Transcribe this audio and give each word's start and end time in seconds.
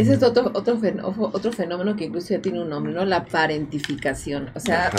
Ese 0.00 0.14
es 0.14 0.22
otro, 0.22 0.50
otro, 0.54 0.80
otro 1.32 1.52
fenómeno 1.52 1.94
que 1.94 2.04
incluso 2.04 2.30
ya 2.30 2.40
tiene 2.40 2.62
un 2.62 2.70
nombre, 2.70 2.92
¿no? 2.92 3.04
La 3.04 3.26
parentificación. 3.26 4.50
O 4.54 4.60
sea, 4.60 4.90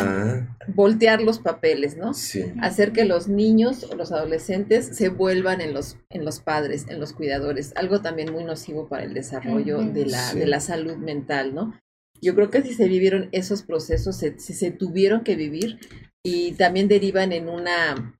voltear 0.67 1.21
los 1.21 1.39
papeles, 1.39 1.97
¿no? 1.97 2.13
Sí. 2.13 2.53
Hacer 2.61 2.91
que 2.91 3.05
los 3.05 3.27
niños 3.27 3.87
o 3.91 3.95
los 3.95 4.11
adolescentes 4.11 4.95
se 4.95 5.09
vuelvan 5.09 5.59
en 5.61 5.73
los, 5.73 5.97
en 6.09 6.23
los 6.23 6.39
padres, 6.39 6.85
en 6.87 6.99
los 6.99 7.13
cuidadores. 7.13 7.73
Algo 7.75 8.01
también 8.01 8.31
muy 8.31 8.43
nocivo 8.43 8.87
para 8.87 9.03
el 9.03 9.13
desarrollo 9.13 9.79
de, 9.79 10.05
la, 10.05 10.33
de 10.33 10.45
la 10.45 10.59
salud 10.59 10.97
mental, 10.97 11.55
¿no? 11.55 11.73
Yo 12.21 12.35
creo 12.35 12.51
que 12.51 12.61
si 12.61 12.75
se 12.75 12.87
vivieron 12.87 13.29
esos 13.31 13.63
procesos, 13.63 14.17
si 14.17 14.53
se 14.53 14.71
tuvieron 14.71 15.23
que 15.23 15.35
vivir 15.35 15.79
y 16.23 16.51
también 16.51 16.87
derivan 16.87 17.31
en 17.31 17.49
una 17.49 18.19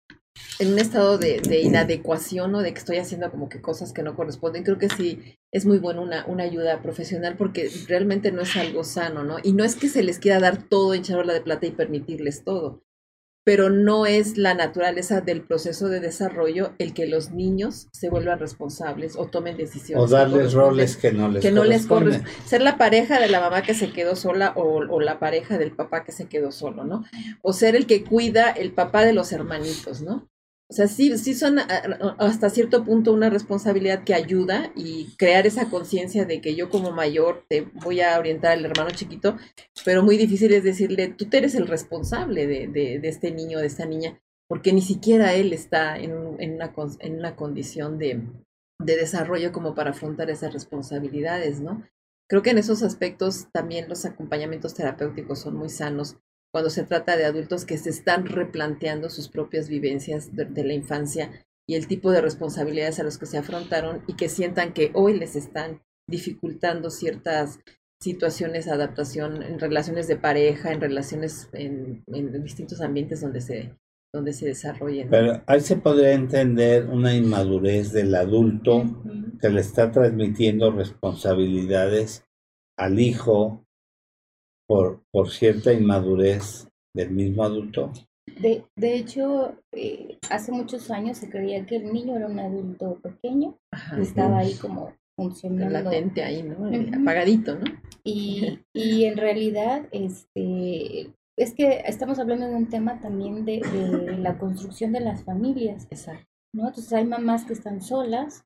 en 0.62 0.74
un 0.74 0.80
estado 0.80 1.18
de, 1.18 1.62
inadecuación 1.64 2.54
o 2.54 2.62
de 2.62 2.72
que 2.72 2.80
estoy 2.80 2.98
haciendo 2.98 3.32
como 3.32 3.50
que 3.50 3.62
cosas 3.62 3.94
que 3.94 4.04
no 4.04 4.16
corresponden, 4.16 4.64
creo 4.64 4.78
que 4.78 4.90
sí 4.90 5.40
es 5.52 5.66
muy 5.66 5.80
bueno 5.80 6.04
una, 6.04 6.24
una 6.28 6.44
ayuda 6.44 6.84
profesional 6.84 7.36
porque 7.36 7.70
realmente 7.88 8.32
no 8.32 8.44
es 8.44 8.56
algo 8.56 8.84
sano, 8.84 9.24
¿no? 9.24 9.38
Y 9.44 9.54
no 9.54 9.64
es 9.64 9.76
que 9.76 9.90
se 9.90 10.04
les 10.04 10.20
quiera 10.20 10.40
dar 10.40 10.62
todo 10.62 10.94
en 10.94 11.02
charola 11.02 11.34
de 11.34 11.42
plata 11.42 11.66
y 11.66 11.72
permitirles 11.72 12.44
todo, 12.44 12.84
pero 13.44 13.70
no 13.70 14.06
es 14.06 14.38
la 14.38 14.54
naturaleza 14.54 15.22
del 15.22 15.42
proceso 15.42 15.90
de 15.90 16.00
desarrollo 16.00 16.74
el 16.78 16.94
que 16.94 17.08
los 17.08 17.32
niños 17.32 17.88
se 17.92 18.10
vuelvan 18.10 18.40
responsables 18.40 19.16
o 19.18 19.26
tomen 19.26 19.58
decisiones. 19.58 20.04
O 20.04 20.08
darles 20.08 20.54
roles 20.54 20.96
que 20.96 21.12
no 21.12 21.28
les 21.28 21.42
que 21.42 21.52
no 21.52 21.64
les 21.64 21.88
corresponden. 21.88 22.32
Ser 22.46 22.62
la 22.62 22.78
pareja 22.78 23.20
de 23.20 23.28
la 23.28 23.40
mamá 23.40 23.64
que 23.64 23.74
se 23.74 23.92
quedó 23.92 24.16
sola 24.16 24.54
o, 24.56 24.86
o, 24.88 25.00
la 25.00 25.20
pareja 25.20 25.58
del 25.58 25.72
papá 25.72 26.04
que 26.04 26.12
se 26.12 26.28
quedó 26.28 26.52
solo, 26.52 26.84
¿no? 26.84 27.04
O 27.42 27.54
ser 27.54 27.76
el 27.76 27.88
que 27.88 28.04
cuida 28.04 28.52
el 28.52 28.74
papá 28.74 29.04
de 29.04 29.14
los 29.14 29.32
hermanitos, 29.32 30.02
¿no? 30.02 30.30
O 30.72 30.74
sea, 30.74 30.88
sí, 30.88 31.18
sí 31.18 31.34
son 31.34 31.58
hasta 32.18 32.50
cierto 32.50 32.86
punto 32.86 33.12
una 33.12 33.30
responsabilidad 33.30 34.06
que 34.06 34.14
ayuda 34.14 34.72
y 34.74 35.14
crear 35.18 35.46
esa 35.46 35.70
conciencia 35.70 36.24
de 36.24 36.40
que 36.40 36.56
yo 36.56 36.70
como 36.70 36.94
mayor 36.94 37.44
te 37.50 37.68
voy 37.84 38.00
a 38.00 38.18
orientar 38.18 38.54
al 38.54 38.64
hermano 38.64 38.92
chiquito, 38.92 39.36
pero 39.84 40.02
muy 40.02 40.16
difícil 40.16 40.54
es 40.54 40.64
decirle, 40.64 41.10
tú 41.10 41.28
eres 41.34 41.56
el 41.56 41.68
responsable 41.68 42.48
de, 42.48 42.70
de, 42.70 43.02
este 43.04 43.32
niño, 43.32 43.60
de 43.60 43.68
esta 43.68 43.86
niña, 43.86 44.22
porque 44.48 44.72
ni 44.72 44.82
siquiera 44.82 45.34
él 45.34 45.52
está 45.52 45.98
en, 45.98 46.14
en, 46.40 46.54
una, 46.54 46.74
en 47.00 47.16
una 47.16 47.36
condición 47.36 47.98
de, 47.98 48.22
de 48.80 48.96
desarrollo 48.96 49.52
como 49.52 49.76
para 49.76 49.90
afrontar 49.90 50.30
esas 50.30 50.54
responsabilidades, 50.54 51.60
¿no? 51.60 51.86
Creo 52.30 52.44
que 52.44 52.52
en 52.52 52.60
esos 52.60 52.82
aspectos 52.82 53.50
también 53.52 53.90
los 53.90 54.06
acompañamientos 54.06 54.74
terapéuticos 54.74 55.40
son 55.42 55.58
muy 55.58 55.68
sanos 55.68 56.16
cuando 56.52 56.70
se 56.70 56.84
trata 56.84 57.16
de 57.16 57.26
adultos 57.26 57.66
que 57.66 57.78
se 57.78 57.90
están 57.90 58.26
replanteando 58.26 59.10
sus 59.10 59.30
propias 59.30 59.70
vivencias 59.70 60.36
de, 60.36 60.64
la 60.64 60.74
infancia 60.74 61.32
y 61.68 61.76
el 61.76 61.88
tipo 61.88 62.12
de 62.12 62.22
responsabilidades 62.22 63.00
a 63.00 63.04
los 63.04 63.18
que 63.18 63.26
se 63.26 63.38
afrontaron 63.38 64.04
y 64.08 64.16
que 64.16 64.30
sientan 64.30 64.74
que 64.74 64.92
hoy 64.94 65.18
les 65.18 65.36
están 65.36 65.82
dificultando 66.10 66.90
ciertas 66.90 67.60
situaciones 68.02 68.66
de 68.66 68.72
adaptación 68.72 69.44
en 69.44 69.60
relaciones 69.60 70.08
de 70.08 70.18
pareja, 70.18 70.74
en 70.74 70.82
relaciones 70.82 71.50
en, 71.54 72.04
distintos 72.44 72.82
ambientes 72.82 73.22
donde 73.22 73.40
se, 73.40 73.78
donde 74.14 74.34
se 74.34 74.48
desarrollen. 74.48 75.10
Pero 75.10 75.42
ahí 75.46 75.62
se 75.62 75.78
podría 75.78 76.14
entender 76.14 76.88
una 76.88 77.16
inmadurez 77.16 77.94
del 77.94 78.14
adulto 78.16 79.04
que 79.40 79.50
le 79.50 79.62
está 79.62 79.92
transmitiendo 79.92 80.72
responsabilidades 80.72 82.26
al 82.78 83.00
hijo 83.00 83.66
por, 84.72 85.04
por 85.12 85.30
cierta 85.30 85.74
inmadurez 85.74 86.70
del 86.96 87.12
mismo 87.12 87.44
adulto? 87.44 87.92
De, 88.40 88.64
de 88.78 88.96
hecho, 88.96 89.58
eh, 89.74 90.18
hace 90.30 90.54
muchos 90.54 90.90
años 90.90 91.18
se 91.18 91.30
creía 91.30 91.66
que 91.66 91.76
el 91.76 91.92
niño 91.92 92.16
era 92.16 92.28
un 92.28 92.40
adulto 92.40 92.98
pequeño, 93.02 93.58
estaba 94.00 94.40
ahí 94.40 94.54
como 94.54 94.94
funcionando. 95.18 95.74
Latente 95.74 96.24
ahí, 96.24 96.44
¿no? 96.44 96.72
Apagadito, 97.02 97.56
¿no? 97.56 97.66
Y, 98.06 98.60
y 98.74 99.04
en 99.04 99.18
realidad, 99.18 99.90
este, 99.92 101.14
es 101.38 101.54
que 101.54 101.84
estamos 101.86 102.20
hablando 102.20 102.48
de 102.48 102.56
un 102.56 102.70
tema 102.70 103.02
también 103.02 103.44
de, 103.44 103.60
de 103.60 104.18
la 104.20 104.38
construcción 104.38 104.94
de 104.94 105.02
las 105.02 105.26
familias. 105.26 105.88
Exacto. 105.92 106.26
¿no? 106.56 106.70
Entonces 106.70 106.94
hay 106.94 107.04
mamás 107.04 107.44
que 107.44 107.54
están 107.54 107.82
solas 107.82 108.46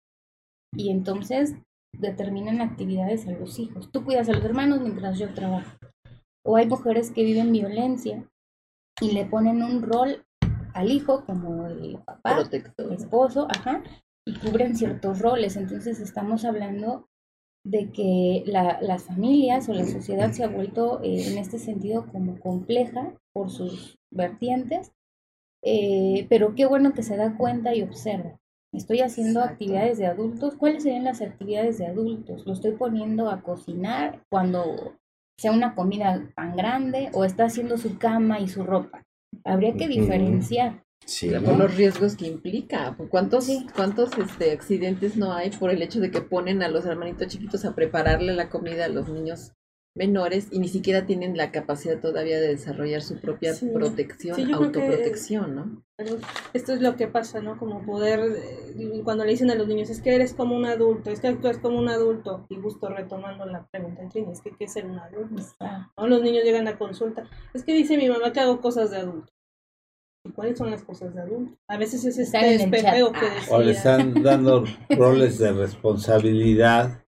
y 0.76 0.90
entonces 0.90 1.54
determinan 2.00 2.62
actividades 2.62 3.28
a 3.28 3.32
los 3.32 3.60
hijos. 3.60 3.92
Tú 3.92 4.04
cuidas 4.04 4.28
a 4.28 4.34
los 4.34 4.44
hermanos 4.44 4.82
mientras 4.82 5.20
yo 5.20 5.32
trabajo. 5.36 5.78
O 6.46 6.56
hay 6.56 6.68
mujeres 6.68 7.12
que 7.12 7.24
viven 7.24 7.52
violencia 7.52 8.30
y 9.02 9.12
le 9.12 9.26
ponen 9.26 9.64
un 9.64 9.82
rol 9.82 10.26
al 10.74 10.92
hijo 10.92 11.26
como 11.26 11.68
el 11.68 11.98
papá, 12.06 12.38
el 12.78 12.94
esposo, 12.94 13.48
ajá, 13.50 13.84
y 14.26 14.38
cubren 14.40 14.76
ciertos 14.76 15.20
roles. 15.20 15.56
Entonces 15.56 16.00
estamos 16.00 16.46
hablando 16.46 17.08
de 17.66 17.92
que 17.92 18.44
la, 18.46 18.80
las 18.82 19.04
familias 19.06 19.68
o 19.70 19.74
la 19.74 19.86
sociedad 19.86 20.32
se 20.32 20.44
ha 20.44 20.48
vuelto 20.48 21.02
eh, 21.02 21.32
en 21.32 21.38
este 21.40 21.58
sentido 21.58 22.06
como 22.12 22.40
compleja 22.40 23.18
por 23.34 23.50
sus 23.50 23.98
vertientes, 24.12 24.92
eh, 25.64 26.28
pero 26.30 26.54
qué 26.54 26.68
bueno 26.68 26.94
que 26.94 27.02
se 27.02 27.18
da 27.18 27.36
cuenta 27.38 27.74
y 27.74 27.82
observa. 27.82 28.40
Estoy 28.72 29.00
haciendo 29.00 29.42
actividades 29.42 29.98
de 29.98 30.06
adultos. 30.06 30.56
¿Cuáles 30.56 30.84
serían 30.84 31.06
las 31.06 31.22
actividades 31.22 31.78
de 31.78 31.88
adultos? 31.88 32.46
Lo 32.46 32.54
estoy 32.54 32.74
poniendo 32.74 33.30
a 33.30 33.42
cocinar 33.42 34.22
cuando 34.30 34.98
sea 35.38 35.52
una 35.52 35.76
comida 35.76 36.30
tan 36.36 36.56
grande 36.56 37.10
o 37.14 37.26
está 37.26 37.46
haciendo 37.46 37.78
su 37.78 37.98
cama 37.98 38.40
y 38.40 38.48
su 38.48 38.64
ropa. 38.64 39.04
Habría 39.44 39.74
que 39.74 39.88
diferenciar. 39.88 40.84
Sí, 41.06 41.30
por 41.44 41.58
los 41.58 41.76
riesgos 41.76 42.16
que 42.16 42.28
implica. 42.28 42.96
¿Cuántos, 43.10 43.48
cuántos 43.76 44.18
este, 44.18 44.52
accidentes 44.52 45.18
no 45.18 45.34
hay 45.34 45.52
por 45.52 45.70
el 45.70 45.82
hecho 45.82 46.00
de 46.00 46.10
que 46.10 46.22
ponen 46.22 46.64
a 46.64 46.68
los 46.68 46.86
hermanitos 46.86 47.28
chiquitos 47.28 47.64
a 47.66 47.76
prepararle 47.76 48.34
la 48.34 48.50
comida 48.50 48.86
a 48.86 48.90
los 48.90 49.08
niños 49.10 49.52
menores 49.96 50.50
y 50.52 50.60
ni 50.60 50.68
siquiera 50.68 51.06
tienen 51.06 51.38
la 51.38 51.52
capacidad 51.52 52.00
todavía 52.00 52.40
de 52.40 52.50
desarrollar 52.50 53.02
su 53.02 53.20
propia 53.20 53.54
protección, 53.74 54.54
autoprotección, 54.54 55.56
¿no? 55.56 55.84
Esto 56.54 56.74
es 56.74 56.82
lo 56.82 56.98
que 56.98 57.08
pasa, 57.08 57.40
¿no? 57.40 57.58
Como 57.58 57.86
poder, 57.86 58.20
eh, 58.20 59.02
cuando 59.06 59.24
le 59.24 59.32
dicen 59.32 59.50
a 59.50 59.56
los 59.56 59.68
niños, 59.68 59.90
es 59.90 60.02
que 60.02 60.14
eres 60.14 60.34
como 60.34 60.56
un 60.56 60.66
adulto, 60.66 61.10
es 61.10 61.22
que 61.22 61.30
actúas 61.30 61.58
como 61.60 61.80
un 61.80 61.88
adulto, 61.88 62.46
y 62.50 62.58
justo 62.58 62.90
retomando 62.90 63.46
la 63.46 63.66
pregunta 63.72 64.04
es 64.04 64.42
que 64.42 64.52
¿qué 64.52 64.66
es 64.66 64.74
ser 64.74 64.86
un 64.86 65.00
adulto? 65.00 65.42
¿No? 65.98 66.08
Los 66.08 66.22
niños 66.22 66.44
llegan 66.44 66.68
a 66.68 66.78
consulta, 66.78 67.30
es 67.54 67.64
que 67.64 67.74
dice 67.74 67.98
mi 67.98 68.10
mamá 68.10 68.34
que 68.34 68.42
hago 68.42 68.60
cosas 68.60 68.92
de 68.92 68.98
adulto. 68.98 69.32
¿Y 70.26 70.32
cuáles 70.32 70.58
son 70.58 70.72
las 70.72 70.84
cosas 70.84 71.16
de 71.16 71.22
adulto? 71.22 71.56
A 71.70 71.78
veces 71.78 72.04
es 72.04 72.18
este 72.18 72.56
espejeo 72.56 73.14
que 73.14 73.30
decía. 73.30 73.56
O 73.56 73.62
le 73.62 73.72
están 73.72 74.22
dando 74.24 74.66
roles 74.90 75.38
de 75.38 75.54
responsabilidad, 75.54 77.06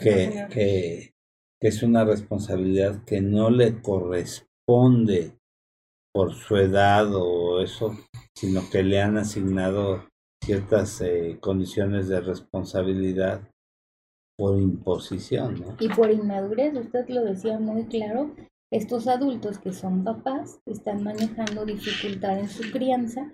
que, 0.00 0.46
que 0.50 1.15
que 1.60 1.68
es 1.68 1.82
una 1.82 2.04
responsabilidad 2.04 3.04
que 3.04 3.20
no 3.20 3.50
le 3.50 3.80
corresponde 3.80 5.38
por 6.12 6.32
su 6.32 6.56
edad 6.56 7.08
o 7.14 7.60
eso, 7.60 7.96
sino 8.34 8.62
que 8.70 8.82
le 8.82 9.00
han 9.00 9.18
asignado 9.18 10.06
ciertas 10.42 11.00
eh, 11.00 11.38
condiciones 11.40 12.08
de 12.08 12.20
responsabilidad 12.20 13.48
por 14.36 14.58
imposición. 14.58 15.60
¿no? 15.60 15.76
Y 15.80 15.88
por 15.88 16.10
inmadurez, 16.10 16.74
usted 16.74 17.08
lo 17.08 17.24
decía 17.24 17.58
muy 17.58 17.84
claro, 17.86 18.30
estos 18.76 19.08
adultos 19.08 19.58
que 19.58 19.72
son 19.72 20.04
papás 20.04 20.60
están 20.66 21.02
manejando 21.02 21.64
dificultad 21.64 22.38
en 22.38 22.48
su 22.50 22.70
crianza 22.70 23.32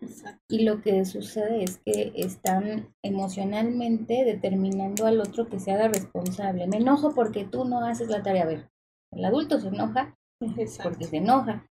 y 0.48 0.62
lo 0.62 0.80
que 0.82 1.04
sucede 1.04 1.64
es 1.64 1.80
que 1.84 2.12
están 2.14 2.94
emocionalmente 3.03 4.25
determinando 4.25 5.04
al 5.04 5.20
otro 5.20 5.48
que 5.48 5.58
se 5.58 5.72
haga 5.72 5.88
responsable. 5.88 6.69
Me 6.69 6.76
enojo 6.76 7.12
porque 7.12 7.44
tú 7.44 7.64
no 7.64 7.84
haces 7.84 8.08
la 8.08 8.22
tarea. 8.22 8.44
A 8.44 8.47
ver, 8.47 8.70
el 9.10 9.25
adulto 9.25 9.58
se 9.58 9.66
enoja 9.66 10.16
porque 10.82 11.06
se 11.06 11.16
enoja. 11.16 11.66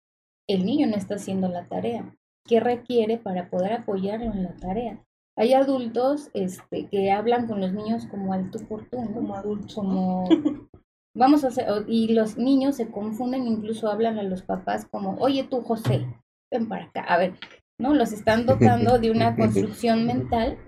El 0.48 0.64
niño 0.64 0.86
no 0.86 0.94
está 0.94 1.16
haciendo 1.16 1.48
la 1.48 1.66
tarea. 1.66 2.16
¿Qué 2.44 2.60
requiere 2.60 3.18
para 3.18 3.50
poder 3.50 3.72
apoyarlo 3.72 4.26
en 4.26 4.44
la 4.44 4.54
tarea? 4.54 5.04
Hay 5.36 5.54
adultos 5.54 6.30
este, 6.34 6.86
que 6.86 7.10
hablan 7.10 7.48
con 7.48 7.60
los 7.60 7.72
niños 7.72 8.06
como 8.06 8.32
al 8.32 8.48
tú 8.52 8.60
por 8.68 8.88
tú, 8.88 8.98
como 9.12 9.34
adultos, 9.34 9.74
como 9.74 10.28
Vamos 11.16 11.44
a 11.44 11.48
hacer, 11.48 11.66
y 11.88 12.12
los 12.12 12.36
niños 12.36 12.76
se 12.76 12.90
confunden, 12.90 13.46
incluso 13.46 13.90
hablan 13.90 14.18
a 14.18 14.22
los 14.22 14.42
papás 14.42 14.86
como, 14.90 15.16
oye 15.18 15.44
tú 15.44 15.62
José, 15.62 16.06
ven 16.52 16.68
para 16.68 16.84
acá. 16.84 17.00
A 17.02 17.16
ver, 17.16 17.34
¿no? 17.80 17.94
Los 17.94 18.12
están 18.12 18.44
dotando 18.44 18.98
de 18.98 19.10
una 19.10 19.34
construcción 19.36 20.06
mental 20.06 20.58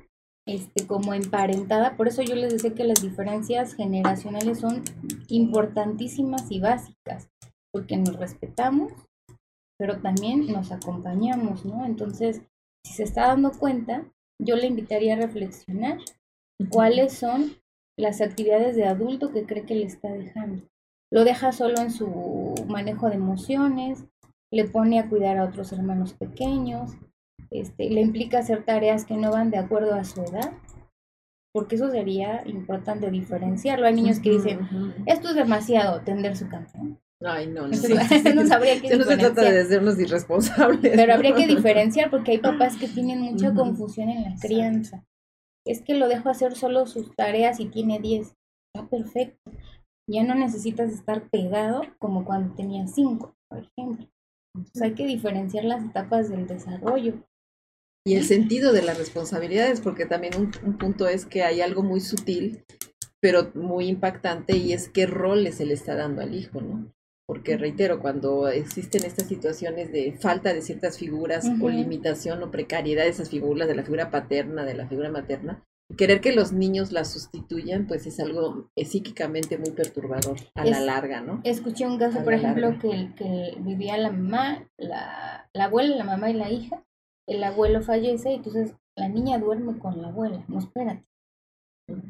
este, 0.47 0.87
como 0.87 1.13
emparentada. 1.13 1.97
Por 1.97 2.09
eso 2.09 2.23
yo 2.23 2.35
les 2.35 2.53
decía 2.53 2.75
que 2.75 2.85
las 2.85 3.03
diferencias 3.03 3.75
generacionales 3.75 4.61
son 4.61 4.83
importantísimas 5.29 6.51
y 6.51 6.61
básicas, 6.61 7.29
porque 7.71 7.99
nos 7.99 8.17
respetamos, 8.17 8.93
pero 9.79 10.01
también 10.01 10.51
nos 10.51 10.73
acompañamos, 10.73 11.67
¿no? 11.67 11.85
Entonces, 11.85 12.41
si 12.87 12.95
se 12.95 13.03
está 13.03 13.27
dando 13.27 13.53
cuenta, 13.53 14.11
yo 14.41 14.57
le 14.57 14.67
invitaría 14.67 15.15
a 15.15 15.19
reflexionar 15.19 15.99
cuáles 16.71 17.13
son 17.13 17.53
las 17.99 18.21
actividades 18.21 18.77
de 18.77 18.87
adulto 18.87 19.33
que 19.33 19.45
cree 19.45 19.67
que 19.67 19.75
le 19.75 19.85
está 19.85 20.11
dejando. 20.13 20.63
Lo 21.11 21.25
deja 21.25 21.53
solo 21.53 21.81
en 21.81 21.91
su 21.91 22.55
manejo 22.69 23.09
de 23.09 23.17
emociones, 23.17 24.05
le 24.51 24.65
pone 24.65 24.99
a 24.99 25.09
cuidar 25.09 25.37
a 25.37 25.45
otros 25.45 25.73
hermanos 25.73 26.15
pequeños, 26.15 26.93
este, 27.51 27.91
le 27.91 28.01
implica 28.01 28.39
hacer 28.39 28.65
tareas 28.65 29.05
que 29.05 29.17
no 29.17 29.31
van 29.33 29.51
de 29.51 29.59
acuerdo 29.59 29.95
a 29.95 30.05
su 30.05 30.23
edad, 30.23 30.53
porque 31.53 31.77
eso 31.77 31.91
sería 31.91 32.43
importante 32.47 33.11
diferenciarlo. 33.11 33.87
Hay 33.87 33.95
niños 33.95 34.21
que 34.21 34.31
dicen, 34.31 34.61
esto 35.07 35.31
es 35.31 35.35
demasiado, 35.35 36.01
tender 36.03 36.37
su 36.37 36.49
cama. 36.49 36.67
Ay, 37.25 37.49
no, 37.49 37.67
no. 37.67 37.75
Entonces, 37.75 38.35
no 38.35 38.47
sabría 38.47 38.81
qué 38.81 38.97
no 38.97 39.05
se 39.05 39.17
trata 39.17 39.43
de 39.43 39.61
hacernos 39.63 39.99
irresponsables. 39.99 40.93
Pero 40.95 41.15
habría 41.15 41.35
que 41.35 41.49
diferenciar 41.49 42.11
porque 42.11 42.33
hay 42.33 42.39
papás 42.39 42.77
que 42.77 42.87
tienen 42.87 43.21
mucha 43.21 43.53
confusión 43.53 44.09
en 44.09 44.23
la 44.23 44.37
crianza. 44.41 45.05
Es 45.69 45.83
que 45.83 45.95
lo 45.95 46.09
dejo 46.09 46.31
hacer 46.31 46.57
solo 46.57 46.87
sus 46.87 47.15
tareas 47.15 47.61
y 47.61 47.67
tiene 47.67 48.01
10. 48.01 48.35
Está 48.75 48.89
perfecto. 48.89 49.53
Ya 50.09 50.25
no 50.25 50.35
necesitas 50.35 50.91
estar 50.91 51.29
pegado 51.29 51.83
como 51.99 52.25
cuando 52.25 52.55
tenía 52.55 52.87
5, 52.87 53.37
por 53.49 53.59
ejemplo. 53.59 54.09
Entonces 54.55 54.83
hay 54.83 54.95
que 54.95 55.07
diferenciar 55.07 55.65
las 55.65 55.85
etapas 55.85 56.31
del 56.31 56.47
desarrollo. 56.47 57.23
Y 58.07 58.15
el 58.15 58.25
sentido 58.25 58.73
de 58.73 58.81
las 58.81 58.97
responsabilidades, 58.97 59.83
porque 59.83 60.07
también 60.07 60.37
un, 60.37 60.51
un 60.65 60.79
punto 60.79 61.07
es 61.07 61.27
que 61.27 61.43
hay 61.43 61.61
algo 61.61 61.83
muy 61.83 62.01
sutil, 62.01 62.65
pero 63.21 63.51
muy 63.55 63.89
impactante, 63.89 64.57
y 64.57 64.73
es 64.73 64.89
qué 64.89 65.05
roles 65.05 65.57
se 65.57 65.67
le 65.67 65.75
está 65.75 65.95
dando 65.95 66.23
al 66.23 66.35
hijo, 66.35 66.63
¿no? 66.63 66.91
Porque 67.29 67.59
reitero, 67.59 68.01
cuando 68.01 68.49
existen 68.49 69.05
estas 69.05 69.29
situaciones 69.29 69.93
de 69.93 70.13
falta 70.19 70.55
de 70.55 70.63
ciertas 70.63 70.97
figuras 70.97 71.47
o 71.61 71.69
limitación 71.69 72.43
o 72.43 72.51
precariedad 72.51 73.05
de 73.05 73.11
esas 73.11 73.29
figuras, 73.29 73.69
de 73.69 73.75
la 73.75 73.83
figura 73.83 74.11
paterna, 74.11 74.65
de 74.65 74.73
la 74.73 74.89
figura 74.89 75.11
materna, 75.11 75.63
querer 75.99 76.23
que 76.23 76.33
los 76.33 76.53
niños 76.53 76.91
las 76.91 77.13
sustituyan, 77.13 77.87
pues 77.87 78.07
es 78.07 78.19
algo 78.19 78.71
psíquicamente 78.77 79.59
muy 79.59 79.73
perturbador 79.73 80.39
a 80.55 80.65
la 80.65 80.81
larga, 80.81 81.21
¿no? 81.21 81.43
Escuché 81.45 81.87
un 81.87 81.99
caso, 81.99 82.25
por 82.25 82.33
ejemplo, 82.33 82.79
que, 82.79 83.11
que 83.15 83.57
vivía 83.61 83.99
la 83.99 84.11
mamá, 84.11 84.67
la, 84.79 85.51
la 85.53 85.65
abuela, 85.65 85.97
la 85.97 86.05
mamá 86.05 86.31
y 86.31 86.35
la 86.35 86.51
hija, 86.51 86.83
el 87.27 87.45
abuelo 87.45 87.83
fallece 87.83 88.33
y 88.33 88.37
entonces 88.37 88.75
la 88.97 89.11
niña 89.11 89.39
duerme 89.39 89.79
con 89.79 90.01
la 90.01 90.09
abuela, 90.09 90.47
no 90.49 90.61
espérate. 90.61 91.05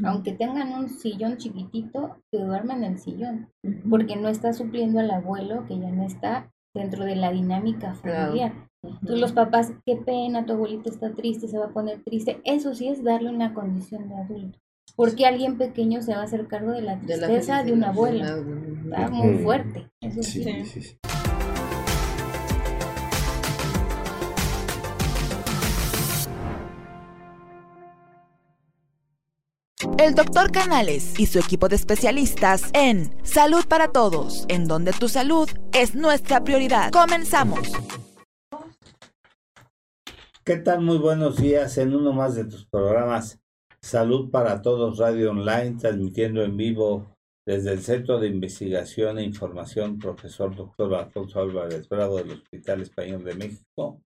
Aunque 0.04 0.32
tengan 0.32 0.72
un 0.72 0.88
sillón 0.88 1.36
chiquitito, 1.36 2.16
que 2.32 2.38
duerman 2.38 2.82
en 2.82 2.92
el 2.92 2.98
sillón, 2.98 3.48
porque 3.88 4.16
no 4.16 4.28
está 4.28 4.52
supliendo 4.52 5.00
al 5.00 5.10
abuelo 5.10 5.66
que 5.66 5.78
ya 5.78 5.90
no 5.90 6.04
está 6.04 6.50
dentro 6.74 7.04
de 7.04 7.16
la 7.16 7.30
dinámica 7.30 7.94
familiar. 7.94 8.52
Entonces 8.82 9.20
los 9.20 9.32
papás, 9.32 9.72
qué 9.84 9.96
pena, 9.96 10.46
tu 10.46 10.52
abuelito 10.52 10.90
está 10.90 11.14
triste, 11.14 11.48
se 11.48 11.58
va 11.58 11.66
a 11.66 11.72
poner 11.72 12.02
triste. 12.02 12.40
Eso 12.44 12.74
sí 12.74 12.88
es 12.88 13.02
darle 13.02 13.30
una 13.30 13.54
condición 13.54 14.08
de 14.08 14.16
adulto. 14.16 14.58
Porque 14.96 15.26
alguien 15.26 15.58
pequeño 15.58 16.02
se 16.02 16.12
va 16.12 16.20
a 16.20 16.24
hacer 16.24 16.46
cargo 16.46 16.72
de 16.72 16.82
la 16.82 16.98
tristeza 16.98 17.62
de, 17.62 17.72
un 17.72 17.84
abuelo. 17.84 18.24
Está 18.24 19.08
muy 19.10 19.38
fuerte. 19.38 19.90
Eso 20.00 20.22
sí. 20.22 20.64
sí. 20.64 20.98
El 29.80 30.16
doctor 30.16 30.50
Canales 30.50 31.20
y 31.20 31.26
su 31.26 31.38
equipo 31.38 31.68
de 31.68 31.76
especialistas 31.76 32.68
en 32.72 33.14
Salud 33.24 33.64
para 33.68 33.92
Todos, 33.92 34.44
en 34.48 34.66
donde 34.66 34.92
tu 34.92 35.08
salud 35.08 35.48
es 35.72 35.94
nuestra 35.94 36.42
prioridad. 36.42 36.90
Comenzamos. 36.90 37.60
¿Qué 40.44 40.56
tal? 40.56 40.80
Muy 40.80 40.98
buenos 40.98 41.36
días 41.36 41.78
en 41.78 41.94
uno 41.94 42.12
más 42.12 42.34
de 42.34 42.46
tus 42.46 42.66
programas 42.66 43.40
Salud 43.80 44.32
para 44.32 44.62
Todos 44.62 44.98
Radio 44.98 45.30
Online, 45.30 45.76
transmitiendo 45.78 46.42
en 46.42 46.56
vivo 46.56 47.14
desde 47.46 47.70
el 47.70 47.80
Centro 47.80 48.18
de 48.18 48.26
Investigación 48.26 49.18
e 49.18 49.22
Información 49.22 50.00
Profesor 50.00 50.56
Dr. 50.56 50.92
Alfonso 50.96 51.40
Álvarez 51.40 51.88
Bravo 51.88 52.16
del 52.16 52.32
Hospital 52.32 52.82
Español 52.82 53.22
de 53.22 53.36
México. 53.36 54.02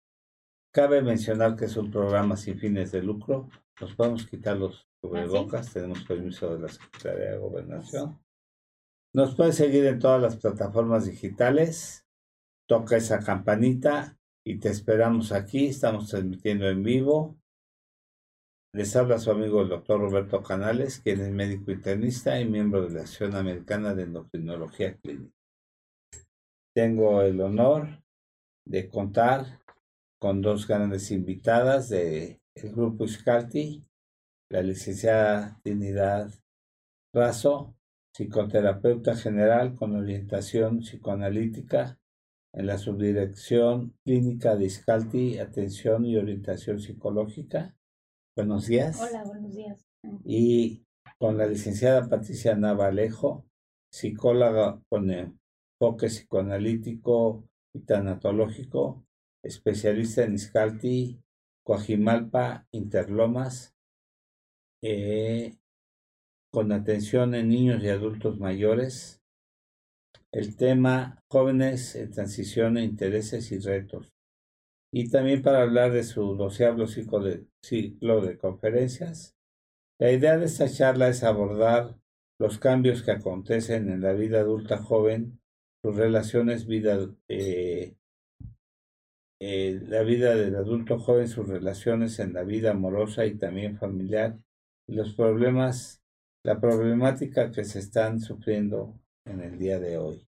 Cabe 0.72 1.00
mencionar 1.00 1.54
que 1.54 1.66
es 1.66 1.76
un 1.76 1.92
programa 1.92 2.36
sin 2.36 2.58
fines 2.58 2.90
de 2.90 3.04
lucro. 3.04 3.48
Nos 3.80 3.94
podemos 3.94 4.26
quitar 4.26 4.56
los 4.56 4.89
cubrebocas, 5.00 5.72
tenemos 5.72 6.04
permiso 6.04 6.54
de 6.54 6.60
la 6.60 6.68
Secretaría 6.68 7.32
de 7.32 7.38
Gobernación. 7.38 8.20
Nos 9.12 9.34
puedes 9.34 9.56
seguir 9.56 9.86
en 9.86 9.98
todas 9.98 10.22
las 10.22 10.36
plataformas 10.36 11.06
digitales. 11.06 12.06
Toca 12.68 12.96
esa 12.96 13.18
campanita 13.18 14.16
y 14.44 14.58
te 14.60 14.68
esperamos 14.68 15.32
aquí. 15.32 15.66
Estamos 15.66 16.08
transmitiendo 16.08 16.68
en 16.68 16.82
vivo. 16.82 17.36
Les 18.72 18.94
habla 18.94 19.18
su 19.18 19.32
amigo 19.32 19.62
el 19.62 19.68
doctor 19.68 20.00
Roberto 20.00 20.44
Canales, 20.44 21.00
quien 21.00 21.20
es 21.20 21.30
médico 21.32 21.72
internista 21.72 22.40
y 22.40 22.48
miembro 22.48 22.82
de 22.82 22.90
la 22.90 23.00
Asociación 23.02 23.34
Americana 23.34 23.94
de 23.94 24.04
Endocrinología 24.04 24.96
Clínica. 24.98 25.34
Tengo 26.72 27.22
el 27.22 27.40
honor 27.40 28.04
de 28.64 28.88
contar 28.88 29.60
con 30.20 30.40
dos 30.40 30.68
grandes 30.68 31.10
invitadas 31.10 31.88
del 31.88 32.38
grupo 32.54 33.06
Iscalti, 33.06 33.84
la 34.50 34.62
licenciada 34.62 35.60
Trinidad 35.62 36.28
Razo, 37.14 37.76
psicoterapeuta 38.12 39.14
general 39.14 39.76
con 39.76 39.94
orientación 39.94 40.80
psicoanalítica 40.80 41.98
en 42.52 42.66
la 42.66 42.76
subdirección 42.76 43.94
clínica 44.04 44.56
de 44.56 44.64
Iscalti, 44.66 45.38
atención 45.38 46.04
y 46.04 46.16
orientación 46.16 46.80
psicológica. 46.80 47.76
Buenos 48.36 48.66
días. 48.66 49.00
Hola, 49.00 49.22
buenos 49.24 49.54
días. 49.54 49.86
Y 50.24 50.84
con 51.18 51.38
la 51.38 51.46
licenciada 51.46 52.08
Patricia 52.08 52.56
Navalejo, 52.56 53.46
psicóloga 53.92 54.82
con 54.88 55.10
enfoque 55.12 56.08
psicoanalítico 56.08 57.44
y 57.72 57.80
tanatológico, 57.80 59.04
especialista 59.44 60.24
en 60.24 60.34
Iscalti, 60.34 61.20
Coajimalpa, 61.64 62.66
Interlomas, 62.72 63.76
eh, 64.82 65.56
con 66.50 66.72
atención 66.72 67.34
en 67.34 67.48
niños 67.48 67.82
y 67.82 67.88
adultos 67.88 68.38
mayores. 68.38 69.22
El 70.32 70.56
tema 70.56 71.22
jóvenes 71.28 71.96
en 71.96 72.10
transición 72.10 72.76
e 72.76 72.84
intereses 72.84 73.50
y 73.52 73.58
retos. 73.58 74.12
Y 74.92 75.08
también 75.10 75.42
para 75.42 75.62
hablar 75.62 75.92
de 75.92 76.02
su 76.02 76.36
doceavo 76.36 76.86
ciclo 76.86 77.20
de, 77.20 77.46
ciclo 77.62 78.20
de 78.20 78.38
conferencias. 78.38 79.36
La 79.98 80.10
idea 80.10 80.38
de 80.38 80.46
esta 80.46 80.68
charla 80.68 81.08
es 81.08 81.22
abordar 81.22 81.96
los 82.38 82.58
cambios 82.58 83.02
que 83.02 83.12
acontecen 83.12 83.90
en 83.90 84.00
la 84.00 84.14
vida 84.14 84.40
adulta 84.40 84.78
joven, 84.78 85.40
sus 85.82 85.94
relaciones, 85.94 86.66
vida, 86.66 86.98
eh, 87.28 87.94
eh, 89.40 89.80
la 89.86 90.02
vida 90.02 90.34
del 90.34 90.56
adulto 90.56 90.98
joven, 90.98 91.28
sus 91.28 91.48
relaciones 91.48 92.18
en 92.18 92.32
la 92.32 92.44
vida 92.44 92.70
amorosa 92.70 93.26
y 93.26 93.36
también 93.36 93.76
familiar 93.76 94.38
los 94.90 95.14
problemas, 95.14 96.02
la 96.44 96.60
problemática 96.60 97.50
que 97.50 97.64
se 97.64 97.78
están 97.78 98.20
sufriendo 98.20 98.98
en 99.24 99.40
el 99.40 99.58
día 99.58 99.78
de 99.78 99.98
hoy. 99.98 100.26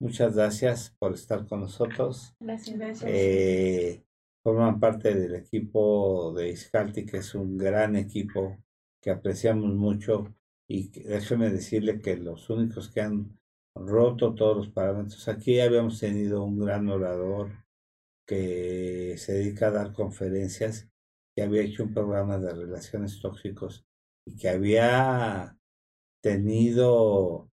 Muchas 0.00 0.36
gracias 0.36 0.94
por 0.98 1.14
estar 1.14 1.46
con 1.46 1.60
nosotros. 1.60 2.34
Gracias, 2.38 2.78
gracias. 2.78 3.10
Eh, 3.12 4.04
forman 4.42 4.78
parte 4.78 5.14
del 5.14 5.34
equipo 5.34 6.32
de 6.34 6.50
Iscalti, 6.50 7.04
que 7.04 7.18
es 7.18 7.34
un 7.34 7.56
gran 7.56 7.96
equipo 7.96 8.56
que 9.02 9.10
apreciamos 9.10 9.74
mucho 9.74 10.34
y 10.68 10.90
déjeme 10.90 11.50
decirle 11.50 12.00
que 12.00 12.16
los 12.16 12.50
únicos 12.50 12.90
que 12.90 13.00
han 13.00 13.38
roto 13.74 14.34
todos 14.34 14.56
los 14.56 14.68
parámetros, 14.68 15.26
aquí 15.28 15.60
habíamos 15.60 15.98
tenido 15.98 16.44
un 16.44 16.58
gran 16.58 16.88
orador 16.88 17.64
que 18.26 19.14
se 19.16 19.32
dedica 19.32 19.68
a 19.68 19.72
dar 19.72 19.92
conferencias 19.92 20.88
que 21.38 21.44
había 21.44 21.62
hecho 21.62 21.84
un 21.84 21.94
programa 21.94 22.36
de 22.36 22.52
relaciones 22.52 23.20
tóxicos 23.20 23.86
y 24.26 24.34
que 24.34 24.48
había 24.48 25.56
tenido 26.20 27.48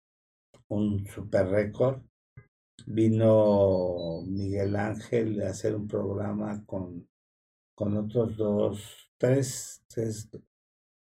un 0.69 1.05
super 1.05 1.49
récord. 1.49 2.01
Vino 2.85 4.21
Miguel 4.25 4.77
Ángel 4.77 5.41
a 5.41 5.49
hacer 5.49 5.75
un 5.75 5.89
programa 5.89 6.63
con, 6.65 7.09
con 7.75 7.97
otros 7.97 8.37
dos, 8.37 9.11
tres, 9.17 9.83
tres 9.89 10.29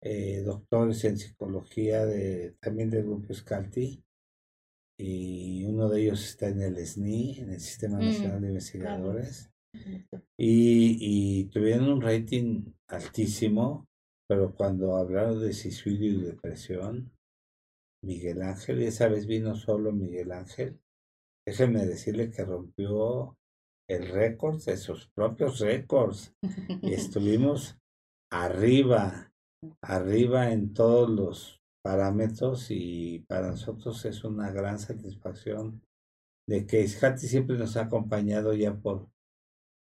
eh, 0.01 0.41
doctores 0.43 1.05
en 1.05 1.19
psicología 1.19 2.07
de, 2.07 2.57
también 2.59 2.89
del 2.89 3.05
grupo 3.05 3.35
Scalti 3.35 4.03
y 4.97 5.63
uno 5.67 5.91
de 5.91 6.05
ellos 6.05 6.25
está 6.25 6.49
en 6.49 6.63
el 6.63 6.79
SNI, 6.79 7.41
en 7.41 7.53
el 7.53 7.61
Sistema 7.61 7.99
mm, 7.99 8.05
Nacional 8.07 8.41
de 8.41 8.49
Investigadores. 8.49 9.52
Y, 10.37 10.99
y 11.01 11.45
tuvieron 11.45 11.89
un 11.89 12.01
rating 12.01 12.73
altísimo, 12.89 13.87
pero 14.29 14.55
cuando 14.55 14.97
hablaron 14.97 15.41
de 15.41 15.53
suicidio 15.53 16.13
y 16.13 16.23
depresión, 16.23 17.13
Miguel 18.05 18.43
Ángel, 18.43 18.83
y 18.83 18.87
esa 18.87 19.09
vez 19.09 19.27
vino 19.27 19.55
solo 19.55 19.93
Miguel 19.93 20.33
Ángel, 20.33 20.81
déjeme 21.47 21.87
decirle 21.87 22.31
que 22.31 22.45
rompió 22.45 23.37
el 23.89 24.09
récord 24.09 24.63
de 24.65 24.77
sus 24.77 25.09
propios 25.09 25.61
récords. 25.61 26.35
Y 26.83 26.93
estuvimos 26.95 27.79
arriba, 28.31 29.33
arriba 29.83 30.53
en 30.53 30.73
todos 30.73 31.11
los 31.11 31.61
parámetros 31.85 32.71
y 32.71 33.21
para 33.29 33.51
nosotros 33.51 34.05
es 34.05 34.25
una 34.25 34.51
gran 34.53 34.79
satisfacción 34.79 35.83
de 36.49 36.67
que 36.67 36.81
Isjati 36.81 37.27
siempre 37.27 37.59
nos 37.59 37.77
ha 37.77 37.83
acompañado 37.83 38.55
ya 38.55 38.75
por 38.75 39.09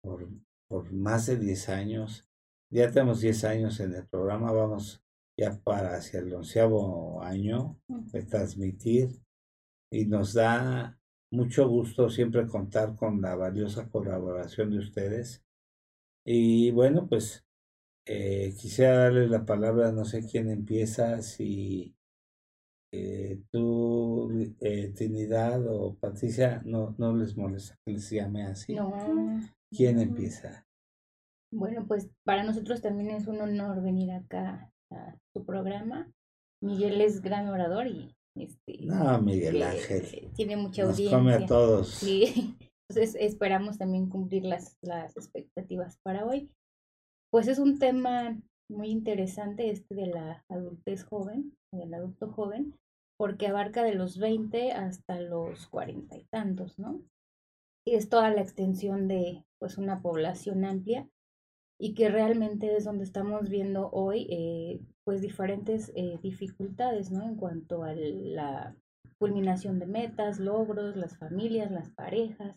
por, 0.03 0.93
más 0.93 1.27
de 1.27 1.37
10 1.37 1.69
años. 1.69 2.29
Ya 2.71 2.91
tenemos 2.91 3.21
10 3.21 3.45
años 3.45 3.81
en 3.81 3.95
el 3.95 4.07
programa, 4.07 4.53
vamos 4.53 5.03
ya 5.37 5.59
para 5.63 5.97
hacia 5.97 6.21
el 6.21 6.35
onceavo 6.35 7.23
año 7.23 7.81
de 7.89 8.23
transmitir 8.23 9.09
y 9.91 10.07
nos 10.07 10.35
da 10.35 10.99
mucho 11.33 11.69
gusto 11.69 12.11
siempre 12.11 12.47
contar 12.47 12.97
con 12.97 13.21
la 13.21 13.35
valiosa 13.35 13.89
colaboración 13.89 14.71
de 14.71 14.79
ustedes. 14.79 15.43
Y 16.25 16.71
bueno, 16.71 17.09
pues 17.09 17.45
eh, 18.07 18.55
quisiera 18.59 19.05
darle 19.05 19.29
la 19.29 19.45
palabra, 19.45 19.93
no 19.93 20.05
sé 20.05 20.27
quién 20.27 20.51
empieza, 20.51 21.23
si 21.23 21.95
eh, 22.93 23.41
tú, 23.51 24.55
eh, 24.61 24.93
Trinidad 24.95 25.65
o 25.69 25.95
Patricia, 25.95 26.61
no, 26.65 26.95
no 26.99 27.17
les 27.17 27.37
molesta 27.37 27.79
que 27.85 27.93
les 27.93 28.11
llame 28.11 28.45
así. 28.45 28.75
No. 28.75 29.41
¿Quién 29.71 30.01
empieza? 30.01 30.67
Bueno, 31.53 31.87
pues 31.87 32.11
para 32.25 32.45
nosotros 32.45 32.81
también 32.81 33.11
es 33.11 33.27
un 33.27 33.41
honor 33.41 33.83
venir 33.83 34.13
acá 34.13 34.73
a 34.93 35.17
tu 35.35 35.45
programa. 35.45 36.11
Miguel 36.63 37.01
es 37.01 37.23
gran 37.23 37.49
orador 37.49 37.87
y 37.87 38.15
este 38.37 38.79
no, 38.85 39.21
Miguel 39.21 39.63
Ángel. 39.63 40.31
Tiene 40.35 40.57
mucha 40.57 40.83
Nos 40.83 40.93
audiencia. 40.93 41.19
come 41.19 41.35
a 41.35 41.47
todos. 41.47 41.89
Sí. 41.89 42.57
Entonces 42.89 43.17
esperamos 43.21 43.79
también 43.79 44.09
cumplir 44.09 44.45
las, 44.45 44.77
las 44.83 45.17
expectativas 45.17 45.99
para 46.03 46.25
hoy. 46.25 46.51
Pues 47.31 47.47
es 47.47 47.59
un 47.59 47.79
tema 47.79 48.37
muy 48.69 48.89
interesante 48.89 49.71
este 49.71 49.95
de 49.95 50.07
la 50.07 50.45
adultez 50.49 51.05
joven, 51.05 51.57
del 51.73 51.95
adulto 51.95 52.33
joven, 52.33 52.75
porque 53.17 53.47
abarca 53.47 53.85
de 53.85 53.95
los 53.95 54.19
20 54.19 54.73
hasta 54.73 55.21
los 55.21 55.69
cuarenta 55.69 56.17
y 56.17 56.25
tantos, 56.33 56.79
¿no? 56.79 57.03
Y 57.91 57.97
es 57.97 58.09
toda 58.09 58.31
la 58.31 58.41
extensión 58.41 59.09
de 59.09 59.45
pues 59.59 59.77
una 59.77 60.01
población 60.01 60.65
amplia 60.65 61.09
y 61.77 61.95
que 61.95 62.09
realmente 62.09 62.77
es 62.77 62.85
donde 62.85 63.03
estamos 63.03 63.49
viendo 63.49 63.91
hoy 63.91 64.29
eh, 64.31 64.81
pues 65.03 65.21
diferentes 65.21 65.91
eh, 65.97 66.21
dificultades, 66.23 67.11
¿no? 67.11 67.25
En 67.25 67.35
cuanto 67.35 67.83
a 67.83 67.93
la 67.97 68.77
culminación 69.19 69.81
de 69.81 69.87
metas, 69.87 70.39
logros, 70.39 70.95
las 70.95 71.19
familias, 71.19 71.73
las 71.73 71.91
parejas. 71.91 72.57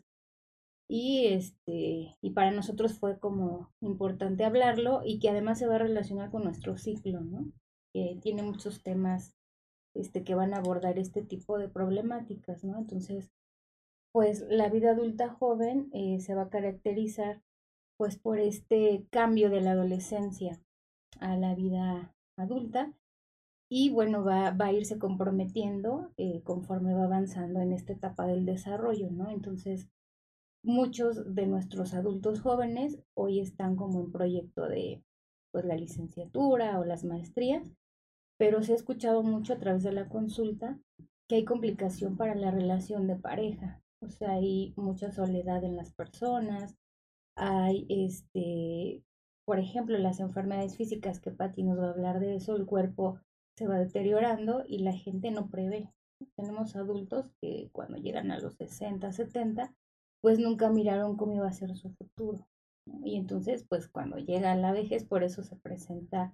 Y 0.87 1.25
este, 1.25 2.15
y 2.21 2.29
para 2.35 2.51
nosotros 2.51 2.99
fue 2.99 3.17
como 3.17 3.73
importante 3.81 4.45
hablarlo 4.45 5.01
y 5.03 5.17
que 5.17 5.29
además 5.29 5.57
se 5.57 5.65
va 5.65 5.77
a 5.77 5.79
relacionar 5.79 6.29
con 6.29 6.43
nuestro 6.43 6.77
ciclo, 6.77 7.21
¿no? 7.21 7.51
Que 7.91 8.19
tiene 8.21 8.43
muchos 8.43 8.83
temas 8.83 9.33
este, 9.95 10.23
que 10.23 10.35
van 10.35 10.53
a 10.53 10.57
abordar 10.57 10.99
este 10.99 11.23
tipo 11.23 11.57
de 11.57 11.69
problemáticas, 11.69 12.63
¿no? 12.63 12.77
Entonces, 12.77 13.31
pues 14.13 14.45
la 14.47 14.69
vida 14.69 14.91
adulta 14.91 15.29
joven 15.29 15.89
eh, 15.91 16.19
se 16.21 16.35
va 16.35 16.43
a 16.43 16.49
caracterizar 16.49 17.41
pues 17.97 18.17
por 18.17 18.39
este 18.39 19.05
cambio 19.09 19.49
de 19.49 19.61
la 19.61 19.71
adolescencia 19.71 20.61
a 21.19 21.35
la 21.35 21.55
vida 21.55 22.15
adulta 22.37 22.93
y 23.69 23.89
bueno, 23.89 24.23
va, 24.23 24.51
va 24.51 24.67
a 24.67 24.71
irse 24.71 24.99
comprometiendo 24.99 26.13
eh, 26.17 26.41
conforme 26.43 26.93
va 26.93 27.05
avanzando 27.05 27.59
en 27.59 27.73
esta 27.73 27.93
etapa 27.93 28.27
del 28.27 28.45
desarrollo, 28.45 29.09
¿no? 29.09 29.31
Entonces, 29.31 29.89
muchos 30.63 31.33
de 31.33 31.47
nuestros 31.47 31.95
adultos 31.95 32.39
jóvenes 32.39 32.99
hoy 33.15 33.39
están 33.39 33.75
como 33.75 33.99
en 34.01 34.11
proyecto 34.11 34.67
de 34.67 35.03
pues 35.51 35.65
la 35.65 35.75
licenciatura 35.75 36.79
o 36.79 36.85
las 36.85 37.03
maestrías, 37.03 37.71
pero 38.37 38.61
se 38.61 38.73
ha 38.73 38.75
escuchado 38.75 39.23
mucho 39.23 39.53
a 39.53 39.59
través 39.59 39.83
de 39.83 39.91
la 39.91 40.07
consulta 40.07 40.79
que 41.27 41.35
hay 41.35 41.45
complicación 41.45 42.15
para 42.15 42.35
la 42.35 42.51
relación 42.51 43.07
de 43.07 43.15
pareja, 43.15 43.82
o 44.03 44.09
sea, 44.09 44.33
hay 44.33 44.73
mucha 44.75 45.11
soledad 45.11 45.63
en 45.63 45.75
las 45.75 45.93
personas, 45.93 46.75
hay 47.35 47.85
este, 47.89 49.03
por 49.45 49.59
ejemplo, 49.59 49.97
las 49.97 50.19
enfermedades 50.19 50.77
físicas 50.77 51.19
que 51.19 51.31
Patti 51.31 51.63
nos 51.63 51.79
va 51.79 51.87
a 51.87 51.91
hablar 51.91 52.19
de 52.19 52.35
eso, 52.35 52.55
el 52.55 52.65
cuerpo 52.65 53.19
se 53.57 53.67
va 53.67 53.77
deteriorando 53.77 54.63
y 54.67 54.79
la 54.79 54.93
gente 54.93 55.31
no 55.31 55.49
prevé. 55.49 55.91
Tenemos 56.35 56.75
adultos 56.75 57.25
que 57.41 57.69
cuando 57.71 57.97
llegan 57.97 58.31
a 58.31 58.39
los 58.39 58.55
60, 58.55 59.11
70, 59.11 59.73
pues 60.21 60.39
nunca 60.39 60.69
miraron 60.69 61.17
cómo 61.17 61.35
iba 61.35 61.47
a 61.47 61.53
ser 61.53 61.75
su 61.75 61.93
futuro. 61.93 62.47
Y 63.03 63.17
entonces, 63.17 63.65
pues 63.67 63.87
cuando 63.87 64.17
llega 64.17 64.55
la 64.55 64.71
vejez, 64.71 65.05
por 65.05 65.23
eso 65.23 65.43
se 65.43 65.55
presenta 65.57 66.33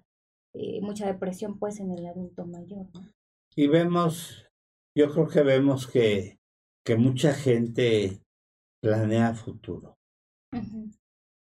eh, 0.54 0.80
mucha 0.80 1.06
depresión 1.06 1.58
pues 1.58 1.80
en 1.80 1.92
el 1.92 2.06
adulto 2.06 2.46
mayor. 2.46 2.86
Y 3.54 3.66
vemos, 3.66 4.46
yo 4.96 5.12
creo 5.12 5.28
que 5.28 5.42
vemos 5.42 5.86
que, 5.86 6.39
que 6.84 6.96
mucha 6.96 7.34
gente 7.34 8.22
planea 8.82 9.34
futuro. 9.34 9.98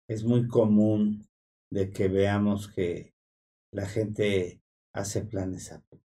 Es 0.09 0.23
muy 0.23 0.47
común 0.47 1.27
de 1.71 1.91
que 1.91 2.07
veamos 2.07 2.67
que 2.67 3.13
la 3.73 3.85
gente 3.85 4.61
hace 4.93 5.23
planes 5.23 5.71
a 5.71 5.79
futuro. 5.81 6.03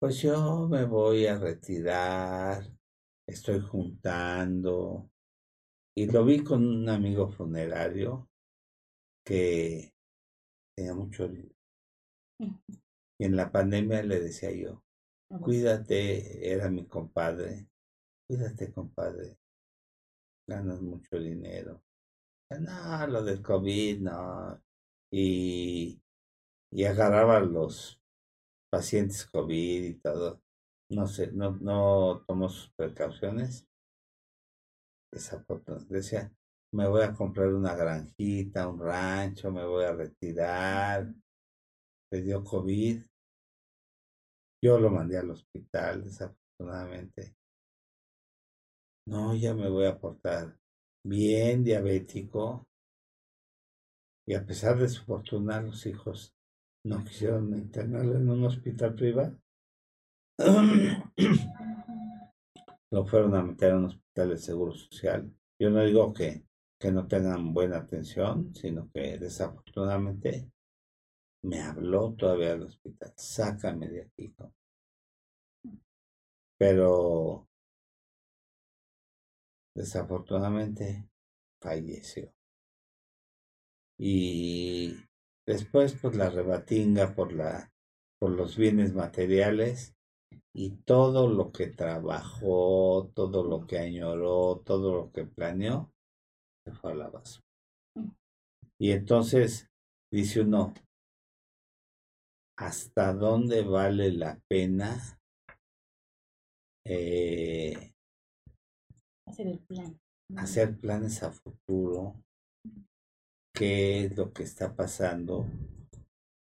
Pues 0.00 0.20
yo 0.22 0.68
me 0.68 0.84
voy 0.84 1.26
a 1.26 1.38
retirar, 1.38 2.64
estoy 3.26 3.60
juntando. 3.60 5.10
Y 5.96 6.06
lo 6.06 6.24
vi 6.24 6.44
con 6.44 6.64
un 6.64 6.88
amigo 6.88 7.28
funerario 7.28 8.28
que 9.24 9.92
tenía 10.76 10.94
mucho 10.94 11.26
dinero. 11.28 11.56
Y 13.18 13.24
en 13.24 13.34
la 13.34 13.50
pandemia 13.50 14.02
le 14.04 14.20
decía 14.20 14.52
yo, 14.52 14.84
cuídate, 15.36 16.52
era 16.52 16.70
mi 16.70 16.86
compadre, 16.86 17.68
cuídate 18.26 18.72
compadre, 18.72 19.38
ganas 20.46 20.80
mucho 20.80 21.18
dinero. 21.18 21.82
No, 22.50 23.06
lo 23.06 23.22
del 23.22 23.42
COVID, 23.42 24.00
no. 24.00 24.62
Y, 25.12 26.00
y 26.72 26.84
agarraba 26.84 27.40
los 27.40 28.00
pacientes 28.70 29.26
COVID 29.26 29.84
y 29.84 29.94
todo. 29.94 30.40
No 30.90 31.06
sé, 31.06 31.30
no, 31.32 31.56
no 31.60 32.24
tomó 32.26 32.48
sus 32.48 32.70
precauciones. 32.70 33.66
Esa 35.12 35.40
foto 35.42 35.78
decía, 35.90 36.32
me 36.72 36.88
voy 36.88 37.02
a 37.02 37.14
comprar 37.14 37.48
una 37.48 37.74
granjita, 37.74 38.68
un 38.68 38.80
rancho, 38.80 39.50
me 39.50 39.64
voy 39.66 39.84
a 39.84 39.92
retirar. 39.92 41.12
Le 42.10 42.22
dio 42.22 42.42
COVID. 42.42 43.02
Yo 44.60 44.78
lo 44.78 44.90
mandé 44.90 45.18
al 45.18 45.30
hospital, 45.30 46.04
desafortunadamente. 46.04 47.36
No, 49.06 49.34
ya 49.34 49.54
me 49.54 49.68
voy 49.68 49.86
a 49.86 49.98
portar 49.98 50.56
bien 51.04 51.64
diabético. 51.64 52.66
Y 54.26 54.34
a 54.34 54.44
pesar 54.44 54.78
de 54.78 54.88
su 54.88 55.04
fortuna, 55.04 55.62
los 55.62 55.86
hijos 55.86 56.34
no 56.84 57.04
quisieron 57.04 57.56
internarlo 57.56 58.16
en 58.16 58.28
un 58.28 58.44
hospital 58.44 58.94
privado. 58.94 59.38
Lo 62.90 63.06
fueron 63.06 63.34
a 63.34 63.42
meter 63.42 63.70
en 63.70 63.76
un 63.78 63.84
hospital 63.86 64.30
de 64.30 64.38
seguro 64.38 64.74
social. 64.74 65.32
Yo 65.58 65.70
no 65.70 65.84
digo 65.84 66.12
que, 66.12 66.44
que 66.78 66.90
no 66.90 67.06
tengan 67.06 67.54
buena 67.54 67.78
atención, 67.78 68.54
sino 68.54 68.90
que 68.92 69.18
desafortunadamente 69.18 70.50
me 71.42 71.60
habló 71.60 72.14
todavía 72.14 72.52
al 72.52 72.62
hospital. 72.62 73.12
Sácame 73.16 73.88
de 73.88 74.02
aquí. 74.02 74.34
Pero 76.58 77.48
desafortunadamente 79.74 81.08
falleció. 81.60 82.32
Y 83.98 84.94
después 85.46 85.96
pues 86.00 86.16
la 86.16 86.30
rebatinga 86.30 87.14
por 87.14 87.32
la 87.32 87.72
por 88.18 88.30
los 88.30 88.56
bienes 88.56 88.94
materiales 88.94 89.94
y 90.52 90.70
todo 90.82 91.28
lo 91.28 91.52
que 91.52 91.68
trabajó, 91.68 93.10
todo 93.14 93.44
lo 93.44 93.66
que 93.66 93.78
añoró, 93.78 94.60
todo 94.64 94.94
lo 94.94 95.12
que 95.12 95.24
planeó, 95.24 95.92
se 96.64 96.72
fue 96.72 96.92
a 96.92 96.94
la 96.96 97.08
basura. 97.08 97.46
Y 98.78 98.90
entonces 98.90 99.70
dice 100.10 100.40
uno, 100.40 100.74
¿hasta 102.58 103.14
dónde 103.14 103.62
vale 103.62 104.10
la 104.10 104.40
pena 104.48 104.98
eh, 106.84 107.94
hacer 109.26 109.46
el 109.46 109.60
plan? 109.60 110.00
Hacer 110.36 110.76
planes 110.78 111.22
a 111.22 111.30
futuro, 111.30 112.22
qué 113.54 114.04
es 114.04 114.16
lo 114.16 114.32
que 114.32 114.42
está 114.42 114.74
pasando, 114.74 115.46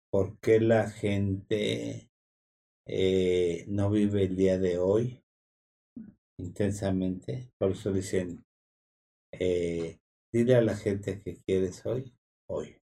por 0.09 0.39
qué 0.39 0.61
la 0.61 0.89
gente 0.89 2.09
eh, 2.87 3.65
no 3.67 3.91
vive 3.91 4.23
el 4.23 4.35
día 4.37 4.57
de 4.57 4.79
hoy 4.79 5.21
intensamente. 6.39 7.51
Por 7.59 7.71
eso 7.71 7.91
dicen, 7.91 8.43
eh, 9.33 9.99
dile 10.33 10.55
a 10.55 10.61
la 10.61 10.75
gente 10.75 11.21
que 11.21 11.35
quieres 11.43 11.85
hoy, 11.85 12.15
hoy. 12.47 12.81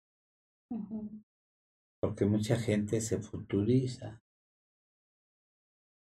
Porque 2.00 2.26
mucha 2.26 2.58
gente 2.58 3.02
se 3.02 3.20
futuriza. 3.20 4.22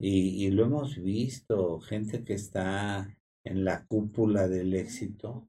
Y, 0.00 0.46
y 0.46 0.50
lo 0.50 0.64
hemos 0.64 0.96
visto, 1.02 1.80
gente 1.80 2.24
que 2.24 2.34
está 2.34 3.16
en 3.44 3.64
la 3.64 3.86
cúpula 3.86 4.46
del 4.46 4.74
éxito, 4.74 5.48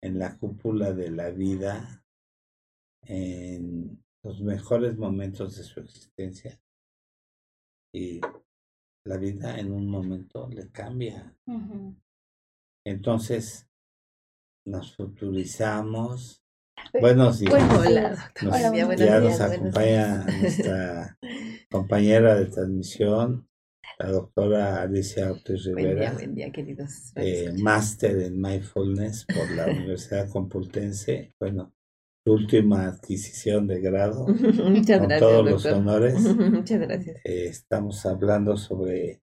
en 0.00 0.18
la 0.18 0.38
cúpula 0.38 0.92
de 0.92 1.10
la 1.10 1.30
vida, 1.30 2.04
en 3.02 4.02
los 4.22 4.40
mejores 4.40 4.96
momentos 4.96 5.56
de 5.56 5.64
su 5.64 5.80
existencia 5.80 6.60
y 7.92 8.20
la 9.04 9.16
vida 9.16 9.58
en 9.58 9.72
un 9.72 9.88
momento 9.88 10.48
le 10.48 10.68
cambia. 10.70 11.34
Entonces 12.84 13.68
nos 14.66 14.94
futurizamos. 14.96 16.42
Buenos 17.00 17.38
días. 17.38 17.54
ya 18.98 19.20
nos 19.20 19.40
acompaña 19.40 20.24
nuestra 20.40 21.18
compañera 21.70 22.34
de 22.36 22.46
transmisión, 22.46 23.48
la 23.98 24.10
doctora 24.10 24.82
Alicia 24.82 25.30
Ortiz 25.30 25.64
Rivera, 25.64 26.12
buen 26.12 26.34
día, 26.34 26.50
queridos. 26.52 27.12
Eh, 27.16 27.52
máster 27.58 28.18
en 28.20 28.40
Mindfulness 28.40 29.26
por 29.26 29.50
la 29.52 29.66
Universidad 29.66 30.28
Complutense. 30.30 31.34
Bueno, 31.38 31.74
su 32.24 32.32
última 32.32 32.86
adquisición 32.86 33.66
de 33.66 33.80
grado. 33.80 34.26
Muchas 34.28 34.98
con 34.98 35.08
gracias. 35.08 35.20
Todos 35.20 35.50
los 35.50 35.66
honores. 35.66 36.14
Muchas 36.36 36.80
gracias. 36.80 37.16
Eh, 37.24 37.46
estamos 37.46 38.04
hablando 38.06 38.56
sobre 38.56 39.22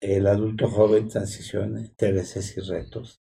el 0.00 0.26
adulto 0.26 0.68
joven, 0.68 1.08
transiciones, 1.08 1.88
intereses 1.88 2.56
y 2.56 2.60
retos. 2.60 3.23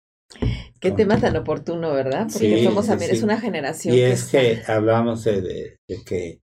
Qué 0.80 0.90
tema 0.90 1.20
tan 1.20 1.36
oportuno, 1.36 1.92
¿verdad? 1.92 2.28
Porque 2.32 2.64
somos 2.64 2.88
es 2.88 3.22
una 3.22 3.40
generación. 3.40 3.94
Y 3.94 4.00
es 4.00 4.30
que 4.30 4.62
hablamos 4.66 5.24
de, 5.24 5.40
de, 5.40 6.04
que 6.04 6.40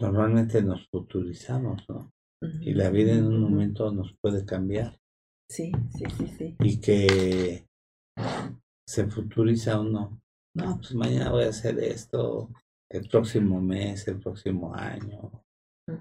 normalmente 0.00 0.62
nos 0.62 0.86
futurizamos, 0.88 1.84
¿no? 1.88 2.12
Y 2.60 2.74
la 2.74 2.90
vida 2.90 3.12
en 3.12 3.26
un 3.26 3.40
momento 3.40 3.92
nos 3.92 4.16
puede 4.20 4.44
cambiar. 4.44 4.98
Sí, 5.48 5.72
sí, 5.96 6.04
sí, 6.16 6.26
sí. 6.38 6.56
Y 6.60 6.80
que 6.80 7.66
se 8.86 9.06
futuriza 9.06 9.80
uno. 9.80 10.20
No, 10.54 10.76
pues 10.76 10.94
mañana 10.94 11.30
voy 11.30 11.44
a 11.44 11.48
hacer 11.48 11.78
esto, 11.78 12.50
el 12.90 13.08
próximo 13.08 13.60
mes, 13.60 14.06
el 14.08 14.20
próximo 14.20 14.74
año. 14.74 15.44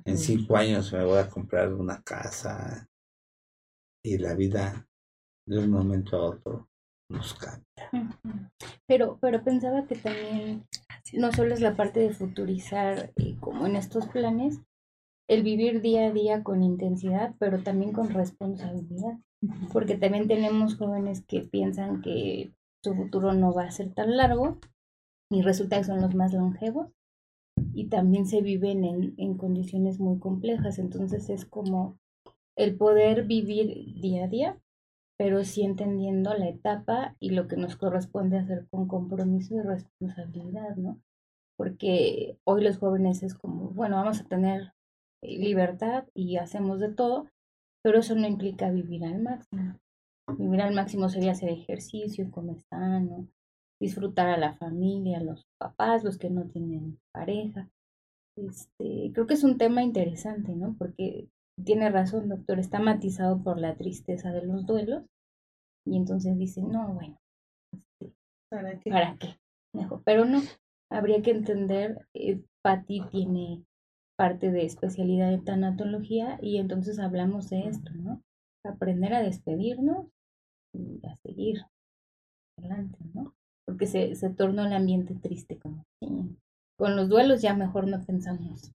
En 0.05 0.17
cinco 0.17 0.57
años 0.57 0.91
me 0.93 1.03
voy 1.03 1.17
a 1.17 1.29
comprar 1.29 1.73
una 1.73 2.01
casa. 2.01 2.87
Y 4.03 4.17
la 4.17 4.35
vida 4.35 4.87
de 5.45 5.59
un 5.59 5.71
momento 5.71 6.17
a 6.17 6.29
otro 6.29 6.69
nos 7.09 7.33
cambia. 7.33 8.17
Pero, 8.87 9.17
pero 9.21 9.43
pensaba 9.43 9.85
que 9.85 9.95
también 9.95 10.65
no 11.13 11.31
solo 11.31 11.53
es 11.53 11.61
la 11.61 11.75
parte 11.75 11.99
de 11.99 12.13
futurizar 12.13 13.11
eh, 13.17 13.35
como 13.39 13.65
en 13.65 13.75
estos 13.75 14.07
planes, 14.07 14.61
el 15.27 15.43
vivir 15.43 15.81
día 15.81 16.07
a 16.07 16.11
día 16.11 16.43
con 16.43 16.63
intensidad, 16.63 17.35
pero 17.39 17.63
también 17.63 17.93
con 17.93 18.09
responsabilidad, 18.09 19.17
porque 19.71 19.95
también 19.95 20.27
tenemos 20.27 20.75
jóvenes 20.75 21.23
que 21.25 21.41
piensan 21.41 22.01
que 22.01 22.51
su 22.83 22.95
futuro 22.95 23.33
no 23.33 23.53
va 23.53 23.63
a 23.63 23.71
ser 23.71 23.93
tan 23.93 24.17
largo 24.17 24.57
y 25.29 25.41
resulta 25.41 25.77
que 25.77 25.85
son 25.85 26.01
los 26.01 26.15
más 26.15 26.33
longevos 26.33 26.89
y 27.73 27.87
también 27.87 28.25
se 28.25 28.41
viven 28.41 28.83
en, 28.83 29.13
en 29.17 29.37
condiciones 29.37 29.99
muy 29.99 30.19
complejas, 30.19 30.79
entonces 30.79 31.29
es 31.29 31.45
como 31.45 31.97
el 32.57 32.75
poder 32.75 33.25
vivir 33.25 34.01
día 34.01 34.25
a 34.25 34.27
día, 34.27 34.57
pero 35.21 35.43
sí 35.43 35.61
entendiendo 35.61 36.33
la 36.33 36.49
etapa 36.49 37.15
y 37.19 37.29
lo 37.29 37.47
que 37.47 37.55
nos 37.55 37.75
corresponde 37.75 38.39
hacer 38.39 38.65
con 38.71 38.87
compromiso 38.87 39.53
y 39.53 39.61
responsabilidad, 39.61 40.75
¿no? 40.77 40.99
Porque 41.55 42.39
hoy 42.43 42.63
los 42.63 42.79
jóvenes 42.79 43.21
es 43.21 43.35
como, 43.35 43.69
bueno, 43.69 43.97
vamos 43.97 44.19
a 44.19 44.27
tener 44.27 44.73
eh, 45.21 45.37
libertad 45.37 46.05
y 46.15 46.37
hacemos 46.37 46.79
de 46.79 46.91
todo, 46.91 47.29
pero 47.83 47.99
eso 47.99 48.15
no 48.15 48.25
implica 48.25 48.71
vivir 48.71 49.05
al 49.05 49.21
máximo. 49.21 49.79
Vivir 50.39 50.61
al 50.61 50.73
máximo 50.73 51.07
sería 51.07 51.33
hacer 51.33 51.49
ejercicio, 51.49 52.31
comer 52.31 52.59
sano, 52.61 53.27
disfrutar 53.79 54.27
a 54.27 54.37
la 54.37 54.53
familia, 54.53 55.19
a 55.19 55.23
los 55.23 55.45
papás, 55.59 56.03
los 56.03 56.17
que 56.17 56.31
no 56.31 56.49
tienen 56.49 56.99
pareja. 57.13 57.69
Este, 58.35 59.11
creo 59.13 59.27
que 59.27 59.35
es 59.35 59.43
un 59.43 59.59
tema 59.59 59.83
interesante, 59.83 60.55
¿no? 60.55 60.75
Porque 60.79 61.27
tiene 61.63 61.89
razón, 61.89 62.29
doctor, 62.29 62.59
está 62.59 62.79
matizado 62.79 63.41
por 63.43 63.59
la 63.59 63.75
tristeza 63.75 64.31
de 64.31 64.45
los 64.45 64.65
duelos. 64.65 65.03
Y 65.85 65.97
entonces 65.97 66.37
dice, 66.37 66.61
no, 66.61 66.93
bueno, 66.93 67.17
este, 67.73 68.13
¿para 68.49 68.79
qué? 68.79 68.89
¿Para 68.91 69.17
qué? 69.17 69.37
Mejor. 69.73 70.01
Pero 70.05 70.25
no, 70.25 70.41
habría 70.91 71.21
que 71.21 71.31
entender, 71.31 72.07
eh, 72.13 72.41
Patti 72.63 73.01
tiene 73.09 73.63
parte 74.17 74.51
de 74.51 74.65
especialidad 74.65 75.33
en 75.33 75.43
tanatología 75.43 76.37
y 76.41 76.57
entonces 76.57 76.99
hablamos 76.99 77.49
de 77.49 77.67
esto, 77.67 77.91
¿no? 77.93 78.21
Aprender 78.63 79.15
a 79.15 79.23
despedirnos 79.23 80.07
y 80.73 81.05
a 81.07 81.15
seguir 81.17 81.65
adelante, 82.59 82.99
¿no? 83.13 83.33
Porque 83.65 83.87
se, 83.87 84.13
se 84.15 84.29
torna 84.29 84.67
el 84.67 84.73
ambiente 84.73 85.15
triste 85.15 85.57
como 85.57 85.85
con 86.81 86.95
los 86.95 87.09
duelos 87.09 87.43
ya 87.43 87.53
mejor 87.53 87.87
no 87.87 88.03
pensamos 88.03 88.71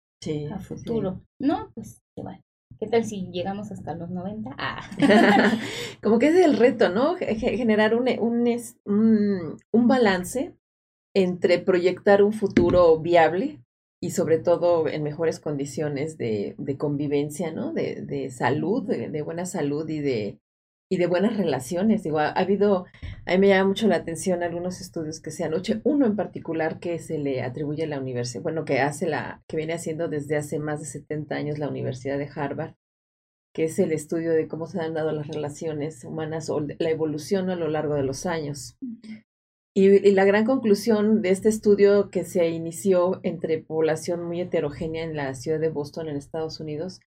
a 0.52 0.60
futuro. 0.60 1.22
No, 1.40 1.72
pues 1.74 2.02
se 2.14 2.22
va. 2.22 2.38
¿Qué 2.84 2.90
tal 2.90 3.06
si 3.06 3.30
llegamos 3.32 3.72
hasta 3.72 3.96
los 3.96 4.10
90? 4.10 4.58
Ah. 4.58 4.82
Como 6.04 6.20
que 6.20 6.28
es 6.28 6.36
el 6.36 6.58
reto, 6.58 6.90
¿no? 6.90 7.16
Generar 7.16 7.96
un, 7.96 8.10
un, 8.20 9.58
un, 9.72 9.88
balance 9.88 10.54
entre 11.16 11.60
proyectar 11.60 12.24
un 12.24 12.34
futuro 12.34 13.00
viable 13.00 13.64
y 14.02 14.12
sobre 14.12 14.38
todo 14.38 14.90
en 14.90 15.02
mejores 15.02 15.40
condiciones 15.40 16.18
de, 16.18 16.56
de 16.58 16.78
convivencia, 16.78 17.54
¿no? 17.54 17.72
De, 17.72 18.02
de 18.02 18.30
salud, 18.32 18.84
de, 18.84 19.22
buena 19.22 19.46
salud 19.46 19.88
y 19.88 20.02
de, 20.02 20.40
y 20.94 20.98
de 20.98 21.08
buenas 21.08 21.38
relaciones. 21.38 22.04
Digo, 22.04 22.20
ha, 22.20 22.30
habido, 22.30 22.86
a 23.26 23.32
mí 23.32 23.38
me 23.40 23.48
llama 23.48 23.70
mucho 23.70 23.88
la 23.88 23.96
atención 23.96 24.44
algunos 24.44 24.80
estudios 24.80 25.20
que 25.20 25.32
se 25.32 25.44
han 25.44 25.56
hecho, 25.56 25.82
uno 25.84 26.06
en 26.06 26.16
particular 26.16 26.80
que 26.80 27.00
se 27.00 27.18
le 27.18 27.42
atribuye 27.42 27.86
a 27.86 27.88
la 27.88 28.00
universidad, 28.00 28.44
bueno, 28.44 28.64
que 28.64 28.80
hace 28.80 29.08
la, 29.08 29.42
que 29.48 29.58
viene 29.58 29.74
haciendo 29.74 30.08
desde 30.08 30.38
hace 30.38 30.60
más 30.60 30.82
de 30.82 30.86
70 30.86 31.34
años 31.34 31.58
la 31.58 31.68
Universidad 31.68 32.20
de 32.20 32.30
Harvard, 32.32 32.76
que 33.56 33.64
es 33.64 33.80
el 33.80 33.92
estudio 33.92 34.34
de 34.34 34.48
cómo 34.48 34.68
se 34.68 34.82
han 34.82 34.94
dado 34.94 35.12
las 35.14 35.28
relaciones 35.28 36.04
humanas 36.04 36.52
o 36.52 36.60
la 36.60 36.90
evolución 36.92 37.50
a 37.50 37.56
lo 37.56 37.70
largo 37.70 37.96
de 37.96 38.04
los 38.04 38.28
años. 38.28 38.78
Y, 39.76 39.88
y, 40.08 40.12
la 40.12 40.26
gran 40.26 40.46
conclusión 40.46 41.24
de 41.24 41.32
este 41.32 41.50
estudio 41.50 42.12
que 42.12 42.24
se 42.24 42.48
inició 42.50 43.20
entre 43.24 43.58
población 43.58 44.24
muy 44.24 44.42
heterogénea 44.42 45.04
en 45.04 45.16
la 45.16 45.34
ciudad 45.34 45.60
de 45.60 45.70
Boston, 45.70 46.10
en 46.10 46.18
Estados 46.18 46.60
Unidos, 46.60 47.00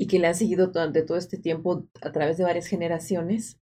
y 0.00 0.06
que 0.06 0.18
le 0.18 0.28
han 0.28 0.34
seguido 0.34 0.68
durante 0.68 1.02
todo 1.02 1.18
este 1.18 1.36
tiempo 1.36 1.84
a 2.00 2.10
través 2.10 2.38
de 2.38 2.44
varias 2.44 2.66
generaciones, 2.66 3.58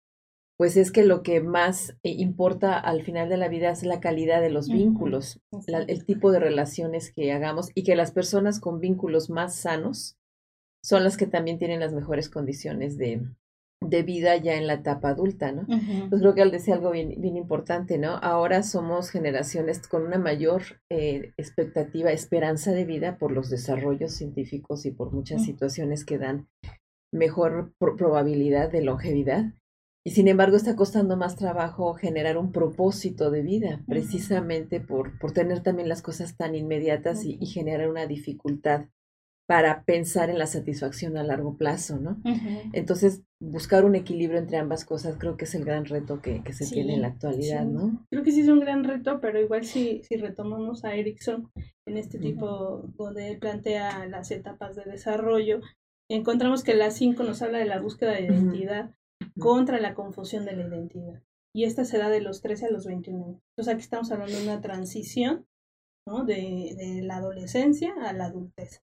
pues 0.56 0.76
es 0.76 0.90
que 0.90 1.04
lo 1.04 1.22
que 1.22 1.40
más 1.40 1.90
eh, 2.02 2.10
importa 2.10 2.76
al 2.76 3.04
final 3.04 3.28
de 3.28 3.36
la 3.36 3.46
vida 3.46 3.70
es 3.70 3.84
la 3.84 4.00
calidad 4.00 4.40
de 4.40 4.50
los 4.50 4.68
vínculos, 4.68 5.40
el 5.68 6.04
tipo 6.04 6.32
de 6.32 6.40
relaciones 6.40 7.12
que 7.12 7.30
hagamos 7.30 7.70
y 7.72 7.84
que 7.84 7.94
las 7.94 8.10
personas 8.10 8.58
con 8.58 8.80
vínculos 8.80 9.30
más 9.30 9.54
sanos 9.54 10.16
son 10.82 11.04
las 11.04 11.16
que 11.16 11.28
también 11.28 11.60
tienen 11.60 11.78
las 11.78 11.92
mejores 11.92 12.28
condiciones 12.28 12.98
de, 12.98 13.22
de 13.88 14.02
vida 14.02 14.36
ya 14.36 14.54
en 14.54 14.66
la 14.66 14.74
etapa 14.74 15.10
adulta, 15.10 15.52
¿no? 15.52 15.66
Pues 16.08 16.20
creo 16.20 16.34
que 16.34 16.42
él 16.42 16.50
decía 16.50 16.74
algo 16.74 16.90
bien, 16.90 17.14
bien 17.18 17.36
importante, 17.36 17.98
¿no? 17.98 18.16
Ahora 18.22 18.62
somos 18.62 19.10
generaciones 19.10 19.86
con 19.86 20.02
una 20.02 20.18
mayor 20.18 20.62
eh, 20.90 21.32
expectativa, 21.36 22.10
esperanza 22.10 22.72
de 22.72 22.84
vida 22.84 23.18
por 23.18 23.32
los 23.32 23.50
desarrollos 23.50 24.12
científicos 24.12 24.86
y 24.86 24.90
por 24.90 25.12
muchas 25.12 25.44
situaciones 25.44 26.04
que 26.04 26.18
dan 26.18 26.48
mejor 27.12 27.72
probabilidad 27.78 28.70
de 28.70 28.82
longevidad. 28.82 29.52
Y 30.06 30.10
sin 30.10 30.28
embargo 30.28 30.56
está 30.56 30.76
costando 30.76 31.16
más 31.16 31.36
trabajo 31.36 31.94
generar 31.94 32.36
un 32.36 32.52
propósito 32.52 33.30
de 33.30 33.40
vida, 33.40 33.82
precisamente 33.88 34.80
por, 34.80 35.18
por 35.18 35.32
tener 35.32 35.62
también 35.62 35.88
las 35.88 36.02
cosas 36.02 36.36
tan 36.36 36.54
inmediatas 36.54 37.24
y, 37.24 37.38
y 37.40 37.46
generar 37.46 37.88
una 37.88 38.06
dificultad 38.06 38.86
para 39.46 39.84
pensar 39.84 40.30
en 40.30 40.38
la 40.38 40.46
satisfacción 40.46 41.18
a 41.18 41.22
largo 41.22 41.56
plazo, 41.56 41.98
¿no? 41.98 42.16
Entonces, 42.72 43.22
buscar 43.40 43.84
un 43.84 43.94
equilibrio 43.94 44.38
entre 44.38 44.56
ambas 44.56 44.86
cosas 44.86 45.16
creo 45.18 45.36
que 45.36 45.44
es 45.44 45.54
el 45.54 45.64
gran 45.64 45.84
reto 45.84 46.22
que, 46.22 46.42
que 46.42 46.54
se 46.54 46.66
tiene 46.66 46.94
en 46.94 47.02
la 47.02 47.08
actualidad, 47.08 47.64
¿no? 47.66 48.06
Creo 48.10 48.22
que 48.22 48.32
sí 48.32 48.40
es 48.40 48.48
un 48.48 48.60
gran 48.60 48.84
reto, 48.84 49.20
pero 49.20 49.38
igual 49.38 49.64
si, 49.64 50.02
si 50.04 50.16
retomamos 50.16 50.84
a 50.84 50.94
Erickson 50.94 51.50
en 51.86 51.98
este 51.98 52.18
tipo 52.18 52.90
donde 52.96 53.32
él 53.32 53.38
plantea 53.38 54.06
las 54.06 54.30
etapas 54.30 54.76
de 54.76 54.84
desarrollo, 54.84 55.60
encontramos 56.08 56.64
que 56.64 56.74
la 56.74 56.90
5 56.90 57.22
nos 57.22 57.42
habla 57.42 57.58
de 57.58 57.66
la 57.66 57.80
búsqueda 57.80 58.12
de 58.12 58.24
identidad 58.24 58.94
contra 59.38 59.78
la 59.78 59.94
confusión 59.94 60.46
de 60.46 60.56
la 60.56 60.66
identidad. 60.66 61.22
Y 61.54 61.64
esta 61.64 61.84
se 61.84 61.98
da 61.98 62.08
de 62.08 62.20
los 62.22 62.40
13 62.40 62.66
a 62.66 62.70
los 62.70 62.86
21 62.86 63.24
años. 63.24 63.42
Entonces 63.50 63.74
aquí 63.74 63.82
estamos 63.82 64.10
hablando 64.10 64.36
de 64.36 64.44
una 64.44 64.60
transición 64.62 65.46
¿no? 66.06 66.24
de, 66.24 66.74
de 66.76 67.02
la 67.02 67.16
adolescencia 67.16 67.94
a 68.02 68.12
la 68.14 68.26
adultez. 68.26 68.80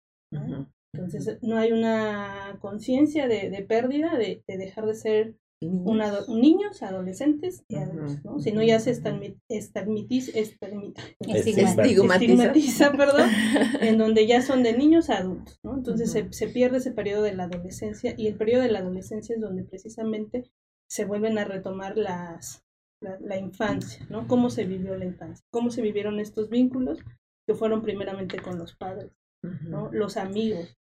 Entonces 0.92 1.38
no 1.42 1.59
hay 1.59 1.73
una 1.73 2.57
conciencia 2.61 3.27
de, 3.27 3.51
de, 3.51 3.62
pérdida, 3.62 4.16
de, 4.16 4.44
de, 4.47 4.57
dejar 4.57 4.87
de 4.87 4.94
ser 4.94 5.35
una, 5.61 6.12
niños, 6.29 6.83
adolescentes 6.83 7.64
y 7.68 7.77
adultos, 7.77 8.25
¿no? 8.25 8.38
Si 8.38 8.53
no 8.53 8.62
ya 8.62 8.79
se 8.79 8.90
estigmatiza, 9.49 10.38
estigmatiza, 10.38 12.92
perdón, 12.92 13.31
en 13.81 13.99
donde 13.99 14.27
ya 14.27 14.42
son 14.42 14.62
de 14.62 14.77
niños 14.77 15.11
a 15.11 15.18
adultos, 15.18 15.59
¿no? 15.62 15.75
Entonces 15.75 16.12
se, 16.12 16.33
se 16.33 16.49
pierde 16.49 16.79
ese 16.79 16.92
periodo 16.92 17.23
de 17.23 17.35
la 17.35 17.44
adolescencia 17.44 18.14
y 18.16 18.27
el 18.27 18.37
periodo 18.37 18.62
de 18.62 18.70
la 18.70 18.81
adolescencia 18.81 19.35
es 19.35 19.40
donde 19.40 19.64
precisamente 19.64 20.51
se 20.87 21.07
vuelven 21.07 21.38
a 21.38 21.44
retomar 21.44 21.97
las, 21.97 22.64
la, 23.01 23.38
infancia, 23.38 24.07
¿no? 24.11 24.27
Cómo 24.27 24.51
se 24.51 24.64
vivió 24.64 24.97
la 24.97 25.05
infancia, 25.05 25.44
cómo 25.51 25.70
se 25.70 25.83
vivieron 25.83 26.20
estos 26.20 26.49
vínculos 26.49 26.99
que 27.47 27.55
fueron 27.55 27.83
primeramente 27.83 28.40
con 28.40 28.59
los 28.59 28.75
padres, 28.75 29.12
¿no? 29.62 29.90
Los 29.92 30.16
amigos. 30.16 30.76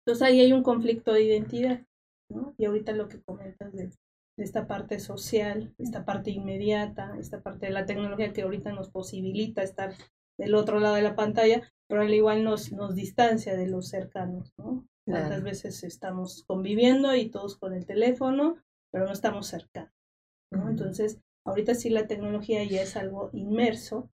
Entonces 0.00 0.22
ahí 0.22 0.40
hay 0.40 0.52
un 0.52 0.62
conflicto 0.62 1.12
de 1.12 1.22
identidad, 1.22 1.80
¿no? 2.30 2.54
Y 2.58 2.64
ahorita 2.66 2.92
lo 2.92 3.08
que 3.08 3.22
comentas 3.22 3.72
de, 3.72 3.90
de 4.36 4.44
esta 4.44 4.66
parte 4.66 4.98
social, 4.98 5.74
esta 5.78 6.04
parte 6.04 6.30
inmediata, 6.30 7.16
esta 7.18 7.40
parte 7.40 7.66
de 7.66 7.72
la 7.72 7.86
tecnología 7.86 8.32
que 8.32 8.42
ahorita 8.42 8.72
nos 8.72 8.90
posibilita 8.90 9.62
estar 9.62 9.94
del 10.38 10.54
otro 10.54 10.80
lado 10.80 10.96
de 10.96 11.02
la 11.02 11.14
pantalla, 11.14 11.62
pero 11.88 12.02
al 12.02 12.12
igual 12.12 12.44
nos, 12.44 12.72
nos 12.72 12.94
distancia 12.94 13.56
de 13.56 13.68
los 13.68 13.88
cercanos, 13.88 14.52
¿no? 14.58 14.86
Cuántas 15.06 15.42
veces 15.42 15.84
estamos 15.84 16.44
conviviendo 16.46 17.14
y 17.14 17.28
todos 17.28 17.56
con 17.56 17.74
el 17.74 17.84
teléfono, 17.84 18.56
pero 18.90 19.04
no 19.04 19.12
estamos 19.12 19.46
cercanos, 19.46 19.92
¿no? 20.50 20.68
Entonces, 20.68 21.20
ahorita 21.46 21.74
sí 21.74 21.90
la 21.90 22.06
tecnología 22.06 22.64
ya 22.64 22.82
es 22.82 22.96
algo 22.96 23.28
inmerso 23.32 24.10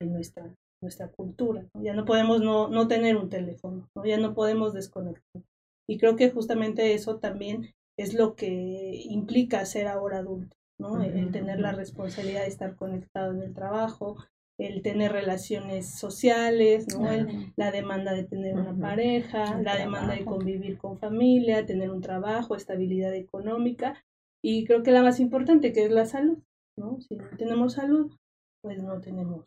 en 0.00 0.12
nuestra, 0.12 0.52
nuestra 0.82 1.08
cultura, 1.08 1.64
Ya 1.74 1.94
no 1.94 2.04
podemos 2.04 2.42
no, 2.42 2.68
no 2.68 2.88
tener 2.88 3.16
un 3.16 3.28
teléfono, 3.28 3.88
¿no? 3.94 4.04
Ya 4.04 4.18
no 4.18 4.34
podemos 4.34 4.74
desconectar. 4.74 5.42
Y 5.88 5.98
creo 5.98 6.16
que 6.16 6.30
justamente 6.30 6.94
eso 6.94 7.18
también 7.18 7.72
es 7.96 8.14
lo 8.14 8.34
que 8.34 9.02
implica 9.04 9.64
ser 9.64 9.86
ahora 9.86 10.18
adulto, 10.18 10.56
¿no? 10.78 11.02
El 11.02 11.30
tener 11.30 11.60
la 11.60 11.72
responsabilidad 11.72 12.42
de 12.42 12.48
estar 12.48 12.76
conectado 12.76 13.32
en 13.32 13.42
el 13.42 13.54
trabajo, 13.54 14.16
el 14.58 14.82
tener 14.82 15.12
relaciones 15.12 15.86
sociales, 15.86 16.86
¿no? 16.88 17.08
la 17.56 17.70
demanda 17.70 18.12
de 18.12 18.24
tener 18.24 18.54
una 18.54 18.76
pareja, 18.76 19.60
la 19.60 19.76
demanda 19.76 20.14
de 20.14 20.24
convivir 20.24 20.78
con 20.78 20.98
familia, 20.98 21.66
tener 21.66 21.90
un 21.90 22.00
trabajo, 22.00 22.54
estabilidad 22.54 23.14
económica 23.14 24.04
y 24.42 24.64
creo 24.64 24.82
que 24.82 24.92
la 24.92 25.02
más 25.02 25.20
importante 25.20 25.72
que 25.72 25.84
es 25.84 25.90
la 25.90 26.04
salud, 26.04 26.38
¿no? 26.76 27.00
Si 27.00 27.16
no 27.16 27.24
tenemos 27.36 27.74
salud, 27.74 28.12
pues 28.60 28.82
no 28.82 29.00
tenemos 29.00 29.46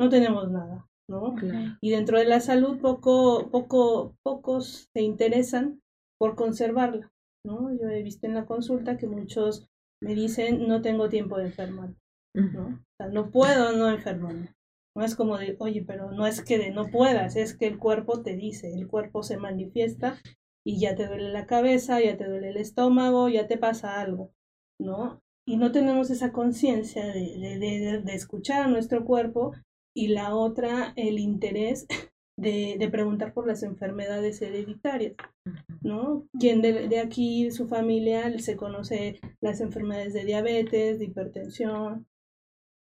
no 0.00 0.08
tenemos 0.08 0.50
nada, 0.50 0.88
¿no? 1.10 1.36
Y 1.82 1.90
dentro 1.90 2.18
de 2.18 2.24
la 2.24 2.40
salud 2.40 2.80
poco 2.80 3.50
poco 3.50 4.16
pocos 4.22 4.88
se 4.94 5.02
interesan 5.02 5.82
por 6.18 6.36
conservarla, 6.36 7.12
¿no? 7.44 7.70
Yo 7.78 7.86
he 7.90 8.02
visto 8.02 8.26
en 8.26 8.32
la 8.32 8.46
consulta 8.46 8.96
que 8.96 9.06
muchos 9.06 9.68
me 10.02 10.14
dicen 10.14 10.66
no 10.66 10.80
tengo 10.80 11.10
tiempo 11.10 11.36
de 11.36 11.48
enfermar, 11.48 11.90
¿no? 12.34 12.66
O 12.68 12.96
sea, 12.96 13.08
no 13.08 13.30
puedo 13.30 13.76
no 13.76 13.90
enfermarme. 13.90 14.54
No 14.96 15.04
es 15.04 15.14
como 15.14 15.36
de, 15.36 15.54
oye, 15.60 15.84
pero 15.86 16.10
no 16.10 16.26
es 16.26 16.42
que 16.42 16.58
de 16.58 16.70
no 16.70 16.86
puedas, 16.86 17.36
es 17.36 17.54
que 17.54 17.66
el 17.66 17.78
cuerpo 17.78 18.22
te 18.22 18.34
dice, 18.34 18.72
el 18.72 18.88
cuerpo 18.88 19.22
se 19.22 19.36
manifiesta 19.36 20.18
y 20.66 20.80
ya 20.80 20.96
te 20.96 21.06
duele 21.06 21.28
la 21.28 21.46
cabeza, 21.46 22.00
ya 22.00 22.16
te 22.16 22.26
duele 22.26 22.48
el 22.48 22.56
estómago, 22.56 23.28
ya 23.28 23.46
te 23.46 23.58
pasa 23.58 24.00
algo, 24.00 24.32
¿no? 24.80 25.20
Y 25.46 25.58
no 25.58 25.72
tenemos 25.72 26.10
esa 26.10 26.32
conciencia 26.32 27.06
de, 27.06 27.58
de, 27.58 28.02
de, 28.02 28.14
escuchar 28.14 28.62
a 28.62 28.68
nuestro 28.68 29.04
cuerpo 29.04 29.52
y 29.94 30.08
la 30.08 30.34
otra, 30.34 30.92
el 30.96 31.18
interés 31.18 31.86
de, 32.36 32.76
de, 32.78 32.88
preguntar 32.88 33.34
por 33.34 33.46
las 33.46 33.62
enfermedades 33.62 34.40
hereditarias, 34.40 35.14
¿no? 35.82 36.26
Quien 36.38 36.62
de, 36.62 36.88
de, 36.88 36.98
aquí, 37.00 37.50
su 37.50 37.68
familia, 37.68 38.38
se 38.38 38.56
conoce 38.56 39.20
las 39.40 39.60
enfermedades 39.60 40.14
de 40.14 40.24
diabetes, 40.24 40.98
de 40.98 41.04
hipertensión, 41.04 42.06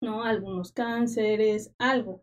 ¿no? 0.02 0.24
Algunos 0.24 0.72
cánceres, 0.72 1.74
algo, 1.78 2.22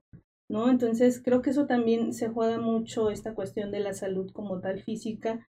¿no? 0.50 0.68
Entonces 0.68 1.22
creo 1.24 1.42
que 1.42 1.50
eso 1.50 1.66
también 1.66 2.12
se 2.12 2.28
juega 2.28 2.58
mucho 2.58 3.10
esta 3.10 3.34
cuestión 3.34 3.70
de 3.70 3.80
la 3.80 3.94
salud 3.94 4.30
como 4.32 4.60
tal 4.60 4.82
física 4.82 5.48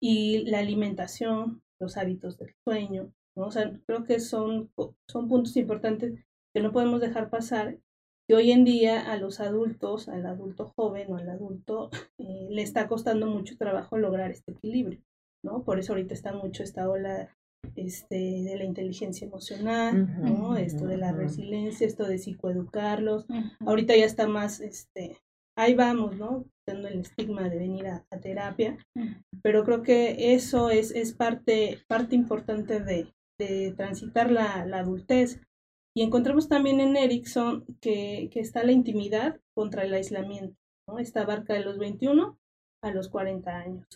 y 0.00 0.44
la 0.44 0.60
alimentación, 0.60 1.62
los 1.80 1.96
hábitos 1.96 2.38
del 2.38 2.54
sueño, 2.64 3.12
¿no? 3.36 3.46
O 3.46 3.50
sea, 3.50 3.72
creo 3.86 4.04
que 4.04 4.20
son, 4.20 4.70
son 5.08 5.28
puntos 5.28 5.56
importantes 5.56 6.14
que 6.54 6.62
no 6.62 6.72
podemos 6.72 7.00
dejar 7.00 7.30
pasar 7.30 7.78
que 8.26 8.34
hoy 8.34 8.52
en 8.52 8.64
día 8.64 9.12
a 9.12 9.16
los 9.16 9.40
adultos, 9.40 10.08
al 10.08 10.26
adulto 10.26 10.72
joven 10.76 11.12
o 11.12 11.16
al 11.16 11.28
adulto, 11.28 11.90
eh, 12.18 12.48
le 12.50 12.62
está 12.62 12.88
costando 12.88 13.26
mucho 13.26 13.56
trabajo 13.56 13.98
lograr 13.98 14.30
este 14.30 14.52
equilibrio, 14.52 15.00
¿no? 15.42 15.62
Por 15.62 15.78
eso 15.78 15.92
ahorita 15.92 16.14
está 16.14 16.32
mucho 16.32 16.62
esta 16.62 16.88
ola 16.88 17.36
este, 17.76 18.14
de 18.14 18.56
la 18.56 18.64
inteligencia 18.64 19.26
emocional, 19.26 20.22
¿no? 20.22 20.56
Esto 20.56 20.86
de 20.86 20.96
la 20.96 21.12
resiliencia, 21.12 21.86
esto 21.86 22.04
de 22.04 22.18
psicoeducarlos. 22.18 23.26
Ahorita 23.60 23.96
ya 23.96 24.04
está 24.04 24.26
más, 24.26 24.60
este, 24.60 25.18
ahí 25.56 25.74
vamos, 25.74 26.16
¿no? 26.16 26.44
Dando 26.66 26.88
el 26.88 27.00
estigma 27.00 27.48
de 27.48 27.58
venir 27.58 27.86
a, 27.88 28.04
terapia, 28.22 28.78
pero 29.42 29.64
creo 29.64 29.82
que 29.82 30.34
eso 30.34 30.70
es, 30.70 30.92
es 30.92 31.12
parte, 31.12 31.78
parte 31.88 32.14
importante 32.14 32.80
de, 32.80 33.12
de 33.38 33.72
transitar 33.76 34.30
la, 34.30 34.64
la, 34.64 34.78
adultez. 34.78 35.40
Y 35.96 36.02
encontramos 36.02 36.48
también 36.48 36.80
en 36.80 36.96
Erickson 36.96 37.64
que, 37.80 38.28
que 38.32 38.40
está 38.40 38.64
la 38.64 38.72
intimidad 38.72 39.40
contra 39.54 39.84
el 39.84 39.94
aislamiento, 39.94 40.56
¿no? 40.88 40.98
Esta 40.98 41.22
abarca 41.22 41.54
de 41.54 41.64
los 41.64 41.78
21 41.78 42.36
a 42.82 42.90
los 42.90 43.08
40 43.08 43.56
años. 43.56 43.86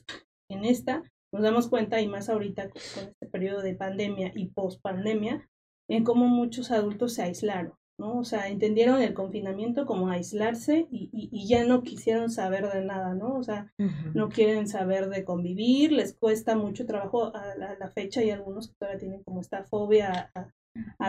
En 0.49 0.65
esta 0.65 1.03
nos 1.33 1.43
damos 1.43 1.69
cuenta, 1.69 2.01
y 2.01 2.09
más 2.09 2.29
ahorita 2.29 2.71
con 2.71 2.81
este 2.81 3.27
periodo 3.27 3.61
de 3.63 3.75
pandemia 3.75 4.33
y 4.35 4.47
post-pandemia, 4.47 5.47
en 5.89 6.05
cómo 6.05 6.27
muchos 6.27 6.71
adultos 6.71 7.15
se 7.15 7.23
aislaron, 7.23 7.75
¿no? 7.99 8.19
O 8.19 8.25
sea, 8.25 8.49
entendieron 8.49 9.03
el 9.03 9.13
confinamiento 9.13 9.85
como 9.85 10.09
aislarse 10.09 10.87
y, 10.91 11.11
y, 11.13 11.49
ya 11.49 11.65
no 11.65 11.83
quisieron 11.83 12.31
saber 12.31 12.71
de 12.71 12.85
nada, 12.85 13.15
¿no? 13.15 13.35
O 13.35 13.43
sea, 13.43 13.73
no 14.15 14.29
quieren 14.29 14.69
saber 14.69 15.09
de 15.09 15.25
convivir, 15.25 15.93
les 15.93 16.15
cuesta 16.15 16.57
mucho 16.57 16.87
trabajo 16.87 17.35
a 17.35 17.55
la, 17.57 17.91
fecha 17.91 18.23
y 18.23 18.31
algunos 18.31 18.69
que 18.69 18.75
todavía 18.79 19.01
tienen 19.01 19.23
como 19.23 19.41
esta 19.41 19.65
fobia 19.65 20.31
a, 20.35 20.41
a, 20.41 20.55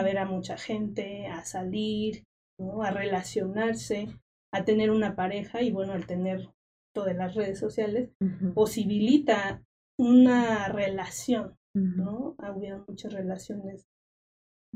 ver 0.02 0.18
a 0.18 0.24
mucha 0.24 0.56
gente, 0.56 1.26
a 1.26 1.44
salir, 1.44 2.24
¿no? 2.58 2.82
A 2.82 2.90
relacionarse, 2.90 4.08
a 4.52 4.64
tener 4.64 4.90
una 4.90 5.14
pareja 5.14 5.62
y 5.62 5.70
bueno, 5.70 5.92
al 5.92 6.06
tener 6.06 6.50
todas 6.94 7.14
las 7.16 7.34
redes 7.34 7.58
sociales, 7.58 8.10
posibilita 8.54 9.62
una 9.98 10.68
relación, 10.68 11.56
¿no? 11.74 12.34
Había 12.38 12.82
muchas 12.88 13.12
relaciones 13.12 13.86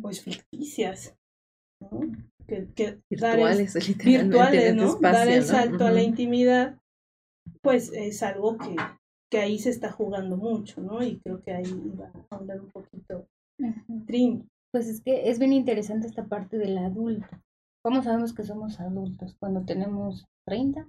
pues 0.01 0.23
ficticias, 0.23 1.17
¿no? 1.81 2.01
Que, 2.47 2.69
que 2.75 3.01
virtuales, 3.11 3.75
dar 3.75 3.83
el, 3.83 3.95
virtuales, 4.05 4.75
¿no? 4.77 4.97
dar 5.01 5.29
el 5.29 5.45
salto 5.45 5.87
a 5.87 5.91
la 5.91 6.03
intimidad, 6.03 6.79
pues 7.63 7.91
es 7.93 8.23
algo 8.23 8.59
que, 8.59 8.77
que 9.31 9.39
ahí 9.39 9.59
se 9.59 9.71
está 9.71 9.91
jugando 9.91 10.37
mucho, 10.37 10.81
¿no? 10.81 11.03
Y 11.03 11.19
creo 11.21 11.43
que 11.43 11.53
ahí 11.53 11.93
va 11.99 12.13
a 12.31 12.37
hablar 12.37 12.61
un 12.61 12.71
poquito 12.71 13.27
Trin. 14.07 14.49
Pues 14.75 14.89
es 14.89 15.01
que 15.01 15.31
es 15.31 15.39
bien 15.39 15.53
interesante 15.53 16.09
esta 16.09 16.25
parte 16.25 16.59
del 16.59 16.77
adulto. 16.79 17.29
¿Cómo 17.85 18.03
sabemos 18.03 18.35
que 18.35 18.43
somos 18.43 18.81
adultos? 18.81 19.37
Cuando 19.39 19.65
tenemos 19.65 20.25
30, 20.49 20.89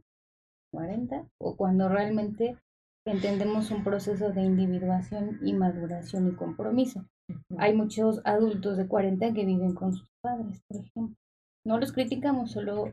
40 0.74 1.28
o 1.40 1.56
cuando 1.56 1.88
realmente 1.88 2.58
entendemos 3.06 3.70
un 3.70 3.84
proceso 3.84 4.32
de 4.32 4.42
individuación 4.42 5.38
y 5.44 5.54
maduración 5.54 6.28
y 6.28 6.32
compromiso. 6.32 7.06
Hay 7.60 7.76
muchos 7.76 8.22
adultos 8.26 8.76
de 8.78 8.88
40 8.88 9.34
que 9.36 9.46
viven 9.46 9.76
con 9.76 9.94
sus 9.94 10.10
padres, 10.20 10.64
por 10.68 10.82
ejemplo. 10.82 11.16
No 11.64 11.78
los 11.78 11.92
criticamos, 11.92 12.54
solo 12.54 12.92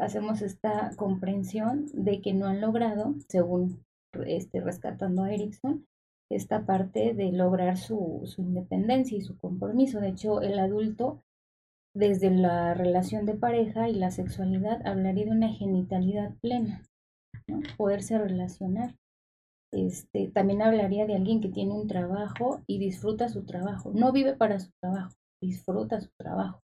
hacemos 0.00 0.42
esta 0.42 0.90
comprensión 0.96 1.86
de 1.92 2.20
que 2.20 2.34
no 2.34 2.48
han 2.48 2.60
logrado, 2.60 3.14
según 3.28 3.84
este, 4.26 4.60
rescatando 4.60 5.22
a 5.22 5.32
Erickson, 5.32 5.86
esta 6.34 6.66
parte 6.66 7.14
de 7.14 7.32
lograr 7.32 7.76
su, 7.76 8.22
su 8.24 8.42
independencia 8.42 9.16
y 9.16 9.22
su 9.22 9.36
compromiso. 9.36 10.00
De 10.00 10.08
hecho, 10.08 10.40
el 10.40 10.58
adulto, 10.58 11.22
desde 11.94 12.30
la 12.30 12.74
relación 12.74 13.26
de 13.26 13.34
pareja 13.34 13.88
y 13.88 13.94
la 13.94 14.10
sexualidad, 14.10 14.86
hablaría 14.86 15.26
de 15.26 15.30
una 15.30 15.52
genitalidad 15.52 16.34
plena, 16.40 16.82
poderse 17.76 18.18
relacionar 18.18 18.94
este, 19.72 20.28
también 20.28 20.60
hablaría 20.60 21.06
de 21.06 21.16
alguien 21.16 21.40
que 21.40 21.48
tiene 21.48 21.72
un 21.72 21.88
trabajo 21.88 22.62
y 22.66 22.78
disfruta 22.78 23.28
su 23.28 23.44
trabajo. 23.44 23.90
No 23.94 24.12
vive 24.12 24.34
para 24.34 24.60
su 24.60 24.70
trabajo, 24.80 25.14
disfruta 25.40 26.00
su 26.00 26.10
trabajo. 26.18 26.60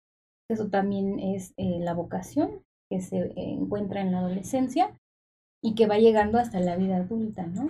Eso 0.48 0.68
también 0.68 1.18
es 1.18 1.52
eh, 1.56 1.80
la 1.80 1.94
vocación 1.94 2.64
que 2.88 3.00
se 3.00 3.32
encuentra 3.36 4.02
en 4.02 4.12
la 4.12 4.20
adolescencia 4.20 4.96
y 5.62 5.74
que 5.74 5.86
va 5.86 5.98
llegando 5.98 6.38
hasta 6.38 6.60
la 6.60 6.76
vida 6.76 6.96
adulta, 6.98 7.46
¿no? 7.46 7.68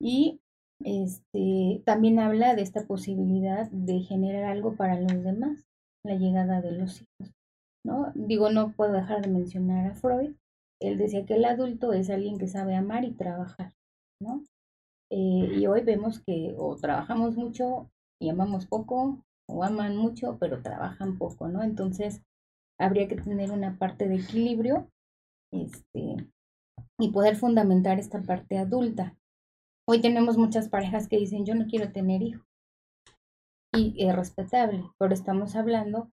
Y 0.00 0.40
este, 0.84 1.82
también 1.84 2.18
habla 2.18 2.54
de 2.54 2.62
esta 2.62 2.86
posibilidad 2.86 3.70
de 3.70 4.00
generar 4.00 4.44
algo 4.44 4.76
para 4.76 5.00
los 5.00 5.22
demás, 5.24 5.66
la 6.04 6.14
llegada 6.14 6.60
de 6.60 6.72
los 6.72 7.02
hijos, 7.02 7.34
¿no? 7.84 8.12
Digo, 8.14 8.50
no 8.50 8.72
puedo 8.72 8.92
dejar 8.92 9.22
de 9.22 9.30
mencionar 9.30 9.90
a 9.90 9.94
Freud. 9.94 10.34
Él 10.80 10.98
decía 10.98 11.24
que 11.24 11.34
el 11.34 11.44
adulto 11.44 11.92
es 11.92 12.10
alguien 12.10 12.38
que 12.38 12.48
sabe 12.48 12.74
amar 12.74 13.04
y 13.04 13.12
trabajar. 13.12 13.72
¿no? 14.20 14.44
Eh, 15.10 15.58
y 15.58 15.66
hoy 15.66 15.82
vemos 15.82 16.20
que 16.26 16.54
o 16.58 16.76
trabajamos 16.76 17.36
mucho 17.36 17.90
y 18.20 18.28
amamos 18.28 18.66
poco, 18.66 19.22
o 19.48 19.64
aman 19.64 19.96
mucho, 19.96 20.38
pero 20.40 20.62
trabajan 20.62 21.18
poco, 21.18 21.48
¿no? 21.48 21.62
Entonces, 21.62 22.22
habría 22.78 23.06
que 23.06 23.16
tener 23.16 23.52
una 23.52 23.78
parte 23.78 24.08
de 24.08 24.16
equilibrio 24.16 24.90
este, 25.52 26.16
y 26.98 27.10
poder 27.12 27.36
fundamentar 27.36 28.00
esta 28.00 28.20
parte 28.22 28.58
adulta. 28.58 29.14
Hoy 29.88 30.00
tenemos 30.00 30.36
muchas 30.36 30.68
parejas 30.68 31.06
que 31.06 31.16
dicen, 31.16 31.44
yo 31.44 31.54
no 31.54 31.66
quiero 31.66 31.92
tener 31.92 32.20
hijos. 32.20 32.44
Y 33.72 33.94
es 34.04 34.16
respetable, 34.16 34.84
pero 34.98 35.14
estamos 35.14 35.54
hablando 35.54 36.10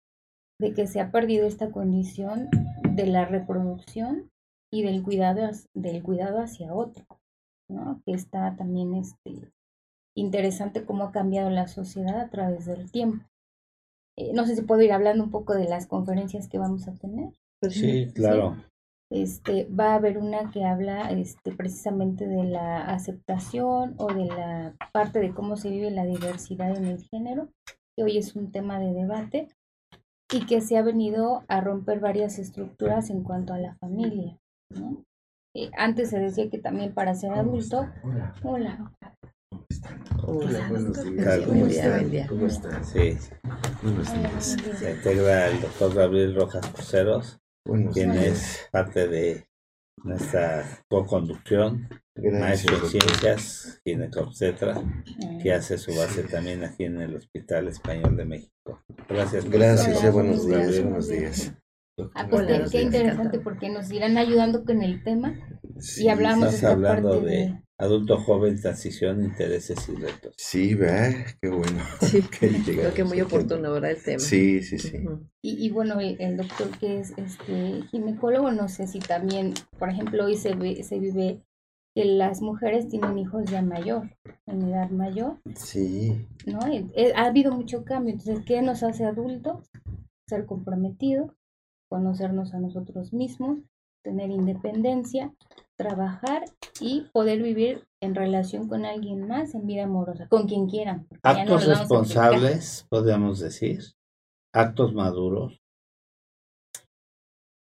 de 0.59 0.73
que 0.73 0.85
se 0.85 0.99
ha 0.99 1.11
perdido 1.11 1.47
esta 1.47 1.71
condición 1.71 2.49
de 2.91 3.07
la 3.07 3.25
reproducción 3.25 4.29
y 4.71 4.83
del 4.83 5.01
cuidado, 5.01 5.49
del 5.73 6.03
cuidado 6.03 6.39
hacia 6.39 6.73
otro, 6.73 7.05
¿no? 7.67 8.01
Que 8.05 8.13
está 8.13 8.55
también 8.55 8.93
este, 8.93 9.51
interesante 10.15 10.85
cómo 10.85 11.05
ha 11.05 11.11
cambiado 11.11 11.49
la 11.49 11.67
sociedad 11.67 12.19
a 12.19 12.29
través 12.29 12.65
del 12.65 12.91
tiempo. 12.91 13.25
Eh, 14.17 14.33
no 14.33 14.45
sé 14.45 14.55
si 14.55 14.61
puedo 14.61 14.81
ir 14.81 14.91
hablando 14.91 15.23
un 15.23 15.31
poco 15.31 15.55
de 15.55 15.67
las 15.67 15.87
conferencias 15.87 16.47
que 16.47 16.59
vamos 16.59 16.87
a 16.87 16.93
tener. 16.93 17.33
Sí, 17.69 18.11
claro. 18.13 18.57
Este, 19.13 19.65
va 19.65 19.91
a 19.91 19.95
haber 19.97 20.17
una 20.17 20.49
que 20.49 20.65
habla 20.65 21.11
este, 21.11 21.51
precisamente 21.51 22.27
de 22.27 22.45
la 22.45 22.81
aceptación 22.85 23.93
o 23.99 24.07
de 24.11 24.25
la 24.25 24.73
parte 24.91 25.19
de 25.19 25.35
cómo 25.35 25.55
se 25.55 25.69
vive 25.69 25.91
la 25.91 26.03
diversidad 26.03 26.75
en 26.75 26.85
el 26.85 27.03
género, 27.03 27.49
que 27.95 28.03
hoy 28.03 28.17
es 28.17 28.35
un 28.35 28.51
tema 28.51 28.79
de 28.79 28.91
debate 28.91 29.49
y 30.33 30.47
que 30.47 30.61
se 30.61 30.77
ha 30.77 30.81
venido 30.81 31.43
a 31.47 31.61
romper 31.61 31.99
varias 31.99 32.39
estructuras 32.39 33.11
en 33.11 33.21
cuanto 33.21 33.53
a 33.53 33.59
la 33.59 33.75
familia. 33.75 34.35
Eh, 35.55 35.69
antes 35.77 36.09
se 36.09 36.17
decía 36.17 36.49
que 36.49 36.57
también 36.57 36.95
para 36.95 37.13
ser 37.13 37.33
adulto, 37.33 37.87
hola, 38.41 38.91
Hola, 40.25 40.69
buenos 40.69 41.03
días. 41.03 42.27
¿Cómo 42.27 42.47
están? 42.47 42.83
Sí. 42.83 43.15
Buenos 43.83 44.11
días. 44.11 44.57
Se 44.79 44.91
integra 44.95 45.49
el 45.49 45.61
doctor 45.61 45.93
Gabriel 45.93 46.33
Rojas 46.33 46.67
Coseros, 47.65 47.93
quien 47.93 48.11
es 48.11 48.67
parte 48.71 49.07
de 49.07 49.47
nuestra 50.03 50.65
co-conducción, 50.89 51.87
maestro 52.15 52.77
en 52.77 52.85
ciencias, 52.89 53.81
ginecobstetra, 53.85 54.81
que 55.41 55.53
hace 55.53 55.77
su 55.77 55.95
base 55.95 56.23
también 56.23 56.63
aquí 56.63 56.83
en 56.85 57.01
el 57.01 57.15
Hospital 57.15 57.67
Español 57.67 58.17
de 58.17 58.25
México. 58.25 58.83
Gracias. 59.07 59.49
Gracias, 59.49 60.13
buenos 60.13 60.45
días. 60.45 60.81
Buenos 60.81 61.07
días. 61.07 61.53
Ah, 62.15 62.27
pues 62.29 62.71
qué, 62.71 62.81
interesante 62.81 63.39
porque 63.39 63.69
nos 63.69 63.91
irán 63.91 64.17
ayudando 64.17 64.65
con 64.65 64.81
el 64.81 65.03
tema 65.03 65.35
y 65.97 66.07
hablamos 66.07 66.49
de 66.49 66.55
esta 66.55 66.71
hablando 66.71 67.21
de, 67.21 67.62
adulto 67.83 68.17
joven, 68.17 68.59
transición, 68.59 69.23
intereses 69.23 69.89
y 69.89 69.95
retos. 69.95 70.33
Sí, 70.37 70.73
ve, 70.73 71.25
qué 71.41 71.49
bueno. 71.49 71.83
Sí, 72.01 72.21
creo 72.21 72.93
que 72.93 73.03
muy 73.03 73.21
oportuno 73.21 73.69
ahora 73.69 73.91
el 73.91 74.01
tema. 74.01 74.19
Sí, 74.19 74.61
sí, 74.61 74.79
sí. 74.79 74.97
y, 75.41 75.65
y, 75.65 75.69
bueno, 75.69 75.99
el, 75.99 76.37
doctor 76.37 76.69
que 76.79 76.99
es 76.99 77.13
este 77.17 77.83
ginecólogo, 77.89 78.51
no 78.51 78.69
sé 78.69 78.87
si 78.87 78.99
también, 78.99 79.53
por 79.77 79.89
ejemplo, 79.89 80.25
hoy 80.25 80.35
se, 80.37 80.55
ve, 80.55 80.83
se 80.83 80.99
vive 80.99 81.41
que 81.95 82.05
las 82.05 82.41
mujeres 82.41 82.87
tienen 82.87 83.17
hijos 83.17 83.45
ya 83.45 83.61
mayor, 83.61 84.09
en 84.47 84.63
edad 84.63 84.89
mayor. 84.89 85.37
Sí. 85.55 86.27
¿No? 86.47 86.59
Ha 87.15 87.25
habido 87.25 87.53
mucho 87.53 87.83
cambio. 87.83 88.13
Entonces, 88.13 88.43
¿qué 88.45 88.61
nos 88.61 88.81
hace 88.81 89.05
adultos? 89.05 89.69
Ser 90.27 90.45
comprometidos, 90.45 91.31
conocernos 91.89 92.53
a 92.53 92.59
nosotros 92.59 93.13
mismos, 93.13 93.59
tener 94.03 94.31
independencia, 94.31 95.33
trabajar 95.83 96.45
y 96.79 97.01
poder 97.11 97.41
vivir 97.41 97.85
en 98.01 98.15
relación 98.15 98.67
con 98.67 98.85
alguien 98.85 99.27
más 99.27 99.53
en 99.53 99.67
vida 99.67 99.83
amorosa, 99.83 100.27
con 100.29 100.47
quien 100.47 100.67
quieran. 100.67 101.07
Actos 101.21 101.65
responsables, 101.65 102.85
podríamos 102.89 103.39
decir, 103.39 103.81
actos 104.53 104.93
maduros. 104.93 105.61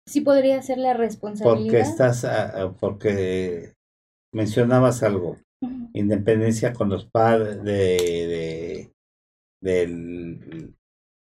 Sí 0.06 0.20
podría 0.20 0.60
ser 0.62 0.78
la 0.78 0.94
responsabilidad. 0.94 1.64
Porque 1.64 1.80
estás, 1.80 2.24
ah, 2.24 2.74
porque 2.78 3.74
mencionabas 4.32 5.02
algo, 5.02 5.38
independencia 5.92 6.72
con 6.72 6.90
los 6.90 7.06
padres 7.06 7.62
de, 7.64 8.92
del 9.62 10.74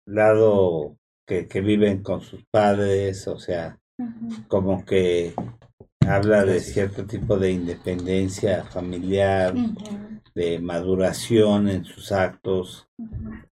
lado 0.07 0.97
que, 1.27 1.61
viven 1.61 2.03
con 2.03 2.21
sus 2.21 2.43
padres, 2.51 3.27
o 3.27 3.37
sea, 3.37 3.79
como 4.47 4.83
que 4.83 5.33
habla 6.07 6.43
de 6.45 6.59
cierto 6.59 7.05
tipo 7.05 7.37
de 7.37 7.51
independencia 7.51 8.63
familiar, 8.65 9.53
de 10.35 10.59
maduración 10.59 11.69
en 11.69 11.85
sus 11.85 12.11
actos. 12.11 12.87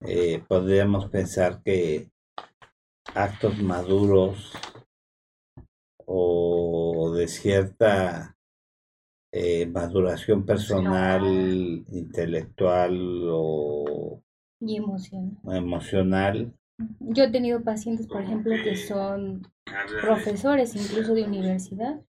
Eh, 0.00 0.42
podríamos 0.46 1.08
pensar 1.08 1.62
que 1.62 2.10
actos 3.14 3.58
maduros 3.62 4.52
o 6.04 7.12
de 7.14 7.28
cierta 7.28 8.36
eh, 9.32 9.66
maduración 9.66 10.44
personal, 10.44 11.24
intelectual 11.90 12.96
o 13.30 14.22
y 14.60 14.76
emocional. 14.76 15.36
emocional. 15.50 16.52
Yo 17.00 17.24
he 17.24 17.30
tenido 17.30 17.62
pacientes, 17.62 18.06
por 18.06 18.22
ejemplo, 18.22 18.54
que 18.62 18.76
son 18.76 19.42
profesores 20.00 20.74
incluso 20.76 21.14
de 21.14 21.24
universidad 21.24 22.00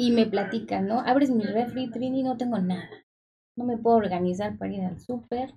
y 0.00 0.12
me 0.12 0.24
platican, 0.24 0.86
¿no? 0.86 1.00
Abres 1.00 1.30
mi 1.30 1.42
refri, 1.42 1.90
Trini, 1.90 2.22
no 2.22 2.38
tengo 2.38 2.58
nada. 2.58 2.88
No 3.54 3.66
me 3.66 3.76
puedo 3.76 3.98
organizar 3.98 4.56
para 4.56 4.72
ir 4.72 4.82
al 4.82 4.98
súper. 4.98 5.52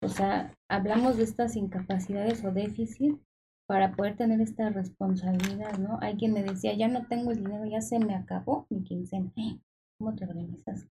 O 0.00 0.08
sea, 0.08 0.54
hablamos 0.68 1.16
de 1.16 1.24
estas 1.24 1.56
incapacidades 1.56 2.44
o 2.44 2.52
déficit 2.52 3.20
para 3.66 3.90
poder 3.96 4.16
tener 4.16 4.40
esta 4.40 4.70
responsabilidad, 4.70 5.76
¿no? 5.78 5.98
Hay 6.02 6.16
quien 6.16 6.32
me 6.32 6.44
decía, 6.44 6.72
ya 6.74 6.86
no 6.86 7.08
tengo 7.08 7.32
el 7.32 7.38
dinero, 7.38 7.64
ya 7.66 7.80
se 7.80 7.98
me 7.98 8.14
acabó 8.14 8.68
mi 8.70 8.84
quincena. 8.84 9.32
¿Cómo 9.98 10.14
te 10.14 10.24
organizas? 10.24 10.86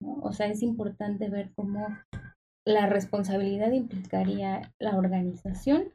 O 0.00 0.32
sea, 0.32 0.46
es 0.46 0.62
importante 0.62 1.28
ver 1.28 1.50
cómo 1.56 1.88
la 2.64 2.86
responsabilidad 2.86 3.72
implicaría 3.72 4.72
la 4.78 4.96
organización 4.96 5.92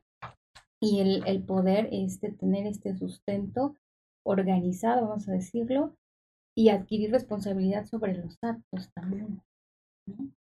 y 0.82 1.00
el, 1.00 1.26
el 1.26 1.42
poder 1.42 1.88
este, 1.94 2.34
tener 2.34 2.68
este 2.68 2.98
sustento 2.98 3.78
organizado, 4.24 5.08
vamos 5.08 5.28
a 5.30 5.34
decirlo, 5.34 5.96
y 6.56 6.70
adquirir 6.70 7.12
responsabilidad 7.12 7.86
sobre 7.86 8.16
los 8.16 8.38
actos 8.42 8.92
también. 8.94 9.42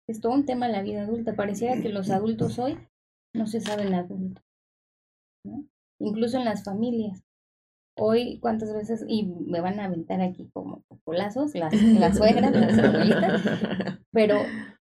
Es 0.07 0.21
todo 0.21 0.33
un 0.33 0.45
tema 0.45 0.65
en 0.65 0.71
la 0.71 0.81
vida 0.81 1.03
adulta. 1.03 1.35
Pareciera 1.35 1.81
que 1.81 1.89
los 1.89 2.09
adultos 2.09 2.57
hoy 2.57 2.77
no 3.33 3.47
se 3.47 3.61
saben 3.61 3.93
adultos. 3.93 4.43
Incluso 5.99 6.37
en 6.37 6.45
las 6.45 6.63
familias. 6.63 7.21
Hoy, 7.97 8.39
¿cuántas 8.39 8.73
veces? 8.73 9.03
Y 9.07 9.25
me 9.25 9.59
van 9.59 9.79
a 9.79 9.85
aventar 9.85 10.21
aquí 10.21 10.49
como 10.53 10.83
populazos, 10.87 11.53
las, 11.53 11.73
las 11.73 12.17
suegras, 12.17 12.51
las 12.51 12.79
abuelitas. 12.79 13.41
Pero 14.11 14.37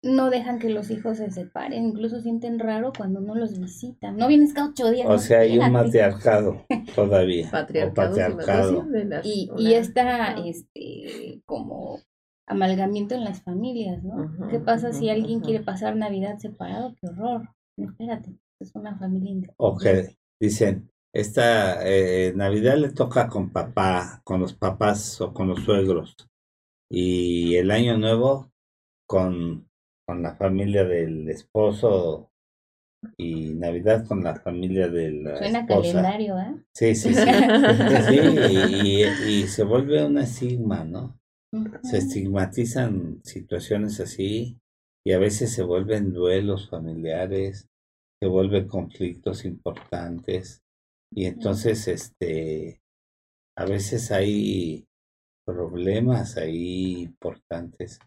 no 0.03 0.29
dejan 0.29 0.57
que 0.59 0.69
los 0.69 0.89
hijos 0.89 1.17
se 1.17 1.29
separen, 1.29 1.85
incluso 1.85 2.21
sienten 2.21 2.59
raro 2.59 2.91
cuando 2.95 3.21
no 3.21 3.35
los 3.35 3.59
visitan. 3.59 4.17
No 4.17 4.27
vienes 4.27 4.53
cada 4.53 4.69
ocho 4.69 4.89
días. 4.89 5.07
O 5.07 5.17
sea, 5.19 5.39
hay 5.39 5.59
un 5.59 5.71
matriarcado 5.71 6.65
todavía. 6.95 7.49
patriarcado. 7.51 8.85
Y, 9.23 9.51
y 9.57 9.73
esta, 9.73 10.33
este, 10.45 11.41
como 11.45 11.99
amalgamiento 12.47 13.15
en 13.15 13.23
las 13.23 13.43
familias, 13.43 14.03
¿no? 14.03 14.47
¿Qué 14.49 14.59
pasa 14.59 14.91
si 14.91 15.09
alguien 15.09 15.39
quiere 15.39 15.63
pasar 15.63 15.95
Navidad 15.95 16.37
separado? 16.39 16.95
¡Qué 16.99 17.07
horror! 17.07 17.49
espérate, 17.77 18.35
es 18.59 18.75
una 18.75 18.97
familia 18.97 19.31
independiente. 19.31 19.55
Ok, 19.57 20.15
dicen, 20.39 20.91
esta 21.13 21.87
eh, 21.87 22.33
Navidad 22.35 22.77
le 22.77 22.89
toca 22.89 23.27
con 23.27 23.51
papá, 23.51 24.21
con 24.23 24.39
los 24.39 24.53
papás 24.53 25.19
o 25.21 25.33
con 25.33 25.47
los 25.47 25.63
suegros. 25.63 26.15
Y 26.89 27.55
el 27.55 27.71
año 27.71 27.97
nuevo 27.97 28.51
con 29.07 29.70
con 30.11 30.23
la 30.23 30.35
familia 30.35 30.83
del 30.83 31.29
esposo 31.29 32.33
y 33.15 33.53
Navidad 33.53 34.05
con 34.05 34.21
la 34.21 34.35
familia 34.35 34.89
de 34.89 35.09
la 35.09 35.37
Suena 35.37 35.65
calendario, 35.65 36.37
¿eh? 36.37 36.53
Sí, 36.75 36.95
sí, 36.95 37.13
sí. 37.13 37.23
y, 39.25 39.47
se 39.47 39.63
vuelve 39.63 40.03
un 40.03 40.17
estigma, 40.17 40.83
¿no? 40.83 41.17
Se 41.83 41.99
estigmatizan 41.99 43.21
situaciones 43.23 44.01
así 44.01 44.59
y 45.07 45.13
a 45.13 45.17
veces 45.17 45.53
se 45.53 45.63
vuelven 45.63 46.11
duelos 46.11 46.69
familiares, 46.69 47.69
se 48.21 48.27
vuelven 48.27 48.67
conflictos 48.67 49.45
importantes 49.45 50.61
y 51.15 51.23
entonces, 51.23 51.87
este, 51.87 52.81
a 53.57 53.63
veces 53.63 54.11
hay 54.11 54.85
problemas 55.45 56.35
ahí 56.35 57.01
importantes 57.01 57.97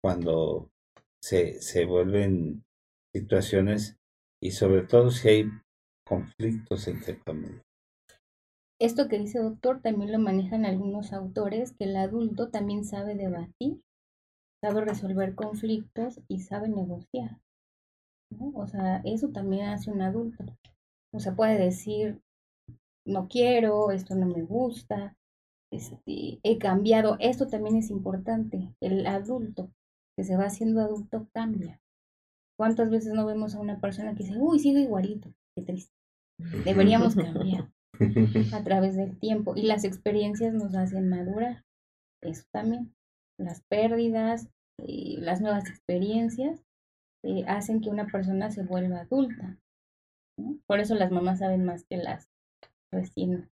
cuando 0.00 0.70
se, 1.22 1.60
se 1.60 1.84
vuelven 1.84 2.64
situaciones 3.14 3.96
y 4.42 4.52
sobre 4.52 4.82
todo 4.82 5.10
si 5.10 5.28
hay 5.28 5.44
conflictos 6.06 6.88
entre 6.88 7.16
familias. 7.16 7.62
Esto 8.80 9.08
que 9.08 9.18
dice 9.18 9.38
doctor 9.40 9.82
también 9.82 10.10
lo 10.10 10.18
manejan 10.18 10.64
algunos 10.64 11.12
autores, 11.12 11.72
que 11.72 11.84
el 11.84 11.96
adulto 11.96 12.48
también 12.48 12.84
sabe 12.84 13.14
debatir, 13.14 13.82
sabe 14.62 14.80
resolver 14.80 15.34
conflictos 15.34 16.20
y 16.28 16.40
sabe 16.40 16.68
negociar. 16.68 17.38
O 18.54 18.66
sea, 18.66 19.02
eso 19.04 19.28
también 19.28 19.66
hace 19.66 19.90
un 19.90 20.00
adulto. 20.00 20.44
O 21.12 21.20
sea, 21.20 21.34
puede 21.34 21.58
decir, 21.58 22.22
no 23.06 23.28
quiero, 23.28 23.90
esto 23.90 24.14
no 24.14 24.26
me 24.26 24.42
gusta, 24.42 25.16
este, 25.70 26.38
he 26.42 26.58
cambiado. 26.58 27.16
Esto 27.20 27.48
también 27.48 27.76
es 27.76 27.90
importante. 27.90 28.74
El 28.80 29.06
adulto 29.06 29.70
se 30.18 30.36
va 30.36 30.44
haciendo 30.44 30.80
adulto 30.80 31.28
cambia. 31.32 31.80
¿Cuántas 32.56 32.90
veces 32.90 33.14
no 33.14 33.24
vemos 33.26 33.54
a 33.54 33.60
una 33.60 33.80
persona 33.80 34.14
que 34.14 34.24
dice, 34.24 34.38
uy, 34.38 34.58
sigue 34.58 34.80
igualito? 34.80 35.32
Qué 35.54 35.62
triste. 35.62 35.94
Deberíamos 36.64 37.14
cambiar 37.14 37.70
a 38.52 38.64
través 38.64 38.96
del 38.96 39.18
tiempo 39.18 39.54
y 39.56 39.62
las 39.62 39.84
experiencias 39.84 40.54
nos 40.54 40.74
hacen 40.74 41.08
madurar. 41.08 41.64
Eso 42.22 42.44
también. 42.52 42.94
Las 43.38 43.62
pérdidas, 43.62 44.48
y 44.86 45.16
las 45.18 45.40
nuevas 45.40 45.68
experiencias 45.68 46.62
eh, 47.22 47.44
hacen 47.46 47.80
que 47.80 47.90
una 47.90 48.06
persona 48.06 48.50
se 48.50 48.62
vuelva 48.62 49.00
adulta. 49.00 49.58
Por 50.66 50.80
eso 50.80 50.94
las 50.94 51.10
mamás 51.10 51.40
saben 51.40 51.64
más 51.64 51.84
que 51.84 51.96
las 51.98 52.30
recién 52.92 53.50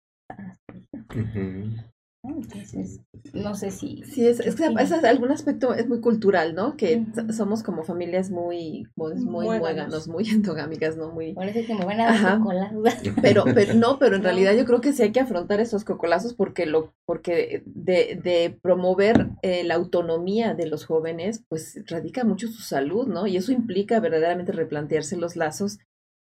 entonces, 2.24 3.00
no 3.34 3.56
sé 3.56 3.72
si... 3.72 4.04
Sí, 4.04 4.28
es, 4.28 4.40
es 4.40 4.56
que 4.56 4.66
algún 4.66 5.32
aspecto 5.32 5.74
es 5.74 5.88
muy 5.88 6.02
cultural, 6.02 6.56
¿no? 6.56 6.76
Que 6.76 7.06
somos 7.34 7.64
como 7.64 7.84
familias 7.84 8.30
muy, 8.30 8.88
muy, 8.96 9.16
muy 9.16 9.46
muéganos, 9.60 10.08
muy 10.08 10.28
endogámicas, 10.30 10.98
¿no? 10.98 11.12
Muy... 11.12 11.34
Parece 11.34 11.66
que 11.66 11.76
me 11.76 11.86
van 11.86 12.02
a 12.02 12.22
dar 12.22 12.40
Pero, 13.22 13.46
pero 13.46 13.74
no, 13.76 13.98
pero 14.00 14.16
en 14.16 14.24
realidad 14.24 14.56
yo 14.56 14.66
creo 14.66 14.82
que 14.82 14.94
sí 14.94 15.04
hay 15.04 15.12
que 15.12 15.20
afrontar 15.20 15.60
esos 15.60 15.84
cocolazos 15.84 16.34
porque 16.34 16.66
lo, 16.66 16.94
porque 17.06 17.64
de, 17.66 18.20
de 18.22 18.58
promover 18.62 19.30
eh, 19.42 19.64
la 19.64 19.76
autonomía 19.76 20.54
de 20.54 20.68
los 20.68 20.86
jóvenes, 20.86 21.44
pues 21.48 21.80
radica 21.88 22.24
mucho 22.24 22.48
su 22.48 22.62
salud, 22.62 23.08
¿no? 23.08 23.28
Y 23.28 23.38
eso 23.38 23.52
implica 23.52 24.00
verdaderamente 24.00 24.52
replantearse 24.52 25.18
los 25.18 25.36
lazos. 25.36 25.80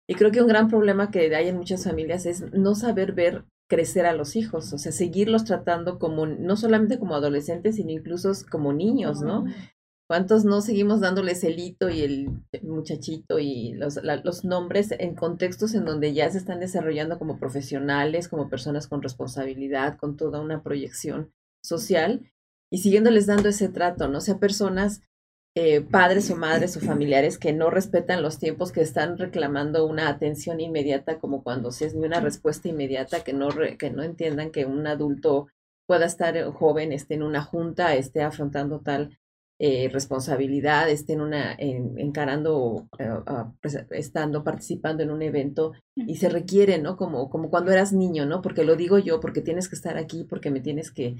Y 0.08 0.14
creo 0.14 0.30
que 0.30 0.40
un 0.40 0.48
gran 0.48 0.68
problema 0.68 1.10
que 1.10 1.34
hay 1.34 1.48
en 1.48 1.56
muchas 1.56 1.84
familias 1.84 2.26
es 2.26 2.52
no 2.52 2.74
saber 2.74 3.12
ver 3.12 3.44
crecer 3.68 4.06
a 4.06 4.12
los 4.12 4.36
hijos, 4.36 4.72
o 4.72 4.78
sea, 4.78 4.92
seguirlos 4.92 5.44
tratando 5.44 5.98
como, 5.98 6.26
no 6.26 6.56
solamente 6.56 6.98
como 6.98 7.14
adolescentes, 7.14 7.76
sino 7.76 7.90
incluso 7.90 8.32
como 8.50 8.72
niños, 8.72 9.22
¿no? 9.22 9.44
¿Cuántos 10.08 10.44
no 10.44 10.60
seguimos 10.60 11.00
dándoles 11.00 11.42
el 11.42 11.58
hito 11.58 11.90
y 11.90 12.02
el 12.02 12.28
muchachito 12.62 13.40
y 13.40 13.72
los, 13.72 13.98
los 14.22 14.44
nombres 14.44 14.94
en 14.96 15.16
contextos 15.16 15.74
en 15.74 15.84
donde 15.84 16.14
ya 16.14 16.30
se 16.30 16.38
están 16.38 16.60
desarrollando 16.60 17.18
como 17.18 17.40
profesionales, 17.40 18.28
como 18.28 18.48
personas 18.48 18.86
con 18.86 19.02
responsabilidad, 19.02 19.96
con 19.96 20.16
toda 20.16 20.40
una 20.40 20.62
proyección 20.62 21.32
social 21.64 22.30
y 22.70 22.78
siguiéndoles 22.78 23.26
dando 23.26 23.48
ese 23.48 23.68
trato, 23.68 24.06
¿no? 24.08 24.18
O 24.18 24.20
sea, 24.20 24.38
personas 24.38 25.02
eh, 25.58 25.80
padres 25.80 26.30
o 26.30 26.36
madres 26.36 26.76
o 26.76 26.80
familiares 26.80 27.38
que 27.38 27.54
no 27.54 27.70
respetan 27.70 28.22
los 28.22 28.38
tiempos, 28.38 28.72
que 28.72 28.82
están 28.82 29.16
reclamando 29.16 29.86
una 29.86 30.10
atención 30.10 30.60
inmediata, 30.60 31.18
como 31.18 31.42
cuando 31.42 31.72
si 31.72 31.84
es 31.84 31.94
una 31.94 32.20
respuesta 32.20 32.68
inmediata, 32.68 33.24
que 33.24 33.32
no, 33.32 33.48
que 33.78 33.90
no 33.90 34.02
entiendan 34.02 34.50
que 34.50 34.66
un 34.66 34.86
adulto 34.86 35.46
pueda 35.86 36.04
estar 36.04 36.38
joven, 36.52 36.92
esté 36.92 37.14
en 37.14 37.22
una 37.22 37.42
junta, 37.42 37.94
esté 37.94 38.20
afrontando 38.20 38.80
tal 38.80 39.18
eh, 39.58 39.88
responsabilidad, 39.90 40.90
esté 40.90 41.14
en 41.14 41.22
una, 41.22 41.56
encarando, 41.58 42.86
eh, 42.98 43.08
estando, 43.92 44.44
participando 44.44 45.04
en 45.04 45.10
un 45.10 45.22
evento 45.22 45.72
y 45.94 46.16
se 46.16 46.28
requiere, 46.28 46.76
¿no? 46.76 46.98
Como, 46.98 47.30
como 47.30 47.48
cuando 47.48 47.72
eras 47.72 47.94
niño, 47.94 48.26
¿no? 48.26 48.42
Porque 48.42 48.62
lo 48.62 48.76
digo 48.76 48.98
yo, 48.98 49.20
porque 49.20 49.40
tienes 49.40 49.70
que 49.70 49.76
estar 49.76 49.96
aquí, 49.96 50.24
porque 50.24 50.50
me 50.50 50.60
tienes 50.60 50.90
que... 50.90 51.16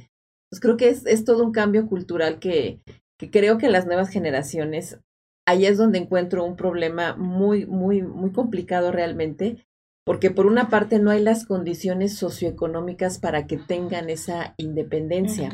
Pues 0.50 0.60
creo 0.60 0.76
que 0.76 0.90
es, 0.90 1.06
es 1.06 1.24
todo 1.24 1.42
un 1.42 1.52
cambio 1.52 1.86
cultural 1.86 2.38
que, 2.38 2.82
que 3.18 3.30
creo 3.30 3.58
que 3.58 3.68
las 3.68 3.86
nuevas 3.86 4.08
generaciones, 4.08 4.98
ahí 5.46 5.66
es 5.66 5.78
donde 5.78 5.98
encuentro 5.98 6.44
un 6.44 6.56
problema 6.56 7.16
muy, 7.16 7.66
muy, 7.66 8.02
muy 8.02 8.32
complicado 8.32 8.92
realmente, 8.92 9.66
porque 10.04 10.30
por 10.30 10.46
una 10.46 10.68
parte 10.68 10.98
no 10.98 11.10
hay 11.10 11.20
las 11.20 11.46
condiciones 11.46 12.16
socioeconómicas 12.16 13.18
para 13.18 13.46
que 13.46 13.56
tengan 13.56 14.08
esa 14.08 14.54
independencia. 14.56 15.50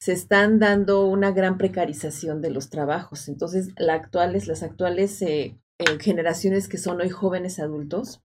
Se 0.00 0.12
están 0.12 0.58
dando 0.58 1.06
una 1.06 1.30
gran 1.30 1.58
precarización 1.58 2.40
de 2.40 2.50
los 2.50 2.70
trabajos. 2.70 3.28
Entonces, 3.28 3.68
la 3.78 3.94
actuales, 3.94 4.48
las 4.48 4.64
actuales 4.64 5.22
eh, 5.22 5.56
eh, 5.78 5.98
generaciones 6.00 6.68
que 6.68 6.78
son 6.78 7.00
hoy 7.00 7.10
jóvenes 7.10 7.60
adultos 7.60 8.20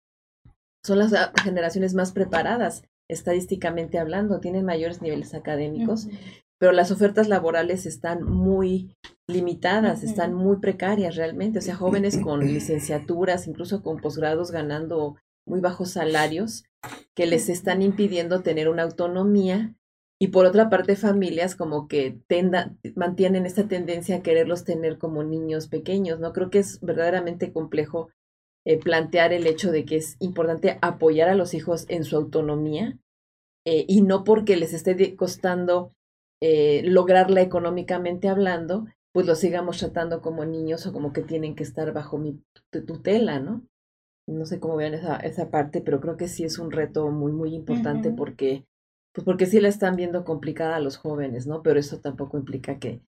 son 0.84 1.00
las 1.00 1.14
ah, 1.14 1.34
generaciones 1.44 1.94
más 1.94 2.14
preparadas 2.14 2.84
estadísticamente 3.10 3.98
hablando, 3.98 4.40
tienen 4.40 4.66
mayores 4.66 5.02
niveles 5.02 5.34
académicos, 5.34 6.08
pero 6.60 6.74
las 6.74 6.92
ofertas 6.92 7.28
laborales 7.28 7.86
están 7.86 8.24
muy 8.24 8.94
limitadas, 9.28 10.04
están 10.04 10.34
muy 10.34 10.58
precarias 10.58 11.16
realmente. 11.16 11.60
O 11.60 11.62
sea, 11.62 11.76
jóvenes 11.76 12.18
con 12.24 12.42
licenciaturas, 12.42 13.48
incluso 13.48 13.82
con 13.82 13.98
posgrados 13.98 14.52
ganando 14.52 15.16
muy 15.48 15.62
bajos 15.62 15.92
salarios, 15.92 16.66
que 17.16 17.26
les 17.26 17.50
están 17.50 17.82
impidiendo 17.82 18.42
tener 18.42 18.70
una 18.70 18.84
autonomía. 18.84 19.74
Y 20.22 20.28
por 20.28 20.46
otra 20.46 20.70
parte, 20.70 20.98
familias 20.98 21.56
como 21.56 21.88
que 21.88 22.20
mantienen 22.96 23.46
esta 23.46 23.70
tendencia 23.70 24.18
a 24.18 24.22
quererlos 24.22 24.66
tener 24.66 24.98
como 24.98 25.24
niños 25.24 25.70
pequeños, 25.70 26.20
¿no? 26.20 26.34
Creo 26.34 26.50
que 26.50 26.60
es 26.60 26.82
verdaderamente 26.82 27.54
complejo 27.54 28.10
eh, 28.66 28.78
plantear 28.78 29.32
el 29.32 29.48
hecho 29.48 29.72
de 29.72 29.86
que 29.86 29.96
es 29.96 30.18
importante 30.20 30.78
apoyar 30.82 31.30
a 31.30 31.36
los 31.36 31.54
hijos 31.54 31.86
en 31.88 32.04
su 32.04 32.18
autonomía 32.18 33.00
eh, 33.66 33.86
y 33.88 34.02
no 34.02 34.26
porque 34.26 34.58
les 34.58 34.74
esté 34.74 35.16
costando 35.16 35.94
eh, 36.42 36.82
lograrla 36.86 37.42
económicamente 37.42 38.30
hablando, 38.30 38.86
pues 39.12 39.26
los 39.26 39.40
sigamos 39.40 39.78
tratando 39.78 40.22
como 40.22 40.46
niños 40.46 40.86
o 40.86 40.94
como 40.94 41.12
que 41.14 41.22
tienen 41.22 41.56
que 41.56 41.64
estar 41.64 41.92
bajo 41.94 42.18
mi 42.18 42.42
tutela, 42.72 43.40
¿no? 43.40 43.64
No 44.28 44.46
sé 44.46 44.60
cómo 44.60 44.76
vean 44.76 44.94
esa, 44.94 45.18
esa 45.18 45.50
parte, 45.50 45.82
pero 45.82 46.00
creo 46.00 46.16
que 46.16 46.28
sí 46.28 46.44
es 46.44 46.60
un 46.60 46.72
reto 46.72 47.10
muy, 47.10 47.32
muy 47.32 47.56
importante 47.56 48.12
porque, 48.12 48.66
pues 49.12 49.26
porque 49.26 49.48
sí 49.48 49.60
la 49.60 49.70
están 49.70 49.96
viendo 49.96 50.24
complicada 50.24 50.76
a 50.76 50.80
los 50.80 50.98
jóvenes, 50.98 51.48
¿no? 51.48 51.64
Pero 51.64 51.80
eso 51.80 52.00
tampoco 52.00 52.38
implica 52.38 52.78
que, 52.78 53.02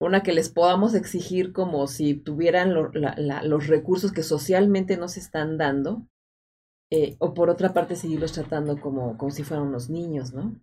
una, 0.00 0.22
que 0.22 0.32
les 0.32 0.48
podamos 0.48 0.94
exigir 0.94 1.52
como 1.52 1.86
si 1.86 2.14
tuvieran 2.14 2.72
los 2.72 3.66
recursos 3.66 4.12
que 4.12 4.22
socialmente 4.22 4.96
no 4.96 5.08
se 5.08 5.20
están 5.20 5.58
dando, 5.58 6.06
eh, 6.90 7.16
o 7.18 7.34
por 7.34 7.50
otra 7.50 7.72
parte 7.72 7.94
seguirlos 7.94 8.32
tratando 8.32 8.80
como, 8.80 9.16
como 9.18 9.30
si 9.30 9.44
fueran 9.44 9.68
unos 9.68 9.90
niños, 9.90 10.32
¿no? 10.32 10.56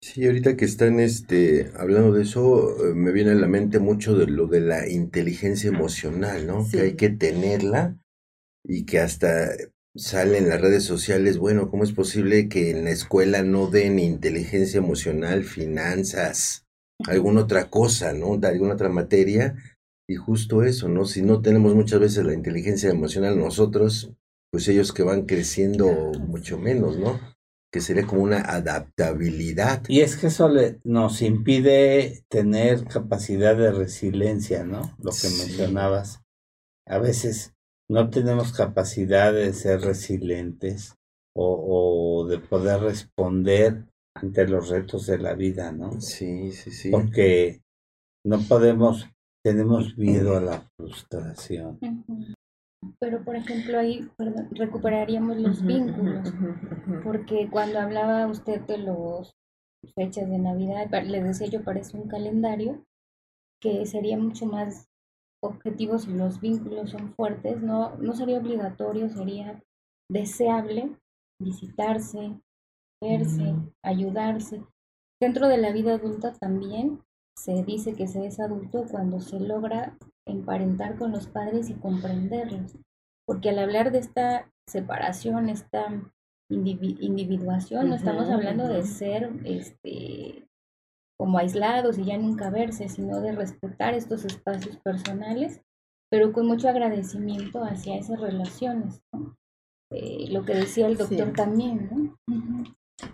Sí, 0.00 0.26
ahorita 0.26 0.56
que 0.56 0.64
están 0.64 1.00
este, 1.00 1.72
hablando 1.76 2.12
de 2.12 2.22
eso, 2.22 2.86
eh, 2.86 2.94
me 2.94 3.12
viene 3.12 3.32
a 3.32 3.34
la 3.34 3.48
mente 3.48 3.78
mucho 3.80 4.16
de 4.16 4.26
lo 4.26 4.46
de 4.46 4.60
la 4.60 4.88
inteligencia 4.88 5.68
emocional, 5.68 6.46
¿no? 6.46 6.66
Que 6.70 6.80
hay 6.80 6.94
que 6.94 7.08
tenerla 7.08 7.98
y 8.64 8.84
que 8.84 9.00
hasta 9.00 9.48
sale 9.96 10.38
en 10.38 10.48
las 10.48 10.60
redes 10.60 10.84
sociales, 10.84 11.38
bueno, 11.38 11.70
¿cómo 11.70 11.82
es 11.82 11.92
posible 11.92 12.48
que 12.48 12.70
en 12.70 12.84
la 12.84 12.90
escuela 12.90 13.42
no 13.42 13.68
den 13.68 13.98
inteligencia 13.98 14.78
emocional, 14.78 15.44
finanzas, 15.44 16.66
alguna 17.06 17.42
otra 17.42 17.70
cosa, 17.70 18.12
¿no? 18.12 18.36
De 18.36 18.48
alguna 18.48 18.74
otra 18.74 18.90
materia. 18.90 19.56
Y 20.08 20.16
justo 20.16 20.62
eso, 20.62 20.88
¿no? 20.88 21.04
Si 21.04 21.22
no 21.22 21.42
tenemos 21.42 21.74
muchas 21.74 21.98
veces 21.98 22.24
la 22.24 22.34
inteligencia 22.34 22.90
emocional 22.90 23.38
nosotros, 23.38 24.12
pues 24.52 24.68
ellos 24.68 24.92
que 24.92 25.02
van 25.02 25.26
creciendo 25.26 26.12
mucho 26.28 26.58
menos, 26.58 26.98
¿no? 26.98 27.18
Que 27.76 27.82
sería 27.82 28.06
como 28.06 28.22
una 28.22 28.40
adaptabilidad. 28.40 29.82
Y 29.86 30.00
es 30.00 30.16
que 30.16 30.28
eso 30.28 30.50
nos 30.84 31.20
impide 31.20 32.24
tener 32.30 32.86
capacidad 32.86 33.54
de 33.54 33.70
resiliencia, 33.70 34.64
¿no? 34.64 34.96
Lo 34.98 35.10
que 35.10 35.28
mencionabas. 35.28 36.22
A 36.86 36.96
veces 36.96 37.52
no 37.90 38.08
tenemos 38.08 38.54
capacidad 38.54 39.30
de 39.34 39.52
ser 39.52 39.82
resilientes 39.82 40.94
o, 41.34 42.22
o, 42.22 42.26
de 42.26 42.38
poder 42.38 42.80
responder 42.80 43.84
ante 44.14 44.48
los 44.48 44.70
retos 44.70 45.04
de 45.04 45.18
la 45.18 45.34
vida, 45.34 45.70
¿no? 45.70 46.00
Sí, 46.00 46.52
sí, 46.52 46.70
sí. 46.70 46.90
Porque 46.90 47.60
no 48.24 48.40
podemos, 48.48 49.06
tenemos 49.44 49.98
miedo 49.98 50.34
a 50.34 50.40
la 50.40 50.66
frustración. 50.78 51.78
Pero, 52.98 53.24
por 53.24 53.36
ejemplo, 53.36 53.78
ahí 53.78 54.08
recuperaríamos 54.50 55.36
los 55.38 55.64
vínculos, 55.64 56.32
porque 57.02 57.48
cuando 57.50 57.80
hablaba 57.80 58.26
usted 58.26 58.60
de 58.62 58.78
los 58.78 59.34
fechas 59.94 60.28
de 60.28 60.38
Navidad, 60.38 60.90
le 61.04 61.22
decía 61.22 61.48
yo, 61.48 61.64
parece 61.64 61.96
un 61.96 62.08
calendario 62.08 62.84
que 63.60 63.86
sería 63.86 64.18
mucho 64.18 64.46
más 64.46 64.88
objetivo 65.42 65.98
si 65.98 66.12
los 66.12 66.40
vínculos 66.40 66.90
son 66.90 67.14
fuertes, 67.14 67.60
no, 67.62 67.96
no 67.96 68.14
sería 68.14 68.38
obligatorio, 68.38 69.08
sería 69.08 69.62
deseable 70.10 70.96
visitarse, 71.40 72.40
verse, 73.02 73.54
ayudarse. 73.82 74.62
Dentro 75.20 75.48
de 75.48 75.58
la 75.58 75.72
vida 75.72 75.94
adulta 75.94 76.32
también 76.32 77.02
se 77.36 77.62
dice 77.64 77.94
que 77.94 78.06
se 78.06 78.26
es 78.26 78.40
adulto 78.40 78.84
cuando 78.90 79.20
se 79.20 79.40
logra 79.40 79.96
emparentar 80.26 80.96
con 80.96 81.12
los 81.12 81.26
padres 81.26 81.70
y 81.70 81.74
comprenderlos. 81.74 82.76
Porque 83.26 83.50
al 83.50 83.58
hablar 83.58 83.92
de 83.92 83.98
esta 83.98 84.50
separación, 84.68 85.48
esta 85.48 85.86
individuación, 86.48 87.88
no 87.88 87.94
estamos 87.94 88.28
hablando 88.30 88.68
de 88.68 88.82
ser 88.84 89.30
este, 89.44 90.46
como 91.18 91.38
aislados 91.38 91.98
y 91.98 92.04
ya 92.04 92.18
nunca 92.18 92.50
verse, 92.50 92.88
sino 92.88 93.20
de 93.20 93.32
respetar 93.32 93.94
estos 93.94 94.24
espacios 94.24 94.76
personales, 94.78 95.60
pero 96.10 96.32
con 96.32 96.46
mucho 96.46 96.68
agradecimiento 96.68 97.64
hacia 97.64 97.96
esas 97.96 98.20
relaciones. 98.20 99.02
Eh, 99.92 100.30
lo 100.30 100.44
que 100.44 100.54
decía 100.54 100.86
el 100.86 100.96
doctor 100.96 101.32
también, 101.32 101.88
¿no? 101.90 102.16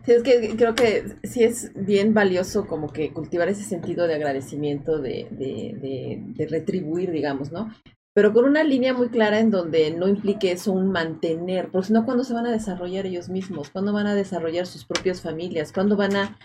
Sí, 0.05 0.13
es 0.13 0.23
que 0.23 0.57
creo 0.57 0.75
que 0.75 1.17
sí 1.25 1.43
es 1.43 1.73
bien 1.75 2.15
valioso 2.15 2.67
como 2.67 2.93
que 2.93 3.13
cultivar 3.13 3.49
ese 3.49 3.65
sentido 3.65 4.07
de 4.07 4.15
agradecimiento, 4.15 5.01
de, 5.01 5.27
de, 5.31 6.23
de, 6.37 6.47
retribuir, 6.47 7.11
digamos, 7.11 7.51
¿no? 7.51 7.69
pero 8.15 8.33
con 8.33 8.45
una 8.45 8.63
línea 8.63 8.93
muy 8.93 9.09
clara 9.09 9.41
en 9.41 9.51
donde 9.51 9.91
no 9.91 10.07
implique 10.07 10.53
eso 10.53 10.73
un 10.73 10.93
mantener, 10.93 11.71
porque 11.71 11.89
si 11.89 11.93
no, 11.93 12.05
¿cuándo 12.05 12.25
se 12.25 12.35
van 12.35 12.47
a 12.47 12.53
desarrollar 12.53 13.07
ellos 13.07 13.29
mismos? 13.29 13.71
¿Cuándo 13.71 13.93
van 13.93 14.07
a 14.07 14.15
desarrollar 14.15 14.67
sus 14.67 14.85
propias 14.85 15.23
familias? 15.23 15.73
¿Cuándo 15.73 15.97
van 15.97 16.17
a, 16.17 16.39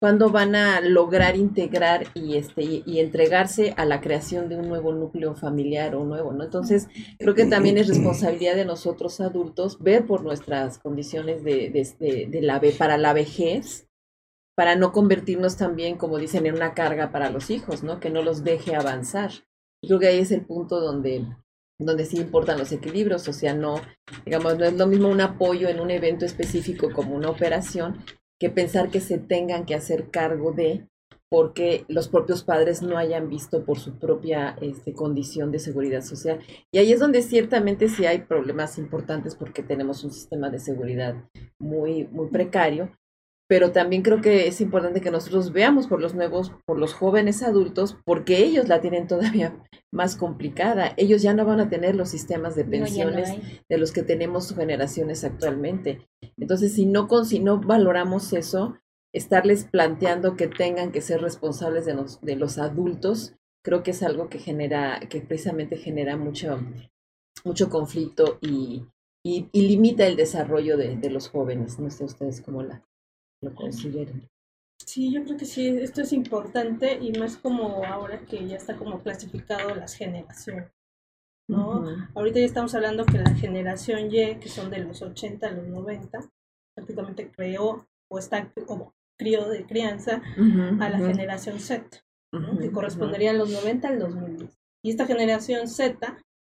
cuándo 0.00 0.30
van 0.30 0.54
a 0.54 0.80
lograr 0.80 1.36
integrar 1.36 2.06
y, 2.14 2.36
este, 2.36 2.82
y, 2.84 3.00
entregarse 3.00 3.74
a 3.76 3.84
la 3.84 4.00
creación 4.00 4.48
de 4.48 4.56
un 4.56 4.68
nuevo 4.68 4.92
núcleo 4.92 5.34
familiar 5.34 5.94
o 5.96 6.04
nuevo, 6.04 6.32
¿no? 6.32 6.44
Entonces, 6.44 6.88
creo 7.18 7.34
que 7.34 7.46
también 7.46 7.78
es 7.78 7.88
responsabilidad 7.88 8.54
de 8.54 8.64
nosotros 8.64 9.20
adultos 9.20 9.82
ver 9.82 10.06
por 10.06 10.22
nuestras 10.22 10.78
condiciones 10.78 11.42
de, 11.42 11.70
de, 11.70 12.26
de 12.30 12.42
la, 12.42 12.60
para 12.78 12.96
la 12.96 13.12
vejez, 13.12 13.88
para 14.56 14.76
no 14.76 14.92
convertirnos 14.92 15.56
también, 15.56 15.96
como 15.96 16.18
dicen, 16.18 16.46
en 16.46 16.54
una 16.54 16.74
carga 16.74 17.10
para 17.10 17.30
los 17.30 17.50
hijos, 17.50 17.82
¿no? 17.82 17.98
Que 17.98 18.10
no 18.10 18.22
los 18.22 18.44
deje 18.44 18.76
avanzar 18.76 19.30
creo 19.86 19.98
que 19.98 20.08
ahí 20.08 20.18
es 20.18 20.32
el 20.32 20.44
punto 20.44 20.80
donde, 20.80 21.24
donde 21.78 22.04
sí 22.04 22.18
importan 22.18 22.58
los 22.58 22.72
equilibrios, 22.72 23.28
o 23.28 23.32
sea, 23.32 23.54
no, 23.54 23.80
digamos, 24.24 24.58
no 24.58 24.64
es 24.64 24.74
lo 24.74 24.86
mismo 24.86 25.08
un 25.08 25.20
apoyo 25.20 25.68
en 25.68 25.80
un 25.80 25.90
evento 25.90 26.24
específico 26.24 26.90
como 26.92 27.14
una 27.14 27.30
operación 27.30 28.04
que 28.38 28.50
pensar 28.50 28.90
que 28.90 29.00
se 29.00 29.18
tengan 29.18 29.64
que 29.66 29.74
hacer 29.74 30.10
cargo 30.10 30.52
de 30.52 30.88
porque 31.30 31.84
los 31.88 32.08
propios 32.08 32.42
padres 32.42 32.80
no 32.82 32.96
hayan 32.96 33.28
visto 33.28 33.64
por 33.64 33.78
su 33.78 33.98
propia 33.98 34.56
este, 34.62 34.94
condición 34.94 35.52
de 35.52 35.58
seguridad 35.58 36.00
social. 36.00 36.40
Y 36.72 36.78
ahí 36.78 36.92
es 36.92 37.00
donde 37.00 37.22
ciertamente 37.22 37.88
sí 37.88 38.06
hay 38.06 38.20
problemas 38.20 38.78
importantes 38.78 39.34
porque 39.34 39.62
tenemos 39.62 40.04
un 40.04 40.10
sistema 40.10 40.48
de 40.48 40.58
seguridad 40.58 41.16
muy, 41.58 42.06
muy 42.06 42.28
precario, 42.28 42.90
pero 43.48 43.72
también 43.72 44.02
creo 44.02 44.20
que 44.20 44.46
es 44.46 44.60
importante 44.60 45.00
que 45.00 45.10
nosotros 45.10 45.52
veamos 45.52 45.86
por 45.86 46.02
los 46.02 46.14
nuevos, 46.14 46.52
por 46.66 46.78
los 46.78 46.92
jóvenes 46.92 47.42
adultos, 47.42 47.96
porque 48.04 48.44
ellos 48.44 48.68
la 48.68 48.82
tienen 48.82 49.06
todavía 49.06 49.64
más 49.90 50.16
complicada. 50.16 50.92
Ellos 50.98 51.22
ya 51.22 51.32
no 51.32 51.46
van 51.46 51.58
a 51.58 51.70
tener 51.70 51.96
los 51.96 52.10
sistemas 52.10 52.54
de 52.54 52.66
pensiones 52.66 53.32
de 53.66 53.78
los 53.78 53.92
que 53.92 54.02
tenemos 54.02 54.54
generaciones 54.54 55.24
actualmente. 55.24 56.06
Entonces, 56.36 56.74
si 56.74 56.84
no, 56.84 57.08
si 57.24 57.40
no 57.40 57.58
valoramos 57.58 58.34
eso, 58.34 58.76
estarles 59.14 59.64
planteando 59.64 60.36
que 60.36 60.48
tengan 60.48 60.92
que 60.92 61.00
ser 61.00 61.22
responsables 61.22 61.86
de 61.86 61.94
los, 61.94 62.20
de 62.20 62.36
los 62.36 62.58
adultos, 62.58 63.34
creo 63.64 63.82
que 63.82 63.92
es 63.92 64.02
algo 64.02 64.28
que 64.28 64.38
genera, 64.38 65.00
que 65.08 65.22
precisamente 65.22 65.78
genera 65.78 66.18
mucho, 66.18 66.60
mucho 67.44 67.70
conflicto 67.70 68.38
y, 68.42 68.84
y, 69.24 69.48
limita 69.52 70.06
el 70.06 70.16
desarrollo 70.16 70.76
de, 70.76 70.96
de 70.96 71.10
los 71.10 71.30
jóvenes. 71.30 71.78
No 71.78 71.90
sé 71.90 72.04
ustedes 72.04 72.42
cómo 72.42 72.62
la, 72.62 72.84
lo 73.42 73.54
consideren. 73.54 74.28
Sí, 74.84 75.12
yo 75.12 75.24
creo 75.24 75.36
que 75.36 75.44
sí, 75.44 75.68
esto 75.68 76.02
es 76.02 76.12
importante 76.12 76.98
y 77.00 77.12
más 77.18 77.36
como 77.36 77.84
ahora 77.84 78.20
que 78.20 78.46
ya 78.46 78.56
está 78.56 78.76
como 78.76 79.00
clasificado 79.02 79.74
las 79.74 79.94
generaciones, 79.94 80.70
¿no? 81.48 81.84
Ahorita 82.14 82.38
ya 82.38 82.46
estamos 82.46 82.74
hablando 82.74 83.04
que 83.04 83.18
la 83.18 83.34
generación 83.34 84.10
Y, 84.10 84.38
que 84.38 84.48
son 84.48 84.70
de 84.70 84.78
los 84.78 85.02
80 85.02 85.46
a 85.46 85.50
los 85.50 85.66
90, 85.66 86.20
prácticamente 86.74 87.30
creó 87.30 87.86
o 88.10 88.18
está 88.18 88.50
como 88.66 88.94
crió 89.18 89.48
de 89.48 89.66
crianza 89.66 90.22
a 90.80 90.88
la 90.88 90.98
generación 90.98 91.58
Z, 91.58 92.04
que 92.60 92.70
correspondería 92.70 93.32
a 93.32 93.34
los 93.34 93.50
90 93.50 93.88
al 93.88 93.98
2010. 93.98 94.56
Y 94.84 94.90
esta 94.90 95.06
generación 95.06 95.68
Z 95.68 96.06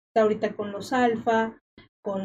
está 0.09 0.23
ahorita 0.23 0.55
con 0.55 0.71
los 0.71 0.93
alfa, 0.93 1.59
con, 2.03 2.25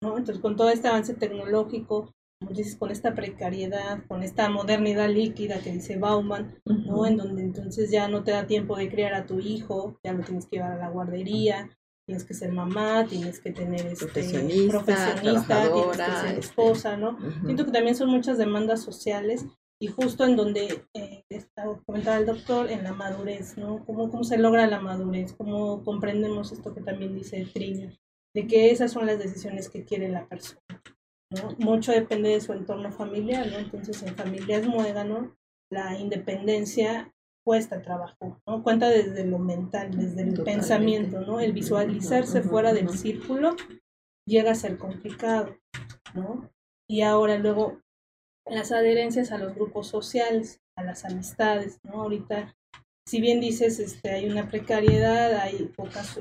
¿no? 0.00 0.16
Entonces, 0.16 0.38
con 0.38 0.56
todo 0.56 0.70
este 0.70 0.88
avance 0.88 1.14
tecnológico, 1.14 2.14
dices, 2.40 2.76
con 2.76 2.90
esta 2.90 3.14
precariedad, 3.14 4.04
con 4.08 4.22
esta 4.22 4.48
modernidad 4.48 5.08
líquida 5.08 5.60
que 5.60 5.72
dice 5.72 5.96
Bauman, 5.96 6.60
¿no? 6.64 7.06
En 7.06 7.16
donde 7.16 7.42
entonces 7.42 7.90
ya 7.90 8.08
no 8.08 8.24
te 8.24 8.32
da 8.32 8.46
tiempo 8.46 8.76
de 8.76 8.90
criar 8.90 9.14
a 9.14 9.26
tu 9.26 9.40
hijo, 9.40 9.98
ya 10.04 10.12
lo 10.12 10.22
tienes 10.22 10.46
que 10.46 10.56
llevar 10.56 10.72
a 10.72 10.76
la 10.76 10.90
guardería, 10.90 11.70
tienes 12.06 12.24
que 12.24 12.34
ser 12.34 12.52
mamá, 12.52 13.06
tienes 13.08 13.40
que 13.40 13.52
tener 13.52 13.86
este 13.86 14.06
profesionista, 14.06 14.70
profesionista 14.70 15.72
tienes 15.72 15.96
que 15.96 16.04
ser 16.04 16.26
este, 16.26 16.40
esposa, 16.40 16.96
¿no? 16.96 17.18
Siento 17.44 17.64
que 17.64 17.72
también 17.72 17.96
son 17.96 18.10
muchas 18.10 18.38
demandas 18.38 18.82
sociales 18.82 19.46
y 19.80 19.88
justo 19.88 20.24
en 20.24 20.36
donde 20.36 20.84
eh, 20.94 21.24
comentaba 21.84 22.18
el 22.18 22.26
doctor, 22.26 22.70
en 22.70 22.84
la 22.84 22.92
madurez, 22.92 23.58
¿no? 23.58 23.84
¿Cómo, 23.84 24.10
¿Cómo 24.10 24.24
se 24.24 24.38
logra 24.38 24.66
la 24.66 24.80
madurez? 24.80 25.34
¿Cómo 25.36 25.82
comprendemos 25.84 26.52
esto 26.52 26.74
que 26.74 26.80
también 26.80 27.14
dice 27.14 27.46
Trini? 27.52 27.98
De 28.34 28.46
que 28.46 28.70
esas 28.70 28.92
son 28.92 29.06
las 29.06 29.18
decisiones 29.18 29.68
que 29.68 29.84
quiere 29.84 30.08
la 30.08 30.28
persona. 30.28 30.60
Mucho 31.58 31.92
depende 31.92 32.30
de 32.30 32.40
su 32.40 32.52
entorno 32.52 32.92
familiar, 32.92 33.46
¿no? 33.48 33.58
Entonces, 33.58 34.02
en 34.02 34.14
familias 34.14 34.66
muégano, 34.66 35.36
la 35.70 35.98
independencia 35.98 37.12
cuesta 37.44 37.82
trabajo, 37.82 38.40
¿no? 38.46 38.62
Cuenta 38.62 38.88
desde 38.88 39.24
lo 39.24 39.38
mental, 39.38 39.96
desde 39.96 40.22
el 40.22 40.42
pensamiento, 40.42 41.20
¿no? 41.20 41.40
El 41.40 41.52
visualizarse 41.52 42.42
fuera 42.42 42.72
del 42.72 42.90
círculo 42.90 43.56
llega 44.26 44.52
a 44.52 44.56
ser 44.56 44.78
complicado, 44.78 45.56
¿no? 46.14 46.50
Y 46.88 47.02
ahora 47.02 47.38
luego 47.38 47.80
las 48.46 48.72
adherencias 48.72 49.32
a 49.32 49.38
los 49.38 49.54
grupos 49.54 49.88
sociales, 49.88 50.60
a 50.76 50.84
las 50.84 51.04
amistades, 51.04 51.78
¿no? 51.84 52.02
Ahorita, 52.02 52.56
si 53.08 53.20
bien 53.20 53.40
dices, 53.40 53.78
este, 53.78 54.10
hay 54.10 54.28
una 54.28 54.48
precariedad, 54.48 55.34
hay 55.34 55.66
pocas 55.76 56.18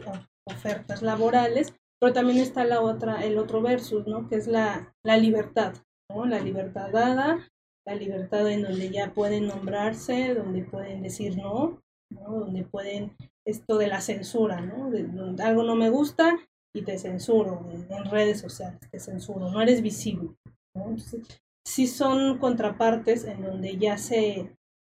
ofertas 0.47 1.01
laborales, 1.01 1.74
pero 2.06 2.14
también 2.14 2.38
está 2.38 2.64
la 2.66 2.82
otra, 2.82 3.26
el 3.26 3.39
otro 3.39 3.64
versus, 3.64 4.06
¿no? 4.06 4.30
Que 4.30 4.36
es 4.36 4.45
la, 4.45 4.93
la 5.03 5.18
libertad, 5.18 5.74
¿no? 6.08 6.28
La 6.28 6.39
libertad 6.39 6.91
dada, 6.91 7.49
la 7.84 7.95
libertad 7.95 8.47
en 8.47 8.62
donde 8.62 8.91
ya 8.91 9.12
pueden 9.12 9.47
nombrarse, 9.47 10.36
donde 10.36 10.62
pueden 10.66 11.01
decir 11.01 11.36
no, 11.36 11.82
¿no? 12.12 12.41
Donde 12.41 12.64
pueden, 12.64 13.16
esto 13.43 13.80
de 13.80 13.88
la 13.88 14.01
censura, 14.01 14.62
¿no? 14.62 14.91
De, 14.91 15.10
algo 15.43 15.64
no 15.64 15.76
me 15.76 15.89
gusta 15.89 16.38
y 16.76 16.84
te 16.84 16.99
censuro, 16.99 17.66
en 17.72 18.12
redes 18.12 18.39
sociales 18.39 18.80
te 18.91 18.99
censuro, 18.99 19.49
no 19.49 19.60
eres 19.60 19.82
visible, 19.82 20.30
¿no? 20.76 20.84
Entonces, 20.89 21.41
sí 21.66 21.88
son 21.88 22.38
contrapartes 22.38 23.24
en 23.24 23.41
donde 23.41 23.78
ya 23.78 23.97
se, 23.97 24.56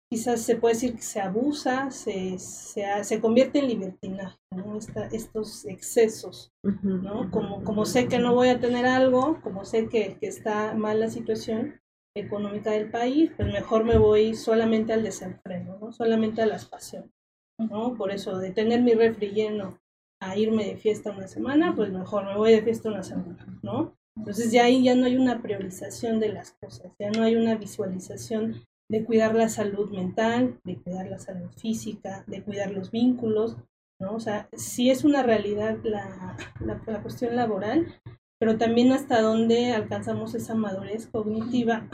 quizás 0.10 0.42
se 0.42 0.56
puede 0.56 0.76
decir 0.76 0.96
que 0.96 1.02
se 1.02 1.20
abusa, 1.20 1.92
se, 1.92 2.40
se, 2.40 2.86
se 3.04 3.22
convierte 3.22 3.60
en 3.60 3.68
libertinaje, 3.68 4.38
¿no? 4.56 4.78
estos 5.12 5.66
excesos, 5.66 6.52
¿no? 6.64 7.30
Como, 7.32 7.64
como 7.64 7.86
sé 7.86 8.08
que 8.08 8.20
no 8.20 8.34
voy 8.34 8.50
a 8.50 8.60
tener 8.60 8.86
algo, 8.86 9.40
como 9.42 9.66
sé 9.66 9.90
que, 9.90 10.18
que, 10.20 10.28
está 10.28 10.74
mal 10.76 11.00
la 11.00 11.10
situación 11.10 11.82
económica 12.16 12.72
del 12.72 12.90
país, 12.90 13.32
pues 13.36 13.52
mejor 13.52 13.84
me 13.84 13.98
voy 13.98 14.34
solamente 14.34 14.94
al 14.94 15.04
desenfreno, 15.04 15.78
¿no? 15.80 15.92
Solamente 15.92 16.42
a 16.42 16.48
las 16.48 16.66
pasiones, 16.66 17.12
¿no? 17.60 17.96
Por 17.96 18.12
eso, 18.12 18.38
de 18.38 18.52
tener 18.52 18.82
mi 18.82 18.94
refri 18.94 19.32
lleno 19.32 19.80
a 20.22 20.38
irme 20.38 20.66
de 20.66 20.78
fiesta 20.78 21.12
una 21.12 21.28
semana, 21.28 21.76
pues 21.76 21.92
mejor 21.92 22.26
me 22.26 22.38
voy 22.38 22.54
de 22.54 22.64
fiesta 22.64 22.90
una 22.90 23.04
semana, 23.04 23.46
¿no? 23.62 23.96
Entonces 24.16 24.52
ya 24.52 24.64
ahí 24.64 24.84
ya 24.84 24.96
no 24.96 25.06
hay 25.06 25.16
una 25.16 25.42
priorización 25.44 26.20
de 26.20 26.30
las 26.30 26.54
cosas, 26.54 26.92
ya 26.98 27.12
no 27.12 27.24
hay 27.24 27.36
una 27.36 27.56
visualización 27.56 28.66
de 28.90 29.04
cuidar 29.04 29.36
la 29.36 29.50
salud 29.50 29.90
mental, 29.92 30.60
de 30.64 30.78
cuidar 30.78 31.08
la 31.08 31.20
salud 31.20 31.50
física, 31.58 32.24
de 32.28 32.44
cuidar 32.44 32.72
los 32.72 32.92
vínculos, 32.92 33.58
¿no? 34.00 34.14
O 34.14 34.20
sea, 34.20 34.48
sí 34.54 34.90
es 34.90 35.04
una 35.04 35.24
realidad 35.24 35.78
la, 35.84 36.38
la, 36.60 37.02
cuestión 37.02 37.36
laboral, 37.36 38.00
pero 38.40 38.58
también 38.58 38.92
hasta 38.92 39.22
dónde 39.22 39.72
alcanzamos 39.72 40.36
esa 40.36 40.56
madurez 40.56 41.08
cognitiva 41.08 41.90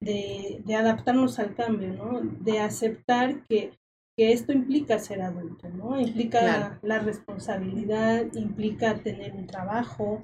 de, 0.00 0.62
de 0.64 0.74
adaptarnos 0.74 1.38
al 1.38 1.54
cambio, 1.54 1.92
¿no? 1.92 2.20
De 2.20 2.60
aceptar 2.60 3.46
que, 3.46 3.72
que 4.16 4.32
esto 4.32 4.52
implica 4.52 4.98
ser 4.98 5.22
adulto, 5.22 5.68
¿no? 5.68 6.00
Implica 6.00 6.78
la 6.82 6.98
responsabilidad, 6.98 8.32
implica 8.34 9.02
tener 9.02 9.34
un 9.34 9.46
trabajo, 9.46 10.22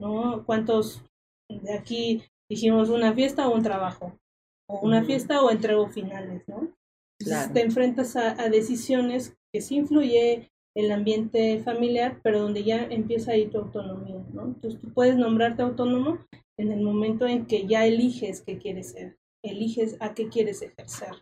¿no? 0.00 0.44
¿Cuántos 0.46 1.04
de 1.50 1.74
aquí 1.74 2.22
dijimos 2.48 2.88
una 2.88 3.12
fiesta 3.12 3.48
o 3.48 3.54
un 3.54 3.62
trabajo? 3.62 4.18
O 4.68 4.80
una 4.80 5.04
fiesta 5.04 5.42
o 5.42 5.50
entrego 5.50 5.88
finales, 5.88 6.42
¿no? 6.48 6.72
te 7.52 7.60
enfrentas 7.60 8.16
a, 8.16 8.34
decisiones 8.48 9.36
que 9.52 9.60
sí 9.60 9.76
influye 9.76 10.50
el 10.76 10.90
ambiente 10.90 11.62
familiar, 11.62 12.20
pero 12.22 12.40
donde 12.40 12.64
ya 12.64 12.84
empieza 12.84 13.32
ahí 13.32 13.46
tu 13.46 13.58
autonomía, 13.58 14.24
¿no? 14.32 14.46
Entonces 14.46 14.80
tú 14.80 14.92
puedes 14.92 15.16
nombrarte 15.16 15.62
autónomo 15.62 16.18
en 16.58 16.72
el 16.72 16.82
momento 16.82 17.26
en 17.26 17.46
que 17.46 17.66
ya 17.66 17.86
eliges 17.86 18.42
qué 18.42 18.58
quieres 18.58 18.90
ser, 18.90 19.16
eliges 19.44 19.96
a 20.00 20.14
qué 20.14 20.28
quieres 20.28 20.62
ejercer, 20.62 21.14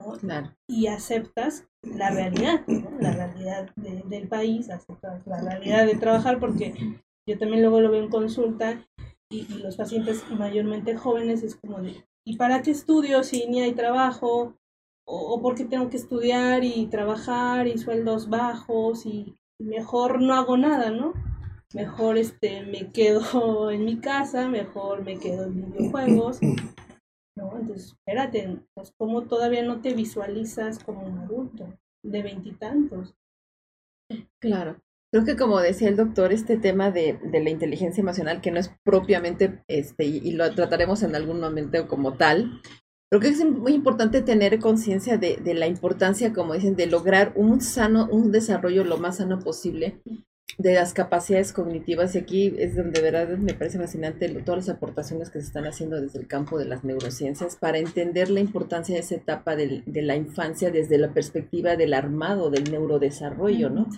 ¿no? 0.00 0.12
Claro. 0.12 0.54
Y 0.68 0.86
aceptas 0.86 1.66
la 1.82 2.10
realidad, 2.10 2.64
¿no? 2.68 2.90
La 3.00 3.12
realidad 3.12 3.74
del 3.74 4.28
país, 4.28 4.70
aceptas 4.70 5.26
la 5.26 5.40
realidad 5.40 5.86
de 5.86 5.96
trabajar, 5.96 6.38
porque 6.38 6.74
yo 7.28 7.38
también 7.38 7.62
luego 7.62 7.80
lo 7.80 7.90
veo 7.90 8.04
en 8.04 8.10
consulta 8.10 8.86
y, 9.28 9.40
y 9.52 9.58
los 9.58 9.76
pacientes 9.76 10.22
mayormente 10.30 10.96
jóvenes 10.96 11.42
es 11.42 11.56
como 11.56 11.82
de, 11.82 12.04
¿y 12.28 12.36
para 12.36 12.60
qué 12.60 12.72
estudio 12.72 13.24
si 13.24 13.46
ni 13.46 13.62
hay 13.62 13.72
trabajo? 13.72 14.54
¿O, 15.06 15.40
por 15.40 15.54
qué 15.54 15.64
tengo 15.64 15.88
que 15.88 15.96
estudiar 15.96 16.62
y 16.62 16.86
trabajar 16.88 17.66
y 17.66 17.78
sueldos 17.78 18.28
bajos 18.28 19.06
y 19.06 19.34
mejor 19.58 20.20
no 20.20 20.34
hago 20.34 20.58
nada, 20.58 20.90
¿no? 20.90 21.14
Mejor 21.72 22.18
este, 22.18 22.66
me 22.66 22.92
quedo 22.92 23.70
en 23.70 23.86
mi 23.86 23.98
casa, 23.98 24.46
mejor 24.46 25.02
me 25.02 25.18
quedo 25.18 25.44
en 25.44 25.72
videojuegos. 25.72 26.40
¿no? 27.34 27.58
Entonces, 27.58 27.94
espérate, 27.94 28.60
pues, 28.74 28.92
¿cómo 28.98 29.22
todavía 29.22 29.62
no 29.62 29.80
te 29.80 29.94
visualizas 29.94 30.84
como 30.84 31.06
un 31.06 31.20
adulto 31.20 31.78
de 32.02 32.22
veintitantos? 32.22 33.14
Claro. 34.38 34.82
Creo 35.10 35.24
que 35.24 35.36
como 35.36 35.58
decía 35.60 35.88
el 35.88 35.96
doctor, 35.96 36.32
este 36.32 36.58
tema 36.58 36.90
de, 36.90 37.18
de 37.22 37.42
la 37.42 37.48
inteligencia 37.48 38.02
emocional, 38.02 38.42
que 38.42 38.50
no 38.50 38.60
es 38.60 38.70
propiamente, 38.84 39.62
este, 39.66 40.04
y, 40.04 40.32
lo 40.32 40.54
trataremos 40.54 41.02
en 41.02 41.14
algún 41.14 41.40
momento 41.40 41.88
como 41.88 42.18
tal, 42.18 42.60
creo 43.10 43.22
que 43.22 43.28
es 43.28 43.42
muy 43.42 43.72
importante 43.72 44.20
tener 44.20 44.58
conciencia 44.58 45.16
de, 45.16 45.36
de, 45.36 45.54
la 45.54 45.66
importancia, 45.66 46.34
como 46.34 46.52
dicen, 46.52 46.76
de 46.76 46.86
lograr 46.86 47.32
un 47.36 47.62
sano, 47.62 48.06
un 48.10 48.32
desarrollo 48.32 48.84
lo 48.84 48.98
más 48.98 49.16
sano 49.16 49.38
posible 49.38 50.02
de 50.58 50.74
las 50.74 50.92
capacidades 50.92 51.54
cognitivas. 51.54 52.14
Y 52.14 52.18
aquí 52.18 52.54
es 52.58 52.76
donde 52.76 53.00
de 53.00 53.10
verdad 53.10 53.38
me 53.38 53.54
parece 53.54 53.78
fascinante 53.78 54.28
todas 54.42 54.66
las 54.66 54.76
aportaciones 54.76 55.30
que 55.30 55.40
se 55.40 55.46
están 55.46 55.64
haciendo 55.64 55.98
desde 55.98 56.18
el 56.18 56.26
campo 56.26 56.58
de 56.58 56.66
las 56.66 56.84
neurociencias 56.84 57.56
para 57.56 57.78
entender 57.78 58.28
la 58.28 58.40
importancia 58.40 58.94
de 58.94 59.00
esa 59.00 59.14
etapa 59.14 59.56
de, 59.56 59.82
de 59.86 60.02
la 60.02 60.16
infancia 60.16 60.70
desde 60.70 60.98
la 60.98 61.14
perspectiva 61.14 61.76
del 61.76 61.94
armado, 61.94 62.50
del 62.50 62.70
neurodesarrollo, 62.70 63.70
¿no? 63.70 63.88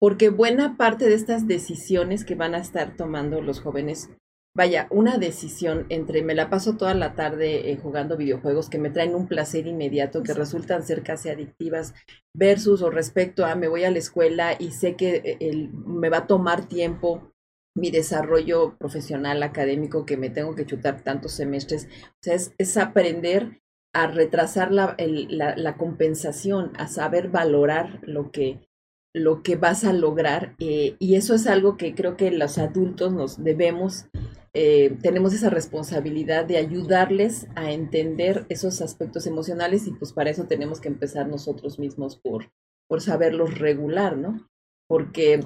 Porque 0.00 0.28
buena 0.28 0.76
parte 0.76 1.08
de 1.08 1.14
estas 1.14 1.46
decisiones 1.46 2.24
que 2.24 2.34
van 2.34 2.54
a 2.54 2.58
estar 2.58 2.96
tomando 2.96 3.40
los 3.42 3.60
jóvenes, 3.60 4.10
vaya, 4.54 4.88
una 4.90 5.18
decisión 5.18 5.86
entre 5.88 6.22
me 6.22 6.34
la 6.34 6.50
paso 6.50 6.76
toda 6.76 6.94
la 6.94 7.14
tarde 7.14 7.70
eh, 7.70 7.76
jugando 7.76 8.16
videojuegos 8.16 8.68
que 8.68 8.78
me 8.78 8.90
traen 8.90 9.14
un 9.14 9.28
placer 9.28 9.66
inmediato, 9.66 10.22
que 10.22 10.34
resultan 10.34 10.82
ser 10.82 11.02
casi 11.02 11.28
adictivas, 11.28 11.94
versus 12.34 12.82
o 12.82 12.90
respecto 12.90 13.44
a 13.44 13.54
me 13.54 13.68
voy 13.68 13.84
a 13.84 13.90
la 13.90 13.98
escuela 13.98 14.56
y 14.58 14.72
sé 14.72 14.96
que 14.96 15.36
eh, 15.40 15.68
me 15.86 16.10
va 16.10 16.18
a 16.18 16.26
tomar 16.26 16.66
tiempo 16.66 17.32
mi 17.76 17.90
desarrollo 17.90 18.76
profesional, 18.78 19.42
académico, 19.42 20.04
que 20.04 20.16
me 20.16 20.30
tengo 20.30 20.54
que 20.56 20.66
chutar 20.66 21.02
tantos 21.02 21.32
semestres. 21.32 21.86
O 21.86 22.22
sea, 22.22 22.34
es, 22.34 22.76
aprender 22.76 23.60
a 23.94 24.08
retrasar 24.08 24.72
la, 24.72 24.96
la 24.98 25.76
compensación, 25.76 26.72
a 26.76 26.88
saber 26.88 27.28
valorar 27.28 28.00
lo 28.02 28.32
que, 28.32 28.67
lo 29.14 29.42
que 29.42 29.56
vas 29.56 29.84
a 29.84 29.92
lograr 29.92 30.54
eh, 30.58 30.96
y 30.98 31.14
eso 31.14 31.34
es 31.34 31.46
algo 31.46 31.76
que 31.76 31.94
creo 31.94 32.16
que 32.16 32.30
los 32.30 32.58
adultos 32.58 33.12
nos 33.12 33.42
debemos, 33.42 34.06
eh, 34.52 34.96
tenemos 35.02 35.34
esa 35.34 35.50
responsabilidad 35.50 36.44
de 36.44 36.58
ayudarles 36.58 37.46
a 37.54 37.72
entender 37.72 38.46
esos 38.48 38.80
aspectos 38.80 39.26
emocionales 39.26 39.86
y 39.86 39.92
pues 39.92 40.12
para 40.12 40.30
eso 40.30 40.46
tenemos 40.46 40.80
que 40.80 40.88
empezar 40.88 41.28
nosotros 41.28 41.78
mismos 41.78 42.16
por, 42.16 42.52
por 42.86 43.00
saberlos 43.00 43.58
regular, 43.58 44.16
¿no? 44.16 44.48
Porque 44.86 45.40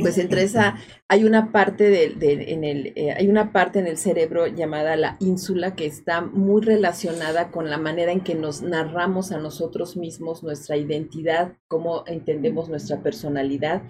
pues 0.00 0.18
entre 0.18 0.42
esa 0.42 0.76
hay 1.08 1.24
una 1.24 1.52
parte 1.52 1.90
de, 1.90 2.14
en 2.52 2.64
el 2.64 2.92
eh, 2.96 3.12
hay 3.12 3.28
una 3.28 3.52
parte 3.52 3.78
en 3.78 3.86
el 3.86 3.96
cerebro 3.96 4.46
llamada 4.46 4.96
la 4.96 5.16
ínsula 5.20 5.74
que 5.74 5.86
está 5.86 6.20
muy 6.20 6.62
relacionada 6.62 7.50
con 7.50 7.70
la 7.70 7.78
manera 7.78 8.12
en 8.12 8.20
que 8.20 8.34
nos 8.34 8.62
narramos 8.62 9.32
a 9.32 9.38
nosotros 9.38 9.96
mismos 9.96 10.42
nuestra 10.42 10.76
identidad 10.76 11.56
cómo 11.68 12.04
entendemos 12.06 12.68
nuestra 12.68 13.02
personalidad. 13.02 13.82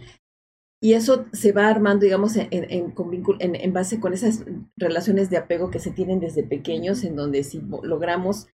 Y 0.80 0.92
eso 0.92 1.24
se 1.32 1.52
va 1.52 1.68
armando 1.68 2.04
digamos 2.04 2.36
en, 2.36 2.48
en, 2.50 2.94
en 3.38 3.72
base 3.72 4.00
con 4.00 4.12
esas 4.12 4.44
relaciones 4.76 5.30
de 5.30 5.38
apego 5.38 5.70
que 5.70 5.78
se 5.78 5.90
tienen 5.90 6.20
desde 6.20 6.42
pequeños 6.42 7.04
en 7.04 7.16
donde 7.16 7.42
si 7.42 7.62
logramos 7.82 8.48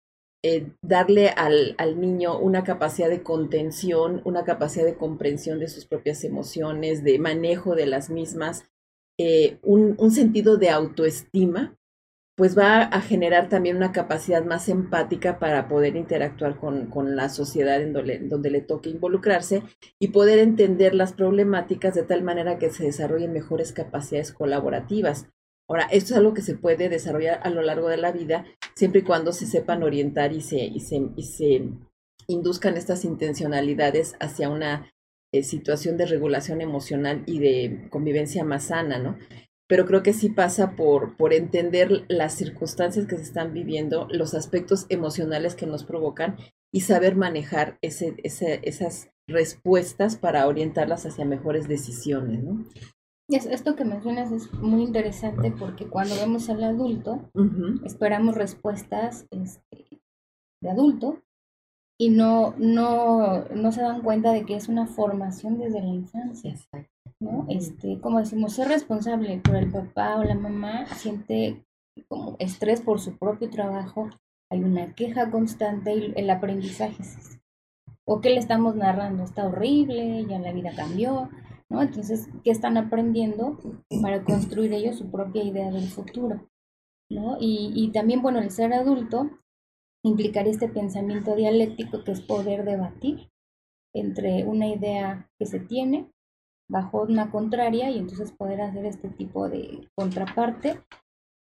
eh, 0.44 0.68
darle 0.82 1.30
al, 1.30 1.76
al, 1.78 2.00
niño 2.00 2.38
una 2.40 2.64
capacidad 2.64 3.10
de 3.10 3.24
contención, 3.24 4.22
una 4.24 4.44
capacidad 4.44 4.86
de 4.86 4.96
comprensión 4.96 5.60
de 5.60 5.68
sus 5.68 5.86
propias 5.86 6.24
emociones, 6.24 7.04
de 7.04 7.18
manejo 7.20 7.76
de 7.76 7.88
las 7.88 8.10
mismas, 8.10 8.66
eh, 9.20 9.58
un, 9.64 9.96
un, 9.98 10.12
sentido 10.12 10.58
de 10.58 10.70
autoestima, 10.70 11.76
pues 12.38 12.56
va 12.56 12.84
a 12.84 13.02
generar 13.02 13.50
también 13.50 13.78
una 13.78 13.92
capacidad 13.92 14.46
más 14.46 14.70
empática 14.70 15.40
para 15.40 15.68
poder 15.68 15.96
interactuar 15.96 16.60
con, 16.60 16.86
con 16.86 17.16
la 17.16 17.30
sociedad 17.30 17.82
en 17.82 17.94
donde, 17.94 18.20
donde, 18.20 18.52
le 18.52 18.62
toque 18.62 18.92
involucrarse 18.92 19.64
y 20.00 20.10
poder 20.10 20.38
entender 20.38 20.94
las 20.94 21.14
problemáticas 21.14 21.96
de 21.96 22.04
tal 22.04 22.22
manera 22.22 22.60
que 22.60 22.70
se 22.70 22.84
desarrollen 22.84 23.34
mejores 23.34 23.74
capacidades 23.74 24.32
colaborativas. 24.32 25.26
Ahora, 25.70 25.88
esto 25.92 26.14
es 26.14 26.18
algo 26.18 26.34
que 26.34 26.42
se 26.42 26.56
puede 26.56 26.90
desarrollar 26.90 27.42
a 27.44 27.50
lo 27.50 27.62
largo 27.62 27.90
de 27.90 27.98
la 27.98 28.12
vida, 28.12 28.46
siempre 28.76 29.02
y 29.02 29.04
cuando 29.04 29.34
se 29.34 29.46
sepan 29.46 29.84
orientar 29.84 30.32
y 30.32 30.42
se, 30.42 30.72
se, 30.80 31.02
se 31.22 31.70
induzcan 32.28 32.78
estas 32.78 33.04
intencionalidades 33.04 34.16
hacia 34.20 34.50
una 34.50 34.92
eh, 35.34 35.44
situación 35.44 35.98
de 35.98 36.06
regulación 36.06 36.62
emocional 36.62 37.24
y 37.26 37.40
de 37.40 37.88
convivencia 37.90 38.46
más 38.46 38.66
sana, 38.66 38.98
¿no? 38.98 39.18
Pero 39.68 39.86
creo 39.86 40.02
que 40.02 40.14
sí 40.14 40.30
pasa 40.30 40.78
por, 40.78 41.18
por 41.18 41.34
entender 41.34 42.06
las 42.08 42.34
circunstancias 42.34 43.06
que 43.06 43.18
se 43.18 43.24
están 43.24 43.54
viviendo, 43.54 44.08
los 44.10 44.34
aspectos 44.34 44.86
emocionales 44.88 45.56
que 45.56 45.66
nos 45.66 45.84
provocan 45.84 46.38
y 46.74 46.82
saber 46.82 47.18
manejar 47.18 47.78
ese, 47.82 48.16
ese, 48.24 48.62
esas 48.64 49.10
respuestas 49.28 50.16
para 50.16 50.48
orientarlas 50.48 51.06
hacia 51.06 51.26
mejores 51.26 51.68
decisiones, 51.68 52.42
¿no? 52.42 52.66
Esto 53.30 53.76
que 53.76 53.86
mencionas 53.86 54.32
es 54.32 54.54
muy 54.54 54.84
interesante 54.84 55.52
porque 55.52 55.88
cuando 55.88 56.16
vemos 56.16 56.50
al 56.50 56.64
adulto, 56.64 57.30
esperamos 57.84 58.36
respuestas 58.36 59.28
este, 59.32 60.02
de 60.62 60.70
adulto 60.70 61.22
y 62.00 62.10
no, 62.10 62.54
no, 62.58 63.46
no 63.46 63.72
se 63.72 63.82
dan 63.82 64.02
cuenta 64.02 64.32
de 64.32 64.46
que 64.46 64.56
es 64.56 64.70
una 64.70 64.88
formación 64.88 65.58
desde 65.58 65.82
la 65.82 65.88
infancia. 65.88 66.56
¿no? 67.20 67.46
Este, 67.50 68.00
como 68.00 68.20
decimos, 68.20 68.54
ser 68.54 68.68
responsable, 68.68 69.40
por 69.40 69.56
el 69.56 69.72
papá 69.72 70.18
o 70.18 70.24
la 70.24 70.36
mamá 70.36 70.86
siente 70.96 71.66
como 72.08 72.36
estrés 72.40 72.82
por 72.82 73.00
su 73.00 73.18
propio 73.18 73.50
trabajo, 73.50 74.10
hay 74.50 74.64
una 74.64 74.94
queja 74.94 75.32
constante 75.32 75.94
y 75.96 76.14
el 76.16 76.30
aprendizaje 76.30 77.02
es 77.02 77.40
¿O 78.10 78.22
qué 78.22 78.30
le 78.30 78.38
estamos 78.38 78.76
narrando? 78.78 79.24
Está 79.24 79.46
horrible, 79.46 80.26
ya 80.30 80.40
la 80.40 80.54
vida 80.54 80.72
cambió, 80.74 81.30
¿no? 81.70 81.82
Entonces, 81.82 82.30
¿qué 82.44 82.52
están 82.52 82.78
aprendiendo 82.78 83.60
para 84.02 84.24
construir 84.24 84.74
ellos 84.74 84.98
su 84.98 85.12
propia 85.12 85.44
idea 85.44 85.72
del 85.72 85.88
futuro? 85.88 86.48
¿no? 87.10 87.38
Y, 87.40 87.72
y 87.76 87.92
también, 87.92 88.22
bueno, 88.22 88.40
el 88.40 88.52
ser 88.52 88.74
adulto 88.74 89.30
implicaría 90.06 90.52
este 90.52 90.70
pensamiento 90.70 91.36
dialéctico 91.36 92.04
que 92.04 92.12
es 92.12 92.22
poder 92.22 92.64
debatir 92.64 93.30
entre 93.96 94.46
una 94.46 94.68
idea 94.68 95.30
que 95.40 95.46
se 95.46 95.60
tiene 95.60 96.12
bajo 96.70 97.04
una 97.04 97.32
contraria 97.32 97.90
y 97.90 97.98
entonces 97.98 98.32
poder 98.32 98.62
hacer 98.62 98.86
este 98.86 99.10
tipo 99.10 99.50
de 99.50 99.90
contraparte 99.96 100.84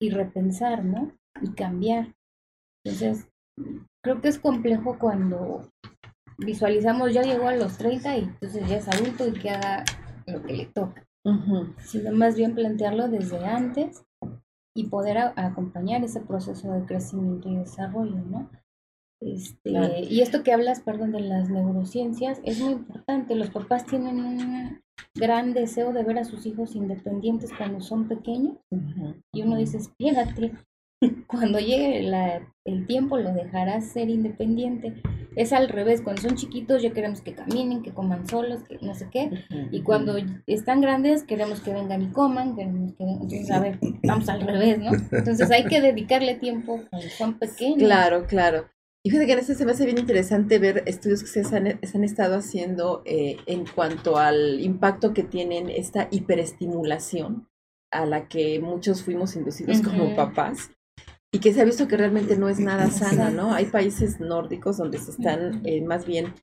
y 0.00 0.10
repensar, 0.10 0.84
¿no? 0.84 1.12
Y 1.40 1.52
cambiar. 1.52 2.14
Entonces, 2.84 3.28
creo 4.02 4.20
que 4.20 4.28
es 4.28 4.38
complejo 4.38 4.98
cuando 4.98 5.70
visualizamos 6.38 7.12
ya 7.12 7.22
llegó 7.22 7.48
a 7.48 7.56
los 7.56 7.78
30 7.78 8.16
y 8.16 8.20
entonces 8.24 8.68
ya 8.68 8.76
es 8.76 8.88
adulto 8.88 9.28
y 9.28 9.32
que 9.32 9.50
haga 9.50 9.84
lo 10.26 10.42
que 10.42 10.52
le 10.52 10.66
toca, 10.66 11.06
sino 11.78 12.12
más 12.12 12.36
bien 12.36 12.54
plantearlo 12.54 13.08
desde 13.08 13.44
antes 13.44 14.04
y 14.74 14.88
poder 14.88 15.18
acompañar 15.36 16.02
ese 16.02 16.20
proceso 16.20 16.72
de 16.72 16.86
crecimiento 16.86 17.48
y 17.48 17.56
desarrollo, 17.56 18.16
¿no? 18.16 18.50
Este, 19.20 19.70
Y 20.10 20.20
esto 20.20 20.42
que 20.42 20.52
hablas, 20.52 20.80
perdón, 20.80 21.12
de 21.12 21.20
las 21.20 21.48
neurociencias 21.48 22.40
es 22.44 22.60
muy 22.60 22.72
importante. 22.72 23.36
Los 23.36 23.50
papás 23.50 23.86
tienen 23.86 24.18
un 24.18 24.82
gran 25.14 25.52
deseo 25.54 25.92
de 25.92 26.02
ver 26.02 26.18
a 26.18 26.24
sus 26.24 26.44
hijos 26.46 26.74
independientes 26.74 27.50
cuando 27.56 27.80
son 27.80 28.08
pequeños 28.08 28.56
y 29.32 29.42
uno 29.42 29.56
dice, 29.56 29.76
espérate, 29.76 30.52
cuando 31.26 31.58
llegue 31.58 32.08
el 32.64 32.86
tiempo 32.86 33.18
lo 33.18 33.32
dejarás 33.32 33.86
ser 33.86 34.08
independiente. 34.08 34.94
Es 35.34 35.52
al 35.52 35.68
revés, 35.68 36.02
cuando 36.02 36.22
son 36.22 36.36
chiquitos 36.36 36.82
ya 36.82 36.90
queremos 36.90 37.22
que 37.22 37.34
caminen, 37.34 37.82
que 37.82 37.92
coman 37.92 38.28
solos, 38.28 38.62
que 38.64 38.78
no 38.82 38.94
sé 38.94 39.08
qué. 39.10 39.30
Y 39.70 39.82
cuando 39.82 40.16
están 40.46 40.80
grandes 40.80 41.22
queremos 41.22 41.60
que 41.60 41.72
vengan 41.72 42.02
y 42.02 42.08
coman, 42.08 42.54
queremos 42.54 42.92
que 42.92 43.04
Entonces, 43.04 43.50
a 43.50 43.60
ver, 43.60 43.78
vamos 44.04 44.28
al 44.28 44.42
revés, 44.42 44.78
¿no? 44.78 44.90
Entonces 45.10 45.50
hay 45.50 45.64
que 45.64 45.80
dedicarle 45.80 46.34
tiempo 46.34 46.80
cuando 46.90 47.08
son 47.08 47.38
pequeños. 47.38 47.78
Claro, 47.78 48.26
claro. 48.26 48.68
Y 49.04 49.10
fíjate 49.10 49.26
que 49.26 49.32
en 49.32 49.38
este 49.40 49.54
se 49.56 49.64
me 49.64 49.72
hace 49.72 49.84
bien 49.84 49.98
interesante 49.98 50.60
ver 50.60 50.84
estudios 50.86 51.22
que 51.22 51.42
se 51.42 51.56
han, 51.56 51.66
han 51.66 52.04
estado 52.04 52.36
haciendo 52.36 53.02
eh, 53.04 53.36
en 53.46 53.66
cuanto 53.66 54.16
al 54.16 54.60
impacto 54.60 55.12
que 55.12 55.24
tienen 55.24 55.70
esta 55.70 56.06
hiperestimulación 56.12 57.48
a 57.90 58.06
la 58.06 58.28
que 58.28 58.60
muchos 58.60 59.02
fuimos 59.02 59.34
inducidos 59.34 59.80
como 59.80 60.14
papás 60.14 60.70
y 61.32 61.40
que 61.40 61.52
se 61.52 61.62
ha 61.62 61.64
visto 61.64 61.88
que 61.88 61.96
realmente 61.96 62.36
no 62.36 62.48
es 62.48 62.60
nada 62.60 62.90
sana, 62.90 63.30
¿no? 63.30 63.54
Hay 63.54 63.64
países 63.64 64.20
nórdicos 64.20 64.76
donde 64.76 64.98
se 64.98 65.12
están 65.12 65.62
eh, 65.64 65.80
más 65.80 66.06
bien 66.06 66.34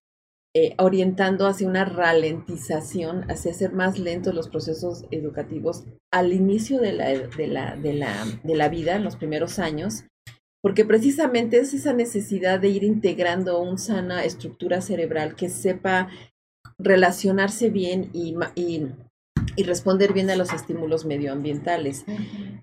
eh, 0.56 0.74
orientando 0.80 1.46
hacia 1.46 1.68
una 1.68 1.86
ralentización, 1.86 3.30
hacia 3.30 3.52
hacer 3.52 3.72
más 3.72 4.00
lentos 4.00 4.34
los 4.34 4.50
procesos 4.50 5.06
educativos 5.12 5.84
al 6.12 6.34
inicio 6.34 6.82
de 6.82 6.94
la, 6.94 7.10
de 7.10 7.48
la, 7.48 7.76
de 7.76 7.94
la, 7.94 8.26
de 8.44 8.56
la 8.56 8.68
vida, 8.68 8.96
en 8.96 9.04
los 9.04 9.16
primeros 9.16 9.60
años, 9.60 10.06
porque 10.64 10.86
precisamente 10.86 11.60
es 11.60 11.76
esa 11.76 11.94
necesidad 11.94 12.60
de 12.60 12.70
ir 12.70 12.84
integrando 12.84 13.62
una 13.62 13.78
sana 13.78 14.26
estructura 14.26 14.82
cerebral 14.82 15.36
que 15.36 15.50
sepa 15.50 16.10
relacionarse 16.80 17.70
bien 17.70 18.10
y, 18.12 18.36
y 18.56 18.88
y 19.56 19.64
responder 19.64 20.14
bien 20.14 20.30
a 20.30 20.36
los 20.36 20.54
estímulos 20.54 21.06
medioambientales. 21.06 22.06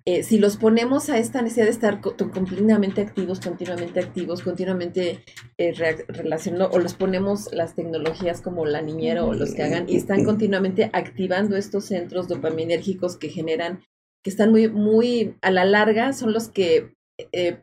Eh, 0.04 0.22
si 0.22 0.38
los 0.38 0.56
ponemos 0.56 1.08
a 1.08 1.18
esta 1.18 1.42
necesidad 1.42 1.66
de 1.66 1.72
estar 1.72 2.00
completamente 2.00 3.00
activos, 3.00 3.40
continuamente 3.40 4.00
activos, 4.00 4.42
continuamente 4.42 5.24
eh, 5.58 5.72
relacionando, 6.08 6.70
o 6.70 6.78
los 6.78 6.94
ponemos 6.94 7.52
las 7.52 7.74
tecnologías 7.74 8.40
como 8.40 8.66
la 8.66 8.82
niñera 8.82 9.24
o 9.24 9.34
los 9.34 9.54
que 9.54 9.62
hagan, 9.62 9.88
y 9.88 9.96
están 9.96 10.24
continuamente 10.24 10.90
activando 10.92 11.56
estos 11.56 11.86
centros 11.86 12.28
dopaminérgicos 12.28 13.16
que 13.16 13.28
generan, 13.28 13.80
que 14.22 14.30
están 14.30 14.50
muy, 14.50 14.68
muy 14.68 15.36
a 15.42 15.50
la 15.50 15.64
larga, 15.64 16.12
son 16.12 16.32
los 16.32 16.48
que 16.48 16.94
eh, 17.32 17.62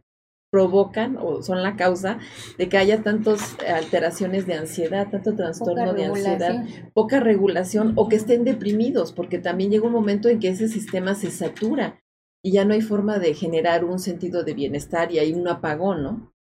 provocan 0.53 1.17
o 1.19 1.41
son 1.41 1.63
la 1.63 1.75
causa 1.75 2.19
de 2.59 2.69
que 2.69 2.77
haya 2.77 3.01
tantas 3.01 3.57
alteraciones 3.67 4.45
de 4.45 4.53
ansiedad, 4.53 5.07
tanto 5.09 5.35
trastorno 5.35 5.95
de 5.95 6.05
ansiedad, 6.05 6.63
poca 6.93 7.19
regulación 7.19 7.93
o 7.95 8.07
que 8.07 8.17
estén 8.17 8.43
deprimidos, 8.43 9.13
porque 9.13 9.39
también 9.39 9.71
llega 9.71 9.87
un 9.87 9.93
momento 9.93 10.29
en 10.29 10.39
que 10.39 10.49
ese 10.49 10.67
sistema 10.67 11.15
se 11.15 11.31
satura 11.31 11.99
y 12.43 12.51
ya 12.51 12.65
no 12.65 12.75
hay 12.75 12.81
forma 12.81 13.17
de 13.17 13.33
generar 13.33 13.83
un 13.83 13.97
sentido 13.97 14.43
de 14.43 14.53
bienestar 14.53 15.11
y 15.11 15.17
hay 15.17 15.33
un 15.33 15.47
apagón, 15.47 16.03
¿no? 16.03 16.31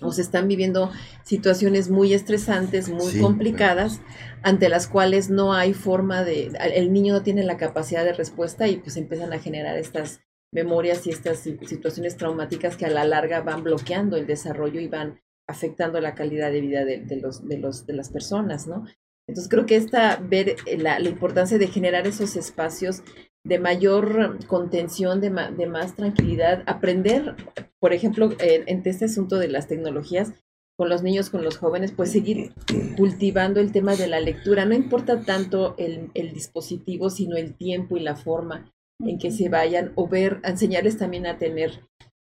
O 0.00 0.12
se 0.12 0.22
están 0.22 0.48
viviendo 0.48 0.90
situaciones 1.22 1.90
muy 1.90 2.14
estresantes, 2.14 2.88
muy 2.88 3.20
complicadas, 3.20 4.00
ante 4.42 4.70
las 4.70 4.88
cuales 4.88 5.28
no 5.28 5.52
hay 5.52 5.74
forma 5.74 6.24
de, 6.24 6.52
el 6.74 6.90
niño 6.90 7.12
no 7.12 7.22
tiene 7.22 7.42
la 7.42 7.58
capacidad 7.58 8.02
de 8.02 8.14
respuesta 8.14 8.66
y 8.66 8.78
pues 8.78 8.96
empiezan 8.96 9.34
a 9.34 9.40
generar 9.40 9.76
estas 9.76 10.22
memorias 10.52 11.06
y 11.06 11.10
estas 11.10 11.40
situaciones 11.40 12.16
traumáticas 12.16 12.76
que 12.76 12.86
a 12.86 12.90
la 12.90 13.04
larga 13.04 13.42
van 13.42 13.62
bloqueando 13.62 14.16
el 14.16 14.26
desarrollo 14.26 14.80
y 14.80 14.88
van 14.88 15.20
afectando 15.46 16.00
la 16.00 16.14
calidad 16.14 16.52
de 16.52 16.60
vida 16.60 16.84
de, 16.84 17.20
los, 17.20 17.46
de, 17.46 17.58
los, 17.58 17.86
de 17.86 17.94
las 17.94 18.10
personas, 18.10 18.66
¿no? 18.66 18.84
Entonces 19.26 19.50
creo 19.50 19.66
que 19.66 19.76
esta, 19.76 20.16
ver 20.16 20.56
eh, 20.66 20.78
la, 20.78 21.00
importancia 21.00 21.58
de 21.58 21.66
generar 21.68 22.06
esos 22.06 22.36
espacios 22.36 23.02
de 23.44 23.58
mayor 23.58 24.38
contención, 24.46 25.20
de, 25.20 25.30
de 25.30 25.66
más 25.66 25.94
tranquilidad, 25.94 26.62
aprender, 26.66 27.36
por 27.78 27.92
ejemplo, 27.92 28.30
en 28.40 28.82
este 28.84 29.04
asunto 29.04 29.38
de 29.38 29.48
las 29.48 29.68
tecnologías, 29.68 30.32
con 30.76 30.88
los 30.88 31.02
niños, 31.02 31.28
con 31.28 31.42
los 31.42 31.58
jóvenes, 31.58 31.92
pues 31.92 32.12
seguir 32.12 32.52
cultivando 32.96 33.58
el 33.58 33.72
tema 33.72 33.96
de 33.96 34.06
la 34.06 34.20
lectura. 34.20 34.64
No 34.64 34.74
importa 34.74 35.22
tanto 35.22 35.74
el, 35.76 36.10
el 36.14 36.32
dispositivo, 36.32 37.10
sino 37.10 37.36
el 37.36 37.54
tiempo 37.54 37.96
y 37.96 38.00
la 38.00 38.16
forma 38.16 38.72
en 39.00 39.18
que 39.18 39.30
se 39.30 39.48
vayan 39.48 39.92
o 39.94 40.08
ver, 40.08 40.40
enseñarles 40.44 40.98
también 40.98 41.26
a 41.26 41.38
tener, 41.38 41.84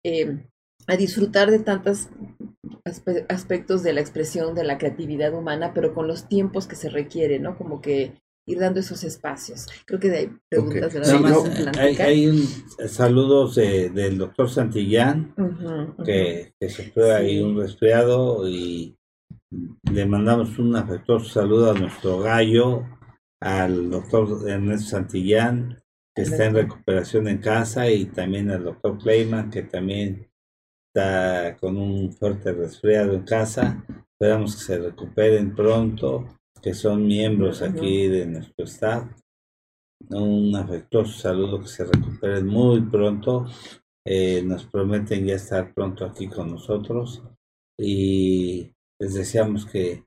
eh, 0.05 0.45
a 0.87 0.97
disfrutar 0.97 1.51
de 1.51 1.61
tantos 1.61 2.09
aspectos 3.29 3.83
de 3.83 3.93
la 3.93 4.01
expresión, 4.01 4.55
de 4.55 4.65
la 4.65 4.79
creatividad 4.79 5.35
humana, 5.35 5.73
pero 5.75 5.95
con 5.95 6.07
los 6.07 6.29
tiempos 6.29 6.67
que 6.67 6.77
se 6.77 6.89
requieren, 6.89 7.43
¿no? 7.43 7.57
Como 7.57 7.81
que 7.81 8.15
ir 8.47 8.59
dando 8.61 8.81
esos 8.81 9.03
espacios. 9.03 9.67
Creo 9.85 9.99
que 9.99 10.11
hay 10.11 10.31
preguntas 10.49 10.93
de 10.93 11.01
la 11.01 12.05
hay, 12.05 12.29
un 12.29 12.47
saludos 12.89 13.57
del 13.57 14.19
doctor 14.19 14.49
Santillán, 14.49 15.35
que, 16.05 16.53
se 16.61 16.91
fue 16.93 17.13
ahí 17.13 17.41
un 17.41 17.59
resfriado 17.59 18.49
y 18.49 18.97
le 19.93 20.07
mandamos 20.07 20.59
un 20.59 20.77
afectuoso 20.77 21.29
saludo 21.29 21.73
a 21.73 21.79
nuestro 21.79 22.21
gallo, 22.21 22.85
al 23.41 23.91
doctor 23.91 24.49
Ernesto 24.49 24.91
Santillán, 24.91 25.83
que 26.17 26.23
está 26.23 26.47
en 26.47 26.55
recuperación 26.55 27.29
en 27.29 27.39
casa, 27.39 27.91
y 27.91 28.07
también 28.07 28.51
al 28.51 28.65
doctor 28.65 28.97
Clayman, 28.97 29.51
que 29.51 29.65
también 29.65 30.31
está 30.89 31.59
con 31.59 31.77
un 31.77 32.11
fuerte 32.11 32.55
resfriado 32.55 33.13
en 33.13 33.23
casa. 33.23 33.85
Esperamos 34.13 34.57
que 34.57 34.63
se 34.63 34.79
recuperen 34.79 35.55
pronto, 35.55 36.39
que 36.63 36.73
son 36.73 37.07
miembros 37.07 37.61
aquí 37.61 38.09
de 38.09 38.25
nuestro 38.25 38.65
staff. 38.65 39.05
Un 40.09 40.57
afectuoso 40.57 41.19
saludo, 41.19 41.61
que 41.61 41.69
se 41.69 41.85
recuperen 41.85 42.47
muy 42.47 42.81
pronto. 42.81 43.47
Eh, 44.07 44.43
nos 44.43 44.65
prometen 44.65 45.27
ya 45.27 45.35
estar 45.35 45.75
pronto 45.75 46.07
aquí 46.07 46.29
con 46.29 46.51
nosotros 46.51 47.23
y 47.79 48.73
les 48.99 49.15
deseamos 49.15 49.67
que 49.67 50.05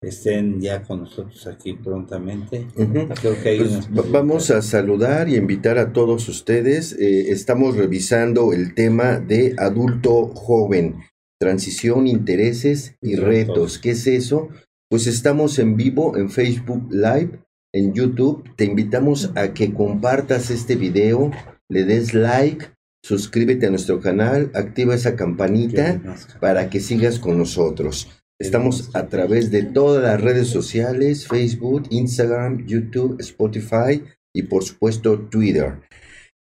estén 0.00 0.60
ya 0.60 0.82
con 0.82 1.00
nosotros 1.00 1.46
aquí 1.46 1.74
prontamente. 1.74 2.66
Pues, 2.74 4.10
vamos 4.10 4.50
a 4.50 4.62
saludar 4.62 5.28
y 5.28 5.36
invitar 5.36 5.78
a 5.78 5.92
todos 5.92 6.28
ustedes. 6.28 6.92
Eh, 6.92 7.30
estamos 7.30 7.76
revisando 7.76 8.52
el 8.52 8.74
tema 8.74 9.18
de 9.18 9.54
adulto 9.58 10.28
joven, 10.34 10.96
transición, 11.38 12.06
intereses 12.06 12.96
y 13.00 13.16
retos. 13.16 13.78
¿Qué 13.78 13.90
es 13.90 14.06
eso? 14.06 14.48
Pues 14.88 15.06
estamos 15.06 15.58
en 15.58 15.76
vivo 15.76 16.16
en 16.16 16.30
Facebook 16.30 16.92
Live, 16.92 17.40
en 17.72 17.94
YouTube. 17.94 18.44
Te 18.56 18.64
invitamos 18.64 19.30
a 19.36 19.54
que 19.54 19.72
compartas 19.72 20.50
este 20.50 20.74
video, 20.74 21.30
le 21.68 21.84
des 21.84 22.12
like, 22.12 22.66
suscríbete 23.02 23.66
a 23.66 23.70
nuestro 23.70 24.00
canal, 24.00 24.50
activa 24.54 24.94
esa 24.94 25.16
campanita 25.16 26.00
para 26.40 26.68
que 26.70 26.80
sigas 26.80 27.18
con 27.18 27.38
nosotros. 27.38 28.19
Estamos 28.40 28.88
a 28.94 29.06
través 29.08 29.50
de 29.50 29.64
todas 29.64 30.02
las 30.02 30.18
redes 30.18 30.48
sociales, 30.48 31.28
Facebook, 31.28 31.82
Instagram, 31.90 32.66
YouTube, 32.66 33.20
Spotify 33.20 34.02
y 34.34 34.44
por 34.44 34.64
supuesto 34.64 35.28
Twitter. 35.28 35.80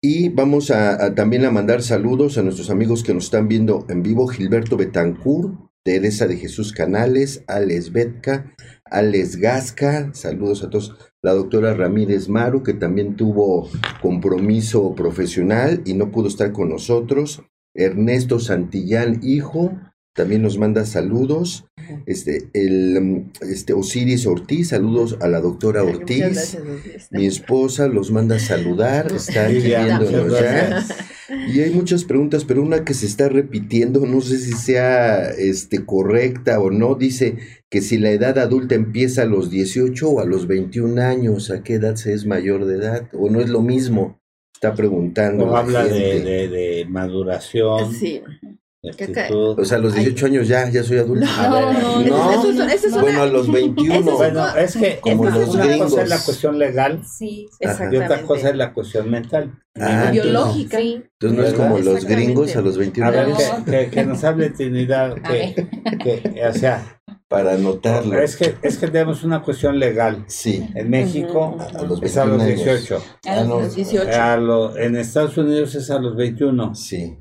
Y 0.04 0.30
vamos 0.30 0.72
a, 0.72 1.14
también 1.14 1.46
a 1.46 1.52
mandar 1.52 1.84
saludos 1.84 2.40
a 2.40 2.42
nuestros 2.42 2.72
amigos 2.72 3.04
que 3.04 3.14
nos 3.14 3.26
están 3.26 3.48
viendo 3.48 3.86
en 3.88 4.02
vivo, 4.02 4.28
Gilberto 4.28 4.78
Betancourt, 4.78 5.54
Teresa 5.86 6.26
de 6.26 6.38
Jesús 6.38 6.74
Canales, 6.74 7.44
Alex 7.46 7.92
Betka, 7.92 8.56
Alex 8.86 9.36
Gasca, 9.36 10.12
saludos 10.16 10.64
a 10.64 10.72
todos, 10.72 10.96
la 11.22 11.34
doctora 11.34 11.76
Ramírez 11.76 12.30
Maru, 12.30 12.64
que 12.64 12.74
también 12.74 13.16
tuvo 13.16 13.70
compromiso 14.02 14.96
profesional 14.96 15.84
y 15.86 15.94
no 15.94 16.10
pudo 16.10 16.30
estar 16.30 16.52
con 16.52 16.70
nosotros, 16.70 17.44
Ernesto 17.76 18.40
Santillán, 18.40 19.20
hijo, 19.22 19.78
también 20.16 20.41
nos 20.41 20.57
manda 20.57 20.86
saludos. 20.86 21.66
Este, 22.05 22.49
el, 22.53 22.99
mm, 22.99 23.32
este 23.41 23.74
Osiris 23.74 24.26
Ortiz, 24.26 24.70
saludos 24.70 25.18
a 25.22 25.28
la 25.28 25.41
doctora 25.41 25.84
Ortiz. 25.84 26.57
Mi 27.11 27.26
esposa 27.26 27.88
los 27.88 28.11
manda 28.11 28.38
a 28.38 28.39
saludar, 28.39 29.11
está 29.11 29.47
viéndonos 29.47 30.32
ya. 30.39 30.86
Y 31.53 31.59
hay 31.59 31.72
muchas 31.72 32.05
preguntas, 32.05 32.45
pero 32.45 32.61
una 32.61 32.86
que 32.86 32.93
se 32.93 33.05
está 33.05 33.28
repitiendo, 33.28 34.05
no 34.05 34.22
sé 34.22 34.38
si 34.38 34.53
sea 34.53 35.32
este, 35.32 35.86
correcta 35.86 36.59
o 36.59 36.72
no, 36.72 36.95
dice 36.95 37.38
que 37.70 37.82
si 37.82 37.97
la 37.97 38.11
edad 38.11 38.39
adulta 38.39 38.76
empieza 38.76 39.24
a 39.24 39.26
los 39.26 39.49
18 39.49 40.09
o 40.09 40.20
a 40.22 40.26
los 40.26 40.47
21 40.47 41.01
años, 41.01 41.51
¿a 41.51 41.61
qué 41.61 41.74
edad 41.74 41.95
se 41.95 42.13
es 42.13 42.26
mayor 42.26 42.66
de 42.66 42.78
edad? 42.78 43.09
¿O 43.11 43.30
no 43.30 43.41
es 43.41 43.49
lo 43.49 43.61
mismo? 43.61 44.20
Está 44.53 44.76
preguntando. 44.76 45.45
O 45.45 45.55
habla 45.57 45.84
de, 45.84 46.22
de, 46.22 46.47
de, 46.47 46.86
maduración. 46.86 47.91
Sí. 47.93 48.22
O 49.32 49.66
sea, 49.66 49.78
a 49.78 49.82
los 49.82 49.94
18 49.94 50.26
años 50.26 50.48
ya, 50.48 50.70
ya 50.70 50.84
soy 50.84 51.00
adulto. 51.00 51.26
No, 51.26 51.74
no, 51.74 52.00
no. 52.04 53.00
bueno, 53.02 53.22
a 53.22 53.26
los 53.28 53.52
21. 53.52 54.12
bueno, 54.12 54.56
es 54.56 54.76
que 54.76 55.00
como 55.02 55.26
los 55.26 55.56
una 55.56 55.66
gringos. 55.66 55.92
cosa 55.92 56.04
es 56.04 56.10
la 56.10 56.20
cuestión 56.20 56.60
legal 56.60 57.02
sí, 57.06 57.48
y 57.60 57.96
otra 57.96 58.22
cosa 58.22 58.50
es 58.50 58.56
la 58.56 58.74
cuestión 58.74 59.10
mental. 59.10 59.54
Ah, 59.80 60.10
biológica. 60.12 60.80
Entonces 60.80 61.38
no 61.38 61.44
es 61.44 61.54
como 61.54 61.80
los 61.80 62.06
gringos 62.06 62.56
a 62.56 62.62
los 62.62 62.78
21 62.78 63.10
años. 63.10 63.44
A 63.44 63.60
ver, 63.60 63.90
que, 63.90 63.96
que, 63.96 64.06
nos 64.06 64.24
hable 64.24 64.50
Trinidad, 64.52 65.16
que, 65.16 65.68
que, 66.02 66.46
o 66.48 66.54
sea, 66.54 67.02
para 67.28 67.54
anotarlo. 67.54 68.18
Es 68.20 68.36
que, 68.36 68.56
es 68.62 68.78
que 68.78 68.88
tenemos 68.88 69.24
una 69.24 69.42
cuestión 69.42 69.80
legal. 69.80 70.24
Sí. 70.28 70.68
En 70.76 70.90
México 70.90 71.58
a 71.60 71.82
los 71.82 72.02
es 72.02 72.18
a 72.18 72.26
los 72.26 72.46
18. 72.46 73.04
A 73.28 73.44
los 73.44 73.76
18. 73.76 74.22
A 74.22 74.38
lo, 74.38 74.78
en 74.78 74.96
Estados 74.96 75.38
Unidos 75.38 75.76
es 75.76 75.90
a 75.90 76.00
los 76.00 76.16
21. 76.16 76.76
Sí. 76.76 77.18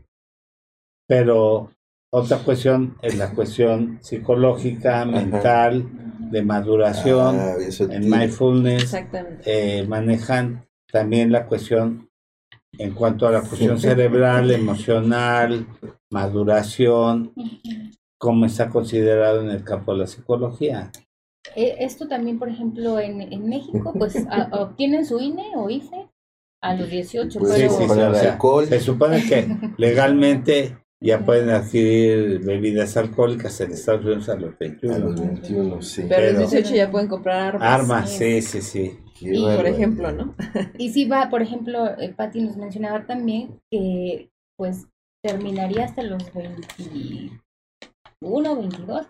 Pero 1.06 1.70
otra 2.10 2.38
cuestión 2.38 2.96
es 3.02 3.16
la 3.16 3.30
cuestión 3.32 3.98
psicológica, 4.00 5.04
mental, 5.04 5.84
de 6.30 6.42
maduración, 6.42 7.36
ah, 7.38 7.54
en 7.90 8.10
mindfulness. 8.10 8.94
Eh, 9.44 9.84
manejan 9.88 10.66
también 10.90 11.32
la 11.32 11.46
cuestión 11.46 12.08
en 12.78 12.92
cuanto 12.92 13.26
a 13.26 13.32
la 13.32 13.42
cuestión 13.42 13.78
cerebral, 13.78 14.50
emocional, 14.50 15.66
maduración, 16.10 17.32
como 18.18 18.46
está 18.46 18.68
considerado 18.70 19.42
en 19.42 19.50
el 19.50 19.64
campo 19.64 19.92
de 19.92 19.98
la 19.98 20.06
psicología. 20.06 20.90
Eh, 21.56 21.76
esto 21.80 22.08
también, 22.08 22.38
por 22.38 22.48
ejemplo, 22.48 22.98
en, 22.98 23.20
en 23.20 23.48
México, 23.48 23.92
pues 23.96 24.16
obtienen 24.52 25.04
su 25.04 25.20
INE 25.20 25.52
o 25.56 25.68
IFE 25.68 26.08
a 26.62 26.74
los 26.74 26.88
18, 26.88 27.38
pues 27.38 27.52
pero... 27.52 28.66
se 28.66 28.80
supone 28.80 29.22
que 29.24 29.48
legalmente 29.76 30.78
ya 31.04 31.22
pueden 31.22 31.50
adquirir 31.50 32.40
bebidas 32.40 32.96
alcohólicas 32.96 33.60
en 33.60 33.72
Estados 33.72 34.06
Unidos 34.06 34.30
a 34.30 34.36
los 34.36 34.58
21. 34.58 34.94
A 34.94 34.98
los 34.98 35.20
21, 35.20 35.82
sí. 35.82 36.06
Pero, 36.08 36.38
a 36.38 36.40
los 36.40 36.50
18 36.50 36.74
ya 36.74 36.90
pueden 36.90 37.08
comprar 37.08 37.56
armas. 37.56 37.62
Armas, 37.62 38.10
sí, 38.10 38.40
sí, 38.40 38.62
sí. 38.62 38.98
Y, 39.20 39.42
por 39.42 39.66
ejemplo, 39.66 40.10
¿no? 40.12 40.34
y 40.78 40.92
si 40.92 41.04
va, 41.04 41.28
por 41.28 41.42
ejemplo, 41.42 41.86
eh, 41.98 42.14
Patti 42.16 42.40
nos 42.40 42.56
mencionaba 42.56 43.04
también 43.06 43.60
que 43.70 44.30
pues 44.56 44.86
terminaría 45.22 45.84
hasta 45.84 46.02
los 46.02 46.32
21, 46.32 47.40
22, 48.22 49.06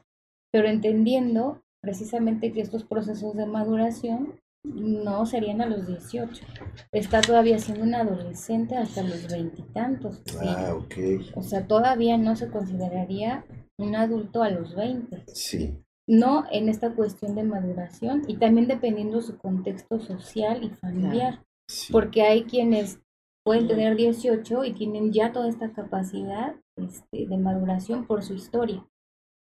pero 0.52 0.68
entendiendo 0.68 1.62
precisamente 1.80 2.52
que 2.52 2.60
estos 2.60 2.82
procesos 2.82 3.36
de 3.36 3.46
maduración 3.46 4.40
No, 4.64 5.26
serían 5.26 5.60
a 5.60 5.66
los 5.66 5.86
18. 5.86 6.44
Está 6.90 7.20
todavía 7.20 7.58
siendo 7.58 7.84
un 7.84 7.94
adolescente 7.94 8.76
hasta 8.76 9.02
los 9.02 9.28
veintitantos. 9.30 10.22
Ah, 10.40 10.74
ok. 10.74 10.94
O 11.34 11.42
sea, 11.42 11.66
todavía 11.66 12.16
no 12.16 12.34
se 12.34 12.48
consideraría 12.48 13.44
un 13.78 13.94
adulto 13.94 14.42
a 14.42 14.50
los 14.50 14.74
20. 14.74 15.24
Sí. 15.26 15.78
No 16.06 16.44
en 16.50 16.68
esta 16.68 16.94
cuestión 16.94 17.34
de 17.34 17.44
maduración 17.44 18.22
y 18.26 18.36
también 18.36 18.66
dependiendo 18.66 19.20
su 19.20 19.36
contexto 19.36 20.00
social 20.00 20.64
y 20.64 20.70
familiar. 20.70 21.44
Porque 21.92 22.22
hay 22.22 22.44
quienes 22.44 23.00
pueden 23.44 23.68
tener 23.68 23.96
18 23.96 24.64
y 24.64 24.72
tienen 24.72 25.12
ya 25.12 25.32
toda 25.32 25.48
esta 25.48 25.72
capacidad 25.72 26.56
este, 26.76 27.26
de 27.26 27.38
maduración 27.38 28.06
por 28.06 28.22
su 28.22 28.34
historia. 28.34 28.86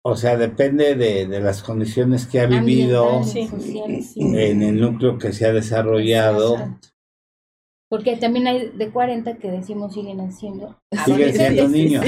O 0.02 0.16
sea, 0.16 0.36
depende 0.36 0.94
de, 0.94 1.26
de 1.26 1.40
las 1.40 1.62
condiciones 1.62 2.26
que 2.26 2.40
ha 2.40 2.46
vivido 2.46 3.22
en 4.16 4.62
el 4.62 4.80
núcleo 4.80 5.18
que 5.18 5.32
se 5.32 5.46
ha 5.46 5.52
desarrollado. 5.52 6.78
Porque 7.90 8.16
también 8.16 8.46
hay 8.46 8.68
de 8.68 8.88
40 8.88 9.38
que 9.38 9.50
decimos 9.50 9.94
siguen 9.94 10.20
haciendo. 10.20 10.78
Siguen 11.04 11.34
siendo 11.34 11.68
niños. 11.68 12.06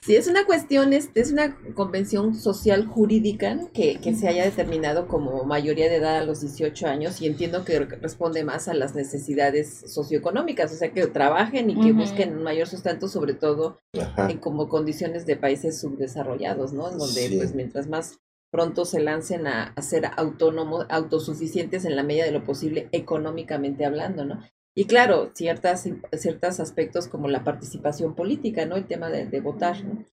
Sí, 0.00 0.16
es 0.16 0.28
una 0.28 0.46
cuestión, 0.46 0.94
es, 0.94 1.10
es 1.14 1.30
una 1.30 1.58
convención 1.74 2.34
social 2.34 2.86
jurídica 2.86 3.60
que, 3.74 4.00
que, 4.00 4.14
se 4.14 4.28
haya 4.28 4.44
determinado 4.44 5.06
como 5.06 5.44
mayoría 5.44 5.90
de 5.90 5.96
edad 5.96 6.16
a 6.16 6.24
los 6.24 6.40
18 6.40 6.86
años 6.86 7.20
y 7.20 7.26
entiendo 7.26 7.66
que 7.66 7.80
responde 7.80 8.42
más 8.42 8.66
a 8.68 8.72
las 8.72 8.94
necesidades 8.94 9.82
socioeconómicas, 9.92 10.72
o 10.72 10.76
sea, 10.76 10.90
que 10.92 11.06
trabajen 11.08 11.68
y 11.68 11.78
que 11.78 11.92
busquen 11.92 12.34
un 12.34 12.42
mayor 12.42 12.66
sustento, 12.66 13.08
sobre 13.08 13.34
todo 13.34 13.78
en 13.92 14.38
como 14.38 14.70
condiciones 14.70 15.26
de 15.26 15.36
países 15.36 15.78
subdesarrollados, 15.78 16.72
¿no? 16.72 16.90
En 16.90 16.96
donde, 16.96 17.34
pues, 17.36 17.54
mientras 17.54 17.86
más 17.86 18.20
pronto 18.50 18.84
se 18.84 19.00
lancen 19.00 19.46
a, 19.46 19.74
ser 19.80 20.10
autónomos, 20.16 20.86
autosuficientes 20.88 21.84
en 21.84 21.96
la 21.96 22.02
medida 22.02 22.24
de 22.24 22.32
lo 22.32 22.44
posible 22.44 22.88
económicamente 22.92 23.84
hablando, 23.84 24.24
¿no? 24.24 24.40
Y 24.74 24.84
claro, 24.84 25.30
ciertas, 25.34 25.88
ciertos 26.12 26.60
aspectos 26.60 27.08
como 27.08 27.28
la 27.28 27.44
participación 27.44 28.14
política, 28.14 28.66
¿no? 28.66 28.76
El 28.76 28.86
tema 28.86 29.10
de, 29.10 29.40
votar, 29.40 29.84
¿no? 29.84 30.04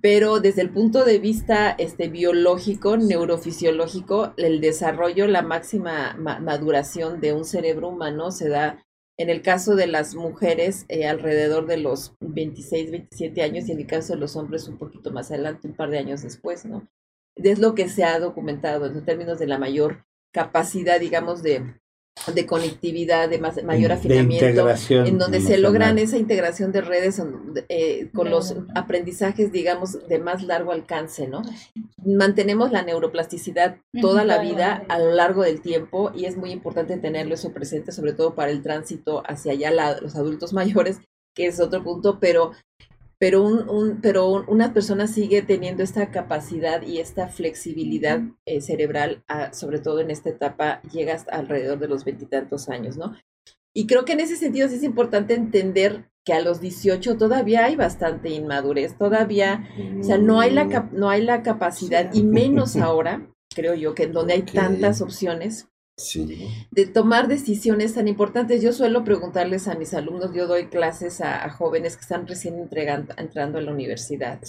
Pero 0.00 0.40
desde 0.40 0.62
el 0.62 0.70
punto 0.70 1.04
de 1.04 1.18
vista 1.18 1.70
este, 1.70 2.08
biológico, 2.08 2.96
neurofisiológico, 2.96 4.32
el 4.36 4.60
desarrollo, 4.60 5.26
la 5.26 5.42
máxima 5.42 6.16
maduración 6.16 7.20
de 7.20 7.32
un 7.32 7.44
cerebro 7.44 7.88
humano 7.88 8.30
se 8.30 8.48
da 8.48 8.84
en 9.18 9.28
el 9.28 9.42
caso 9.42 9.74
de 9.74 9.86
las 9.86 10.14
mujeres 10.14 10.86
eh, 10.88 11.06
alrededor 11.06 11.66
de 11.66 11.76
los 11.76 12.14
26, 12.20 12.90
27 12.90 13.42
años 13.42 13.68
y 13.68 13.72
en 13.72 13.80
el 13.80 13.86
caso 13.86 14.14
de 14.14 14.18
los 14.18 14.34
hombres 14.34 14.66
un 14.66 14.78
poquito 14.78 15.10
más 15.10 15.30
adelante, 15.30 15.68
un 15.68 15.74
par 15.74 15.90
de 15.90 15.98
años 15.98 16.22
después, 16.22 16.64
¿no? 16.64 16.88
Es 17.42 17.58
lo 17.58 17.74
que 17.74 17.88
se 17.88 18.04
ha 18.04 18.18
documentado 18.18 18.86
en 18.86 19.04
términos 19.04 19.38
de 19.38 19.46
la 19.46 19.58
mayor 19.58 20.04
capacidad, 20.32 21.00
digamos, 21.00 21.42
de, 21.42 21.74
de 22.32 22.46
conectividad, 22.46 23.28
de 23.28 23.38
mayor 23.38 23.92
afinamiento, 23.92 24.68
en 24.90 25.18
donde 25.18 25.40
se 25.40 25.58
logran 25.58 25.98
esa 25.98 26.18
integración 26.18 26.70
de 26.70 26.82
redes 26.82 27.20
eh, 27.68 28.10
con 28.12 28.30
los 28.30 28.54
aprendizajes, 28.74 29.52
digamos, 29.52 30.06
de 30.06 30.18
más 30.18 30.42
largo 30.42 30.72
alcance, 30.72 31.26
¿no? 31.26 31.42
Mantenemos 32.04 32.72
la 32.72 32.82
neuroplasticidad 32.82 33.78
toda 34.00 34.24
la 34.24 34.38
vida 34.38 34.84
a 34.88 34.98
lo 34.98 35.12
largo 35.12 35.42
del 35.42 35.62
tiempo 35.62 36.12
y 36.14 36.26
es 36.26 36.36
muy 36.36 36.50
importante 36.50 36.96
tenerlo 36.98 37.34
eso 37.34 37.52
presente, 37.52 37.92
sobre 37.92 38.12
todo 38.12 38.34
para 38.34 38.50
el 38.50 38.62
tránsito 38.62 39.22
hacia 39.26 39.52
allá 39.52 40.00
los 40.00 40.16
adultos 40.16 40.52
mayores, 40.52 41.00
que 41.34 41.46
es 41.46 41.60
otro 41.60 41.82
punto, 41.82 42.18
pero 42.20 42.52
pero, 43.20 43.42
un, 43.42 43.68
un, 43.68 44.00
pero 44.00 44.44
una 44.48 44.72
persona 44.72 45.06
sigue 45.06 45.42
teniendo 45.42 45.82
esta 45.82 46.10
capacidad 46.10 46.80
y 46.80 47.00
esta 47.00 47.28
flexibilidad 47.28 48.22
eh, 48.46 48.62
cerebral, 48.62 49.22
sobre 49.52 49.78
todo 49.78 50.00
en 50.00 50.10
esta 50.10 50.30
etapa, 50.30 50.80
llega 50.90 51.14
hasta 51.14 51.36
alrededor 51.36 51.78
de 51.78 51.88
los 51.88 52.04
veintitantos 52.04 52.70
años, 52.70 52.96
¿no? 52.96 53.14
Y 53.74 53.86
creo 53.86 54.06
que 54.06 54.14
en 54.14 54.20
ese 54.20 54.36
sentido 54.36 54.68
sí 54.68 54.76
es 54.76 54.82
importante 54.82 55.34
entender 55.34 56.10
que 56.24 56.32
a 56.32 56.40
los 56.40 56.62
18 56.62 57.18
todavía 57.18 57.66
hay 57.66 57.76
bastante 57.76 58.30
inmadurez, 58.30 58.96
todavía, 58.96 59.68
o 60.00 60.02
sea, 60.02 60.16
no 60.16 60.40
hay 60.40 60.50
la, 60.50 60.88
no 60.92 61.10
hay 61.10 61.22
la 61.22 61.42
capacidad, 61.42 62.12
y 62.14 62.22
menos 62.22 62.76
ahora, 62.76 63.30
creo 63.54 63.74
yo, 63.74 63.94
que 63.94 64.04
en 64.04 64.12
donde 64.12 64.32
hay 64.32 64.42
tantas 64.42 65.02
opciones, 65.02 65.69
de 66.70 66.86
tomar 66.86 67.28
decisiones 67.28 67.94
tan 67.94 68.08
importantes. 68.08 68.62
Yo 68.62 68.72
suelo 68.72 69.04
preguntarles 69.04 69.68
a 69.68 69.74
mis 69.74 69.94
alumnos, 69.94 70.32
yo 70.34 70.46
doy 70.46 70.66
clases 70.66 71.20
a, 71.20 71.48
jóvenes 71.50 71.96
que 71.96 72.02
están 72.02 72.26
recién 72.26 72.58
entregando, 72.58 73.14
entrando 73.16 73.58
a 73.58 73.62
la 73.62 73.72
universidad. 73.72 74.40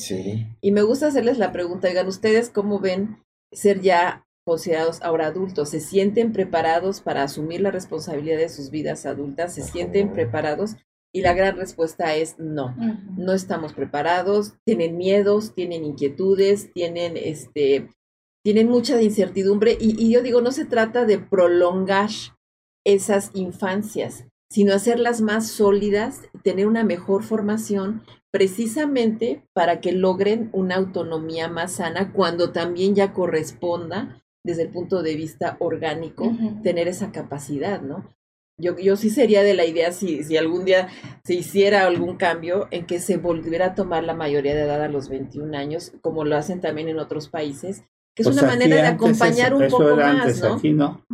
Y 0.62 0.72
me 0.72 0.82
gusta 0.82 1.08
hacerles 1.08 1.38
la 1.38 1.52
pregunta, 1.52 1.88
oigan, 1.88 2.08
¿ustedes 2.08 2.50
cómo 2.50 2.80
ven 2.80 3.18
ser 3.52 3.82
ya 3.82 4.26
considerados 4.46 5.02
ahora 5.02 5.28
adultos? 5.28 5.70
¿Se 5.70 5.80
sienten 5.80 6.34
preparados 6.34 7.02
para 7.02 7.24
asumir 7.24 7.62
la 7.62 7.72
responsabilidad 7.72 8.38
de 8.38 8.50
sus 8.50 8.72
vidas 8.72 9.06
adultas? 9.06 9.56
¿Se 9.56 9.64
sienten 9.64 10.14
preparados? 10.14 10.76
Y 11.14 11.22
la 11.22 11.34
gran 11.34 11.58
respuesta 11.58 12.16
es 12.16 12.40
no, 12.40 12.74
no 13.18 13.34
estamos 13.34 13.74
preparados, 13.74 14.54
tienen 14.64 14.96
miedos, 14.96 15.54
tienen 15.54 15.84
inquietudes, 15.84 16.72
tienen 16.72 17.18
este, 17.18 17.90
tienen 18.44 18.70
mucha 18.70 19.02
incertidumbre 19.02 19.78
y, 19.80 20.12
yo 20.12 20.22
digo, 20.22 20.42
no 20.42 20.52
se 20.52 20.66
trata 20.66 21.06
de 21.06 21.20
prolongar 21.20 22.10
esas 22.86 23.32
infancias, 23.34 24.26
sino 24.50 24.74
hacerlas 24.74 25.22
más 25.22 25.48
sólidas, 25.48 26.22
tener 26.44 26.68
una 26.68 26.84
mejor 26.84 27.24
formación 27.24 28.04
precisamente 28.32 29.44
para 29.54 29.82
que 29.82 29.92
logren 29.92 30.50
una 30.54 30.76
autonomía 30.76 31.50
más 31.50 31.74
sana 31.74 32.14
cuando 32.14 32.52
también 32.52 32.96
ya 32.96 33.14
corresponda 33.14 34.24
desde 34.44 34.64
el 34.64 34.70
punto 34.70 35.04
de 35.04 35.16
vista 35.16 35.58
orgánico 35.60 36.32
tener 36.64 36.88
esa 36.88 37.12
capacidad, 37.12 37.82
¿no? 37.82 38.10
Yo, 38.58 38.78
yo 38.78 38.96
sí 38.96 39.10
sería 39.10 39.44
de 39.44 39.54
la 39.54 39.66
idea 39.66 39.92
si, 39.92 40.24
si 40.24 40.38
algún 40.38 40.66
día 40.66 40.88
se 41.24 41.34
hiciera 41.34 41.86
algún 41.88 42.16
cambio 42.18 42.68
en 42.72 42.86
que 42.86 43.00
se 43.00 43.18
volviera 43.18 43.68
a 43.68 43.76
tomar 43.76 44.04
la 44.04 44.14
mayoría 44.14 44.54
de 44.54 44.62
edad 44.62 44.84
a 44.84 44.88
los 44.88 45.10
21 45.10 45.58
años, 45.58 45.94
como 46.02 46.26
lo 46.26 46.38
hacen 46.38 46.62
también 46.62 46.88
en 46.88 47.00
otros 47.00 47.28
países, 47.28 47.84
que 48.16 48.24
es 48.24 48.28
pues 48.28 48.38
una 48.38 48.48
manera 48.48 48.76
de 48.76 48.88
acompañar 48.88 49.54
un 49.54 49.68
poco 49.68 49.96
más, 49.96 50.42
¿no? 50.42 50.60
¿no? 50.74 51.06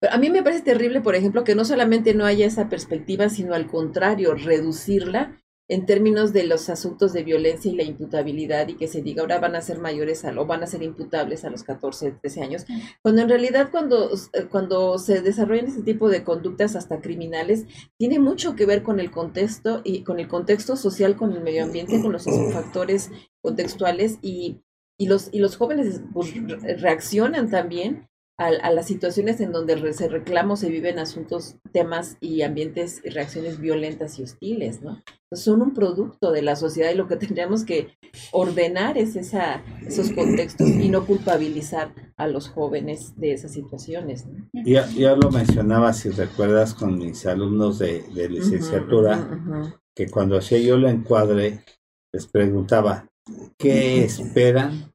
Pero 0.00 0.12
a 0.12 0.18
mí 0.18 0.30
me 0.30 0.42
parece 0.42 0.62
terrible, 0.62 1.00
por 1.00 1.14
ejemplo, 1.14 1.42
que 1.42 1.54
no 1.54 1.64
solamente 1.64 2.14
no 2.14 2.24
haya 2.24 2.46
esa 2.46 2.68
perspectiva, 2.68 3.28
sino 3.28 3.54
al 3.54 3.66
contrario, 3.66 4.34
reducirla 4.34 5.36
en 5.68 5.86
términos 5.86 6.32
de 6.32 6.44
los 6.44 6.68
asuntos 6.68 7.12
de 7.14 7.24
violencia 7.24 7.70
y 7.70 7.74
la 7.74 7.84
imputabilidad 7.84 8.68
y 8.68 8.76
que 8.76 8.86
se 8.86 9.00
diga 9.00 9.22
ahora 9.22 9.38
van 9.38 9.56
a 9.56 9.62
ser 9.62 9.78
mayores 9.78 10.22
o 10.24 10.46
van 10.46 10.62
a 10.62 10.66
ser 10.66 10.82
imputables 10.82 11.44
a 11.44 11.50
los 11.50 11.62
14, 11.62 12.12
13 12.20 12.42
años, 12.42 12.66
cuando 13.00 13.22
en 13.22 13.28
realidad 13.30 13.70
cuando, 13.70 14.10
eh, 14.12 14.44
cuando 14.50 14.98
se 14.98 15.22
desarrollan 15.22 15.66
este 15.66 15.82
tipo 15.82 16.10
de 16.10 16.22
conductas 16.22 16.76
hasta 16.76 17.00
criminales, 17.00 17.64
tiene 17.98 18.18
mucho 18.18 18.54
que 18.56 18.66
ver 18.66 18.82
con 18.82 19.00
el 19.00 19.10
contexto 19.10 19.80
y 19.84 20.04
con 20.04 20.20
el 20.20 20.28
contexto 20.28 20.76
social, 20.76 21.16
con 21.16 21.32
el 21.32 21.42
medio 21.42 21.64
ambiente, 21.64 22.02
con 22.02 22.12
los 22.12 22.24
factores 22.52 23.10
contextuales 23.40 24.18
y 24.20 24.60
y 24.98 25.06
los, 25.06 25.28
y 25.32 25.38
los 25.38 25.56
jóvenes 25.56 26.02
pues, 26.12 26.32
reaccionan 26.80 27.50
también 27.50 28.08
a, 28.38 28.46
a, 28.46 28.70
las 28.70 28.86
situaciones 28.86 29.40
en 29.40 29.52
donde 29.52 29.92
se 29.92 30.08
reclama 30.08 30.56
se 30.56 30.68
viven 30.68 30.98
asuntos, 30.98 31.56
temas 31.72 32.16
y 32.20 32.42
ambientes 32.42 33.00
y 33.04 33.10
reacciones 33.10 33.60
violentas 33.60 34.18
y 34.18 34.22
hostiles, 34.22 34.82
¿no? 34.82 35.02
son 35.36 35.62
un 35.62 35.74
producto 35.74 36.32
de 36.32 36.42
la 36.42 36.56
sociedad 36.56 36.90
y 36.90 36.96
lo 36.96 37.08
que 37.08 37.16
tendríamos 37.16 37.64
que 37.64 37.96
ordenar 38.32 38.98
es 38.98 39.16
esa, 39.16 39.62
esos 39.86 40.10
contextos 40.12 40.68
y 40.68 40.88
no 40.88 41.06
culpabilizar 41.06 41.92
a 42.16 42.28
los 42.28 42.48
jóvenes 42.48 43.14
de 43.16 43.32
esas 43.32 43.52
situaciones. 43.52 44.26
¿no? 44.26 44.48
Ya, 44.64 44.86
ya 44.88 45.16
lo 45.16 45.30
mencionaba, 45.30 45.92
si 45.92 46.10
recuerdas, 46.10 46.74
con 46.74 46.98
mis 46.98 47.26
alumnos 47.26 47.78
de, 47.78 48.02
de 48.14 48.28
licenciatura, 48.28 49.72
que 49.94 50.08
cuando 50.08 50.38
hacía 50.38 50.58
yo 50.58 50.76
la 50.76 50.90
encuadre, 50.90 51.64
les 52.12 52.26
preguntaba, 52.26 53.08
qué 53.58 54.04
esperan 54.04 54.92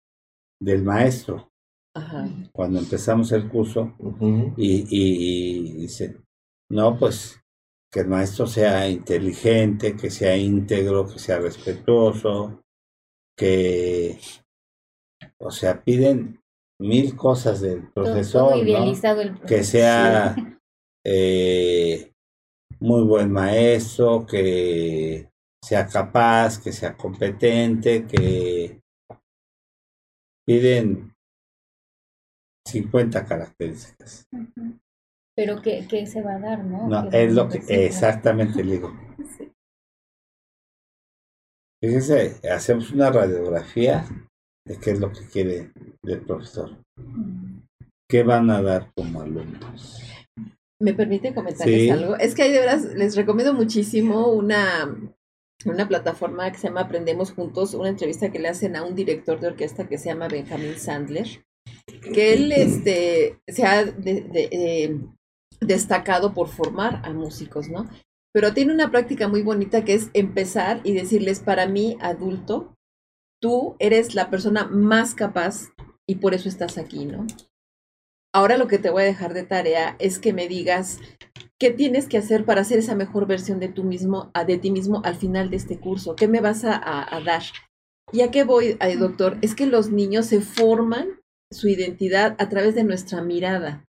del 0.62 0.84
maestro. 0.84 1.50
Cuando 2.54 2.80
empezamos 2.80 3.32
el 3.32 3.50
curso 3.50 3.94
y, 4.56 4.86
y, 4.90 5.74
dicen, 5.74 6.24
no, 6.70 6.98
pues 6.98 7.42
que 7.92 8.02
el 8.02 8.08
maestro 8.08 8.46
sea 8.48 8.88
inteligente, 8.88 9.98
que 9.98 10.10
sea 10.10 10.38
íntegro, 10.38 11.08
que 11.08 11.20
sea 11.20 11.40
respetuoso, 11.40 12.62
que, 13.36 14.18
o 15.40 15.52
sea, 15.52 15.84
piden 15.84 16.40
mil 16.80 17.16
cosas 17.16 17.62
del 17.62 17.92
profesor, 17.92 18.54
que 19.48 19.64
sea 19.64 20.36
eh, 21.06 22.14
muy 22.80 23.04
buen 23.04 23.32
maestro, 23.32 24.26
que 24.26 25.30
sea 25.64 25.88
capaz, 25.88 26.62
que 26.62 26.72
sea 26.72 26.96
competente, 26.96 28.06
que 28.06 28.80
piden 30.46 31.14
50 32.68 33.26
características. 33.26 34.28
Pero 35.36 35.62
¿qué, 35.62 35.88
¿qué, 35.90 36.06
se 36.06 36.22
va 36.22 36.36
a 36.36 36.40
dar, 36.40 36.64
no? 36.66 36.88
No, 36.88 37.10
es 37.12 37.34
lo 37.34 37.48
que 37.48 37.62
exactamente 37.86 38.64
le 38.64 38.72
digo. 38.74 38.94
Fíjense, 41.82 42.42
hacemos 42.50 42.92
una 42.92 43.10
radiografía 43.10 44.06
de 44.68 44.78
qué 44.78 44.92
es 44.92 45.00
lo 45.00 45.12
que 45.12 45.26
quiere 45.28 45.72
el 46.04 46.22
profesor. 46.22 46.78
¿Qué 48.10 48.24
van 48.24 48.50
a 48.50 48.62
dar 48.62 48.92
como 48.96 49.22
alumnos? 49.22 50.02
¿Me 50.82 50.94
permite 50.94 51.34
comentarles 51.34 51.92
algo? 51.92 52.18
Es 52.18 52.36
que 52.36 52.44
hay 52.44 52.52
de 52.52 52.60
veras, 52.60 52.84
les 52.96 53.16
recomiendo 53.16 53.54
muchísimo 53.54 54.28
una, 54.32 54.94
una 55.66 55.88
plataforma 55.88 56.52
que 56.52 56.58
se 56.58 56.68
llama 56.68 56.82
Aprendemos 56.82 57.32
Juntos, 57.32 57.74
una 57.74 57.90
entrevista 57.90 58.32
que 58.32 58.40
le 58.40 58.48
hacen 58.48 58.76
a 58.76 58.84
un 58.84 58.96
director 58.96 59.40
de 59.40 59.48
orquesta 59.48 59.88
que 59.88 59.98
se 59.98 60.10
llama 60.10 60.28
Benjamin 60.28 60.78
Sandler, 60.78 61.44
que 62.14 62.34
él 62.34 62.52
este, 62.52 63.40
se 63.48 63.66
ha 63.66 63.82
eh, 63.82 64.98
destacado 65.60 66.34
por 66.34 66.48
formar 66.48 67.02
a 67.04 67.12
músicos, 67.12 67.70
¿no? 67.70 67.90
Pero 68.32 68.54
tiene 68.54 68.74
una 68.74 68.92
práctica 68.92 69.28
muy 69.28 69.42
bonita 69.42 69.84
que 69.84 69.96
es 69.96 70.10
empezar 70.14 70.82
y 70.84 70.94
decirles, 70.94 71.40
para 71.40 71.68
mí, 71.68 71.98
adulto, 72.00 72.76
tú 73.42 73.76
eres 73.80 74.16
la 74.16 74.30
persona 74.30 74.66
más 74.66 75.16
capaz 75.16 75.74
y 76.08 76.16
por 76.16 76.34
eso 76.34 76.48
estás 76.48 76.78
aquí, 76.78 77.06
¿no? 77.06 77.26
Ahora 78.34 78.58
lo 78.58 78.68
que 78.68 78.78
te 78.78 78.92
voy 78.92 79.04
a 79.04 79.08
dejar 79.08 79.34
de 79.34 79.44
tarea 79.44 79.96
es 80.00 80.20
que 80.20 80.34
me 80.34 80.48
digas 80.48 81.00
qué 81.60 81.72
tienes 81.72 82.08
que 82.08 82.18
hacer 82.18 82.46
para 82.46 82.62
hacer 82.62 82.80
esa 82.80 82.96
mejor 82.96 83.28
versión 83.28 83.60
de, 83.60 83.68
tú 83.68 83.84
mismo, 83.84 84.32
de 84.48 84.58
ti 84.58 84.72
mismo 84.72 85.02
al 85.04 85.16
final 85.16 85.50
de 85.50 85.58
este 85.58 85.80
curso. 85.80 86.16
¿Qué 86.16 86.28
me 86.28 86.40
vas 86.40 86.64
a, 86.64 87.16
a 87.16 87.22
dar? 87.22 87.44
¿Y 88.12 88.22
a 88.22 88.32
qué 88.32 88.44
voy, 88.44 88.78
doctor? 88.98 89.38
Es 89.42 89.56
que 89.56 89.66
los 89.66 89.92
niños 89.92 90.26
se 90.26 90.42
forman 90.42 91.20
su 91.52 91.68
identidad 91.68 92.36
a 92.40 92.50
través 92.50 92.76
de 92.76 92.84
nuestra 92.84 93.22
mirada. 93.22 93.86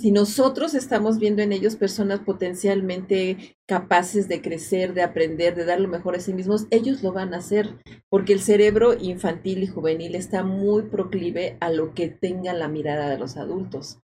Si 0.00 0.12
nosotros 0.12 0.72
estamos 0.72 1.18
viendo 1.18 1.42
en 1.42 1.52
ellos 1.52 1.76
personas 1.76 2.20
potencialmente 2.20 3.58
capaces 3.68 4.28
de 4.28 4.40
crecer, 4.40 4.94
de 4.94 5.02
aprender, 5.02 5.54
de 5.54 5.66
dar 5.66 5.78
lo 5.78 5.88
mejor 5.88 6.16
a 6.16 6.20
sí 6.20 6.32
mismos, 6.32 6.66
ellos 6.70 7.02
lo 7.02 7.12
van 7.12 7.34
a 7.34 7.38
hacer, 7.38 7.78
porque 8.08 8.32
el 8.32 8.40
cerebro 8.40 8.94
infantil 8.98 9.62
y 9.62 9.66
juvenil 9.66 10.14
está 10.14 10.42
muy 10.42 10.84
proclive 10.84 11.58
a 11.60 11.68
lo 11.68 11.92
que 11.92 12.08
tenga 12.08 12.54
la 12.54 12.68
mirada 12.68 13.10
de 13.10 13.18
los 13.18 13.36
adultos. 13.36 13.98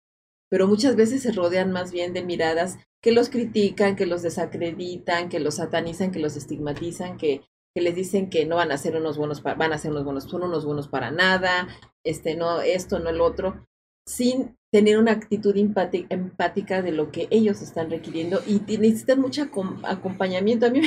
Pero 0.51 0.67
muchas 0.67 0.97
veces 0.97 1.23
se 1.23 1.33
rodean 1.33 1.73
más 1.73 1.93
bien 1.93 2.13
de 2.13 2.23
miradas 2.23 2.79
que 3.03 3.13
los 3.13 3.29
critican, 3.29 3.97
que 3.97 4.07
los 4.07 4.23
desacreditan, 4.23 5.29
que 5.29 5.41
los 5.41 5.57
satanizan, 5.57 6.11
que 6.11 6.19
los 6.19 6.37
estigmatizan, 6.37 7.17
que, 7.17 7.43
que 7.75 7.83
les 7.83 7.95
dicen 7.95 8.31
que 8.31 8.47
no 8.47 8.57
van 8.57 8.73
a 8.73 8.79
ser 8.79 8.97
unos 8.97 9.19
buenos, 9.19 9.43
van 9.43 9.73
a 9.73 9.79
ser 9.79 9.91
unos 9.91 10.05
buenos, 10.05 10.25
son 10.25 10.43
unos 10.43 10.65
buenos 10.65 10.89
para 10.89 11.11
nada, 11.11 11.69
este, 12.05 12.35
no, 12.35 12.61
esto, 12.61 12.99
no 12.99 13.11
el 13.11 13.21
otro 13.21 13.69
sin 14.09 14.57
tener 14.73 14.99
una 14.99 15.13
actitud 15.13 15.55
empática 15.57 16.83
de 16.83 16.93
lo 16.93 17.13
que 17.13 17.29
ellos 17.31 17.61
están 17.61 17.91
requiriendo 17.91 18.41
y 18.47 18.61
necesitan 18.79 19.21
mucho 19.21 19.49
acompañamiento. 19.85 20.67
A 20.67 20.71
mí 20.71 20.81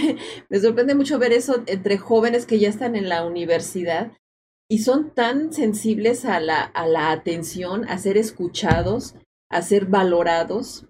me, 0.50 0.60
sorprende 0.60 0.96
mucho 0.96 1.20
ver 1.20 1.32
eso 1.32 1.64
entre 1.68 1.98
jóvenes 1.98 2.46
que 2.46 2.60
ya 2.60 2.70
están 2.70 2.96
en 2.96 3.10
la 3.10 3.24
universidad 3.24 4.12
y 4.68 4.80
son 4.80 5.14
tan 5.14 5.54
sensibles 5.54 6.26
a 6.26 6.40
la, 6.40 6.62
a 6.62 6.88
la 6.88 7.12
atención, 7.12 7.88
a 7.88 7.98
ser 8.00 8.18
escuchados, 8.18 9.16
a 9.52 9.62
ser 9.62 9.86
valorados, 9.86 10.88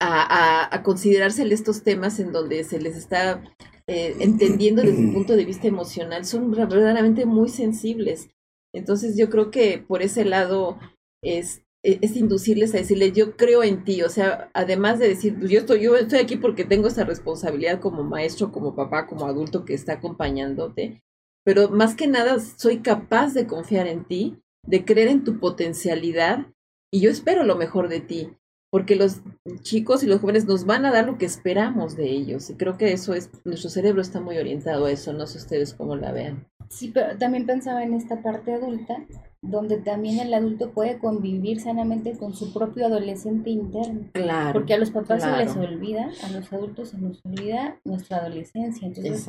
a, 0.00 0.74
a, 0.74 0.82
considerarse 0.82 1.42
estos 1.52 1.82
temas 1.82 2.20
en 2.20 2.32
donde 2.32 2.62
se 2.62 2.80
les 2.80 2.96
está 2.96 3.42
eh, 3.88 4.14
entendiendo 4.20 4.82
desde 4.82 4.98
un 4.98 5.12
punto 5.12 5.34
de 5.34 5.44
vista 5.44 5.66
emocional. 5.66 6.24
Son 6.24 6.50
verdaderamente 6.50 7.26
muy 7.26 7.48
sensibles. 7.48 8.28
Entonces 8.74 9.16
yo 9.16 9.30
creo 9.30 9.50
que 9.50 9.78
por 9.78 10.02
ese 10.02 10.24
lado 10.24 10.78
es, 11.22 11.62
e, 11.82 11.98
es 12.02 12.14
inducirles 12.16 12.74
a 12.74 12.78
decirle, 12.78 13.12
yo 13.12 13.36
creo 13.36 13.62
en 13.62 13.82
ti, 13.84 14.02
o 14.02 14.10
sea, 14.10 14.50
además 14.52 14.98
de 14.98 15.08
decir, 15.08 15.36
pues 15.38 15.50
yo 15.50 15.60
estoy, 15.60 15.80
yo 15.80 15.96
estoy 15.96 16.18
aquí 16.18 16.36
porque 16.36 16.64
tengo 16.64 16.88
esa 16.88 17.04
responsabilidad 17.04 17.80
como 17.80 18.04
maestro, 18.04 18.52
como 18.52 18.76
papá, 18.76 19.06
como 19.06 19.26
adulto 19.26 19.64
que 19.64 19.74
está 19.74 19.94
acompañándote, 19.94 21.00
pero 21.44 21.70
más 21.70 21.94
que 21.94 22.06
nada 22.06 22.38
soy 22.40 22.80
capaz 22.80 23.32
de 23.32 23.46
confiar 23.46 23.86
en 23.86 24.04
ti, 24.04 24.38
de 24.66 24.84
creer 24.84 25.08
en 25.08 25.24
tu 25.24 25.40
potencialidad 25.40 26.46
y 26.92 27.00
yo 27.00 27.10
espero 27.10 27.44
lo 27.44 27.56
mejor 27.56 27.88
de 27.88 28.00
ti, 28.00 28.30
porque 28.70 28.96
los 28.96 29.22
chicos 29.60 30.02
y 30.02 30.06
los 30.06 30.20
jóvenes 30.20 30.46
nos 30.46 30.66
van 30.66 30.84
a 30.84 30.92
dar 30.92 31.06
lo 31.06 31.18
que 31.18 31.26
esperamos 31.26 31.96
de 31.96 32.10
ellos 32.10 32.50
y 32.50 32.54
creo 32.54 32.76
que 32.76 32.92
eso 32.92 33.14
es, 33.14 33.30
nuestro 33.44 33.70
cerebro 33.70 34.02
está 34.02 34.20
muy 34.20 34.36
orientado 34.36 34.86
a 34.86 34.90
eso, 34.90 35.12
no 35.12 35.26
sé 35.26 35.38
ustedes 35.38 35.74
cómo 35.74 35.96
la 35.96 36.12
vean. 36.12 36.46
Sí, 36.68 36.90
pero 36.92 37.16
también 37.16 37.46
pensaba 37.46 37.82
en 37.82 37.94
esta 37.94 38.22
parte 38.22 38.52
adulta, 38.52 39.06
donde 39.40 39.78
también 39.78 40.18
el 40.18 40.34
adulto 40.34 40.72
puede 40.72 40.98
convivir 40.98 41.60
sanamente 41.60 42.18
con 42.18 42.34
su 42.34 42.52
propio 42.52 42.86
adolescente 42.86 43.50
interno. 43.50 44.10
Claro. 44.12 44.52
Porque 44.52 44.74
a 44.74 44.78
los 44.78 44.90
papás 44.90 45.22
se 45.22 45.36
les 45.36 45.56
olvida, 45.56 46.10
a 46.24 46.30
los 46.30 46.52
adultos 46.52 46.90
se 46.90 46.98
nos 46.98 47.24
olvida 47.24 47.80
nuestra 47.84 48.18
adolescencia. 48.18 48.86
Entonces 48.86 49.26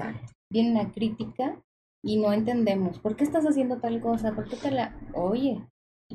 viene 0.51 0.71
una 0.71 0.91
crítica 0.91 1.61
y 2.03 2.17
no 2.17 2.33
entendemos. 2.33 2.99
¿Por 2.99 3.15
qué 3.15 3.23
estás 3.23 3.45
haciendo 3.45 3.77
tal 3.77 4.01
cosa? 4.01 4.33
¿Por 4.33 4.49
qué 4.49 4.57
te 4.57 4.71
la... 4.71 4.99
Oye, 5.13 5.65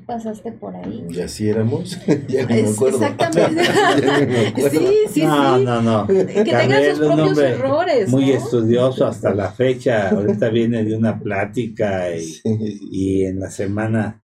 pasaste 0.03 0.53
por 0.53 0.75
ahí. 0.75 1.07
¿Y 1.09 1.21
así 1.21 1.49
éramos? 1.49 1.99
ya 2.29 2.47
me 2.47 2.69
acuerdo. 2.69 2.99
Exactamente. 2.99 3.65
sí, 4.71 4.89
sí, 5.09 5.23
no, 5.25 5.59
sí. 5.59 5.65
No, 5.65 5.83
no, 5.83 6.07
Que 6.07 6.45
tengan 6.45 6.97
sus 6.97 7.07
propios 7.07 7.39
errores. 7.39 8.09
Muy 8.09 8.31
estudioso 8.33 9.07
hasta 9.07 9.33
la 9.35 9.51
fecha. 9.53 10.11
Ahorita 10.11 10.49
viene 10.49 10.85
de 10.85 10.97
una 10.97 11.19
plática 11.19 12.11
y, 12.17 12.41
y 12.91 13.25
en 13.25 13.41
la 13.41 13.51
semana 13.51 14.23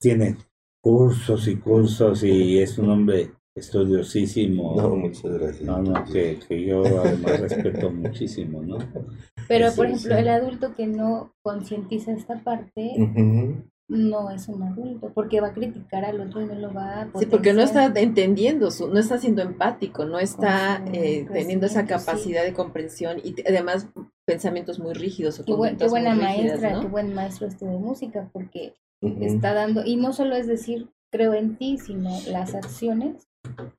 tiene 0.00 0.36
cursos 0.82 1.48
y 1.48 1.56
cursos 1.56 2.22
y 2.22 2.58
es 2.58 2.78
un 2.78 2.90
hombre 2.90 3.30
estudiosísimo. 3.56 4.74
No, 4.76 4.96
muchas 4.96 5.32
gracias. 5.32 5.62
No, 5.62 5.82
no, 5.82 6.04
que, 6.04 6.38
que 6.46 6.64
yo 6.64 6.84
además 6.84 7.40
respeto 7.40 7.90
muchísimo, 7.90 8.62
¿no? 8.62 8.78
Pero, 9.48 9.72
por 9.74 9.86
ejemplo, 9.86 10.16
el 10.16 10.28
adulto 10.28 10.74
que 10.74 10.86
no 10.86 11.34
concientiza 11.42 12.12
esta 12.12 12.42
parte, 12.42 12.92
no 13.88 14.30
es 14.30 14.48
un 14.48 14.62
adulto, 14.62 15.12
porque 15.14 15.40
va 15.40 15.48
a 15.48 15.52
criticar 15.52 16.04
al 16.04 16.20
otro 16.20 16.42
y 16.42 16.46
no 16.46 16.54
lo 16.54 16.74
va 16.74 17.02
a... 17.02 17.10
Sí, 17.18 17.26
porque 17.26 17.52
no 17.52 17.62
está 17.62 17.86
entendiendo, 17.86 18.70
su, 18.70 18.88
no 18.88 18.98
está 18.98 19.18
siendo 19.18 19.42
empático, 19.42 20.04
no 20.04 20.18
está 20.18 20.82
eh, 20.92 21.26
teniendo 21.32 21.66
esa 21.66 21.86
capacidad 21.86 22.42
de 22.42 22.52
comprensión 22.52 23.18
y 23.22 23.34
además 23.46 23.88
pensamientos 24.26 24.80
muy 24.80 24.94
rígidos. 24.94 25.38
O 25.40 25.44
qué, 25.44 25.86
buena 25.88 26.14
maestra, 26.14 26.80
qué 26.80 26.86
buen 26.88 27.14
maestro 27.14 27.46
este 27.46 27.64
de 27.64 27.78
música, 27.78 28.28
porque 28.32 28.74
está 29.02 29.54
dando, 29.54 29.84
y 29.84 29.96
no 29.96 30.12
solo 30.12 30.34
es 30.34 30.48
decir, 30.48 30.88
creo 31.12 31.34
en 31.34 31.56
ti, 31.56 31.78
sino 31.78 32.10
las 32.28 32.54
acciones 32.54 33.28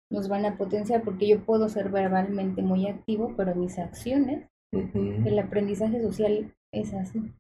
nos 0.10 0.30
van 0.30 0.46
a 0.46 0.58
potenciar, 0.58 1.04
porque 1.04 1.28
yo 1.28 1.44
puedo 1.44 1.68
ser 1.68 1.90
verbalmente 1.90 2.62
muy 2.62 2.88
activo, 2.88 3.34
pero 3.36 3.56
mis 3.56 3.78
acciones, 3.78 4.48
el 4.72 5.40
aprendizaje 5.40 6.02
social 6.02 6.56
es 6.72 6.94
así. 6.94 7.34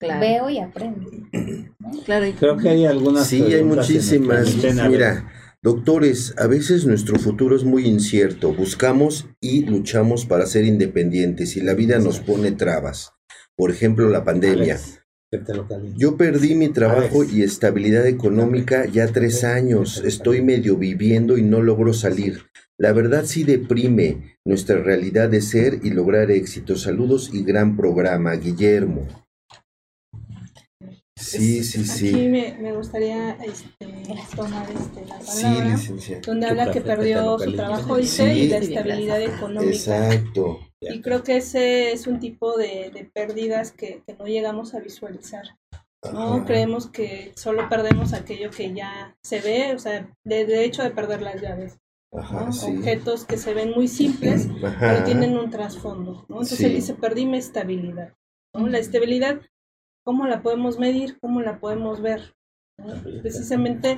Veo 0.00 0.50
y 0.50 0.58
aprendo. 0.58 1.10
Claro. 2.04 2.26
Creo 2.38 2.56
que 2.56 2.68
hay 2.68 2.86
algunas. 2.86 3.26
Sí, 3.26 3.42
hay 3.42 3.64
muchísimas. 3.64 4.54
Mira, 4.88 5.28
doctores, 5.60 6.34
a 6.38 6.46
veces 6.46 6.86
nuestro 6.86 7.18
futuro 7.18 7.56
es 7.56 7.64
muy 7.64 7.84
incierto. 7.84 8.52
Buscamos 8.52 9.26
y 9.40 9.64
luchamos 9.64 10.24
para 10.24 10.46
ser 10.46 10.66
independientes 10.66 11.56
y 11.56 11.62
la 11.62 11.74
vida 11.74 11.98
nos 11.98 12.20
pone 12.20 12.52
trabas. 12.52 13.12
Por 13.56 13.72
ejemplo, 13.72 14.08
la 14.08 14.24
pandemia. 14.24 14.78
Yo 15.96 16.16
perdí 16.16 16.54
mi 16.54 16.68
trabajo 16.68 17.24
y 17.24 17.42
estabilidad 17.42 18.06
económica 18.06 18.86
ya 18.86 19.08
tres 19.08 19.42
años. 19.42 20.02
Estoy 20.04 20.42
medio 20.42 20.76
viviendo 20.76 21.38
y 21.38 21.42
no 21.42 21.60
logro 21.60 21.92
salir. 21.92 22.46
La 22.78 22.92
verdad 22.92 23.24
sí 23.26 23.44
deprime 23.44 24.38
nuestra 24.44 24.82
realidad 24.82 25.28
de 25.28 25.40
ser 25.40 25.80
y 25.82 25.90
lograr 25.90 26.30
éxito. 26.30 26.76
Saludos 26.76 27.30
y 27.32 27.42
gran 27.42 27.76
programa, 27.76 28.32
Guillermo. 28.34 29.06
Sí, 31.20 31.62
sí, 31.62 31.84
sí. 31.84 32.08
Aquí 32.08 32.28
me, 32.28 32.56
me 32.58 32.72
gustaría 32.72 33.32
este, 33.44 33.86
tomar 34.34 34.66
este, 34.70 35.04
la 35.06 35.18
palabra, 35.18 35.76
sí, 35.76 36.14
donde 36.26 36.46
habla 36.46 36.72
que 36.72 36.80
perdió 36.80 37.38
su 37.38 37.54
trabajo 37.54 37.96
dice, 37.96 38.34
y 38.34 38.48
la 38.48 38.58
estabilidad 38.58 39.20
económica. 39.20 39.70
Exacto. 39.70 40.60
Y 40.80 41.02
creo 41.02 41.22
que 41.22 41.36
ese 41.36 41.92
es 41.92 42.06
un 42.06 42.20
tipo 42.20 42.56
de, 42.56 42.90
de 42.92 43.04
pérdidas 43.04 43.70
que, 43.72 44.02
que, 44.06 44.14
no 44.14 44.26
llegamos 44.26 44.74
a 44.74 44.80
visualizar. 44.80 45.44
¿no? 46.10 46.46
Creemos 46.46 46.88
que 46.88 47.32
solo 47.36 47.68
perdemos 47.68 48.14
aquello 48.14 48.50
que 48.50 48.72
ya 48.72 49.14
se 49.22 49.40
ve, 49.40 49.74
o 49.74 49.78
sea, 49.78 50.10
de, 50.24 50.46
de 50.46 50.64
hecho 50.64 50.82
de 50.82 50.90
perder 50.90 51.20
las 51.20 51.40
llaves. 51.42 51.78
Ajá, 52.12 52.48
Objetos 52.48 53.24
que 53.24 53.36
se 53.36 53.54
ven 53.54 53.70
muy 53.70 53.86
simples, 53.86 54.48
pero 54.80 55.04
tienen 55.04 55.36
un 55.36 55.50
trasfondo. 55.50 56.24
¿no? 56.28 56.36
Entonces 56.36 56.60
él 56.62 56.74
dice, 56.74 56.94
perdí 56.94 57.26
mi 57.26 57.38
estabilidad. 57.38 58.14
¿no? 58.54 58.66
La 58.66 58.78
estabilidad 58.78 59.40
¿Cómo 60.04 60.26
la 60.26 60.42
podemos 60.42 60.78
medir? 60.78 61.18
¿Cómo 61.20 61.40
la 61.40 61.60
podemos 61.60 62.00
ver? 62.00 62.34
Precisamente 63.20 63.96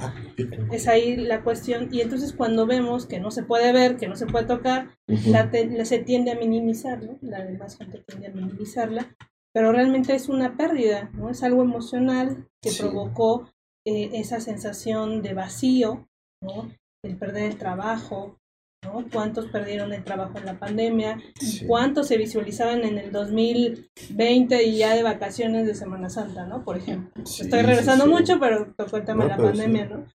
es 0.73 0.89
ahí 0.89 1.17
la 1.17 1.43
cuestión. 1.43 1.89
Y 1.93 2.01
entonces 2.01 2.33
cuando 2.33 2.67
vemos 2.67 3.07
que 3.07 3.21
no 3.21 3.31
se 3.31 3.43
puede 3.43 3.73
ver, 3.73 3.97
que 3.97 4.09
no 4.09 4.17
se 4.17 4.27
puede 4.27 4.47
tocar, 4.47 4.91
la, 5.07 5.51
se 5.85 5.99
tiende 6.01 6.33
a 6.33 6.37
minimizar, 6.37 7.03
¿no? 7.03 7.19
La 7.21 7.45
demás 7.45 7.77
gente 7.77 8.03
tiende 8.07 8.29
a 8.29 8.33
minimizarla, 8.33 9.15
pero 9.53 9.73
realmente 9.73 10.15
es 10.15 10.29
una 10.29 10.57
pérdida, 10.57 11.11
¿no? 11.15 11.31
Es 11.31 11.43
algo 11.43 11.63
emocional 11.63 12.49
que 12.61 12.73
provocó 12.77 13.49
eh, 13.87 14.11
esa 14.15 14.41
sensación 14.41 15.23
de 15.23 15.35
vacío, 15.35 16.09
¿no? 16.41 16.73
El 17.05 17.17
perder 17.17 17.53
el 17.53 17.59
trabajo, 17.59 18.39
¿no? 18.83 19.05
¿Cuántos 19.13 19.47
perdieron 19.47 19.93
el 19.93 20.05
trabajo 20.05 20.39
en 20.39 20.47
la 20.47 20.59
pandemia? 20.59 21.21
¿Cuántos 21.67 22.09
se 22.09 22.17
visualizaban 22.17 22.85
en 22.85 22.99
el 22.99 23.13
2020 23.13 24.63
y 24.65 24.79
ya 24.79 24.95
de 24.95 25.03
vacaciones 25.03 25.67
de 25.67 25.75
Semana 25.75 26.11
Santa, 26.11 26.47
¿no? 26.47 26.65
Por 26.65 26.77
ejemplo. 26.77 27.23
Estoy 27.25 27.63
regresando 27.63 28.07
mucho, 28.07 28.39
pero 28.39 28.73
tocó 28.77 28.97
el 28.97 29.05
tema 29.05 29.25
de 29.25 29.31
la 29.31 29.37
pandemia, 29.37 29.87
¿no? 29.87 30.07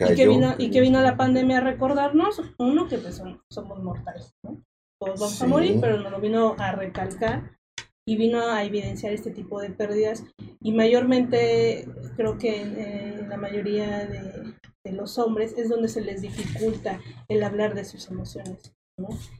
y, 0.00 0.14
que 0.14 0.26
vino, 0.26 0.54
y 0.58 0.70
que 0.70 0.80
vino 0.80 1.00
la 1.00 1.16
pandemia 1.16 1.58
a 1.58 1.60
recordarnos, 1.60 2.42
uno, 2.58 2.88
que 2.88 2.98
pues 2.98 3.22
somos 3.48 3.82
mortales, 3.82 4.34
¿no? 4.42 4.60
Todos 5.00 5.20
vamos 5.20 5.42
a 5.42 5.46
morir, 5.46 5.78
pero 5.80 5.98
nos 5.98 6.10
lo 6.10 6.20
vino 6.20 6.56
a 6.58 6.72
recalcar 6.72 7.58
y 8.06 8.16
vino 8.16 8.40
a 8.40 8.64
evidenciar 8.64 9.12
este 9.12 9.30
tipo 9.30 9.60
de 9.60 9.70
pérdidas 9.70 10.24
y 10.60 10.72
mayormente 10.72 11.88
creo 12.16 12.38
que 12.38 12.62
en, 12.62 13.28
la 13.28 13.36
mayoría 13.36 14.06
de, 14.06 14.43
de, 14.84 14.92
los 14.92 15.18
hombres 15.18 15.54
es 15.56 15.68
donde 15.68 15.88
se 15.88 16.02
les 16.02 16.20
dificulta 16.22 17.00
el 17.28 17.42
hablar 17.42 17.74
de 17.74 17.84
sus 17.84 18.08
emociones. 18.10 18.74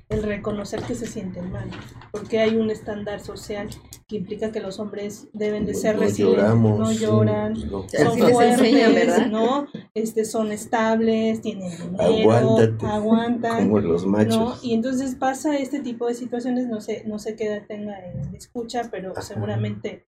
El 0.09 0.25
reconocer 0.25 0.83
que 0.83 0.97
se 0.97 1.07
sienten 1.07 1.53
mal, 1.53 1.71
porque 2.11 2.41
hay 2.41 2.57
un 2.57 2.71
estándar 2.71 3.21
social 3.21 3.69
que 4.09 4.17
implica 4.17 4.51
que 4.51 4.59
los 4.59 4.81
hombres 4.81 5.29
deben 5.33 5.65
de 5.65 5.75
ser 5.75 5.97
resilientes, 5.97 6.57
no 6.57 6.91
lloran, 6.91 7.55
son 7.57 8.19
fuertes, 8.19 9.31
¿no? 9.31 9.69
Este, 9.95 10.25
son 10.25 10.51
estables, 10.51 11.41
tienen 11.41 11.71
dinero, 11.71 12.59
aguantan, 12.83 13.69
como 13.69 13.79
los 13.79 14.05
machos. 14.07 14.59
Y 14.65 14.75
entonces 14.75 15.15
pasa 15.15 15.57
este 15.57 15.79
tipo 15.79 16.09
de 16.09 16.15
situaciones, 16.15 16.67
no 16.67 16.81
sé, 16.81 17.05
no 17.07 17.21
sé 17.21 17.37
qué 17.37 17.47
edad 17.47 17.63
tenga 17.69 17.97
en 18.05 18.35
escucha, 18.35 18.89
pero 18.91 19.15
seguramente 19.23 20.05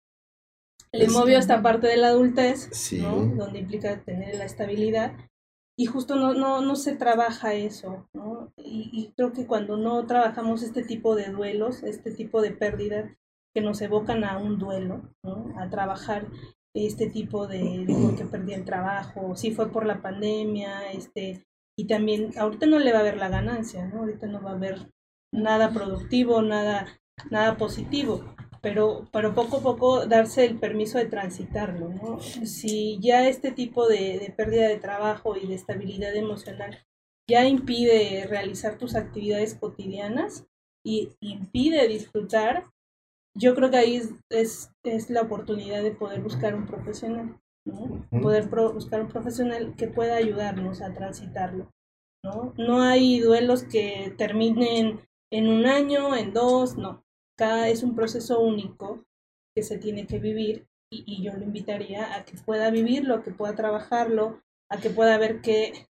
le 0.92 1.08
movió 1.08 1.38
esta 1.38 1.62
parte 1.62 1.86
de 1.86 1.96
la 1.96 2.08
adultez, 2.08 2.70
donde 3.00 3.58
implica 3.58 4.02
tener 4.04 4.36
la 4.36 4.44
estabilidad 4.44 5.12
y 5.78 5.86
justo 5.86 6.16
no, 6.16 6.34
no, 6.34 6.60
no 6.60 6.76
se 6.76 6.94
trabaja 6.94 7.54
eso, 7.54 8.06
¿no? 8.12 8.52
Y, 8.58 9.12
creo 9.16 9.32
que 9.32 9.46
cuando 9.46 9.76
no 9.76 10.06
trabajamos 10.06 10.62
este 10.62 10.84
tipo 10.84 11.14
de 11.14 11.30
duelos, 11.30 11.82
este 11.82 12.12
tipo 12.12 12.42
de 12.42 12.50
pérdidas 12.50 13.10
que 13.54 13.62
nos 13.62 13.80
evocan 13.80 14.24
a 14.24 14.38
un 14.38 14.58
duelo, 14.58 15.02
¿no? 15.24 15.46
A 15.58 15.70
trabajar 15.70 16.28
este 16.74 17.08
tipo 17.08 17.46
de, 17.46 17.84
de 17.86 17.94
porque 17.94 18.24
perdí 18.24 18.52
el 18.52 18.64
trabajo, 18.64 19.34
si 19.34 19.52
fue 19.52 19.70
por 19.70 19.86
la 19.86 20.02
pandemia, 20.02 20.92
este, 20.92 21.44
y 21.78 21.86
también 21.86 22.32
ahorita 22.38 22.66
no 22.66 22.78
le 22.78 22.92
va 22.92 22.98
a 22.98 23.00
haber 23.00 23.16
la 23.16 23.28
ganancia, 23.28 23.86
¿no? 23.86 24.00
Ahorita 24.00 24.26
no 24.26 24.42
va 24.42 24.50
a 24.50 24.54
haber 24.54 24.90
nada 25.32 25.72
productivo, 25.72 26.42
nada, 26.42 26.86
nada 27.30 27.56
positivo 27.56 28.24
pero, 28.62 29.08
pero 29.12 29.34
poco 29.34 29.58
a 29.58 29.62
poco 29.62 30.06
darse 30.06 30.44
el 30.44 30.58
permiso 30.58 30.96
de 30.96 31.06
transitarlo, 31.06 31.88
¿no? 31.88 32.20
Si 32.20 32.98
ya 33.00 33.28
este 33.28 33.50
tipo 33.50 33.88
de, 33.88 34.20
de 34.20 34.32
pérdida 34.34 34.68
de 34.68 34.78
trabajo 34.78 35.36
y 35.36 35.48
de 35.48 35.56
estabilidad 35.56 36.14
emocional 36.14 36.78
ya 37.28 37.44
impide 37.46 38.26
realizar 38.28 38.78
tus 38.78 38.94
actividades 38.94 39.56
cotidianas 39.56 40.46
y 40.84 41.10
impide 41.20 41.88
disfrutar, 41.88 42.66
yo 43.36 43.54
creo 43.54 43.70
que 43.70 43.78
ahí 43.78 43.96
es, 43.96 44.10
es, 44.30 44.70
es 44.84 45.10
la 45.10 45.22
oportunidad 45.22 45.82
de 45.82 45.92
poder 45.92 46.20
buscar 46.20 46.54
un 46.54 46.66
profesional, 46.66 47.40
¿no? 47.66 48.06
Poder 48.22 48.48
buscar 48.48 49.00
un 49.00 49.08
profesional 49.08 49.74
que 49.76 49.88
pueda 49.88 50.16
ayudarnos 50.16 50.82
a 50.82 50.94
transitarlo, 50.94 51.68
¿no? 52.24 52.54
No 52.56 52.82
hay 52.82 53.18
duelos 53.18 53.64
que 53.64 54.14
terminen 54.16 55.00
en 55.32 55.48
un 55.48 55.66
año, 55.66 56.14
en 56.14 56.32
dos, 56.32 56.76
no 56.76 57.02
cada 57.42 57.68
es 57.68 57.82
un 57.82 57.96
proceso 57.96 58.38
único 58.38 59.04
que 59.52 59.64
se 59.64 59.76
tiene 59.76 60.06
que 60.06 60.20
vivir 60.20 60.68
y, 60.92 61.24
yo 61.24 61.32
lo 61.32 61.42
invitaría 61.42 62.14
a 62.14 62.24
que 62.24 62.36
pueda 62.36 62.70
vivirlo, 62.70 63.16
a 63.16 63.22
que 63.24 63.32
pueda 63.32 63.56
trabajarlo, 63.56 64.40
a 64.70 64.76
que 64.78 64.90
pueda 64.90 65.18
ver 65.18 65.40
qué, 65.40 65.88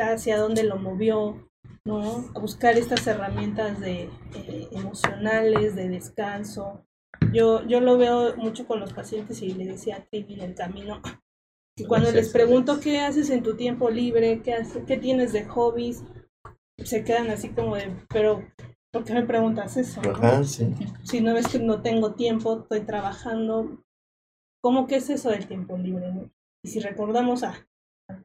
hacia 0.00 0.38
dónde 0.38 0.62
lo 0.62 0.76
movió, 0.76 1.50
¿no? 1.84 2.30
A 2.36 2.38
buscar 2.38 2.78
estas 2.78 3.04
herramientas 3.08 3.80
de, 3.80 4.04
eh, 4.36 4.68
emocionales, 4.70 5.74
de 5.74 5.88
descanso. 5.88 6.86
Yo, 7.32 7.66
yo 7.66 7.80
lo 7.80 7.98
veo 7.98 8.36
mucho 8.36 8.68
con 8.68 8.78
los 8.78 8.92
pacientes 8.92 9.42
y 9.42 9.54
le 9.54 9.64
decía 9.64 9.96
a 9.96 10.04
Trivi 10.04 10.34
en 10.34 10.42
el 10.42 10.54
camino, 10.54 11.02
y 11.76 11.84
cuando 11.84 12.12
les 12.12 12.28
pregunto 12.32 12.78
qué 12.78 13.00
haces 13.00 13.28
en 13.30 13.42
tu 13.42 13.56
tiempo 13.56 13.90
libre, 13.90 14.40
qué, 14.44 14.54
haces, 14.54 14.84
qué 14.86 14.98
tienes 14.98 15.32
de 15.32 15.46
hobbies, 15.46 16.04
se 16.78 17.02
quedan 17.02 17.30
así 17.30 17.48
como 17.48 17.74
de, 17.74 17.92
pero 18.08 18.44
¿Por 18.96 19.04
qué 19.04 19.12
me 19.12 19.26
preguntas 19.26 19.76
eso? 19.76 20.00
Si 21.02 21.20
no 21.20 21.34
ves 21.34 21.48
que 21.48 21.58
no 21.58 21.82
tengo 21.82 22.14
tiempo, 22.14 22.60
estoy 22.60 22.80
trabajando. 22.80 23.84
¿Cómo 24.62 24.86
que 24.86 24.96
es 24.96 25.10
eso 25.10 25.28
del 25.28 25.46
tiempo 25.46 25.76
libre? 25.76 26.30
Y 26.64 26.70
si 26.70 26.80
recordamos 26.80 27.42
a, 27.42 27.68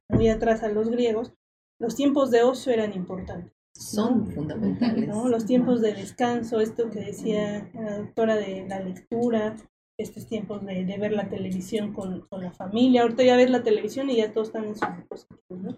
muy 0.07 0.29
atrás 0.29 0.63
a 0.63 0.69
los 0.69 0.87
griegos, 0.87 1.33
los 1.77 1.95
tiempos 1.95 2.31
de 2.31 2.43
ocio 2.43 2.71
eran 2.71 2.93
importantes. 2.93 3.51
Son 3.73 4.31
fundamentales. 4.31 5.09
Los 5.09 5.45
tiempos 5.45 5.81
de 5.81 5.93
descanso, 5.93 6.61
esto 6.61 6.89
que 6.89 7.01
decía 7.01 7.69
la 7.73 7.97
doctora 7.97 8.37
de 8.37 8.65
la 8.65 8.79
lectura, 8.79 9.57
estos 9.97 10.25
tiempos 10.25 10.65
de, 10.65 10.85
ver 10.85 11.11
la 11.11 11.27
televisión 11.27 11.91
con, 11.91 12.21
con, 12.29 12.39
la 12.39 12.53
familia. 12.53 13.01
Ahorita 13.01 13.23
ya 13.23 13.35
ves 13.35 13.49
la 13.49 13.61
televisión 13.61 14.09
y 14.09 14.15
ya 14.15 14.31
todos 14.31 14.47
están 14.47 14.63
en 14.63 14.75
sus 14.77 14.87
dispositivos, 14.95 15.63
¿no? 15.63 15.75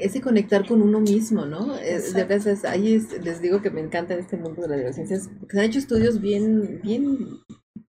Ese 0.00 0.20
conectar 0.20 0.66
con 0.66 0.82
uno 0.82 1.00
mismo, 1.00 1.46
¿no? 1.46 1.74
De 1.74 2.24
veces, 2.24 2.64
ahí 2.64 3.04
les 3.22 3.40
digo 3.40 3.60
que 3.62 3.70
me 3.70 3.80
encanta 3.80 4.14
este 4.14 4.36
mundo 4.36 4.62
de 4.62 4.68
las 4.68 4.78
neurociencias, 4.78 5.28
porque 5.38 5.56
se 5.56 5.60
han 5.60 5.66
hecho 5.66 5.78
estudios 5.78 6.20
bien, 6.20 6.80
bien, 6.82 7.18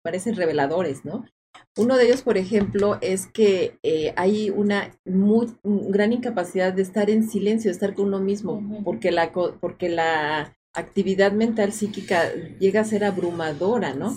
parecen 0.02 0.36
reveladores, 0.36 1.06
¿no? 1.06 1.26
Uno 1.78 1.98
de 1.98 2.06
ellos, 2.06 2.22
por 2.22 2.38
ejemplo, 2.38 2.98
es 3.02 3.28
que 3.28 3.78
eh, 3.84 4.14
hay 4.16 4.50
una 4.50 4.98
muy, 5.06 5.48
gran 5.64 6.14
incapacidad 6.14 6.74
de 6.74 6.82
estar 6.82 7.10
en 7.10 7.28
silencio, 7.28 7.70
de 7.70 7.74
estar 7.74 7.94
con 7.94 8.08
uno 8.08 8.20
mismo, 8.20 8.82
porque, 8.84 9.12
la, 9.12 9.32
porque 9.34 9.90
la 9.90 10.58
actividad 10.74 11.32
mental 11.32 11.74
psíquica 11.74 12.32
llega 12.60 12.82
a 12.82 12.86
ser 12.86 13.04
abrumadora, 13.04 13.94
¿no? 13.94 14.16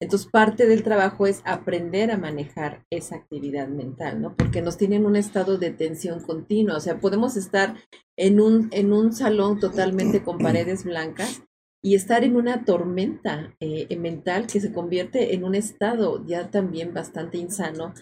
Entonces, 0.00 0.28
parte 0.30 0.66
del 0.66 0.82
trabajo 0.82 1.26
es 1.26 1.40
aprender 1.44 2.10
a 2.10 2.18
manejar 2.18 2.84
esa 2.90 3.16
actividad 3.16 3.68
mental, 3.68 4.20
¿no? 4.20 4.36
Porque 4.36 4.60
nos 4.60 4.76
tienen 4.76 5.06
un 5.06 5.16
estado 5.16 5.56
de 5.56 5.70
tensión 5.70 6.20
continua. 6.20 6.76
O 6.76 6.80
sea, 6.80 7.00
podemos 7.00 7.36
estar 7.36 7.76
en 8.16 8.40
un, 8.40 8.68
en 8.72 8.92
un 8.92 9.14
salón 9.14 9.58
totalmente 9.58 10.22
con 10.22 10.38
paredes 10.38 10.84
blancas 10.84 11.42
y 11.82 11.94
estar 11.94 12.24
en 12.24 12.36
una 12.36 12.64
tormenta 12.64 13.54
eh, 13.60 13.94
mental 13.96 14.46
que 14.46 14.60
se 14.60 14.72
convierte 14.72 15.34
en 15.34 15.44
un 15.44 15.54
estado 15.54 16.26
ya 16.26 16.50
también 16.50 16.92
bastante 16.92 17.38
insano 17.38 17.94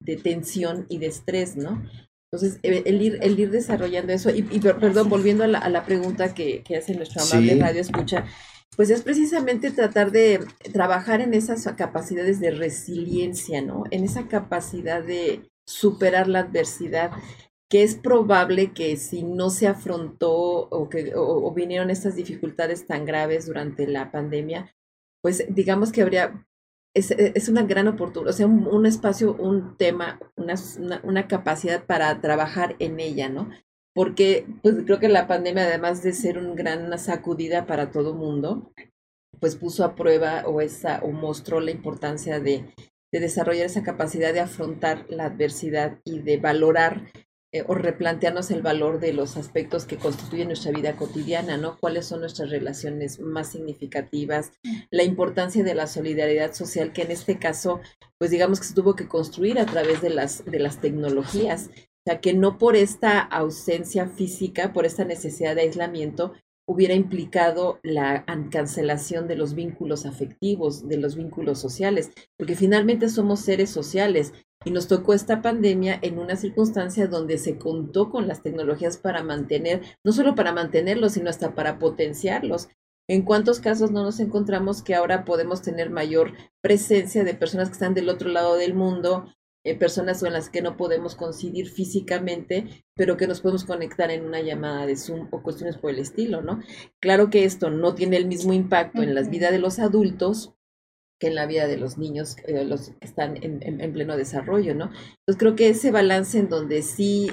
de 0.00 0.16
tensión 0.16 0.86
y 0.88 0.98
de 0.98 1.06
estrés, 1.06 1.56
¿no? 1.56 1.82
Entonces, 2.30 2.60
eh, 2.62 2.82
el 2.84 3.00
ir, 3.00 3.18
el 3.22 3.38
ir 3.38 3.50
desarrollando 3.50 4.12
eso, 4.12 4.30
y, 4.30 4.42
perdón, 4.42 5.08
volviendo 5.08 5.44
a 5.44 5.46
la, 5.46 5.84
pregunta 5.84 6.34
que, 6.34 6.62
hace 6.76 6.94
nuestro 6.94 7.22
amable 7.22 7.54
radio 7.56 7.80
escucha, 7.80 8.26
pues 8.78 8.90
es 8.90 9.02
precisamente 9.02 9.72
tratar 9.72 10.12
de 10.12 10.38
trabajar 10.72 11.20
en 11.20 11.34
esas 11.34 11.66
capacidades 11.76 12.38
de 12.38 12.52
resiliencia, 12.52 13.60
¿no? 13.60 13.82
En 13.90 14.04
esa 14.04 14.28
capacidad 14.28 15.02
de 15.02 15.50
superar 15.66 16.28
la 16.28 16.40
adversidad, 16.40 17.10
que 17.68 17.82
es 17.82 17.96
probable 17.96 18.72
que 18.72 18.96
si 18.96 19.24
no 19.24 19.50
se 19.50 19.66
afrontó 19.66 20.30
o 20.30 20.88
que 20.88 21.12
o, 21.16 21.52
vinieron 21.52 21.90
estas 21.90 22.14
dificultades 22.14 22.86
tan 22.86 23.04
graves 23.04 23.46
durante 23.46 23.88
la 23.88 24.12
pandemia, 24.12 24.72
pues 25.22 25.44
digamos 25.48 25.90
que 25.90 26.02
habría 26.02 26.46
es, 26.94 27.10
es, 27.10 27.48
una 27.48 27.64
gran 27.64 27.88
oportunidad, 27.88 28.32
o 28.32 28.36
sea, 28.36 28.46
un, 28.46 28.86
espacio, 28.86 29.34
un 29.34 29.76
tema, 29.76 30.20
una, 30.36 30.54
una, 31.02 31.26
capacidad 31.26 31.84
para 31.84 32.20
trabajar 32.20 32.76
en 32.78 33.00
ella, 33.00 33.28
¿no? 33.28 33.50
Porque 33.98 34.46
pues 34.62 34.76
creo 34.84 35.00
que 35.00 35.08
la 35.08 35.26
pandemia, 35.26 35.64
además 35.64 36.04
de 36.04 36.12
ser 36.12 36.38
una 36.38 36.54
gran 36.54 36.96
sacudida 37.00 37.66
para 37.66 37.90
todo 37.90 38.14
mundo, 38.14 38.72
pues 39.40 39.56
puso 39.56 39.82
a 39.82 39.96
prueba 39.96 40.44
o, 40.46 40.60
esa, 40.60 41.00
o 41.02 41.10
mostró 41.10 41.58
la 41.58 41.72
importancia 41.72 42.38
de, 42.38 42.72
de 43.12 43.18
desarrollar 43.18 43.66
esa 43.66 43.82
capacidad 43.82 44.32
de 44.32 44.38
afrontar 44.38 45.04
la 45.08 45.24
adversidad 45.24 45.98
y 46.04 46.20
de 46.20 46.36
valorar 46.36 47.10
eh, 47.52 47.64
o 47.66 47.74
replantearnos 47.74 48.52
el 48.52 48.62
valor 48.62 49.00
de 49.00 49.14
los 49.14 49.36
aspectos 49.36 49.84
que 49.84 49.96
constituyen 49.96 50.46
nuestra 50.46 50.70
vida 50.70 50.94
cotidiana, 50.94 51.56
¿no? 51.56 51.76
¿Cuáles 51.80 52.06
son 52.06 52.20
nuestras 52.20 52.50
relaciones 52.50 53.18
más 53.18 53.50
significativas? 53.50 54.52
La 54.92 55.02
importancia 55.02 55.64
de 55.64 55.74
la 55.74 55.88
solidaridad 55.88 56.52
social, 56.52 56.92
que 56.92 57.02
en 57.02 57.10
este 57.10 57.40
caso, 57.40 57.80
pues 58.16 58.30
digamos 58.30 58.60
que 58.60 58.66
se 58.66 58.74
tuvo 58.74 58.94
que 58.94 59.08
construir 59.08 59.58
a 59.58 59.66
través 59.66 60.02
de 60.02 60.10
las, 60.10 60.44
de 60.44 60.60
las 60.60 60.80
tecnologías 60.80 61.70
sea, 62.08 62.20
que 62.20 62.32
no 62.32 62.58
por 62.58 62.74
esta 62.74 63.20
ausencia 63.20 64.06
física, 64.08 64.72
por 64.72 64.86
esta 64.86 65.04
necesidad 65.04 65.54
de 65.54 65.62
aislamiento, 65.62 66.32
hubiera 66.66 66.94
implicado 66.94 67.80
la 67.82 68.24
cancelación 68.50 69.26
de 69.26 69.36
los 69.36 69.54
vínculos 69.54 70.06
afectivos, 70.06 70.88
de 70.88 70.98
los 70.98 71.16
vínculos 71.16 71.58
sociales, 71.58 72.10
porque 72.38 72.56
finalmente 72.56 73.08
somos 73.08 73.40
seres 73.40 73.70
sociales 73.70 74.32
y 74.64 74.70
nos 74.70 74.88
tocó 74.88 75.14
esta 75.14 75.40
pandemia 75.40 75.98
en 76.02 76.18
una 76.18 76.36
circunstancia 76.36 77.06
donde 77.06 77.38
se 77.38 77.58
contó 77.58 78.10
con 78.10 78.26
las 78.26 78.42
tecnologías 78.42 78.98
para 78.98 79.22
mantener, 79.22 79.82
no 80.04 80.12
solo 80.12 80.34
para 80.34 80.52
mantenerlos, 80.52 81.12
sino 81.12 81.30
hasta 81.30 81.54
para 81.54 81.78
potenciarlos. 81.78 82.68
¿En 83.08 83.22
cuántos 83.22 83.60
casos 83.60 83.90
no 83.90 84.02
nos 84.02 84.20
encontramos 84.20 84.82
que 84.82 84.94
ahora 84.94 85.24
podemos 85.24 85.62
tener 85.62 85.88
mayor 85.88 86.34
presencia 86.60 87.24
de 87.24 87.32
personas 87.32 87.68
que 87.68 87.74
están 87.74 87.94
del 87.94 88.10
otro 88.10 88.28
lado 88.28 88.56
del 88.56 88.74
mundo, 88.74 89.32
eh, 89.64 89.74
personas 89.74 90.20
con 90.20 90.32
las 90.32 90.50
que 90.50 90.62
no 90.62 90.76
podemos 90.76 91.14
coincidir 91.14 91.68
físicamente, 91.68 92.84
pero 92.94 93.16
que 93.16 93.26
nos 93.26 93.40
podemos 93.40 93.64
conectar 93.64 94.10
en 94.10 94.24
una 94.24 94.40
llamada 94.40 94.86
de 94.86 94.96
Zoom 94.96 95.28
o 95.30 95.42
cuestiones 95.42 95.76
por 95.76 95.90
el 95.90 95.98
estilo, 95.98 96.42
¿no? 96.42 96.60
Claro 97.00 97.30
que 97.30 97.44
esto 97.44 97.70
no 97.70 97.94
tiene 97.94 98.16
el 98.16 98.26
mismo 98.26 98.52
impacto 98.52 99.02
en 99.02 99.14
la 99.14 99.22
vida 99.22 99.50
de 99.50 99.58
los 99.58 99.78
adultos 99.78 100.54
que 101.18 101.26
en 101.26 101.34
la 101.34 101.46
vida 101.46 101.66
de 101.66 101.76
los 101.76 101.98
niños, 101.98 102.36
eh, 102.46 102.64
los 102.64 102.90
que 102.90 103.06
están 103.06 103.36
en, 103.42 103.60
en, 103.62 103.92
pleno 103.92 104.16
desarrollo, 104.16 104.74
¿no? 104.74 104.84
Entonces 104.84 105.36
creo 105.36 105.56
que 105.56 105.68
ese 105.68 105.90
balance 105.90 106.38
en 106.38 106.48
donde 106.48 106.82
sí 106.82 107.28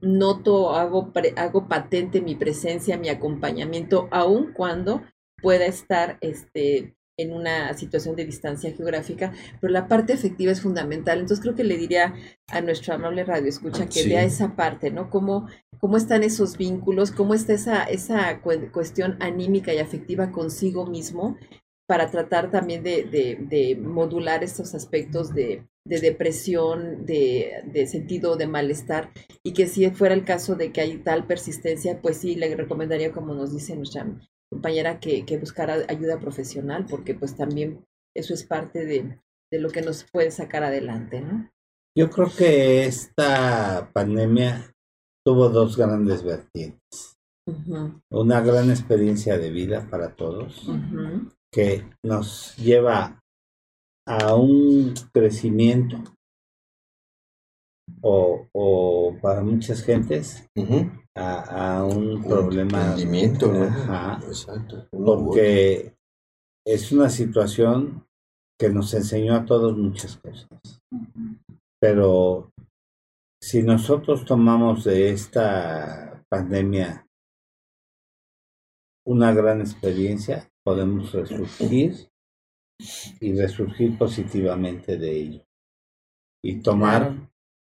noto, 0.00 0.74
hago, 0.74 1.12
hago 1.36 1.68
patente 1.68 2.22
mi 2.22 2.34
presencia, 2.34 2.96
mi 2.96 3.10
acompañamiento, 3.10 4.08
aun 4.10 4.52
cuando 4.54 5.02
pueda 5.42 5.66
estar 5.66 6.16
este, 6.22 6.95
en 7.18 7.32
una 7.32 7.72
situación 7.74 8.14
de 8.16 8.24
distancia 8.24 8.72
geográfica, 8.72 9.32
pero 9.60 9.72
la 9.72 9.88
parte 9.88 10.12
efectiva 10.12 10.52
es 10.52 10.60
fundamental. 10.60 11.18
Entonces 11.18 11.42
creo 11.42 11.54
que 11.54 11.64
le 11.64 11.78
diría 11.78 12.14
a 12.48 12.60
nuestro 12.60 12.94
amable 12.94 13.24
radio 13.24 13.48
escucha 13.48 13.88
que 13.88 14.04
vea 14.04 14.22
esa 14.22 14.54
parte, 14.54 14.90
¿no? 14.90 15.08
Cómo, 15.10 15.48
cómo 15.78 15.96
están 15.96 16.22
esos 16.22 16.56
vínculos, 16.56 17.12
cómo 17.12 17.34
está 17.34 17.54
esa, 17.54 17.84
esa 17.84 18.40
cuestión 18.40 19.16
anímica 19.20 19.72
y 19.72 19.78
afectiva 19.78 20.30
consigo 20.30 20.86
mismo 20.86 21.36
para 21.86 22.10
tratar 22.10 22.50
también 22.50 22.82
de, 22.82 23.78
modular 23.80 24.42
estos 24.42 24.74
aspectos 24.74 25.32
de, 25.32 25.64
depresión, 25.84 27.06
de, 27.06 27.86
sentido 27.88 28.36
de 28.36 28.48
malestar, 28.48 29.12
y 29.44 29.52
que 29.52 29.68
si 29.68 29.88
fuera 29.90 30.14
el 30.14 30.24
caso 30.24 30.56
de 30.56 30.72
que 30.72 30.80
hay 30.80 30.98
tal 30.98 31.26
persistencia, 31.26 32.00
pues 32.02 32.16
sí, 32.18 32.34
le 32.34 32.54
recomendaría, 32.56 33.12
como 33.12 33.34
nos 33.34 33.54
dice 33.54 33.76
nuestra 33.76 34.04
compañera, 34.50 35.00
que, 35.00 35.24
buscara 35.38 35.84
ayuda 35.88 36.20
profesional, 36.20 36.86
porque 36.88 37.14
pues 37.14 37.36
también 37.36 37.84
eso 38.14 38.34
es 38.34 38.44
parte 38.44 38.84
de, 38.84 39.20
lo 39.52 39.70
que 39.70 39.82
nos 39.82 40.04
puede 40.12 40.30
sacar 40.30 40.64
adelante, 40.64 41.20
¿no? 41.20 41.50
Yo 41.96 42.10
creo 42.10 42.28
que 42.36 42.84
esta 42.84 43.90
pandemia 43.94 44.70
tuvo 45.24 45.48
dos 45.48 45.76
grandes 45.76 46.22
vertientes. 46.22 47.16
Una 48.10 48.40
gran 48.40 48.70
experiencia 48.70 49.38
de 49.38 49.50
vida 49.50 49.88
para 49.88 50.14
todos, 50.14 50.68
que 51.52 51.88
nos 52.04 52.56
lleva 52.56 53.22
a 54.06 54.34
un 54.34 54.94
crecimiento 55.12 55.96
o, 58.02 58.46
o 58.52 59.16
para 59.22 59.42
muchas 59.42 59.82
gentes 59.82 60.44
a, 61.16 61.84
un, 61.84 62.22
problema 62.22 62.94
Exacto. 64.26 64.86
porque 64.90 65.96
es 66.66 66.92
una 66.92 67.08
situación 67.08 68.06
que 68.58 68.68
nos 68.68 68.92
enseñó 68.94 69.34
a 69.34 69.44
todos 69.44 69.76
muchas 69.76 70.16
cosas 70.18 70.48
pero 71.80 72.52
si 73.42 73.62
nosotros 73.62 74.24
tomamos 74.24 74.84
de 74.84 75.10
esta 75.10 76.24
pandemia 76.28 77.06
una 79.06 79.32
gran 79.32 79.60
experiencia 79.60 80.50
podemos 80.64 81.12
resurgir 81.12 82.10
y 83.20 83.38
resurgir 83.38 83.96
positivamente 83.96 84.98
de 84.98 85.16
ello. 85.16 85.46
Y 86.44 86.60
tomar 86.60 87.30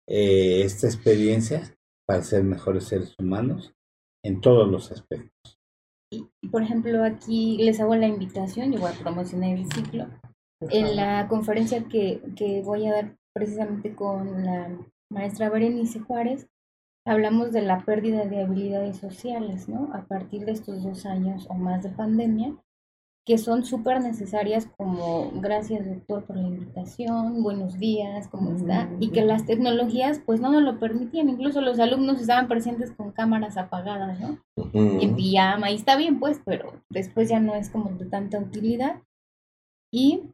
eh, 0.08 0.62
esta 0.64 0.86
experiencia 0.86 1.62
para 2.10 2.24
ser 2.24 2.42
mejores 2.42 2.88
seres 2.88 3.14
humanos 3.20 3.72
en 4.24 4.40
todos 4.40 4.68
los 4.68 4.90
aspectos. 4.90 5.60
Y, 6.12 6.26
por 6.48 6.60
ejemplo, 6.60 7.04
aquí 7.04 7.56
les 7.58 7.78
hago 7.78 7.94
la 7.94 8.08
invitación, 8.08 8.72
yo 8.72 8.80
voy 8.80 8.90
a 8.90 8.98
promocionar 8.98 9.50
el 9.50 9.70
ciclo. 9.70 10.08
En 10.60 10.96
la 10.96 11.28
conferencia 11.28 11.84
que, 11.84 12.20
que 12.34 12.62
voy 12.62 12.88
a 12.88 12.94
dar 12.94 13.16
precisamente 13.32 13.94
con 13.94 14.44
la 14.44 14.76
maestra 15.08 15.50
Berenice 15.50 16.00
Juárez, 16.00 16.48
hablamos 17.06 17.52
de 17.52 17.62
la 17.62 17.84
pérdida 17.84 18.24
de 18.24 18.42
habilidades 18.42 18.96
sociales, 18.96 19.68
¿no? 19.68 19.94
A 19.94 20.04
partir 20.04 20.44
de 20.44 20.50
estos 20.50 20.82
dos 20.82 21.06
años 21.06 21.46
o 21.48 21.54
más 21.54 21.84
de 21.84 21.90
pandemia, 21.90 22.56
que 23.30 23.38
son 23.38 23.64
súper 23.64 24.02
necesarias 24.02 24.66
como 24.76 25.30
gracias 25.36 25.86
doctor 25.86 26.24
por 26.24 26.36
la 26.36 26.48
invitación, 26.48 27.44
buenos 27.44 27.78
días, 27.78 28.26
¿cómo 28.26 28.56
está? 28.56 28.90
Y 28.98 29.10
que 29.10 29.24
las 29.24 29.46
tecnologías 29.46 30.20
pues 30.26 30.40
no 30.40 30.50
nos 30.50 30.64
lo 30.64 30.80
permitían, 30.80 31.28
incluso 31.28 31.60
los 31.60 31.78
alumnos 31.78 32.20
estaban 32.20 32.48
presentes 32.48 32.90
con 32.90 33.12
cámaras 33.12 33.56
apagadas, 33.56 34.18
¿no? 34.18 34.40
En 34.74 35.14
pijama, 35.14 35.70
y 35.70 35.76
está 35.76 35.94
bien 35.94 36.18
pues, 36.18 36.40
pero 36.44 36.82
después 36.88 37.28
ya 37.28 37.38
no 37.38 37.54
es 37.54 37.70
como 37.70 37.90
de 37.90 38.06
tanta 38.06 38.40
utilidad. 38.40 39.00
Y 39.92 40.24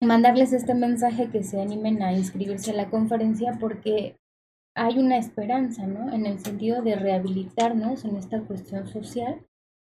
mandarles 0.00 0.54
este 0.54 0.72
mensaje 0.72 1.28
que 1.28 1.42
se 1.42 1.60
animen 1.60 2.02
a 2.02 2.14
inscribirse 2.14 2.70
a 2.70 2.76
la 2.76 2.88
conferencia 2.88 3.58
porque 3.60 4.16
hay 4.74 4.98
una 4.98 5.18
esperanza, 5.18 5.86
¿no? 5.86 6.10
En 6.10 6.24
el 6.24 6.38
sentido 6.38 6.80
de 6.80 6.96
rehabilitarnos 6.96 8.06
en 8.06 8.16
esta 8.16 8.40
cuestión 8.40 8.86
social 8.86 9.44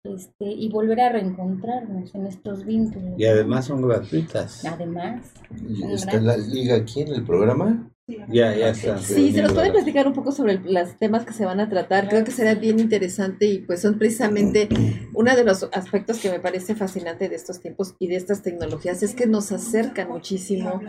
este, 0.06 0.46
y 0.46 0.70
volver 0.70 1.00
a 1.02 1.10
reencontrarnos 1.10 2.14
en 2.14 2.28
estos 2.28 2.66
vínculos. 2.66 3.18
Y 3.18 3.26
además 3.26 3.66
son 3.66 3.82
gratuitas. 3.82 4.66
Además. 4.66 5.34
¿Está 5.92 6.20
la 6.20 6.38
liga 6.38 6.76
aquí 6.76 7.02
en 7.02 7.14
el 7.14 7.24
programa? 7.24 7.92
Ya, 8.08 8.56
ya 8.56 8.70
está. 8.70 9.00
Sí, 9.00 9.32
se 9.32 9.42
nos 9.42 9.54
puede 9.54 9.72
platicar 9.72 10.06
un 10.06 10.14
poco 10.14 10.32
sobre 10.32 10.60
los 10.60 10.96
temas 11.00 11.26
que 11.26 11.34
se 11.34 11.44
van 11.44 11.60
a 11.60 11.70
tratar. 11.70 12.08
Creo 12.08 12.24
que 12.24 12.30
será 12.30 12.54
bien 12.54 12.80
interesante 12.80 13.48
y 13.48 13.60
pues 13.60 13.82
son 13.82 13.98
precisamente 13.98 14.70
uno 15.14 15.36
de 15.36 15.44
los 15.44 15.64
aspectos 15.74 16.20
que 16.20 16.30
me 16.30 16.40
parece 16.40 16.76
fascinante 16.76 17.30
de 17.30 17.36
estos 17.36 17.60
tiempos 17.62 17.96
y 17.98 18.08
de 18.08 18.18
estas 18.18 18.44
tecnologías 18.44 19.02
es 19.02 19.16
que 19.16 19.26
nos 19.26 19.52
acercan 19.52 20.10
muchísimo 20.10 20.82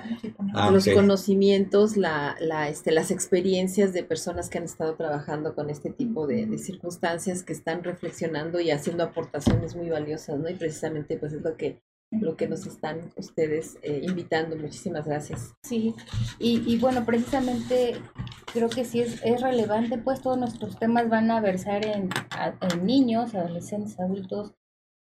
ah, 0.52 0.70
los 0.70 0.86
conocimientos, 0.88 1.96
la, 1.96 2.36
la, 2.38 2.68
este, 2.68 2.92
las 2.92 3.10
experiencias 3.10 3.94
de 3.94 4.02
personas 4.02 4.50
que 4.50 4.58
han 4.58 4.64
estado 4.64 4.94
trabajando 4.96 5.54
con 5.54 5.70
este 5.70 5.88
tipo 5.88 6.26
de, 6.26 6.44
de, 6.44 6.58
circunstancias, 6.58 7.42
que 7.42 7.54
están 7.54 7.82
reflexionando 7.82 8.60
y 8.60 8.70
haciendo 8.70 9.04
aportaciones 9.04 9.74
muy 9.74 9.88
valiosas, 9.88 10.38
¿no? 10.38 10.50
Y 10.50 10.54
precisamente 10.54 11.16
pues 11.16 11.32
es 11.32 11.40
lo 11.40 11.56
que 11.56 11.80
lo 12.10 12.36
que 12.36 12.48
nos 12.48 12.66
están 12.66 13.12
ustedes 13.16 13.78
eh, 13.82 14.00
invitando. 14.02 14.56
Muchísimas 14.56 15.06
gracias. 15.06 15.54
Sí, 15.62 15.94
y, 16.38 16.62
y, 16.66 16.78
bueno, 16.78 17.04
precisamente 17.04 17.96
creo 18.52 18.68
que 18.68 18.84
sí 18.84 19.00
es, 19.00 19.20
es 19.24 19.40
relevante, 19.42 19.98
pues 19.98 20.20
todos 20.20 20.38
nuestros 20.38 20.78
temas 20.78 21.08
van 21.08 21.30
a 21.30 21.40
versar 21.40 21.84
en, 21.84 22.08
en 22.60 22.86
niños, 22.86 23.34
adolescentes, 23.34 23.98
adultos, 23.98 24.54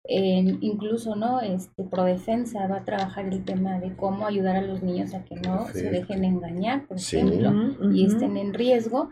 en, 0.04 0.62
incluso, 0.62 1.14
¿no? 1.16 1.40
Este, 1.40 1.84
Prodefensa 1.84 2.66
va 2.66 2.78
a 2.78 2.84
trabajar 2.84 3.26
el 3.26 3.44
tema 3.44 3.78
de 3.78 3.94
cómo 3.96 4.26
ayudar 4.26 4.56
a 4.56 4.62
los 4.62 4.82
niños 4.82 5.14
a 5.14 5.24
que 5.24 5.36
no 5.36 5.66
se 5.68 5.90
dejen 5.90 6.24
engañar, 6.24 6.86
por 6.86 6.98
ejemplo, 6.98 7.92
y 7.92 8.06
estén 8.06 8.36
en 8.36 8.54
riesgo. 8.54 9.10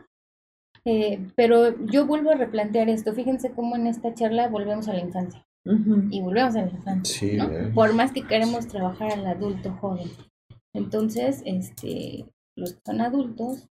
Eh, 0.84 1.24
pero 1.36 1.78
yo 1.86 2.06
vuelvo 2.06 2.30
a 2.30 2.34
replantear 2.34 2.88
esto. 2.88 3.14
Fíjense 3.14 3.52
cómo 3.52 3.76
en 3.76 3.86
esta 3.86 4.14
charla 4.14 4.48
volvemos 4.48 4.88
a 4.88 4.94
la 4.94 5.00
infancia 5.00 5.46
y 5.64 6.20
volvemos 6.20 6.56
a 6.56 6.62
la 6.62 6.70
infancia, 6.70 7.70
Por 7.74 7.94
más 7.94 8.12
que 8.12 8.26
queremos 8.26 8.66
trabajar 8.66 9.12
al 9.12 9.26
adulto 9.26 9.72
joven. 9.80 10.10
Entonces, 10.74 11.42
este, 11.44 12.24
los 12.56 12.74
que 12.74 12.80
son 12.84 13.00
adultos 13.00 13.68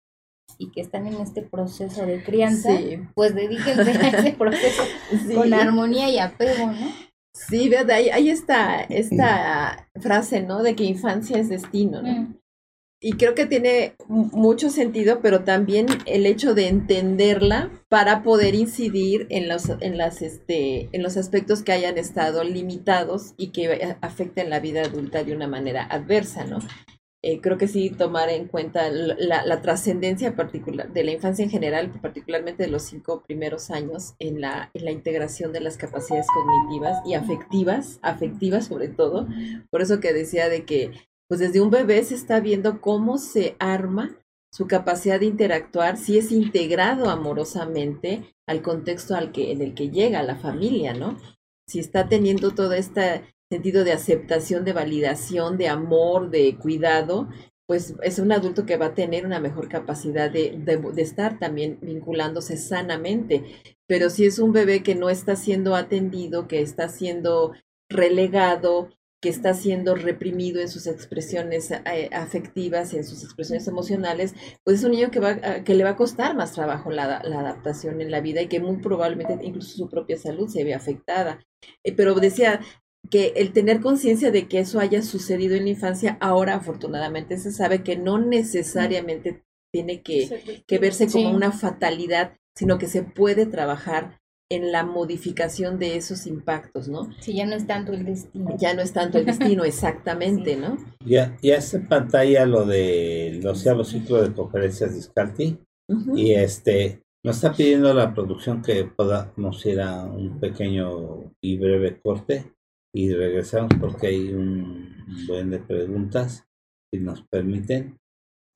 y 0.58 0.72
que 0.72 0.82
están 0.82 1.08
en 1.08 1.16
este 1.16 1.42
proceso 1.42 2.06
de 2.06 2.24
crianza, 2.24 2.70
pues 3.16 3.34
dedíquense 3.34 3.92
a 3.92 4.10
ese 4.10 4.34
proceso 4.34 4.84
con 5.36 5.54
armonía 5.54 6.10
y 6.10 6.20
apego, 6.20 6.68
¿no? 6.68 6.92
Sí, 7.34 7.70
¿verdad? 7.70 7.98
Ahí, 7.98 8.10
ahí 8.10 8.30
está 8.30 8.82
esta 8.82 9.88
frase, 10.00 10.42
¿no? 10.42 10.62
De 10.62 10.76
que 10.76 10.84
infancia 10.84 11.38
es 11.38 11.50
destino, 11.50 12.02
¿no? 12.02 12.12
Mm 12.12 12.39
y 13.02 13.14
creo 13.14 13.34
que 13.34 13.46
tiene 13.46 13.96
mucho 14.08 14.70
sentido, 14.70 15.22
pero 15.22 15.44
también 15.44 15.88
el 16.06 16.26
hecho 16.26 16.54
de 16.54 16.68
entenderla 16.68 17.72
para 17.88 18.24
poder 18.24 18.56
incidir 18.56 19.26
en 19.30 19.48
los, 19.48 19.70
en 19.80 19.98
las, 19.98 20.22
este, 20.22 20.90
en 20.92 21.02
los 21.02 21.16
aspectos 21.16 21.64
que 21.64 21.72
hayan 21.72 21.98
estado 21.98 22.44
limitados 22.44 23.34
y 23.38 23.48
que 23.52 23.96
afecten 24.02 24.50
la 24.50 24.60
vida 24.60 24.82
adulta 24.82 25.24
de 25.24 25.34
una 25.34 25.48
manera 25.48 25.86
adversa, 25.86 26.44
¿no? 26.44 26.60
Eh, 27.22 27.42
creo 27.42 27.58
que 27.58 27.68
sí 27.68 27.90
tomar 27.90 28.30
en 28.30 28.48
cuenta 28.48 28.90
la, 28.90 29.46
la 29.46 29.62
trascendencia 29.62 30.38
particular 30.38 30.94
de 30.94 31.04
la 31.04 31.12
infancia 31.12 31.44
en 31.44 31.52
general, 31.52 31.92
particularmente 32.02 32.64
de 32.64 32.70
los 32.70 32.84
cinco 32.84 33.24
primeros 33.28 33.72
años 33.72 34.14
en 34.20 34.40
la, 34.40 34.72
en 34.74 34.86
la 34.86 34.92
integración 34.92 35.52
de 35.52 35.60
las 35.60 35.76
capacidades 35.76 36.28
cognitivas 36.34 36.98
y 37.06 37.16
afectivas, 37.16 38.00
afectivas 38.04 38.68
sobre 38.68 38.88
todo. 38.88 39.28
Por 39.70 39.82
eso 39.82 40.00
que 40.00 40.14
decía 40.14 40.48
de 40.48 40.64
que 40.64 40.92
pues 41.30 41.40
desde 41.40 41.62
un 41.62 41.70
bebé 41.70 42.04
se 42.04 42.16
está 42.16 42.40
viendo 42.40 42.82
cómo 42.82 43.20
se 43.20 43.56
arma 43.60 44.18
su 44.52 44.68
capacidad 44.68 45.20
de 45.20 45.28
interactuar, 45.28 45.98
si 45.98 46.18
es 46.18 46.32
integrado 46.32 47.10
amorosamente 47.10 48.34
al 48.48 48.64
contexto 48.64 49.16
al 49.16 49.32
que, 49.32 49.52
en 49.52 49.62
el 49.62 49.76
que 49.76 49.92
llega 49.92 50.24
la 50.24 50.36
familia, 50.36 50.94
¿no? 50.94 51.18
Si 51.68 51.80
está 51.80 52.10
teniendo 52.10 52.52
todo 52.52 52.74
este 52.74 53.22
sentido 53.52 53.84
de 53.84 53.92
aceptación, 53.92 54.66
de 54.66 54.74
validación, 54.74 55.58
de 55.58 55.68
amor, 55.68 56.32
de 56.32 56.58
cuidado, 56.58 57.30
pues 57.68 57.94
es 58.02 58.18
un 58.18 58.32
adulto 58.32 58.66
que 58.66 58.78
va 58.78 58.88
a 58.88 58.96
tener 58.96 59.28
una 59.28 59.40
mejor 59.40 59.70
capacidad 59.70 60.32
de, 60.32 60.58
de, 60.58 61.02
estar 61.04 61.38
también 61.38 61.78
vinculándose 61.84 62.58
sanamente. 62.58 63.44
Pero 63.88 64.10
si 64.10 64.26
es 64.26 64.40
un 64.40 64.52
bebé 64.52 64.82
que 64.82 64.96
no 64.96 65.12
está 65.12 65.36
siendo 65.36 65.76
atendido, 65.76 66.48
que 66.48 66.62
está 66.62 66.90
siendo 66.90 67.54
relegado, 67.88 68.90
que 69.22 69.30
está 69.30 69.54
siendo 69.54 69.96
reprimido 69.96 70.62
en 70.62 70.70
sus 70.70 70.88
expresiones 70.88 71.72
eh, 71.72 72.10
afectivas, 72.14 72.94
en 72.94 73.04
sus 73.04 73.24
expresiones 73.24 73.68
emocionales, 73.68 74.34
pues 74.64 74.80
es 74.80 74.86
un 74.86 74.92
niño 74.92 75.12
que, 75.12 75.20
va, 75.20 75.64
que 75.64 75.76
le 75.76 75.84
va 75.84 75.92
a 75.92 75.96
costar 75.98 76.36
más 76.36 76.54
trabajo 76.54 76.90
la, 76.90 77.22
la, 77.24 77.40
adaptación 77.40 78.02
en 78.02 78.12
la 78.12 78.22
vida 78.22 78.42
y 78.42 78.48
que 78.48 78.60
muy 78.60 78.78
probablemente 78.78 79.38
incluso 79.46 79.76
su 79.76 79.90
propia 79.90 80.18
salud 80.18 80.48
se 80.48 80.64
ve 80.64 80.74
afectada. 80.74 81.40
Eh, 81.84 81.94
pero 81.94 82.16
decía, 82.16 82.62
que 83.10 83.34
el 83.38 83.54
tener 83.54 83.80
conciencia 83.80 84.32
de 84.32 84.48
que 84.48 84.60
eso 84.60 84.80
haya 84.80 85.02
sucedido 85.02 85.56
en 85.56 85.64
la 85.64 85.70
infancia, 85.72 86.18
ahora 86.20 86.56
afortunadamente 86.56 87.38
se 87.38 87.52
sabe 87.52 87.84
que 87.84 87.96
no 87.96 88.20
necesariamente 88.20 89.44
tiene 89.72 90.02
que, 90.02 90.64
que 90.68 90.80
verse 90.80 91.08
como 91.08 91.32
una 91.32 91.52
fatalidad, 91.52 92.36
sino 92.56 92.78
que 92.78 92.88
se 92.88 93.04
puede 93.04 93.46
trabajar 93.46 94.19
en 94.52 94.72
la 94.72 94.84
modificación 94.84 95.78
de 95.78 95.96
esos 95.96 96.26
impactos, 96.26 96.88
¿no? 96.88 97.10
Sí, 97.20 97.36
ya 97.36 97.46
no 97.46 97.56
es 97.56 97.68
tanto 97.68 97.94
el 97.94 98.04
destino. 98.04 98.56
Ya 98.58 98.74
no 98.74 98.82
es 98.82 98.94
tanto 98.94 99.20
el 99.20 99.26
destino, 99.26 99.64
exactamente, 99.66 100.56
¿no? 100.56 100.78
Ya, 101.06 101.38
ya 101.42 101.62
se 101.62 101.80
pantalla 101.80 102.46
lo 102.46 102.66
del 102.66 103.42
doceavo 103.42 103.84
ciclo 103.84 104.22
de 104.22 104.34
conferencias 104.34 104.96
de 104.96 105.02
Scarti 105.02 105.60
y 106.16 106.34
este 106.34 107.02
nos 107.26 107.38
está 107.38 107.54
pidiendo 107.54 107.94
la 107.94 108.14
producción 108.14 108.62
que 108.62 108.86
podamos 108.86 109.66
ir 109.66 109.82
a 109.82 110.06
un 110.06 110.40
pequeño 110.40 111.34
y 111.42 111.58
breve 111.58 112.00
corte 112.00 112.54
y 112.94 113.14
regresamos 113.14 113.72
porque 113.80 114.08
hay 114.08 114.34
un 114.34 115.06
buen 115.28 115.50
de 115.50 115.60
preguntas, 115.60 116.48
si 116.92 117.00
nos 117.00 117.22
permiten. 117.24 117.98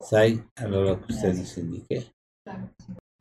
Sai, 0.00 0.42
a 0.56 0.66
lo 0.66 1.00
que 1.00 1.12
usted 1.12 1.34
nos 1.34 1.56
indique. 1.58 2.12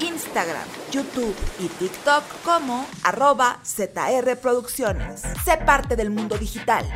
Instagram, 0.00 0.66
YouTube 0.90 1.36
y 1.58 1.68
TikTok 1.68 2.24
como 2.46 2.86
arroba 3.02 3.58
zrproducciones. 3.62 5.20
Sé 5.44 5.58
parte 5.58 5.96
del 5.96 6.08
mundo 6.08 6.38
digital. 6.38 6.86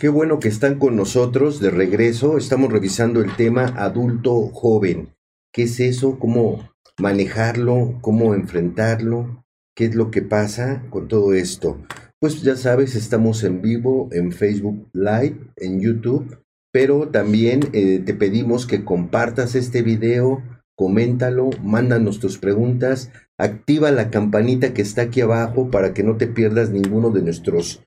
Qué 0.00 0.08
bueno 0.08 0.40
que 0.40 0.48
están 0.48 0.78
con 0.78 0.96
nosotros 0.96 1.60
de 1.60 1.70
regreso. 1.70 2.38
Estamos 2.38 2.72
revisando 2.72 3.20
el 3.20 3.36
tema 3.36 3.66
adulto 3.76 4.48
joven. 4.48 5.14
¿Qué 5.52 5.64
es 5.64 5.78
eso? 5.78 6.18
¿Cómo 6.18 6.70
manejarlo? 6.98 7.98
¿Cómo 8.00 8.34
enfrentarlo? 8.34 9.44
¿Qué 9.76 9.84
es 9.84 9.94
lo 9.94 10.10
que 10.10 10.22
pasa 10.22 10.86
con 10.88 11.06
todo 11.06 11.34
esto? 11.34 11.82
Pues 12.18 12.42
ya 12.42 12.56
sabes, 12.56 12.96
estamos 12.96 13.44
en 13.44 13.60
vivo 13.60 14.08
en 14.12 14.32
Facebook 14.32 14.88
Live, 14.92 15.52
en 15.56 15.80
YouTube, 15.80 16.42
pero 16.72 17.08
también 17.08 17.68
eh, 17.72 17.98
te 17.98 18.14
pedimos 18.14 18.66
que 18.66 18.84
compartas 18.84 19.54
este 19.54 19.82
video, 19.82 20.42
coméntalo, 20.76 21.50
mándanos 21.62 22.20
tus 22.20 22.38
preguntas, 22.38 23.10
activa 23.38 23.90
la 23.90 24.10
campanita 24.10 24.74
que 24.74 24.82
está 24.82 25.02
aquí 25.02 25.20
abajo 25.20 25.70
para 25.70 25.94
que 25.94 26.02
no 26.02 26.16
te 26.16 26.26
pierdas 26.26 26.70
ninguno 26.70 27.10
de 27.10 27.22
nuestros 27.22 27.84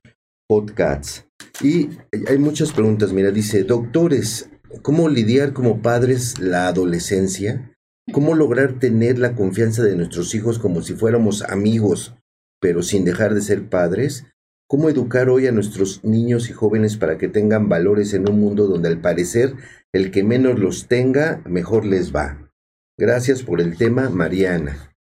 podcasts. 0.48 1.26
Y 1.62 1.90
hay 2.28 2.38
muchas 2.38 2.72
preguntas. 2.72 3.12
Mira, 3.12 3.30
dice, 3.30 3.64
doctores, 3.64 4.50
¿cómo 4.82 5.08
lidiar 5.08 5.52
como 5.52 5.82
padres 5.82 6.38
la 6.38 6.68
adolescencia? 6.68 7.74
¿Cómo 8.12 8.34
lograr 8.34 8.78
tener 8.78 9.18
la 9.18 9.34
confianza 9.34 9.82
de 9.82 9.96
nuestros 9.96 10.34
hijos 10.34 10.58
como 10.58 10.82
si 10.82 10.94
fuéramos 10.94 11.42
amigos, 11.42 12.14
pero 12.60 12.82
sin 12.82 13.04
dejar 13.04 13.34
de 13.34 13.40
ser 13.40 13.68
padres? 13.68 14.26
¿Cómo 14.68 14.88
educar 14.88 15.28
hoy 15.28 15.46
a 15.46 15.52
nuestros 15.52 16.04
niños 16.04 16.50
y 16.50 16.52
jóvenes 16.52 16.96
para 16.96 17.18
que 17.18 17.28
tengan 17.28 17.68
valores 17.68 18.12
en 18.14 18.28
un 18.28 18.40
mundo 18.40 18.66
donde 18.66 18.88
al 18.88 19.00
parecer 19.00 19.54
el 19.92 20.10
que 20.10 20.24
menos 20.24 20.58
los 20.58 20.88
tenga, 20.88 21.42
mejor 21.46 21.84
les 21.84 22.14
va? 22.14 22.50
Gracias 22.98 23.42
por 23.42 23.60
el 23.60 23.76
tema, 23.76 24.08
Mariana. 24.08 24.94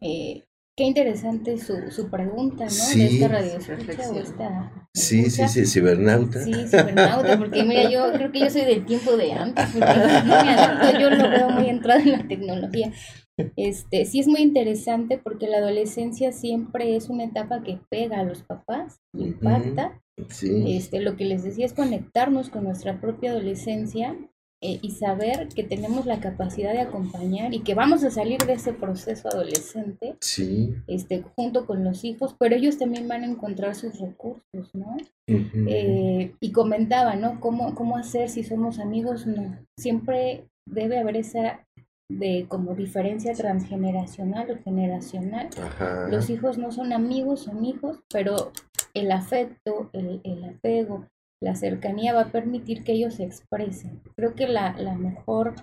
Eh, 0.00 0.43
Qué 0.76 0.82
interesante 0.84 1.56
su, 1.56 1.90
su 1.92 2.10
pregunta, 2.10 2.64
¿no? 2.64 2.70
Sí. 2.70 2.98
De 2.98 3.06
esta 3.06 3.28
radio 3.28 3.60
Sí, 4.92 5.30
sí, 5.30 5.48
sí, 5.48 5.66
cibernauta. 5.66 6.42
Sí, 6.42 6.52
cibernauta, 6.66 7.38
porque 7.38 7.62
mira, 7.62 7.88
yo 7.88 8.12
creo 8.12 8.32
que 8.32 8.40
yo 8.40 8.50
soy 8.50 8.62
del 8.62 8.84
tiempo 8.84 9.16
de 9.16 9.32
antes, 9.32 9.66
porque 9.70 11.00
yo 11.00 11.10
lo 11.10 11.28
veo 11.30 11.50
muy 11.50 11.68
entrado 11.68 12.00
en 12.00 12.12
la 12.12 12.26
tecnología. 12.26 12.92
Este, 13.56 14.04
sí 14.04 14.20
es 14.20 14.26
muy 14.26 14.40
interesante 14.40 15.18
porque 15.18 15.46
la 15.48 15.58
adolescencia 15.58 16.32
siempre 16.32 16.96
es 16.96 17.08
una 17.08 17.24
etapa 17.24 17.62
que 17.62 17.80
pega 17.88 18.20
a 18.20 18.24
los 18.24 18.42
papás, 18.42 19.00
impacta. 19.12 20.00
sí. 20.28 20.76
Este, 20.76 21.00
lo 21.00 21.16
que 21.16 21.24
les 21.24 21.44
decía 21.44 21.66
es 21.66 21.72
conectarnos 21.72 22.48
con 22.48 22.64
nuestra 22.64 23.00
propia 23.00 23.30
adolescencia 23.30 24.16
eh, 24.66 24.78
y 24.80 24.92
saber 24.92 25.48
que 25.48 25.62
tenemos 25.62 26.06
la 26.06 26.20
capacidad 26.20 26.72
de 26.72 26.80
acompañar 26.80 27.52
y 27.52 27.60
que 27.60 27.74
vamos 27.74 28.02
a 28.02 28.10
salir 28.10 28.38
de 28.46 28.54
ese 28.54 28.72
proceso 28.72 29.28
adolescente 29.28 30.16
sí. 30.22 30.74
este, 30.86 31.22
junto 31.36 31.66
con 31.66 31.84
los 31.84 32.02
hijos, 32.02 32.34
pero 32.38 32.56
ellos 32.56 32.78
también 32.78 33.06
van 33.06 33.24
a 33.24 33.26
encontrar 33.26 33.74
sus 33.74 34.00
recursos, 34.00 34.74
¿no? 34.74 34.96
Eh, 35.26 36.32
y 36.40 36.52
comentaba, 36.52 37.14
¿no? 37.14 37.40
¿Cómo, 37.40 37.74
¿Cómo 37.74 37.98
hacer 37.98 38.30
si 38.30 38.42
somos 38.42 38.78
amigos? 38.78 39.26
No, 39.26 39.54
siempre 39.78 40.48
debe 40.66 40.98
haber 40.98 41.18
esa 41.18 41.66
de 42.10 42.46
como 42.48 42.74
diferencia 42.74 43.34
transgeneracional 43.34 44.50
o 44.50 44.62
generacional. 44.64 45.50
Los 46.08 46.30
hijos 46.30 46.56
no 46.56 46.72
son 46.72 46.94
amigos, 46.94 47.40
son 47.40 47.66
hijos, 47.66 48.00
pero 48.10 48.50
el 48.94 49.12
afecto, 49.12 49.90
el, 49.92 50.22
el 50.24 50.42
apego, 50.44 51.06
la 51.44 51.54
cercanía 51.54 52.14
va 52.14 52.22
a 52.22 52.32
permitir 52.32 52.84
que 52.84 52.92
ellos 52.92 53.14
se 53.14 53.24
expresen. 53.24 54.00
Creo 54.16 54.34
que 54.34 54.48
la, 54.48 54.74
la 54.78 54.94
mejor 54.94 55.54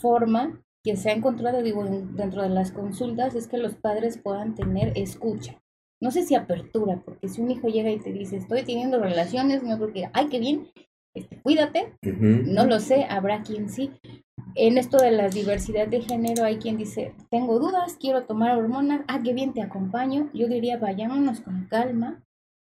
forma 0.00 0.62
que 0.84 0.96
se 0.96 1.10
ha 1.10 1.12
encontrado, 1.12 1.60
digo, 1.60 1.84
dentro 1.84 2.42
de 2.42 2.50
las 2.50 2.70
consultas 2.70 3.34
es 3.34 3.48
que 3.48 3.58
los 3.58 3.74
padres 3.74 4.16
puedan 4.16 4.54
tener 4.54 4.92
escucha. 4.96 5.60
No 6.00 6.12
sé 6.12 6.22
si 6.22 6.36
apertura, 6.36 7.02
porque 7.04 7.26
si 7.26 7.40
un 7.40 7.50
hijo 7.50 7.66
llega 7.66 7.90
y 7.90 7.98
te 7.98 8.12
dice, 8.12 8.36
estoy 8.36 8.62
teniendo 8.62 9.00
relaciones, 9.00 9.64
no 9.64 9.76
creo 9.76 9.92
que, 9.92 10.10
ay, 10.12 10.28
qué 10.28 10.38
bien, 10.38 10.68
este, 11.16 11.40
cuídate, 11.42 11.94
no 12.02 12.64
lo 12.64 12.78
sé, 12.78 13.04
habrá 13.10 13.42
quien 13.42 13.68
sí. 13.68 13.90
En 14.54 14.78
esto 14.78 14.98
de 14.98 15.10
la 15.10 15.28
diversidad 15.28 15.88
de 15.88 16.00
género 16.00 16.44
hay 16.44 16.58
quien 16.58 16.76
dice, 16.76 17.12
tengo 17.28 17.58
dudas, 17.58 17.96
quiero 17.98 18.24
tomar 18.24 18.56
hormonas, 18.56 19.00
ah, 19.08 19.20
qué 19.24 19.32
bien, 19.32 19.52
te 19.52 19.62
acompaño. 19.62 20.30
Yo 20.32 20.46
diría, 20.46 20.78
vayámonos 20.78 21.40
con 21.40 21.66
calma, 21.66 22.22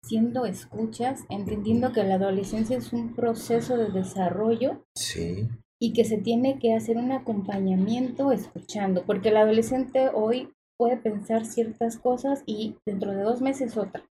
siendo 0.04 0.46
escuchas, 0.46 1.24
entendiendo 1.28 1.92
que 1.92 2.04
la 2.04 2.14
adolescencia 2.14 2.76
es 2.76 2.92
un 2.92 3.14
proceso 3.14 3.76
de 3.76 3.90
desarrollo 3.90 4.84
sí. 4.94 5.48
y 5.80 5.92
que 5.92 6.04
se 6.04 6.18
tiene 6.18 6.58
que 6.58 6.74
hacer 6.74 6.96
un 6.96 7.12
acompañamiento 7.12 8.32
escuchando, 8.32 9.04
porque 9.04 9.28
el 9.28 9.36
adolescente 9.36 10.10
hoy 10.12 10.52
puede 10.78 10.96
pensar 10.96 11.44
ciertas 11.44 11.98
cosas 11.98 12.42
y 12.46 12.76
dentro 12.86 13.12
de 13.12 13.22
dos 13.22 13.42
meses 13.42 13.76
otra. 13.76 14.02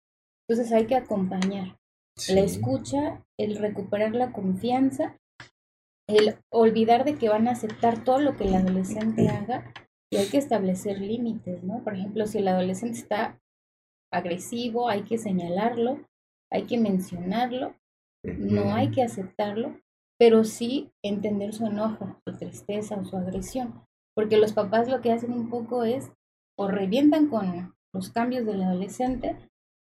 Entonces 0.46 0.72
hay 0.72 0.86
que 0.86 0.96
acompañar. 0.96 1.78
La 2.28 2.40
escucha, 2.40 3.24
el 3.38 3.56
recuperar 3.56 4.14
la 4.14 4.32
confianza, 4.32 5.16
el 6.08 6.36
olvidar 6.50 7.04
de 7.04 7.14
que 7.14 7.28
van 7.28 7.48
a 7.48 7.52
aceptar 7.52 8.02
todo 8.02 8.18
lo 8.18 8.36
que 8.36 8.44
el 8.44 8.54
adolescente 8.54 9.28
haga 9.30 9.72
y 10.10 10.16
hay 10.16 10.26
que 10.28 10.38
establecer 10.38 11.00
límites, 11.00 11.62
¿no? 11.62 11.82
Por 11.84 11.94
ejemplo, 11.94 12.26
si 12.26 12.38
el 12.38 12.48
adolescente 12.48 12.98
está 12.98 13.38
agresivo, 14.12 14.88
hay 14.88 15.02
que 15.02 15.18
señalarlo, 15.18 16.00
hay 16.50 16.64
que 16.64 16.78
mencionarlo, 16.78 17.74
no 18.24 18.74
hay 18.74 18.90
que 18.90 19.02
aceptarlo, 19.02 19.78
pero 20.18 20.44
sí 20.44 20.90
entender 21.02 21.52
su 21.52 21.66
enojo, 21.66 22.20
su 22.26 22.36
tristeza 22.36 22.96
o 22.96 23.04
su 23.04 23.16
agresión, 23.16 23.84
porque 24.14 24.36
los 24.36 24.52
papás 24.52 24.88
lo 24.88 25.00
que 25.00 25.12
hacen 25.12 25.32
un 25.32 25.48
poco 25.50 25.84
es 25.84 26.10
o 26.58 26.68
revientan 26.68 27.28
con 27.28 27.74
los 27.92 28.10
cambios 28.10 28.44
del 28.44 28.62
adolescente 28.62 29.36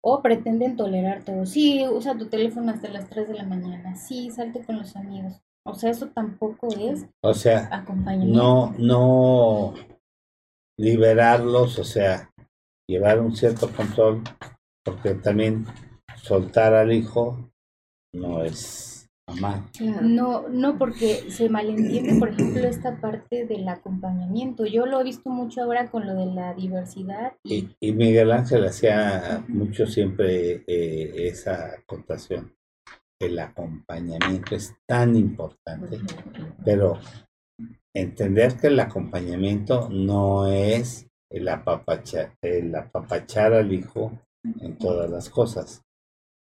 o 0.04 0.22
pretenden 0.22 0.76
tolerar 0.76 1.24
todo. 1.24 1.46
Sí, 1.46 1.86
usa 1.88 2.18
tu 2.18 2.28
teléfono 2.28 2.72
hasta 2.72 2.90
las 2.90 3.10
3 3.10 3.30
de 3.30 3.34
la 3.36 3.46
mañana, 3.46 3.96
sí, 3.96 4.30
salte 4.32 4.64
con 4.64 4.78
los 4.78 4.96
amigos. 4.96 5.42
O 5.66 5.74
sea, 5.74 5.90
eso 5.90 6.08
tampoco 6.08 6.68
es 6.80 7.08
o 7.22 7.34
sea, 7.34 7.68
acompañamiento. 7.72 8.38
No, 8.38 8.74
no 8.78 9.74
liberarlos, 10.78 11.80
o 11.80 11.84
sea, 11.84 12.32
llevar 12.88 13.20
un 13.20 13.36
cierto 13.36 13.70
control, 13.70 14.24
porque 14.84 15.14
también 15.16 15.66
soltar 16.22 16.74
al 16.74 16.94
hijo 16.94 17.52
no 18.14 18.44
es 18.44 19.10
amar. 19.28 19.64
No, 20.02 20.48
no, 20.48 20.78
porque 20.78 21.30
se 21.30 21.50
malentiende, 21.50 22.18
por 22.18 22.30
ejemplo, 22.30 22.64
esta 22.64 23.00
parte 23.00 23.46
del 23.46 23.68
acompañamiento. 23.68 24.66
Yo 24.66 24.86
lo 24.86 25.02
he 25.02 25.04
visto 25.04 25.30
mucho 25.30 25.62
ahora 25.62 25.92
con 25.92 26.08
lo 26.08 26.16
de 26.16 26.28
la 26.28 26.54
diversidad. 26.54 27.34
Y, 27.44 27.70
y 27.80 27.92
Miguel 27.92 28.32
Ángel 28.32 28.66
hacía 28.66 29.44
mucho 29.48 29.86
siempre 29.86 30.64
eh, 30.66 31.28
esa 31.28 31.74
acotación. 31.76 32.54
El 33.20 33.40
acompañamiento 33.40 34.56
es 34.56 34.76
tan 34.88 35.16
importante, 35.16 36.00
pero 36.64 37.00
entender 37.94 38.58
que 38.58 38.68
el 38.68 38.80
acompañamiento 38.80 39.90
no 39.90 40.46
es 40.48 41.07
el 41.30 41.48
apapachar, 41.48 42.34
el 42.42 42.74
apapachar 42.76 43.54
al 43.54 43.72
hijo 43.72 44.12
en 44.62 44.78
todas 44.78 45.10
las 45.10 45.30
cosas. 45.30 45.82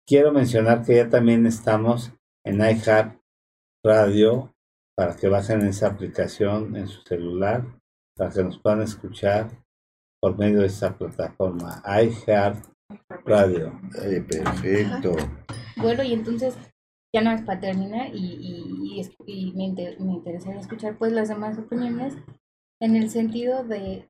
Quiero 0.07 0.31
mencionar 0.31 0.83
que 0.83 0.95
ya 0.95 1.09
también 1.09 1.45
estamos 1.45 2.11
en 2.45 2.59
iHeart 2.59 3.19
Radio 3.83 4.53
para 4.95 5.15
que 5.15 5.27
bajen 5.27 5.61
esa 5.61 5.87
aplicación 5.87 6.75
en 6.75 6.87
su 6.87 7.01
celular, 7.01 7.65
para 8.15 8.31
que 8.31 8.43
nos 8.43 8.59
puedan 8.59 8.81
escuchar 8.81 9.49
por 10.21 10.37
medio 10.37 10.61
de 10.61 10.67
esta 10.67 10.97
plataforma 10.97 11.81
iHeart 11.85 12.65
Radio. 13.25 13.79
perfecto. 14.27 15.15
Bueno, 15.77 16.03
y 16.03 16.13
entonces, 16.13 16.55
ya 17.13 17.21
no 17.21 17.31
es 17.31 17.41
para 17.41 17.59
terminar, 17.59 18.09
y, 18.13 19.01
y, 19.25 19.53
me, 19.53 19.65
interesaría 19.65 20.59
escuchar 20.59 20.97
pues 20.97 21.11
las 21.11 21.29
demás 21.29 21.57
opiniones 21.57 22.15
en 22.83 22.97
el 22.97 23.09
sentido 23.09 23.63
de, 23.63 24.09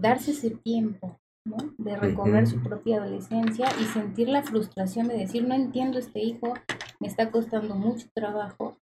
darse 0.00 0.30
ese 0.30 0.50
tiempo, 0.50 1.18
¿no? 1.44 1.56
De 1.76 1.96
recorrer 1.96 2.46
su 2.46 2.62
propia 2.62 2.98
adolescencia 2.98 3.66
y 3.80 3.84
sentir 3.86 4.28
la 4.28 4.44
frustración 4.44 5.08
de 5.08 5.18
decir, 5.18 5.46
no 5.46 5.54
entiendo 5.54 5.98
este 5.98 6.20
hijo, 6.20 6.54
me 7.00 7.08
está 7.08 7.32
costando 7.32 7.74
mucho 7.74 8.06
trabajo. 8.14 8.78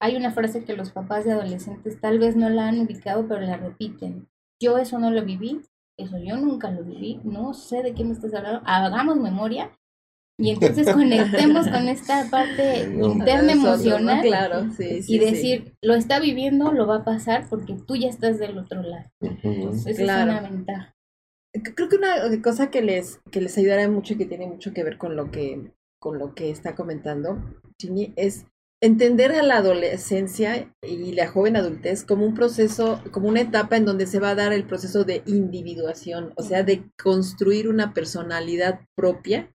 Hay 0.00 0.16
una 0.16 0.32
frase 0.32 0.64
que 0.64 0.76
los 0.76 0.90
papás 0.90 1.24
de 1.24 1.32
adolescentes 1.32 2.00
tal 2.00 2.18
vez 2.18 2.34
no 2.34 2.50
la 2.50 2.66
han 2.66 2.80
ubicado, 2.80 3.28
pero 3.28 3.42
la 3.42 3.56
repiten. 3.56 4.26
Yo 4.60 4.78
eso 4.78 4.98
no 4.98 5.12
lo 5.12 5.24
viví, 5.24 5.60
eso 5.96 6.18
yo 6.18 6.36
nunca 6.36 6.72
lo 6.72 6.82
viví, 6.82 7.20
no 7.22 7.54
sé 7.54 7.84
de 7.84 7.94
qué 7.94 8.02
me 8.02 8.14
estás 8.14 8.34
hablando, 8.34 8.62
hagamos 8.64 9.16
memoria 9.16 9.70
y 10.38 10.50
entonces 10.50 10.92
conectemos 10.92 11.68
con 11.68 11.88
esta 11.88 12.28
parte 12.30 12.82
interna 13.02 13.52
emocional 13.52 14.22
claro, 14.22 14.68
y 14.78 15.18
decir, 15.18 15.74
lo 15.82 15.94
está 15.94 16.20
viviendo, 16.20 16.72
lo 16.72 16.86
va 16.86 16.96
a 16.96 17.04
pasar 17.04 17.46
porque 17.48 17.74
tú 17.86 17.96
ya 17.96 18.08
estás 18.08 18.38
del 18.38 18.58
otro 18.58 18.82
lado. 18.82 19.08
Entonces, 19.20 19.98
es 19.98 20.00
una 20.00 20.40
ventaja. 20.40 20.94
Creo 21.74 21.88
que 21.88 21.96
una 21.96 22.42
cosa 22.42 22.70
que 22.70 22.82
les, 22.82 23.20
que 23.30 23.40
les 23.40 23.56
ayudará 23.56 23.88
mucho 23.88 24.12
y 24.12 24.18
que 24.18 24.26
tiene 24.26 24.46
mucho 24.46 24.74
que 24.74 24.84
ver 24.84 24.98
con 24.98 25.16
lo 25.16 25.30
que, 25.30 25.72
con 25.98 26.18
lo 26.18 26.34
que 26.34 26.50
está 26.50 26.74
comentando 26.74 27.38
Chini 27.80 28.12
es 28.16 28.46
entender 28.82 29.32
a 29.32 29.42
la 29.42 29.56
adolescencia 29.56 30.70
y 30.82 31.12
la 31.12 31.28
joven 31.28 31.56
adultez 31.56 32.04
como 32.04 32.26
un 32.26 32.34
proceso, 32.34 33.02
como 33.10 33.28
una 33.28 33.40
etapa 33.40 33.76
en 33.76 33.84
donde 33.84 34.06
se 34.06 34.20
va 34.20 34.30
a 34.30 34.34
dar 34.34 34.52
el 34.52 34.64
proceso 34.64 35.04
de 35.04 35.22
individuación, 35.26 36.32
o 36.36 36.42
sea, 36.42 36.62
de 36.62 36.84
construir 37.02 37.68
una 37.68 37.94
personalidad 37.94 38.80
propia, 38.94 39.50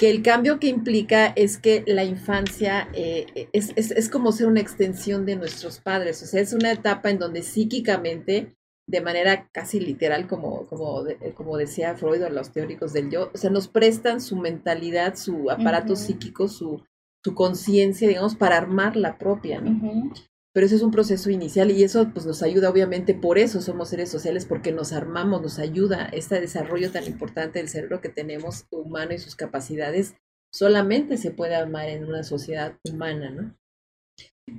que 0.00 0.10
el 0.10 0.22
cambio 0.22 0.58
que 0.58 0.68
implica 0.68 1.26
es 1.26 1.58
que 1.58 1.84
la 1.86 2.04
infancia 2.04 2.88
eh, 2.94 3.48
es, 3.52 3.72
es, 3.76 3.90
es, 3.90 4.08
como 4.08 4.32
ser 4.32 4.46
una 4.46 4.60
extensión 4.60 5.26
de 5.26 5.36
nuestros 5.36 5.78
padres, 5.78 6.22
o 6.22 6.26
sea, 6.26 6.40
es 6.40 6.54
una 6.54 6.72
etapa 6.72 7.10
en 7.10 7.18
donde 7.18 7.42
psíquicamente, 7.42 8.56
de 8.88 9.00
manera 9.02 9.50
casi 9.52 9.78
literal, 9.78 10.26
como, 10.26 10.66
como, 10.66 11.04
como 11.34 11.58
decía 11.58 11.94
Freud 11.96 12.24
o 12.24 12.30
los 12.30 12.50
teóricos 12.50 12.94
del 12.94 13.10
yo, 13.10 13.30
o 13.34 13.36
sea, 13.36 13.50
nos 13.50 13.68
prestan 13.68 14.22
su 14.22 14.36
mentalidad, 14.36 15.16
su 15.16 15.50
aparato 15.50 15.94
psíquico, 15.94 16.48
su 16.48 16.82
su 17.22 17.34
conciencia, 17.34 18.08
digamos, 18.08 18.34
para 18.34 18.56
armar 18.56 18.96
la 18.96 19.18
propia, 19.18 19.60
¿no? 19.60 20.12
Pero 20.52 20.66
eso 20.66 20.74
es 20.74 20.82
un 20.82 20.90
proceso 20.90 21.30
inicial 21.30 21.70
y 21.70 21.84
eso 21.84 22.10
pues 22.12 22.26
nos 22.26 22.42
ayuda, 22.42 22.70
obviamente, 22.70 23.14
por 23.14 23.38
eso 23.38 23.60
somos 23.60 23.90
seres 23.90 24.10
sociales, 24.10 24.46
porque 24.46 24.72
nos 24.72 24.92
armamos, 24.92 25.42
nos 25.42 25.58
ayuda 25.58 26.08
este 26.12 26.40
desarrollo 26.40 26.90
tan 26.90 27.04
importante 27.04 27.60
del 27.60 27.68
cerebro 27.68 28.00
que 28.00 28.08
tenemos 28.08 28.66
humano 28.70 29.14
y 29.14 29.18
sus 29.18 29.36
capacidades, 29.36 30.14
solamente 30.52 31.16
se 31.16 31.30
puede 31.30 31.54
armar 31.54 31.88
en 31.88 32.04
una 32.04 32.24
sociedad 32.24 32.76
humana, 32.84 33.30
¿no? 33.30 33.56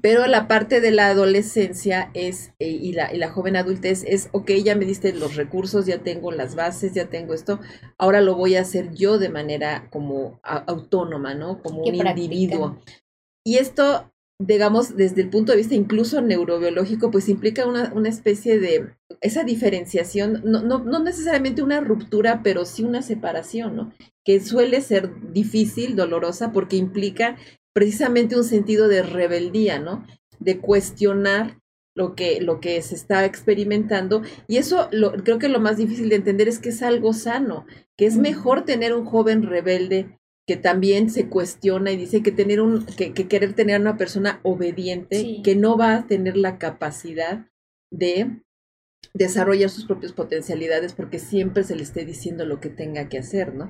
Pero 0.01 0.25
la 0.25 0.47
parte 0.47 0.79
de 0.79 0.91
la 0.91 1.07
adolescencia 1.07 2.11
es, 2.13 2.53
eh, 2.59 2.69
y, 2.69 2.93
la, 2.93 3.13
y 3.13 3.17
la 3.17 3.29
joven 3.29 3.57
adultez 3.57 4.03
es, 4.07 4.29
ok, 4.31 4.51
ya 4.63 4.75
me 4.75 4.85
diste 4.85 5.11
los 5.13 5.35
recursos, 5.35 5.85
ya 5.85 5.99
tengo 5.99 6.31
las 6.31 6.55
bases, 6.55 6.93
ya 6.93 7.09
tengo 7.09 7.33
esto, 7.33 7.59
ahora 7.97 8.21
lo 8.21 8.35
voy 8.35 8.55
a 8.55 8.61
hacer 8.61 8.93
yo 8.93 9.17
de 9.17 9.29
manera 9.29 9.89
como 9.89 10.39
autónoma, 10.43 11.33
¿no? 11.33 11.61
Como 11.61 11.83
un 11.83 11.95
individuo. 11.95 12.79
Y 13.43 13.57
esto, 13.57 14.13
digamos, 14.47 14.95
desde 14.97 15.21
el 15.21 15.29
punto 15.29 15.51
de 15.51 15.59
vista 15.59 15.75
incluso 15.75 16.21
neurobiológico, 16.21 17.11
pues 17.11 17.29
implica 17.29 17.67
una, 17.67 17.91
una 17.93 18.09
especie 18.09 18.59
de, 18.59 18.89
esa 19.21 19.43
diferenciación, 19.43 20.41
no, 20.43 20.61
no, 20.61 20.79
no 20.79 20.99
necesariamente 20.99 21.61
una 21.61 21.79
ruptura, 21.79 22.41
pero 22.43 22.65
sí 22.65 22.83
una 22.83 23.01
separación, 23.01 23.75
¿no? 23.75 23.93
Que 24.25 24.39
suele 24.39 24.81
ser 24.81 25.11
difícil, 25.31 25.95
dolorosa, 25.95 26.51
porque 26.51 26.75
implica 26.75 27.37
precisamente 27.73 28.35
un 28.35 28.43
sentido 28.43 28.87
de 28.87 29.03
rebeldía, 29.03 29.79
¿no? 29.79 30.05
De 30.39 30.59
cuestionar 30.59 31.59
lo 31.95 32.15
que, 32.15 32.41
lo 32.41 32.59
que 32.59 32.81
se 32.81 32.95
está 32.95 33.25
experimentando. 33.25 34.23
Y 34.47 34.57
eso 34.57 34.87
lo, 34.91 35.11
creo 35.11 35.37
que 35.37 35.49
lo 35.49 35.59
más 35.59 35.77
difícil 35.77 36.09
de 36.09 36.15
entender 36.15 36.47
es 36.47 36.57
que 36.57 36.69
es 36.69 36.81
algo 36.81 37.13
sano, 37.13 37.65
que 37.97 38.07
es 38.07 38.17
mejor 38.17 38.65
tener 38.65 38.93
un 38.93 39.05
joven 39.05 39.43
rebelde 39.43 40.17
que 40.47 40.57
también 40.57 41.09
se 41.09 41.27
cuestiona 41.27 41.91
y 41.91 41.97
dice 41.97 42.23
que 42.23 42.31
tener 42.31 42.61
un, 42.61 42.85
que, 42.85 43.13
querer 43.13 43.53
tener 43.53 43.79
una 43.79 43.97
persona 43.97 44.39
obediente, 44.43 45.41
que 45.43 45.55
no 45.55 45.77
va 45.77 45.95
a 45.95 46.07
tener 46.07 46.35
la 46.37 46.57
capacidad 46.57 47.47
de 47.91 48.41
desarrollar 49.13 49.69
sus 49.69 49.85
propias 49.85 50.13
potencialidades 50.13 50.93
porque 50.93 51.19
siempre 51.19 51.63
se 51.63 51.75
le 51.75 51.83
esté 51.83 52.05
diciendo 52.05 52.45
lo 52.45 52.59
que 52.59 52.69
tenga 52.69 53.09
que 53.09 53.17
hacer, 53.17 53.53
¿no? 53.53 53.65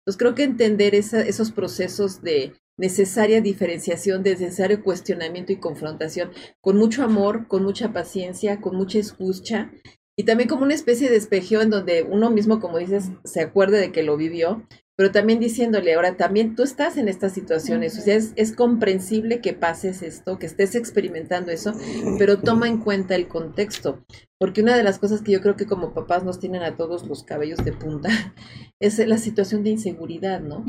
Entonces 0.00 0.18
creo 0.18 0.34
que 0.34 0.44
entender 0.44 0.94
esos 0.94 1.50
procesos 1.50 2.22
de, 2.22 2.52
necesaria 2.76 3.40
diferenciación, 3.40 4.22
de 4.22 4.30
necesario 4.32 4.82
cuestionamiento 4.82 5.52
y 5.52 5.56
confrontación, 5.56 6.30
con 6.60 6.76
mucho 6.76 7.02
amor, 7.02 7.46
con 7.46 7.62
mucha 7.62 7.92
paciencia, 7.92 8.60
con 8.60 8.76
mucha 8.76 8.98
escucha 8.98 9.70
y 10.16 10.24
también 10.24 10.48
como 10.48 10.64
una 10.64 10.74
especie 10.74 11.10
de 11.10 11.16
espejeo 11.16 11.60
en 11.60 11.70
donde 11.70 12.02
uno 12.02 12.30
mismo, 12.30 12.60
como 12.60 12.78
dices, 12.78 13.10
se 13.24 13.40
acuerde 13.40 13.78
de 13.78 13.92
que 13.92 14.02
lo 14.02 14.16
vivió, 14.16 14.66
pero 14.96 15.10
también 15.10 15.40
diciéndole, 15.40 15.94
ahora 15.94 16.16
también 16.16 16.54
tú 16.54 16.62
estás 16.62 16.96
en 16.96 17.08
estas 17.08 17.32
situaciones, 17.32 17.98
o 17.98 18.00
sea, 18.00 18.14
es, 18.14 18.32
es, 18.36 18.52
comprensible 18.52 19.40
que 19.40 19.52
pases 19.52 20.02
esto, 20.02 20.38
que 20.38 20.46
estés 20.46 20.76
experimentando 20.76 21.50
eso, 21.50 21.72
pero 22.18 22.38
toma 22.38 22.68
en 22.68 22.78
cuenta 22.78 23.16
el 23.16 23.26
contexto, 23.26 24.04
porque 24.38 24.62
una 24.62 24.76
de 24.76 24.84
las 24.84 25.00
cosas 25.00 25.22
que 25.22 25.32
yo 25.32 25.40
creo 25.40 25.56
que 25.56 25.66
como 25.66 25.94
papás 25.94 26.22
nos 26.22 26.38
tienen 26.38 26.62
a 26.62 26.76
todos 26.76 27.08
los 27.08 27.24
cabellos 27.24 27.64
de 27.64 27.72
punta 27.72 28.08
es 28.80 28.98
la 28.98 29.18
situación 29.18 29.64
de 29.64 29.70
inseguridad, 29.70 30.40
¿no? 30.40 30.64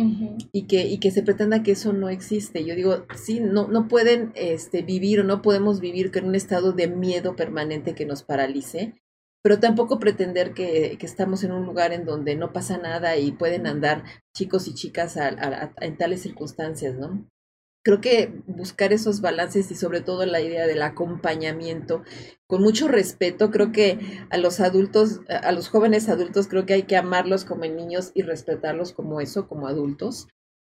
y, 0.52 0.66
que, 0.66 0.88
y 0.88 0.98
que 1.00 1.12
se 1.12 1.22
pretenda 1.22 1.62
que 1.62 1.74
eso 1.74 1.94
no 1.94 2.10
existe. 2.10 2.66
Yo 2.66 2.76
digo, 2.76 3.06
sí, 3.16 3.40
no, 3.40 3.68
no 3.68 3.88
pueden 3.88 4.32
este, 4.36 4.82
vivir 4.82 5.20
o 5.20 5.24
no 5.24 5.44
podemos 5.44 5.80
vivir 5.80 6.12
con 6.12 6.26
un 6.26 6.36
estado 6.36 6.72
de 6.72 6.88
miedo 6.88 7.36
permanente 7.36 7.94
que 7.94 8.06
nos 8.06 8.24
paralice 8.24 8.96
pero 9.46 9.60
tampoco 9.60 10.00
pretender 10.00 10.56
que, 10.56 10.98
estamos 11.02 11.44
en 11.44 11.52
un 11.52 11.68
lugar 11.68 11.94
en 11.94 12.04
donde 12.04 12.36
no 12.36 12.52
pasa 12.52 12.80
nada 12.80 13.16
y 13.18 13.32
pueden 13.32 13.68
andar 13.68 14.04
chicos 14.36 14.68
y 14.68 14.74
chicas 14.74 15.20
en 15.82 15.98
tales 16.00 16.24
circunstancias, 16.24 16.96
¿no? 16.96 17.30
Creo 17.84 18.02
que 18.02 18.42
buscar 18.48 18.92
esos 18.92 19.22
balances 19.22 19.70
y 19.70 19.76
sobre 19.76 20.02
todo 20.02 20.26
la 20.26 20.42
idea 20.42 20.66
del 20.66 20.82
acompañamiento 20.82 22.02
con 22.48 22.64
mucho 22.64 22.88
respeto, 22.88 23.52
creo 23.52 23.72
que 23.72 24.00
a 24.32 24.38
los 24.40 24.60
adultos, 24.62 25.22
a 25.30 25.52
los 25.52 25.70
jóvenes 25.70 26.10
adultos, 26.10 26.48
creo 26.48 26.66
que 26.66 26.74
hay 26.74 26.84
que 26.84 26.98
amarlos 26.98 27.46
como 27.46 27.66
niños 27.66 28.14
y 28.16 28.24
respetarlos 28.24 28.94
como 28.94 29.22
eso, 29.22 29.48
como 29.48 29.68
adultos, 29.68 30.28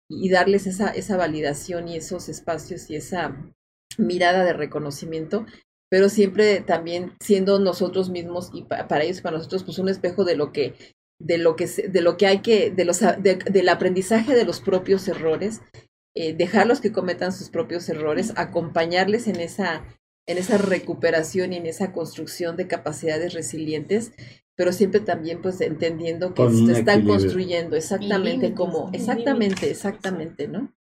y 0.10 0.30
darles 0.30 0.66
esa, 0.66 0.92
esa 0.92 1.18
validación 1.18 1.90
y 1.90 1.98
esos 1.98 2.30
espacios 2.30 2.90
y 2.90 2.96
esa 2.96 3.36
mirada 3.98 4.46
de 4.46 4.54
reconocimiento 4.54 5.46
pero 5.92 6.08
siempre 6.08 6.62
también 6.62 7.12
siendo 7.20 7.60
nosotros 7.60 8.10
mismos 8.10 8.50
y 8.54 8.64
para 8.64 9.04
ellos 9.04 9.20
y 9.20 9.22
para 9.22 9.38
nosotros 9.38 9.64
pues 9.66 9.78
un 9.78 9.90
espejo 9.90 10.24
de 10.24 10.38
lo 10.38 10.54
que 10.54 10.74
de 11.20 11.38
lo 11.38 11.56
que 11.56 11.68
de 11.68 12.02
lo 12.02 12.18
que 12.18 12.28
hay 12.28 12.40
que 12.40 12.72
de 12.72 12.86
los 12.86 13.02
del 13.02 13.70
aprendizaje 13.70 14.34
de 14.34 14.46
los 14.46 14.62
propios 14.62 15.08
errores 15.10 15.62
eh, 16.16 16.34
dejarlos 16.34 16.80
que 16.80 16.94
cometan 16.94 17.34
sus 17.34 17.50
propios 17.50 17.88
errores 17.90 18.34
acompañarles 18.38 19.28
en 19.28 19.42
esa 19.42 19.86
en 20.28 20.38
esa 20.38 20.58
recuperación 20.58 21.52
y 21.52 21.58
en 21.58 21.66
esa 21.66 21.92
construcción 21.92 22.56
de 22.56 22.68
capacidades 22.68 23.34
resilientes 23.34 24.14
pero 24.56 24.72
siempre 24.72 25.02
también 25.02 25.42
pues 25.42 25.60
entendiendo 25.60 26.34
que 26.34 26.50
se 26.52 26.72
están 26.72 27.06
construyendo 27.06 27.76
exactamente 27.76 28.54
como 28.54 28.90
exactamente 28.94 29.70
exactamente 29.70 30.48
no 30.48 30.74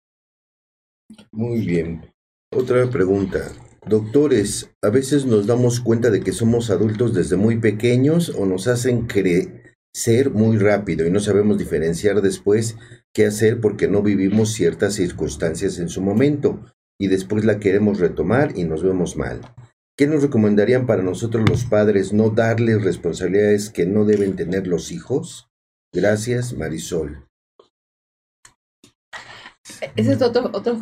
muy 1.31 1.65
bien. 1.65 2.13
Otra 2.51 2.87
pregunta 2.87 3.51
Doctores, 3.89 4.69
a 4.83 4.89
veces 4.89 5.25
nos 5.25 5.47
damos 5.47 5.79
cuenta 5.79 6.11
de 6.11 6.21
que 6.21 6.31
somos 6.31 6.69
adultos 6.69 7.15
desde 7.15 7.37
muy 7.37 7.57
pequeños 7.57 8.29
o 8.37 8.45
nos 8.45 8.67
hacen 8.67 9.07
crecer 9.07 10.29
muy 10.31 10.57
rápido 10.57 11.07
y 11.07 11.11
no 11.11 11.19
sabemos 11.19 11.57
diferenciar 11.57 12.21
después 12.21 12.77
qué 13.15 13.25
hacer 13.25 13.59
porque 13.59 13.87
no 13.87 14.03
vivimos 14.03 14.53
ciertas 14.53 14.93
circunstancias 14.93 15.79
en 15.79 15.89
su 15.89 16.03
momento 16.03 16.63
y 16.99 17.07
después 17.07 17.45
la 17.45 17.59
queremos 17.59 17.97
retomar 17.97 18.55
y 18.55 18.63
nos 18.63 18.83
vemos 18.83 19.17
mal. 19.17 19.41
¿Qué 19.97 20.05
nos 20.05 20.21
recomendarían 20.21 20.85
para 20.85 21.01
nosotros 21.01 21.49
los 21.49 21.65
padres 21.65 22.13
no 22.13 22.29
darles 22.29 22.83
responsabilidades 22.83 23.71
que 23.71 23.87
no 23.87 24.05
deben 24.05 24.35
tener 24.35 24.67
los 24.67 24.91
hijos? 24.91 25.49
Gracias, 25.91 26.53
Marisol. 26.53 27.25
Ese 29.95 30.13
es 30.13 30.21
otro, 30.21 30.51
otro, 30.53 30.77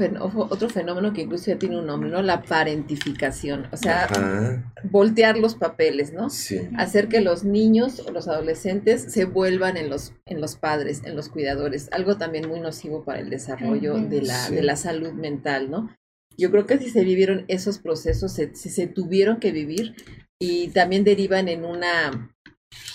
otro 0.50 0.70
fenómeno 0.70 1.14
que 1.14 1.22
incluso 1.22 1.52
ya 1.52 1.58
tiene 1.58 1.80
un 1.80 1.86
nombre, 1.86 2.10
¿no? 2.10 2.22
La 2.22 2.42
parentificación. 2.42 3.68
O 3.72 3.78
sea, 3.78 4.08
voltear 4.84 5.38
los 5.38 5.56
papeles, 5.56 6.14
¿no? 6.14 6.28
Hacer 6.78 7.08
que 7.08 7.22
los 7.22 7.44
niños 7.44 8.02
o 8.08 8.12
los 8.12 8.28
adolescentes 8.28 9.12
se 9.12 9.26
vuelvan 9.26 9.78
en 9.78 9.90
los, 9.90 10.14
en 10.26 10.42
los 10.42 10.56
padres, 10.56 11.02
en 11.06 11.16
los 11.16 11.30
cuidadores. 11.30 11.90
Algo 11.92 12.18
también 12.18 12.48
muy 12.48 12.60
nocivo 12.60 13.04
para 13.04 13.20
el 13.20 13.30
desarrollo 13.30 13.96
de, 13.96 14.22
la, 14.22 14.50
de 14.50 14.64
la 14.64 14.76
salud 14.76 15.14
mental, 15.14 15.70
¿no? 15.70 15.96
Yo 16.38 16.52
creo 16.52 16.68
que 16.68 16.78
si 16.78 16.90
se 16.90 17.04
vivieron 17.04 17.46
esos 17.48 17.80
procesos, 17.80 18.34
si 18.34 18.70
se 18.70 18.88
tuvieron 18.88 19.40
que 19.40 19.52
vivir 19.52 19.96
y 20.40 20.68
también 20.70 21.04
derivan 21.04 21.48
en 21.48 21.66
una 21.66 22.32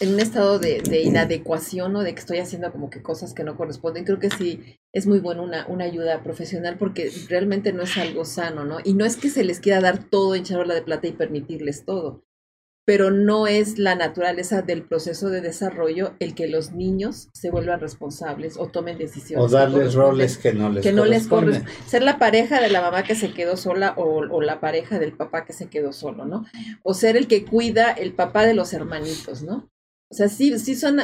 en 0.01 0.15
un 0.15 0.21
estado 0.21 0.59
de, 0.59 1.03
inadecuación 1.03 1.97
o 1.97 2.03
de 2.03 2.15
que 2.15 2.21
estoy 2.21 2.39
haciendo 2.39 2.71
como 2.73 2.91
que 2.91 3.03
cosas 3.03 3.35
que 3.35 3.45
no 3.45 3.57
corresponden, 3.57 4.05
creo 4.05 4.19
que 4.19 4.31
sí 4.31 4.79
es 4.93 5.07
muy 5.07 5.21
bueno 5.21 5.43
una, 5.43 5.67
una 5.69 5.85
ayuda 5.85 6.23
profesional 6.23 6.77
porque 6.79 7.11
realmente 7.29 7.73
no 7.73 7.83
es 7.83 7.97
algo 7.97 8.25
sano, 8.25 8.65
¿no? 8.65 8.79
Y 8.85 8.95
no 8.95 9.05
es 9.05 9.17
que 9.17 9.31
se 9.31 9.45
les 9.45 9.61
quiera 9.61 9.81
dar 9.81 10.05
todo 10.05 10.35
en 10.35 10.45
charola 10.45 10.75
de 10.75 10.83
plata 10.83 11.07
y 11.07 11.13
permitirles 11.13 11.87
todo, 11.87 12.25
pero 12.85 13.11
no 13.11 13.47
es 13.47 13.79
la 13.79 13.95
naturaleza 13.95 14.61
del 14.61 14.83
proceso 14.83 15.31
de 15.31 15.41
desarrollo 15.41 16.15
el 16.19 16.35
que 16.35 16.47
los 16.47 16.73
niños 16.73 17.29
se 17.33 17.51
vuelvan 17.51 17.81
responsables 17.81 18.59
o 18.59 18.67
tomen 18.67 18.99
decisiones. 18.99 19.47
O 19.47 19.49
darles 19.49 19.95
roles 19.95 20.37
que 20.37 20.53
no 20.53 20.69
les 20.69 20.83
que 20.83 20.93
no 20.93 21.07
les 21.07 21.27
corresponden. 21.27 21.73
Ser 21.87 22.03
la 22.03 22.19
pareja 22.19 22.61
de 22.61 22.69
la 22.69 22.83
mamá 22.83 23.03
que 23.05 23.15
se 23.15 23.33
quedó 23.33 23.57
sola 23.57 23.95
o, 23.97 24.27
o, 24.29 24.43
la 24.43 24.61
pareja 24.61 24.99
del 24.99 25.13
papá 25.13 25.47
que 25.47 25.55
se 25.55 25.69
quedó 25.69 25.93
solo, 25.93 26.27
¿no? 26.27 26.45
O 26.83 26.93
ser 26.93 27.17
el 27.17 27.29
que 27.29 27.47
cuida 27.47 27.93
el 27.93 28.13
papá 28.13 28.45
de 28.45 28.55
los 28.55 28.75
hermanitos, 28.75 29.43
¿no? 29.43 29.72
O 30.13 30.15
sea, 30.15 30.29
sí, 30.29 30.59
sí 30.59 30.75
son 30.75 30.99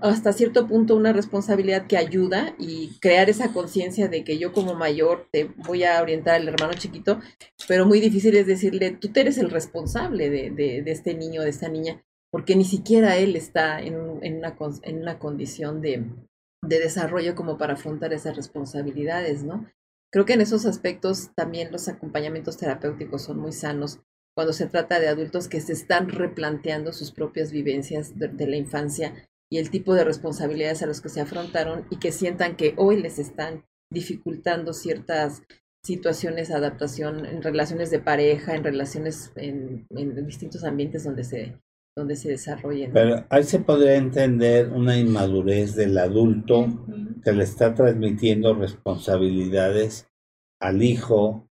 hasta 0.00 0.32
cierto 0.32 0.68
punto 0.68 0.94
una 0.94 1.12
responsabilidad 1.12 1.88
que 1.88 1.96
ayuda 1.96 2.54
y 2.56 2.96
crear 3.00 3.28
esa 3.28 3.52
conciencia 3.52 4.06
de 4.06 4.22
que 4.22 4.38
yo 4.38 4.52
como 4.52 4.76
mayor 4.76 5.26
te 5.32 5.50
voy 5.66 5.82
a 5.82 6.00
orientar 6.00 6.36
al 6.36 6.46
hermano 6.46 6.74
chiquito, 6.74 7.18
pero 7.66 7.84
muy 7.84 7.98
difícil 7.98 8.36
es 8.36 8.46
decirle, 8.46 8.92
tú 8.92 9.10
eres 9.16 9.38
el 9.38 9.50
responsable 9.50 10.30
de, 10.30 10.52
de, 10.52 10.84
este 10.86 11.14
niño, 11.14 11.42
de 11.42 11.50
esta 11.50 11.68
niña, 11.68 12.04
porque 12.30 12.54
ni 12.54 12.64
siquiera 12.64 13.16
él 13.16 13.34
está 13.34 13.80
en, 13.80 13.96
en, 14.22 14.36
una, 14.36 14.56
en 14.82 14.98
una 14.98 15.18
condición 15.18 15.80
de, 15.80 16.04
de 16.62 16.78
desarrollo 16.78 17.34
como 17.34 17.58
para 17.58 17.72
afrontar 17.72 18.12
esas 18.12 18.36
responsabilidades, 18.36 19.42
¿no? 19.42 19.68
Creo 20.12 20.26
que 20.26 20.34
en 20.34 20.42
esos 20.42 20.64
aspectos 20.64 21.32
también 21.34 21.72
los 21.72 21.88
acompañamientos 21.88 22.56
terapéuticos 22.56 23.22
son 23.24 23.40
muy 23.40 23.50
sanos 23.50 23.98
cuando 24.34 24.52
se 24.52 24.66
trata 24.66 24.98
de 24.98 25.08
adultos 25.08 25.48
que 25.48 25.60
se 25.60 25.72
están 25.72 26.08
replanteando 26.08 26.92
sus 26.92 27.12
propias 27.12 27.52
vivencias 27.52 28.18
de, 28.18 28.46
la 28.46 28.56
infancia 28.56 29.14
y 29.50 29.58
el 29.58 29.70
tipo 29.70 29.94
de 29.94 30.04
responsabilidades 30.04 30.82
a 30.82 30.86
los 30.86 31.00
que 31.00 31.08
se 31.08 31.20
afrontaron 31.20 31.86
y 31.90 31.98
que 31.98 32.12
sientan 32.12 32.56
que 32.56 32.74
hoy 32.76 33.00
les 33.00 33.18
están 33.18 33.64
dificultando 33.92 34.72
ciertas 34.72 35.42
situaciones 35.84 36.48
de 36.48 36.54
adaptación 36.54 37.26
en 37.26 37.42
relaciones 37.42 37.90
de 37.90 38.00
pareja, 38.00 38.56
en 38.56 38.64
relaciones 38.64 39.32
en, 39.36 39.86
distintos 40.26 40.64
ambientes 40.64 41.04
donde 41.04 41.22
se, 41.22 41.60
donde 41.96 42.16
se 42.16 42.30
desarrollen. 42.30 42.92
Pero 42.92 43.24
ahí 43.28 43.44
se 43.44 43.60
podría 43.60 43.96
entender 43.96 44.70
una 44.70 44.98
inmadurez 44.98 45.76
del 45.76 45.96
adulto 45.98 46.86
que 47.22 47.32
le 47.32 47.44
está 47.44 47.74
transmitiendo 47.74 48.54
responsabilidades 48.54 50.08
al 50.60 50.82
hijo 50.82 51.48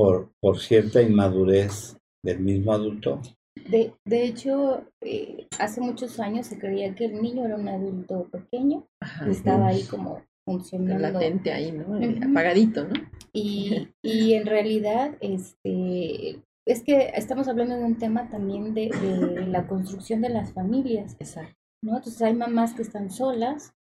por, 0.00 0.32
por 0.40 0.58
cierta 0.58 1.02
inmadurez 1.02 1.98
del 2.24 2.40
mismo 2.40 2.72
adulto? 2.72 3.20
De, 3.68 3.92
de 4.06 4.24
hecho, 4.24 4.86
eh, 5.02 5.46
hace 5.58 5.82
muchos 5.82 6.18
años 6.18 6.46
se 6.46 6.58
creía 6.58 6.94
que 6.94 7.04
el 7.04 7.20
niño 7.20 7.44
era 7.44 7.56
un 7.56 7.68
adulto 7.68 8.26
pequeño, 8.30 8.86
estaba 9.28 9.68
ahí 9.68 9.82
como 9.82 10.22
funcionando. 10.46 11.02
Latente 11.02 11.52
ahí, 11.52 11.72
¿no? 11.72 12.00
Apagadito, 12.30 12.84
¿no? 12.84 12.94
Y, 13.34 13.88
y 14.02 14.32
en 14.32 14.46
realidad, 14.46 15.18
este, 15.20 16.42
es 16.66 16.82
que 16.82 17.12
estamos 17.14 17.48
hablando 17.48 17.76
de 17.76 17.84
un 17.84 17.98
tema 17.98 18.30
también 18.30 18.72
de, 18.72 18.88
de 18.88 19.46
la 19.48 19.66
construcción 19.66 20.22
de 20.22 20.30
las 20.30 20.54
familias. 20.54 21.16
Exacto. 21.20 21.54
¿no? 21.82 21.98
Entonces 21.98 22.22
hay 22.22 22.32
mamás 22.32 22.72
que 22.72 22.82
están 22.82 23.10
solas 23.10 23.74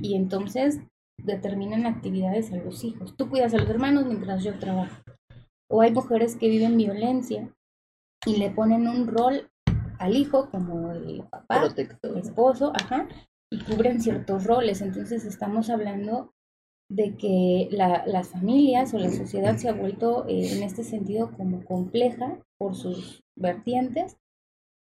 y 0.00 0.14
entonces 0.14 0.78
determinan 1.24 1.86
actividades 1.86 2.52
a 2.52 2.56
los 2.56 2.84
hijos. 2.84 3.16
Tú 3.16 3.28
cuidas 3.28 3.52
a 3.52 3.58
los 3.58 3.68
hermanos 3.68 4.06
mientras 4.06 4.44
yo 4.44 4.56
trabajo. 4.60 5.02
O 5.70 5.80
hay 5.80 5.92
mujeres 5.92 6.36
que 6.36 6.48
viven 6.48 6.76
violencia 6.76 7.54
y 8.26 8.36
le 8.36 8.50
ponen 8.50 8.88
un 8.88 9.06
rol 9.06 9.50
al 9.98 10.16
hijo 10.16 10.50
como 10.50 10.92
el 10.92 11.22
papá, 11.30 11.62
el 12.02 12.18
esposo, 12.18 12.72
ajá, 12.74 13.08
y 13.50 13.62
cubren 13.64 14.00
ciertos 14.00 14.44
roles. 14.44 14.80
Entonces 14.80 15.24
estamos 15.24 15.70
hablando 15.70 16.32
de 16.90 17.16
que 17.16 17.68
la, 17.70 18.04
las 18.06 18.28
familias 18.28 18.92
o 18.94 18.98
la 18.98 19.10
sociedad 19.10 19.56
se 19.56 19.68
ha 19.68 19.72
vuelto 19.72 20.26
eh, 20.26 20.56
en 20.56 20.62
este 20.64 20.82
sentido 20.82 21.30
como 21.36 21.64
compleja 21.64 22.38
por 22.58 22.74
sus 22.74 23.22
vertientes, 23.36 24.16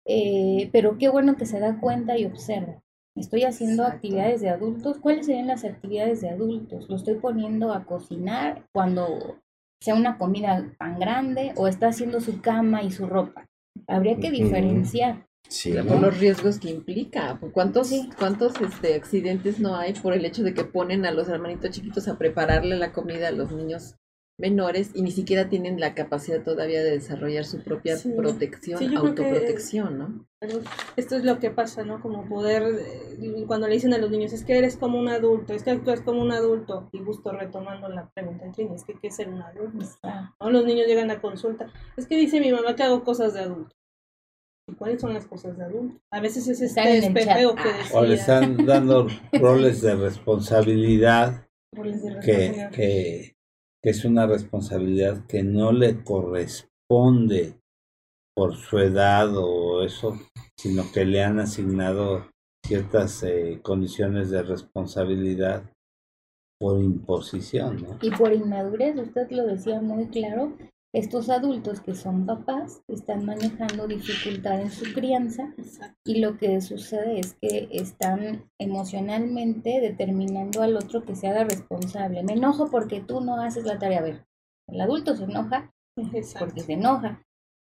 eh, 0.06 0.70
pero 0.73 0.97
qué 0.97 1.10
bueno 1.10 1.36
que 1.36 1.44
se 1.44 1.60
da 1.60 1.78
cuenta 1.81 2.16
y 2.16 2.24
observa. 2.24 2.82
Estoy 3.15 3.43
haciendo 3.43 3.85
actividades 3.85 4.40
de 4.40 4.48
adultos. 4.48 4.98
¿Cuáles 4.98 5.27
serían 5.27 5.48
las 5.48 5.65
actividades 5.65 6.20
de 6.20 6.31
adultos? 6.31 6.89
Lo 6.89 6.97
estoy 6.97 7.16
poniendo 7.16 7.73
a 7.73 7.85
cocinar 7.85 8.65
cuando 8.73 9.40
sea 9.81 9.95
una 9.95 10.19
comida 10.19 10.73
tan 10.79 10.99
grande 10.99 11.53
o 11.57 11.69
está 11.69 11.89
haciendo 11.89 12.21
su 12.21 12.41
cama 12.41 12.83
y 12.83 12.91
su 12.91 13.07
ropa. 13.07 13.47
Habría 13.87 14.17
que 14.17 14.31
diferenciar. 14.31 15.27
Sí, 15.49 15.73
por 15.87 16.01
los 16.01 16.19
riesgos 16.19 16.59
que 16.59 16.71
implica. 16.71 17.39
¿Cuántos, 17.53 17.91
cuántos 18.19 18.61
este, 18.61 18.95
accidentes 18.95 19.61
no 19.61 19.77
hay 19.77 19.95
por 19.95 20.13
el 20.13 20.25
hecho 20.25 20.43
de 20.43 20.53
que 20.53 20.65
ponen 20.65 21.07
a 21.07 21.11
los 21.11 21.29
hermanitos 21.29 21.71
chiquitos 21.71 22.07
a 22.09 22.19
prepararle 22.19 22.77
la 22.77 22.93
comida 22.93 23.29
a 23.29 23.33
los 23.33 23.51
niños 23.53 23.95
menores 24.39 24.93
y 24.94 25.02
ni 25.02 25.10
siquiera 25.10 25.48
tienen 25.48 25.81
la 25.81 25.94
capacidad 25.94 26.43
todavía 26.43 26.82
de 26.82 26.93
desarrollar 26.93 27.44
su 27.44 27.62
propia 27.62 27.97
protección, 28.16 28.97
autoprotección, 28.97 29.98
¿no? 29.98 30.27
Esto 30.97 31.16
es 31.16 31.24
lo 31.24 31.40
que 31.40 31.51
pasa, 31.51 31.82
¿no? 31.82 32.01
Como 32.01 32.28
poder, 32.28 32.62
eh, 32.62 33.44
cuando 33.48 33.66
le 33.66 33.74
dicen 33.74 33.93
a 33.93 33.98
los 33.98 34.10
niños, 34.10 34.32
es 34.32 34.44
que 34.44 34.56
eres 34.56 34.77
como 34.77 34.98
un 34.98 35.09
adulto, 35.09 35.52
es 35.52 35.65
que 35.65 35.73
actúas 35.73 36.01
como 36.02 36.23
un 36.23 36.31
adulto, 36.31 36.89
y 36.93 37.01
justo 37.01 37.32
retomando 37.32 37.89
la 37.89 38.09
pregunta 38.15 38.47
es 38.47 38.85
que 38.85 38.94
¿qué 38.94 39.09
es 39.09 39.16
ser 39.16 39.28
un 39.28 39.43
adulto? 39.43 39.85
¿No? 40.40 40.51
Los 40.51 40.65
niños 40.65 40.86
llegan 40.86 41.10
a 41.10 41.20
consulta, 41.20 41.73
es 41.97 42.06
que 42.06 42.16
dice 42.16 42.40
mi 42.40 42.52
mamá 42.52 42.77
que 42.77 42.85
hago 42.85 43.02
cosas 43.02 43.35
de 43.35 43.40
adulto. 43.40 43.74
¿Y 44.69 44.74
cuáles 44.74 45.01
son 45.01 45.15
las 45.15 45.27
cosas 45.27 45.59
de 45.59 45.65
adulto? 45.65 45.98
A 46.12 46.20
veces 46.20 46.47
es 46.47 46.60
este 46.60 46.98
espejeo 46.98 47.56
que 47.56 47.73
decía. 47.73 47.98
O 47.98 48.02
le 48.05 48.15
están 48.15 48.65
dando 48.66 49.09
roles 49.32 49.81
de 49.81 49.97
responsabilidad, 49.97 51.48
que, 52.23 52.69
que 52.73 53.38
que 53.83 53.91
es 53.91 54.05
una 54.05 54.27
responsabilidad 54.27 55.27
que 55.27 55.43
no 55.43 55.73
le 55.73 56.03
corresponde 56.03 57.61
por 58.35 58.55
su 58.55 58.79
edad 58.79 59.37
o 59.37 59.83
eso, 59.83 60.19
sino 60.57 60.85
que 60.93 61.05
le 61.05 61.23
han 61.23 61.41
asignado 61.41 62.29
ciertas 62.65 63.23
eh, 63.23 63.61
condiciones 63.63 64.31
de 64.31 64.43
responsabilidad 64.43 65.65
por 66.59 66.81
imposición. 66.81 67.83
¿no? 67.83 67.99
Y 68.03 68.11
por 68.11 68.33
inmadurez, 68.33 68.97
usted 68.97 69.31
lo 69.31 69.47
decía 69.47 69.81
muy 69.81 70.07
claro, 70.09 70.53
estos 70.94 71.28
adultos 71.28 71.81
que 71.82 71.94
son 71.94 72.24
papás 72.24 72.82
están 72.89 73.27
manejando 73.27 73.86
dificultad 73.86 74.60
en 74.60 74.70
su 74.70 74.93
crianza 74.94 75.55
y 76.02 76.20
lo 76.20 76.39
que 76.39 76.62
sucede 76.62 77.20
es 77.20 77.35
que 77.35 77.69
están 77.70 78.51
emocionalmente 78.59 79.81
determinando 79.81 80.62
al 80.62 80.77
otro 80.77 81.05
que 81.05 81.15
se 81.15 81.28
haga 81.28 81.44
responsable. 81.44 82.23
Me 82.23 82.32
enojo 82.32 82.70
porque 82.70 83.01
tú 83.01 83.20
no 83.20 83.39
haces 83.40 83.65
la 83.65 83.78
tarea. 83.78 83.98
A 83.98 84.02
ver, 84.02 84.27
el 84.66 84.81
adulto 84.81 85.15
se 85.15 85.24
enoja 85.24 85.74
porque 86.39 86.62
se 86.62 86.73
enoja. 86.73 87.23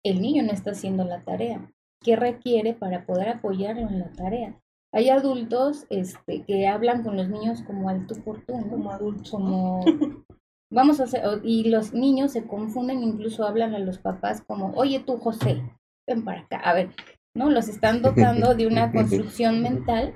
El 0.02 0.22
niño 0.22 0.42
no 0.42 0.52
está 0.52 0.70
haciendo 0.70 1.04
la 1.04 1.22
tarea. 1.22 1.70
¿Qué 2.02 2.16
requiere 2.16 2.72
para 2.72 3.04
poder 3.04 3.28
apoyarlo 3.28 3.88
en 3.88 3.98
la 4.00 4.12
tarea? 4.12 4.58
Hay 4.90 5.10
adultos 5.10 5.86
este, 5.90 6.44
que 6.44 6.66
hablan 6.66 7.02
con 7.02 7.16
los 7.16 7.28
niños 7.28 7.62
como 7.62 7.88
al 7.88 8.06
tú 8.06 8.14
por 8.22 8.44
tú, 8.44 8.54
como 8.68 8.90
adultos, 8.90 9.30
como 9.30 9.84
Vamos 10.72 11.00
a 11.00 11.04
hacer, 11.04 11.22
y 11.44 11.68
los 11.68 11.92
niños 11.92 12.32
se 12.32 12.46
confunden, 12.46 13.02
incluso 13.02 13.46
hablan 13.46 13.74
a 13.74 13.78
los 13.78 13.98
papás 13.98 14.42
como, 14.46 14.72
oye 14.74 15.00
tú 15.00 15.18
José, 15.18 15.62
ven 16.08 16.24
para 16.24 16.40
acá, 16.40 16.56
a 16.58 16.72
ver, 16.72 16.90
¿no? 17.36 17.50
Los 17.50 17.68
están 17.68 18.00
dotando 18.00 18.54
de 18.54 18.66
una 18.66 18.90
construcción 18.92 19.60
mental 19.60 20.14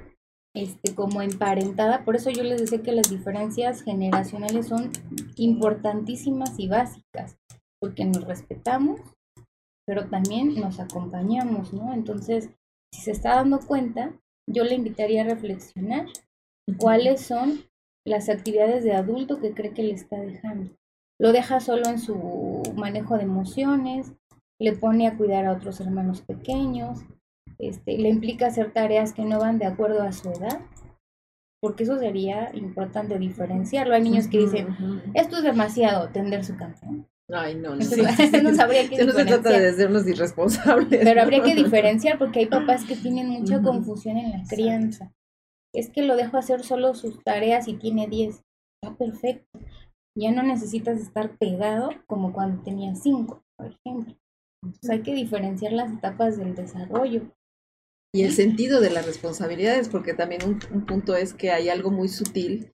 este, 0.55 0.95
como 0.95 1.20
emparentada, 1.20 2.07
por 2.07 2.16
eso 2.16 2.31
yo 2.31 2.43
les 2.43 2.59
decía 2.59 2.83
que 2.83 2.93
las 2.93 3.11
diferencias 3.11 3.83
generacionales 3.83 4.69
son 4.69 4.91
importantísimas 5.37 6.59
y 6.59 6.69
básicas, 6.69 7.37
porque 7.78 8.07
nos 8.07 8.24
respetamos, 8.24 9.01
pero 9.87 10.09
también 10.09 10.59
nos 10.59 10.81
acompañamos, 10.81 11.74
¿no? 11.74 11.93
Entonces, 11.93 12.49
si 12.95 13.03
se 13.03 13.11
está 13.11 13.35
dando 13.35 13.61
cuenta, 13.61 14.19
yo 14.49 14.65
le 14.65 14.74
invitaría 14.74 15.20
a 15.20 15.27
reflexionar 15.27 16.07
cuáles 16.78 17.20
son 17.20 17.61
las 18.07 18.28
actividades 18.28 18.85
de 18.85 18.95
adulto 18.95 19.41
que 19.41 19.53
cree 19.53 19.74
que 19.74 19.83
le 19.83 19.93
está 19.93 20.19
dejando. 20.20 20.70
Lo 21.19 21.33
deja 21.33 21.61
solo 21.61 21.89
en 21.89 21.99
su 21.99 22.62
manejo 22.77 23.16
de 23.16 23.24
emociones, 23.24 24.12
le 24.59 24.73
pone 24.73 25.09
a 25.09 25.16
cuidar 25.16 25.45
a 25.45 25.53
otros 25.53 25.81
hermanos 25.81 26.23
pequeños, 26.23 27.01
este, 27.59 27.99
le 27.99 28.09
implica 28.09 28.47
hacer 28.47 28.73
tareas 28.73 29.12
que 29.12 29.24
no 29.24 29.41
van 29.41 29.59
de 29.59 29.66
acuerdo 29.66 30.03
a 30.03 30.12
su 30.12 30.31
edad, 30.31 30.61
porque 31.61 31.83
eso 31.83 31.99
sería 31.99 32.51
importante 32.55 33.19
diferenciarlo. 33.19 33.95
Hay 33.95 34.03
niños 34.03 34.28
que 34.28 34.39
dicen, 34.39 34.69
esto 35.15 35.39
es 35.39 35.43
demasiado, 35.43 36.09
tender 36.11 36.45
su 36.45 36.57
cama. 36.57 36.77
Ay, 37.28 37.57
no, 37.57 37.70
no. 37.70 37.77
no 38.43 38.55
sabría 38.55 38.89
qué 38.89 39.05
No 39.05 39.12
se 39.12 39.24
trata 39.24 39.51
de 39.51 39.70
hacernos 39.70 40.07
irresponsables. 40.07 41.01
Pero 41.03 41.23
habría 41.23 41.43
que 41.43 41.57
diferenciar 41.57 42.19
porque 42.19 42.41
hay 42.41 42.47
papás 42.47 42.85
que 42.85 42.95
tienen 42.95 43.28
mucha 43.31 43.61
confusión 43.61 44.16
en 44.16 44.31
la 44.31 44.45
crianza 44.49 45.12
es 45.73 45.91
que 45.91 46.03
lo 46.03 46.17
dejo 46.17 46.37
hacer 46.37 46.63
solo 46.63 46.95
sus 46.95 47.23
tareas 47.23 47.69
y 47.69 47.75
tiene 47.75 48.07
10. 48.07 48.43
Está 48.83 48.97
perfecto. 48.97 49.61
Ya 50.17 50.33
no 50.33 50.43
necesitas 50.43 51.01
estar 51.01 51.37
pegado 51.37 51.91
como 52.07 52.33
cuando 52.33 52.63
tenías 52.63 53.03
cinco, 53.03 53.45
por 53.57 53.67
ejemplo. 53.67 54.17
Entonces 54.63 54.91
hay 54.91 55.03
que 55.03 55.15
diferenciar 55.15 55.73
las 55.73 55.93
etapas 55.93 56.39
del 56.39 56.55
desarrollo. 56.55 57.31
Y 58.15 58.23
el 58.23 58.33
sentido 58.33 58.81
de 58.81 58.91
las 58.91 59.05
responsabilidades, 59.05 59.89
porque 59.89 60.15
también 60.15 60.43
un, 60.45 60.59
un 60.73 60.87
punto 60.87 61.17
es 61.17 61.35
que 61.35 61.51
hay 61.51 61.69
algo 61.69 61.91
muy 61.91 62.09
sutil, 62.09 62.73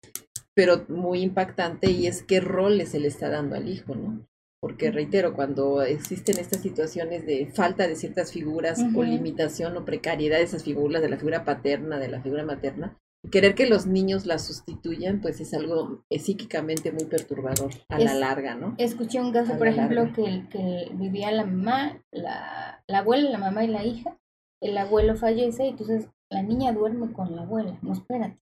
pero 0.54 0.84
muy 0.88 1.22
impactante, 1.22 1.90
y 1.90 2.06
es 2.06 2.22
qué 2.22 2.40
roles 2.40 2.90
se 2.90 3.00
le 3.00 3.08
está 3.08 3.28
dando 3.28 3.56
al 3.56 3.68
hijo, 3.68 3.94
¿no? 3.96 4.24
Porque 4.62 4.92
reitero, 4.92 5.34
cuando 5.34 5.82
existen 5.82 6.38
estas 6.38 6.62
situaciones 6.62 7.26
de 7.26 7.46
falta 7.52 7.88
de 7.88 7.96
ciertas 7.96 8.30
figuras 8.30 8.80
o 8.94 9.02
limitación 9.02 9.76
o 9.76 9.84
precariedad 9.84 10.38
de 10.38 10.44
esas 10.44 10.62
figuras, 10.62 11.02
de 11.02 11.08
la 11.08 11.16
figura 11.16 11.44
paterna, 11.44 11.98
de 11.98 12.06
la 12.06 12.22
figura 12.22 12.44
materna, 12.44 12.96
querer 13.32 13.56
que 13.56 13.66
los 13.66 13.86
niños 13.86 14.24
las 14.24 14.46
sustituyan, 14.46 15.20
pues 15.20 15.40
es 15.40 15.52
algo 15.52 16.04
psíquicamente 16.10 16.92
muy 16.92 17.06
perturbador 17.06 17.72
a 17.88 17.98
la 17.98 18.14
larga, 18.14 18.54
¿no? 18.54 18.76
Escuché 18.78 19.20
un 19.20 19.32
caso, 19.32 19.58
por 19.58 19.66
ejemplo, 19.66 20.12
que, 20.12 20.44
que 20.48 20.90
vivía 20.94 21.32
la 21.32 21.44
mamá, 21.44 22.00
la, 22.12 22.84
la 22.86 22.98
abuela, 22.98 23.30
la 23.30 23.38
mamá 23.38 23.64
y 23.64 23.68
la 23.68 23.84
hija, 23.84 24.16
el 24.60 24.78
abuelo 24.78 25.16
fallece 25.16 25.66
y 25.66 25.70
entonces 25.70 26.08
la 26.30 26.44
niña 26.44 26.72
duerme 26.72 27.12
con 27.12 27.34
la 27.34 27.42
abuela, 27.42 27.80
no 27.82 27.94
espérate. 27.94 28.38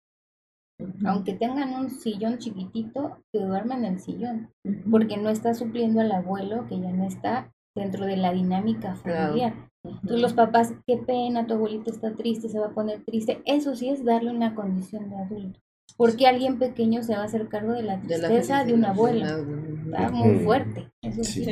Aunque 1.06 1.34
tengan 1.34 1.74
un 1.74 1.90
sillón 1.90 2.38
chiquitito, 2.38 3.18
que 3.34 3.40
duerman 3.40 3.84
en 3.84 3.94
el 3.94 4.00
sillón, 4.00 4.50
porque 4.90 5.18
no 5.18 5.30
está 5.30 5.54
supliendo 5.54 6.00
al 6.02 6.12
abuelo 6.12 6.68
que 6.68 6.80
ya 6.80 6.92
no 6.92 7.06
está 7.06 7.52
dentro 7.76 8.06
de 8.06 8.18
la 8.18 8.34
dinámica 8.34 8.96
familiar. 8.96 9.54
Entonces 9.84 10.22
los 10.22 10.34
papás, 10.34 10.74
qué 10.86 10.98
pena, 10.98 11.48
tu 11.48 11.54
abuelito 11.54 11.92
está 11.92 12.16
triste, 12.16 12.50
se 12.50 12.60
va 12.60 12.68
a 12.68 12.74
poner 12.74 13.04
triste. 13.04 13.42
Eso 13.46 13.76
sí 13.76 13.90
es 13.90 14.04
darle 14.04 14.32
una 14.32 14.56
condición 14.56 15.10
de 15.10 15.16
adulto. 15.18 15.60
Porque 15.98 16.28
alguien 16.28 16.60
pequeño 16.60 17.04
se 17.04 17.14
va 17.14 17.22
a 17.22 17.26
hacer 17.26 17.48
cargo 17.48 17.74
de 17.74 17.84
la 17.84 18.00
tristeza 18.00 18.64
de, 18.64 18.74
una 18.74 18.90
abuela. 18.90 19.40
Está 19.86 20.12
muy 20.12 20.40
fuerte. 20.40 20.92
Eso 21.02 21.24
sí. 21.24 21.46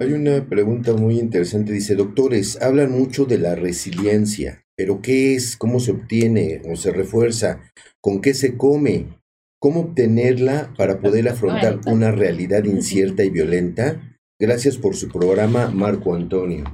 Hay 0.00 0.12
una 0.12 0.44
pregunta 0.48 0.94
muy 0.94 1.18
interesante. 1.18 1.72
Dice, 1.72 1.94
doctores, 1.94 2.60
hablan 2.62 2.92
mucho 2.92 3.24
de 3.24 3.38
la 3.38 3.54
resiliencia. 3.54 4.64
Pero 4.78 5.02
¿qué 5.02 5.34
es? 5.34 5.56
¿Cómo 5.56 5.80
se 5.80 5.90
obtiene 5.90 6.62
o 6.70 6.76
se 6.76 6.92
refuerza? 6.92 7.60
¿Con 8.00 8.20
qué 8.20 8.32
se 8.32 8.56
come? 8.56 9.18
¿Cómo 9.60 9.80
obtenerla 9.80 10.72
para 10.78 11.00
poder 11.00 11.28
afrontar 11.28 11.80
una 11.86 12.12
realidad 12.12 12.62
incierta 12.64 13.24
y 13.24 13.30
violenta? 13.30 14.00
Gracias 14.40 14.78
por 14.78 14.94
su 14.94 15.08
programa, 15.08 15.68
Marco 15.68 16.14
Antonio. 16.14 16.64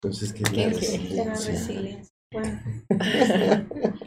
Entonces, 0.00 0.32
¿qué 0.32 0.42
es 0.44 0.52
la 1.12 1.24
resiliencia? 1.34 2.14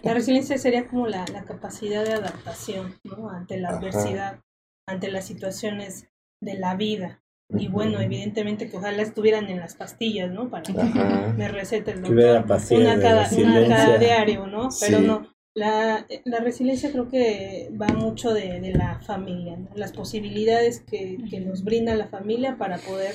la 0.03 0.13
resiliencia 0.13 0.57
sería 0.57 0.87
como 0.87 1.07
la, 1.07 1.25
capacidad 1.45 2.05
de 2.05 2.13
adaptación 2.13 2.95
¿no? 3.03 3.29
ante 3.29 3.59
la 3.59 3.71
adversidad, 3.71 4.39
ante 4.87 5.11
las 5.11 5.25
situaciones 5.25 6.07
de 6.41 6.53
la 6.53 6.75
vida. 6.75 7.21
Y 7.57 7.67
bueno, 7.67 7.99
evidentemente 7.99 8.69
que 8.69 8.77
ojalá 8.77 9.01
estuvieran 9.01 9.49
en 9.49 9.59
las 9.59 9.75
pastillas, 9.75 10.31
¿no? 10.31 10.49
Para 10.49 10.63
que 10.63 10.73
me 11.37 11.47
recete 11.47 11.91
el 11.91 12.01
doctor. 12.01 12.45
Una 12.71 12.99
cada, 12.99 13.29
una 13.37 13.67
cada 13.67 13.97
diario, 13.97 14.47
¿no? 14.47 14.69
Pero 14.79 15.01
no. 15.01 15.27
La, 15.53 16.07
la, 16.23 16.39
resiliencia 16.39 16.93
creo 16.93 17.09
que 17.09 17.69
va 17.79 17.87
mucho 17.87 18.33
de, 18.33 18.61
de 18.61 18.73
la 18.73 19.01
familia, 19.01 19.57
¿no? 19.57 19.69
las 19.75 19.91
posibilidades 19.91 20.79
que, 20.79 21.17
que, 21.29 21.41
nos 21.41 21.65
brinda 21.65 21.93
la 21.93 22.07
familia 22.07 22.57
para 22.57 22.77
poder 22.77 23.13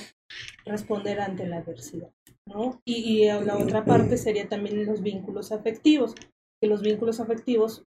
responder 0.67 1.19
ante 1.19 1.47
la 1.47 1.59
adversidad. 1.59 2.11
¿no? 2.45 2.83
Y, 2.85 3.23
y 3.23 3.27
la 3.27 3.57
otra 3.57 3.87
parte 3.87 4.19
sería 4.19 4.51
también 4.51 4.85
los 4.85 5.01
vínculos 5.01 5.51
afectivos, 5.51 6.15
que 6.61 6.69
los 6.69 6.83
vínculos 6.83 7.21
afectivos, 7.21 7.85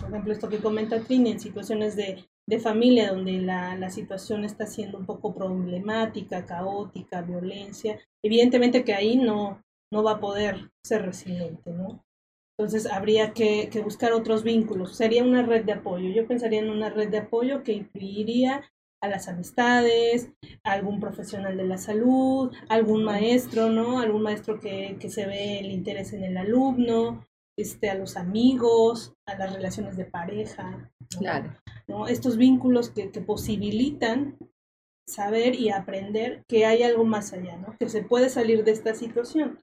por 0.00 0.08
ejemplo, 0.08 0.32
esto 0.32 0.48
que 0.48 0.58
comenta 0.58 1.00
Trini, 1.00 1.32
en 1.32 1.40
situaciones 1.40 1.94
de 1.94 2.24
de 2.48 2.58
familia 2.58 3.12
donde 3.12 3.32
la, 3.40 3.76
la, 3.76 3.90
situación 3.90 4.44
está 4.44 4.66
siendo 4.66 4.98
un 4.98 5.06
poco 5.06 5.34
problemática, 5.34 6.46
caótica, 6.46 7.22
violencia, 7.22 7.98
evidentemente 8.24 8.84
que 8.84 8.94
ahí 8.94 9.16
no, 9.16 9.62
no 9.92 10.02
va 10.02 10.12
a 10.12 10.20
poder 10.20 10.70
ser 10.84 11.02
resiliente, 11.02 11.70
¿no? 11.70 12.04
Entonces 12.58 12.90
habría 12.90 13.32
que, 13.32 13.70
que, 13.70 13.80
buscar 13.80 14.12
otros 14.12 14.42
vínculos, 14.42 14.96
sería 14.96 15.24
una 15.24 15.42
red 15.42 15.64
de 15.64 15.72
apoyo. 15.72 16.10
Yo 16.10 16.26
pensaría 16.26 16.60
en 16.60 16.68
una 16.68 16.90
red 16.90 17.08
de 17.08 17.18
apoyo 17.18 17.62
que 17.62 17.72
incluiría 17.72 18.70
a 19.00 19.08
las 19.08 19.28
amistades, 19.28 20.30
a 20.62 20.72
algún 20.72 21.00
profesional 21.00 21.56
de 21.56 21.64
la 21.64 21.78
salud, 21.78 22.52
algún 22.68 23.02
maestro, 23.02 23.70
¿no? 23.70 24.00
Algún 24.00 24.22
maestro 24.22 24.60
que, 24.60 24.96
que 25.00 25.08
se 25.08 25.26
ve 25.26 25.60
el 25.60 25.70
interés 25.70 26.12
en 26.12 26.22
el 26.22 26.36
alumno, 26.36 27.26
este, 27.60 27.90
a 27.90 27.94
los 27.94 28.16
amigos, 28.16 29.14
a 29.26 29.36
las 29.36 29.52
relaciones 29.52 29.96
de 29.96 30.04
pareja. 30.04 30.90
Claro. 31.18 31.54
¿no? 31.86 32.06
Estos 32.06 32.36
vínculos 32.36 32.90
que, 32.90 33.10
que, 33.10 33.20
posibilitan 33.20 34.38
saber 35.06 35.54
y 35.54 35.70
aprender 35.70 36.44
que 36.48 36.66
hay 36.66 36.82
algo 36.82 37.04
más 37.04 37.32
allá, 37.32 37.56
¿no? 37.56 37.76
que 37.78 37.88
se 37.88 38.02
puede 38.02 38.28
salir 38.28 38.64
de 38.64 38.70
esta 38.70 38.94
situación. 38.94 39.58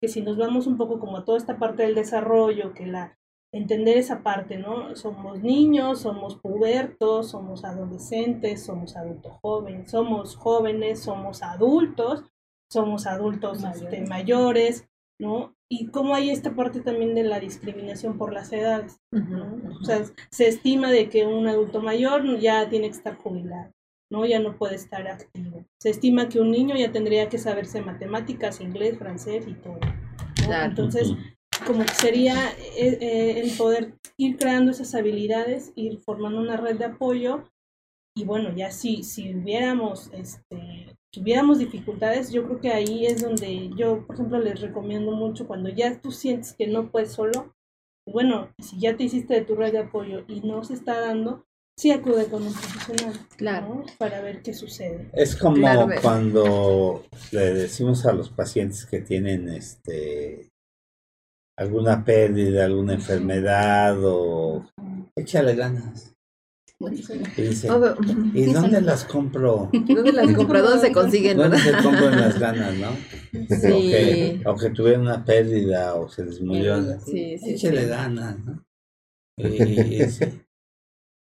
Que 0.00 0.08
si 0.08 0.22
nos 0.22 0.38
vamos 0.38 0.66
un 0.66 0.78
poco 0.78 0.98
como 0.98 1.18
a 1.18 1.24
toda 1.24 1.36
esta 1.36 1.58
parte 1.58 1.82
del 1.82 1.94
desarrollo, 1.94 2.72
que 2.72 2.86
la 2.86 3.18
entender 3.52 3.96
esa 3.96 4.22
parte, 4.22 4.58
¿no? 4.58 4.94
Somos 4.96 5.42
niños, 5.42 6.00
somos 6.00 6.36
pubertos, 6.36 7.30
somos 7.30 7.64
adolescentes, 7.64 8.64
somos 8.64 8.96
adultos 8.96 9.32
jóvenes, 9.40 9.90
somos 9.90 10.36
jóvenes, 10.36 11.00
somos 11.00 11.42
adultos, 11.42 12.24
somos 12.70 13.06
adultos 13.06 13.64
este, 13.64 14.02
mayores, 14.06 14.88
¿no? 15.18 15.55
Y 15.68 15.88
cómo 15.88 16.14
hay 16.14 16.30
esta 16.30 16.54
parte 16.54 16.80
también 16.80 17.14
de 17.14 17.24
la 17.24 17.40
discriminación 17.40 18.18
por 18.18 18.32
las 18.32 18.52
edades, 18.52 19.00
O 19.12 19.84
sea, 19.84 20.04
se 20.30 20.46
estima 20.46 20.90
de 20.90 21.08
que 21.08 21.26
un 21.26 21.48
adulto 21.48 21.80
mayor 21.80 22.38
ya 22.38 22.68
tiene 22.68 22.88
que 22.88 22.96
estar 22.96 23.16
jubilado, 23.16 23.72
¿no? 24.10 24.24
Ya 24.26 24.38
no 24.38 24.56
puede 24.56 24.76
estar 24.76 25.06
activo. 25.08 25.64
Se 25.80 25.90
estima 25.90 26.28
que 26.28 26.38
un 26.38 26.52
niño 26.52 26.76
ya 26.76 26.92
tendría 26.92 27.28
que 27.28 27.38
saberse 27.38 27.82
matemáticas, 27.82 28.60
inglés, 28.60 28.96
francés 28.98 29.44
y 29.48 29.54
todo. 29.54 29.80
Entonces, 30.48 31.14
como 31.66 31.84
que 31.84 31.94
sería 31.94 32.50
eh, 32.76 32.98
eh, 33.00 33.40
el 33.40 33.50
poder 33.56 33.94
ir 34.16 34.36
creando 34.36 34.70
esas 34.70 34.94
habilidades, 34.94 35.72
ir 35.74 35.98
formando 35.98 36.40
una 36.40 36.56
red 36.56 36.76
de 36.76 36.84
apoyo 36.84 37.44
y 38.16 38.24
bueno, 38.24 38.50
ya 38.54 38.70
si, 38.70 39.02
si 39.02 39.34
hubiéramos 39.34 40.10
este, 40.14 40.96
tuviéramos 41.16 41.58
dificultades, 41.58 42.30
yo 42.30 42.44
creo 42.44 42.60
que 42.60 42.72
ahí 42.72 43.06
es 43.06 43.22
donde 43.22 43.70
yo, 43.74 44.06
por 44.06 44.16
ejemplo, 44.16 44.38
les 44.38 44.60
recomiendo 44.60 45.12
mucho 45.12 45.46
cuando 45.46 45.70
ya 45.70 45.98
tú 45.98 46.12
sientes 46.12 46.52
que 46.52 46.66
no 46.66 46.90
puedes 46.90 47.12
solo, 47.12 47.54
bueno, 48.06 48.50
si 48.58 48.78
ya 48.78 48.96
te 48.96 49.04
hiciste 49.04 49.32
de 49.32 49.40
tu 49.40 49.54
red 49.54 49.72
de 49.72 49.78
apoyo 49.78 50.24
y 50.28 50.40
no 50.42 50.62
se 50.62 50.74
está 50.74 51.00
dando, 51.00 51.46
sí 51.78 51.90
acude 51.90 52.26
con 52.26 52.42
un 52.42 52.52
profesional, 52.52 53.14
claro, 53.36 53.84
para 53.96 54.20
ver 54.20 54.42
qué 54.42 54.52
sucede. 54.52 55.08
Es 55.14 55.36
como 55.36 55.66
cuando 56.02 57.04
le 57.32 57.54
decimos 57.54 58.04
a 58.04 58.12
los 58.12 58.28
pacientes 58.28 58.84
que 58.84 59.00
tienen 59.00 59.48
este 59.48 60.50
alguna 61.58 62.04
pérdida, 62.04 62.66
alguna 62.66 62.92
enfermedad 62.92 63.96
o 64.02 64.66
échale 65.16 65.54
ganas. 65.54 66.15
Y 66.78 68.52
dónde 68.52 68.82
las 68.82 69.04
compro? 69.06 69.70
¿Dónde 69.72 70.12
las 70.12 70.32
compro? 70.34 70.62
¿Dónde 70.62 70.86
se 70.86 70.92
consiguen? 70.92 71.38
¿Dónde 71.38 71.58
se 71.58 71.72
compran 71.82 72.20
las 72.20 72.38
ganas, 72.38 72.74
no? 72.74 72.90
Sí. 73.48 74.42
O, 74.44 74.54
que, 74.56 74.70
tuvieron 74.70 75.02
una 75.02 75.24
pérdida 75.24 75.94
o 75.94 76.08
se 76.08 76.24
les 76.24 76.40
murió. 76.42 76.82
Sí, 77.00 77.38
sí, 77.38 77.54
Échale 77.54 77.86
ganas, 77.86 78.38
¿no? 78.44 78.62
Y, 79.38 80.02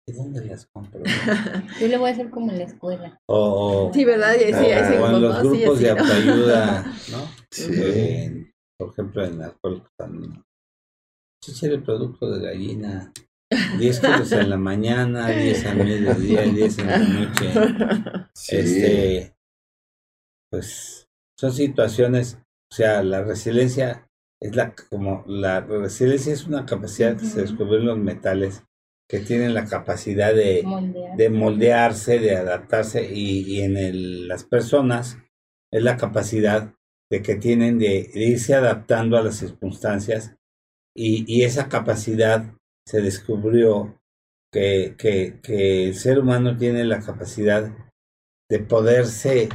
¿Y 0.05 0.13
dónde 0.13 0.45
las 0.45 0.67
compro? 0.67 1.01
Yo 1.81 1.89
le 1.89 1.97
voy 1.97 2.11
a 2.11 2.13
hacer 2.13 2.31
como 2.31 2.51
en 2.51 2.59
la 2.59 2.65
escuela. 2.65 3.21
O, 3.27 3.91
sí, 3.93 4.05
¿verdad? 4.05 4.35
Sí, 4.37 4.53
o, 4.97 5.07
en 5.09 5.23
los 5.23 5.43
grupos 5.43 5.81
de 5.81 5.91
autoayuda, 5.91 6.83
¿no? 7.11 7.29
Sí. 7.51 8.53
por 8.77 8.91
ejemplo, 8.91 9.25
en 9.25 9.39
la 9.39 9.47
escuela 9.49 9.91
también. 9.97 10.45
Échale 11.47 11.75
el 11.75 11.83
producto 11.83 12.31
de 12.31 12.47
gallina 12.47 13.13
10 13.79 14.01
kilos 14.01 14.33
en 14.33 14.51
la 14.51 14.57
mañana, 14.57 15.29
10 15.29 15.67
al 15.67 15.77
mediodía, 15.77 16.43
10 16.43 16.79
en 16.79 16.87
la 16.87 16.99
noche. 16.99 17.53
Este, 18.49 19.35
pues 20.51 21.09
son 21.39 21.53
situaciones, 21.53 22.39
o 22.71 22.75
sea, 22.75 23.03
la 23.03 23.23
resiliencia 23.23 24.09
es 24.41 24.57
la 24.57 24.75
como 24.75 25.25
la 25.27 25.61
resiliencia 25.61 26.33
es 26.33 26.47
una 26.47 26.67
capacidad 26.67 27.17
que 27.17 27.27
se 27.27 27.43
descubrió 27.43 27.79
en 27.79 27.87
los 27.87 27.99
metales 27.99 28.65
que 29.09 29.21
tienen 29.21 29.55
la 29.55 29.67
capacidad 29.67 30.35
de, 30.35 30.65
de 31.17 31.31
moldearse, 31.31 32.19
de 32.19 32.35
adaptarse 32.35 33.13
y, 33.13 33.61
en 33.61 33.77
el, 33.77 34.27
las 34.27 34.45
personas 34.45 35.19
es 35.71 35.83
la 35.83 35.97
capacidad 35.97 36.75
de 37.11 37.23
que 37.23 37.37
tienen 37.37 37.79
de, 37.79 38.11
irse 38.15 38.55
adaptando 38.55 39.19
a 39.19 39.23
las 39.23 39.37
circunstancias 39.37 40.35
y, 40.97 41.25
y 41.27 41.43
esa 41.43 41.69
capacidad 41.69 42.55
se 42.87 43.01
descubrió 43.01 43.99
que, 44.53 44.95
que, 44.99 45.41
que 45.43 45.89
el 45.89 45.95
ser 45.95 46.19
humano 46.19 46.57
tiene 46.57 46.85
la 46.85 47.01
capacidad 47.01 47.73
de 48.51 48.59
poderse 48.59 49.49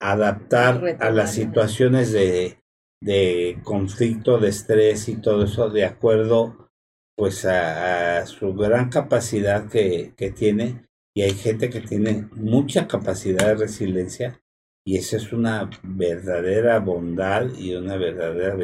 adaptar 0.00 0.98
a 1.00 1.10
las 1.10 1.32
situaciones 1.32 2.12
de, 2.12 2.58
de 3.00 3.58
conflicto, 3.64 4.38
de 4.38 4.48
estrés 4.48 5.08
y 5.08 5.16
todo 5.16 5.44
eso 5.44 5.70
de 5.70 5.84
acuerdo 5.84 6.70
pues 7.16 7.44
a, 7.44 8.26
su 8.26 8.54
gran 8.54 8.90
capacidad 8.90 9.68
que, 9.68 10.14
que, 10.16 10.30
tiene 10.30 10.86
y 11.16 11.22
hay 11.22 11.30
gente 11.30 11.70
que 11.70 11.80
tiene 11.80 12.28
mucha 12.32 12.88
capacidad 12.88 13.46
de 13.46 13.54
resiliencia 13.54 14.40
y 14.86 14.98
esa 14.98 15.16
es 15.16 15.32
una 15.32 15.70
verdadera 15.82 16.80
bondad 16.80 17.46
y 17.56 17.74
una 17.74 17.96
verdadera 17.96 18.56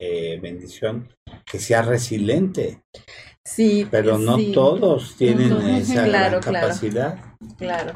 eh, 0.00 0.38
bendición 0.40 1.08
que 1.50 1.58
sea 1.58 1.82
resiliente. 1.82 2.82
Sí, 3.46 3.86
pero 3.90 4.18
no 4.18 4.38
todos 4.52 5.16
tienen 5.16 5.52
esa 5.52 6.06
gran 6.06 6.40
capacidad. 6.40 7.18
Claro. 7.58 7.92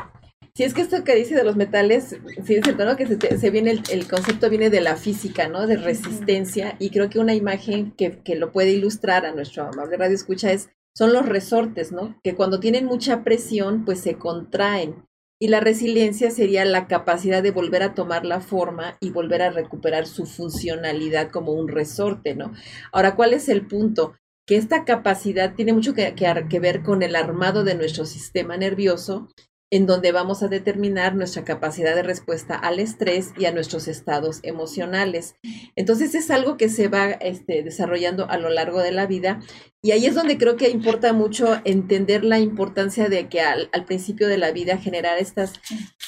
Si 0.54 0.64
es 0.64 0.74
que 0.74 0.82
esto 0.82 1.04
que 1.04 1.14
dice 1.14 1.36
de 1.36 1.44
los 1.44 1.54
metales, 1.54 2.16
sí 2.44 2.56
es 2.56 2.64
cierto, 2.64 2.84
¿no? 2.84 2.96
Que 2.96 3.06
se, 3.06 3.50
viene 3.50 3.70
el, 3.70 3.82
el, 3.90 4.08
concepto 4.08 4.50
viene 4.50 4.70
de 4.70 4.80
la 4.80 4.96
física, 4.96 5.48
¿no? 5.48 5.68
De 5.68 5.76
resistencia, 5.76 6.74
y 6.80 6.90
creo 6.90 7.08
que 7.08 7.20
una 7.20 7.34
imagen 7.34 7.92
que, 7.92 8.18
que 8.24 8.34
lo 8.34 8.50
puede 8.50 8.72
ilustrar 8.72 9.24
a 9.24 9.32
nuestro 9.32 9.68
amable 9.68 9.96
radio 9.96 10.16
escucha 10.16 10.50
es, 10.50 10.68
son 10.96 11.12
los 11.12 11.26
resortes, 11.26 11.92
¿no? 11.92 12.18
Que 12.24 12.34
cuando 12.34 12.58
tienen 12.58 12.86
mucha 12.86 13.22
presión, 13.22 13.84
pues 13.84 14.00
se 14.00 14.14
contraen. 14.14 15.06
Y 15.40 15.46
la 15.46 15.60
resiliencia 15.60 16.32
sería 16.32 16.64
la 16.64 16.88
capacidad 16.88 17.40
de 17.40 17.52
volver 17.52 17.84
a 17.84 17.94
tomar 17.94 18.26
la 18.26 18.40
forma 18.40 18.96
y 19.00 19.10
volver 19.10 19.42
a 19.42 19.50
recuperar 19.50 20.08
su 20.08 20.26
funcionalidad 20.26 21.30
como 21.30 21.52
un 21.52 21.68
resorte, 21.68 22.34
¿no? 22.34 22.52
Ahora, 22.90 23.14
¿cuál 23.14 23.32
es 23.32 23.48
el 23.48 23.64
punto? 23.64 24.14
Que 24.48 24.56
esta 24.56 24.86
capacidad 24.86 25.54
tiene 25.54 25.74
mucho 25.74 25.92
que, 25.92 26.58
ver 26.58 26.82
con 26.82 27.02
el 27.02 27.16
armado 27.16 27.64
de 27.64 27.74
nuestro 27.74 28.06
sistema 28.06 28.56
nervioso 28.56 29.28
en 29.70 29.86
donde 29.86 30.12
vamos 30.12 30.42
a 30.42 30.48
determinar 30.48 31.14
nuestra 31.14 31.44
capacidad 31.44 31.94
de 31.94 32.02
respuesta 32.02 32.54
al 32.54 32.78
estrés 32.78 33.32
y 33.36 33.44
a 33.44 33.52
nuestros 33.52 33.88
estados 33.88 34.40
emocionales. 34.42 35.34
Entonces 35.76 36.14
es 36.14 36.30
algo 36.30 36.56
que 36.56 36.68
se 36.68 36.88
va 36.88 37.10
este, 37.10 37.62
desarrollando 37.62 38.28
a 38.30 38.38
lo 38.38 38.48
largo 38.48 38.80
de 38.80 38.92
la 38.92 39.06
vida 39.06 39.40
y 39.80 39.92
ahí 39.92 40.06
es 40.06 40.16
donde 40.16 40.38
creo 40.38 40.56
que 40.56 40.70
importa 40.70 41.12
mucho 41.12 41.60
entender 41.64 42.24
la 42.24 42.40
importancia 42.40 43.08
de 43.08 43.28
que 43.28 43.40
al, 43.40 43.68
principio 43.86 44.26
de 44.26 44.36
la 44.36 44.50
vida 44.50 44.76
generar 44.76 45.18
estas, 45.18 45.52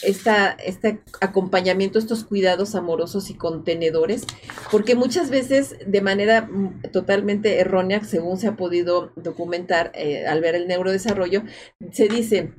esta, 0.02 0.50
este 0.50 1.02
acompañamiento, 1.20 2.00
estos 2.00 2.24
cuidados 2.24 2.74
amorosos 2.74 3.30
y 3.30 3.34
contenedores, 3.34 4.26
porque 4.72 4.96
muchas 4.96 5.30
veces 5.30 5.76
de 5.86 6.00
manera 6.00 6.50
totalmente 6.92 7.60
errónea, 7.60 8.02
según 8.02 8.38
se 8.38 8.48
ha 8.48 8.56
podido 8.56 9.12
documentar 9.14 9.92
eh, 9.94 10.26
al 10.26 10.40
ver 10.40 10.56
el 10.56 10.66
neurodesarrollo, 10.66 11.44
se 11.92 12.08
dice, 12.08 12.52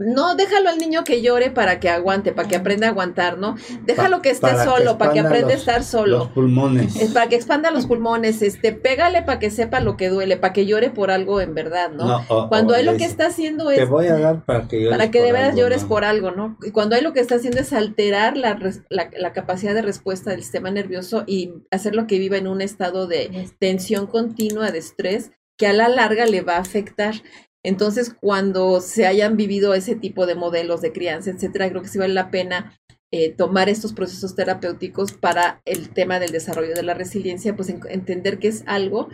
no, 0.00 0.34
déjalo 0.34 0.70
al 0.70 0.78
niño 0.78 1.04
que 1.04 1.20
llore 1.20 1.50
para 1.50 1.78
que 1.78 1.90
aguante, 1.90 2.32
para 2.32 2.48
que 2.48 2.56
aprenda 2.56 2.86
a 2.86 2.90
aguantar, 2.90 3.36
¿no? 3.36 3.56
Déjalo 3.84 4.22
que 4.22 4.30
esté 4.30 4.56
solo, 4.64 4.96
para 4.96 5.12
que 5.12 5.20
aprenda 5.20 5.52
a 5.52 5.56
estar 5.56 5.84
solo. 5.84 6.18
Los 6.20 6.28
pulmones. 6.28 6.96
Es 6.96 7.12
para 7.12 7.28
que 7.28 7.36
expanda 7.36 7.70
los 7.70 7.86
pulmones, 7.86 8.40
este, 8.40 8.72
pégale 8.72 9.22
para 9.22 9.38
que 9.38 9.50
sepa 9.50 9.80
lo 9.80 9.98
que 9.98 10.08
duele, 10.08 10.38
para 10.38 10.54
que 10.54 10.64
llore 10.64 10.88
por 10.88 11.10
algo 11.10 11.42
en 11.42 11.54
verdad, 11.54 11.90
¿no? 11.90 12.24
cuando 12.48 12.74
él 12.74 12.86
lo 12.86 12.96
que 12.96 13.04
está 13.04 13.26
haciendo 13.26 13.70
es... 13.70 13.76
Te 13.76 13.84
voy 13.84 14.06
a 14.06 14.18
dar 14.18 14.44
para 14.46 14.66
que 14.66 14.80
llores 14.80 14.96
Para 14.96 15.10
que 15.10 15.20
de 15.20 15.32
veras 15.32 15.54
llores 15.54 15.84
por 15.84 16.04
algo, 16.04 16.30
¿no? 16.30 16.56
Y 16.62 16.70
cuando 16.70 16.96
él 16.96 17.04
lo 17.04 17.12
que 17.12 17.20
está 17.20 17.34
haciendo 17.34 17.60
es 17.60 17.74
alterar 17.74 18.38
la, 18.38 18.58
la, 18.88 19.10
la 19.14 19.32
capacidad 19.34 19.74
de 19.74 19.82
respuesta 19.82 20.30
del 20.30 20.42
sistema 20.42 20.70
nervioso 20.70 21.24
y 21.26 21.52
hacerlo 21.70 22.06
que 22.06 22.18
viva 22.18 22.38
en 22.38 22.46
un 22.46 22.62
estado 22.62 23.06
de 23.06 23.50
tensión 23.58 24.06
continua, 24.06 24.70
de 24.70 24.78
estrés, 24.78 25.32
que 25.58 25.66
a 25.66 25.74
la 25.74 25.88
larga 25.88 26.24
le 26.24 26.40
va 26.40 26.56
a 26.56 26.60
afectar. 26.60 27.16
Entonces, 27.64 28.14
cuando 28.18 28.80
se 28.80 29.06
hayan 29.06 29.36
vivido 29.36 29.74
ese 29.74 29.94
tipo 29.94 30.26
de 30.26 30.34
modelos 30.34 30.80
de 30.80 30.92
crianza, 30.92 31.30
etcétera, 31.30 31.68
creo 31.68 31.82
que 31.82 31.88
sí 31.88 31.98
vale 31.98 32.14
la 32.14 32.30
pena 32.30 32.74
eh, 33.12 33.34
tomar 33.34 33.68
estos 33.68 33.92
procesos 33.92 34.34
terapéuticos 34.34 35.12
para 35.12 35.60
el 35.64 35.90
tema 35.90 36.20
del 36.20 36.30
desarrollo 36.30 36.74
de 36.74 36.82
la 36.82 36.94
resiliencia, 36.94 37.56
pues 37.56 37.68
entender 37.68 38.38
que 38.38 38.48
es 38.48 38.62
algo 38.66 39.08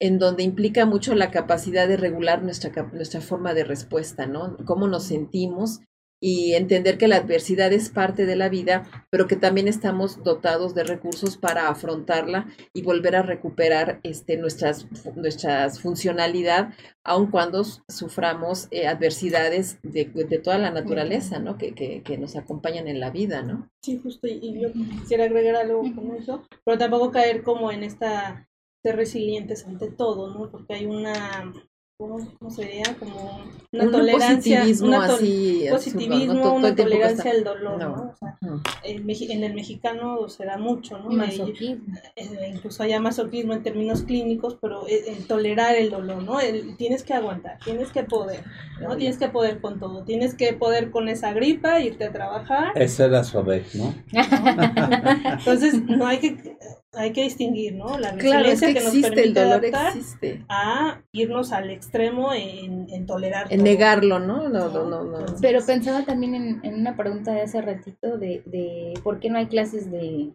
en 0.00 0.18
donde 0.18 0.42
implica 0.42 0.84
mucho 0.84 1.14
la 1.14 1.30
capacidad 1.30 1.88
de 1.88 1.96
regular 1.96 2.42
nuestra, 2.42 2.70
nuestra 2.92 3.20
forma 3.20 3.54
de 3.54 3.64
respuesta, 3.64 4.26
¿no? 4.26 4.56
Cómo 4.66 4.88
nos 4.88 5.04
sentimos, 5.04 5.80
y 6.20 6.54
entender 6.54 6.96
que 6.98 7.08
la 7.08 7.16
adversidad 7.16 7.72
es 7.72 7.90
parte 7.90 8.24
de 8.26 8.36
la 8.36 8.48
vida, 8.48 8.84
pero 9.10 9.26
que 9.26 9.36
también 9.36 9.68
estamos 9.68 10.22
dotados 10.22 10.74
de 10.74 10.84
recursos 10.84 11.36
para 11.36 11.68
afrontarla 11.68 12.46
y 12.72 12.82
volver 12.82 13.16
a 13.16 13.22
recuperar 13.22 14.00
este, 14.02 14.36
nuestras, 14.36 14.86
nuestras 15.14 15.80
funcionalidad, 15.80 16.74
aun 17.04 17.30
cuando 17.30 17.64
suframos 17.64 18.68
eh, 18.70 18.86
adversidades 18.86 19.78
de, 19.82 20.06
de, 20.06 20.38
toda 20.38 20.58
la 20.58 20.70
naturaleza, 20.70 21.38
¿no? 21.38 21.58
Que, 21.58 21.74
que, 21.74 22.02
que, 22.02 22.18
nos 22.18 22.36
acompañan 22.36 22.88
en 22.88 23.00
la 23.00 23.10
vida, 23.10 23.42
¿no? 23.42 23.70
Sí, 23.82 24.00
justo, 24.02 24.26
y 24.26 24.60
yo 24.60 24.72
quisiera 24.72 25.24
agregar 25.24 25.56
algo 25.56 25.82
con 25.94 26.16
eso, 26.16 26.42
pero 26.64 26.78
tampoco 26.78 27.10
caer 27.10 27.42
como 27.42 27.70
en 27.70 27.84
esta 27.84 28.48
ser 28.82 28.96
resilientes 28.96 29.66
ante 29.66 29.90
todo, 29.90 30.32
¿no? 30.32 30.50
Porque 30.50 30.74
hay 30.74 30.86
una 30.86 31.52
¿cómo, 31.98 32.50
sería? 32.50 32.84
Como 32.98 33.42
una 33.72 33.90
tolerancia, 33.90 34.60
positivismo 34.60 34.88
una 34.88 35.04
así, 35.04 35.66
positivismo, 35.70 36.54
una 36.54 36.74
tolerancia 36.74 37.30
al 37.30 37.44
dolor, 37.44 37.78
¿no? 37.78 38.12
O 38.12 38.16
sea, 38.16 38.38
en 38.82 39.44
el 39.44 39.54
mexicano 39.54 40.28
se 40.28 40.44
da 40.44 40.58
mucho, 40.58 40.98
¿no? 40.98 41.10
Masoquismo. 41.10 41.96
Eh, 42.16 42.52
incluso 42.54 42.82
hay 42.82 42.98
masoquismo 43.00 43.54
en 43.54 43.62
términos 43.62 44.02
clínicos, 44.02 44.56
pero 44.60 44.86
el, 44.86 45.26
tolerar 45.26 45.74
el 45.76 45.90
dolor, 45.90 46.22
¿no? 46.22 46.40
El, 46.40 46.76
tienes 46.76 47.02
que 47.02 47.14
aguantar, 47.14 47.58
tienes 47.64 47.90
que 47.92 48.04
poder, 48.04 48.44
¿no? 48.80 48.96
Tienes 48.96 49.18
que 49.18 49.28
poder 49.28 49.60
con 49.60 49.78
todo, 49.80 50.04
tienes 50.04 50.34
que 50.34 50.52
poder 50.52 50.90
con 50.90 51.08
esa 51.08 51.32
gripa, 51.32 51.80
irte 51.80 52.04
a 52.04 52.12
trabajar. 52.12 52.72
Eso 52.76 53.04
era 53.04 53.24
suave, 53.24 53.64
¿no? 53.74 53.94
Entonces, 55.38 55.82
no 55.82 56.06
hay 56.06 56.18
que 56.18 56.56
hay 56.96 57.12
que 57.12 57.22
distinguir, 57.22 57.74
¿no? 57.74 57.98
La 57.98 58.12
resiliencia 58.12 58.68
que, 58.68 58.80
nos 58.80 58.92
permite 58.92 59.22
el 59.22 59.34
dolor 59.34 59.64
existe. 59.64 60.44
a 60.48 61.02
irnos 61.12 61.52
al 61.52 61.70
extremo 61.70 62.32
en, 62.32 62.86
en 62.90 63.06
tolerar. 63.06 63.52
En 63.52 63.62
negarlo, 63.62 64.18
¿no? 64.18 64.48
No, 64.48 64.68
no, 64.68 65.04
no, 65.04 65.26
Pero 65.40 65.64
pensaba 65.64 66.04
también 66.04 66.34
en, 66.34 66.60
en, 66.64 66.74
una 66.74 66.96
pregunta 66.96 67.32
de 67.32 67.42
hace 67.42 67.60
ratito 67.60 68.18
de, 68.18 68.42
de 68.46 68.94
por 69.04 69.20
qué 69.20 69.30
no 69.30 69.38
hay 69.38 69.46
clases 69.46 69.90
de 69.90 70.32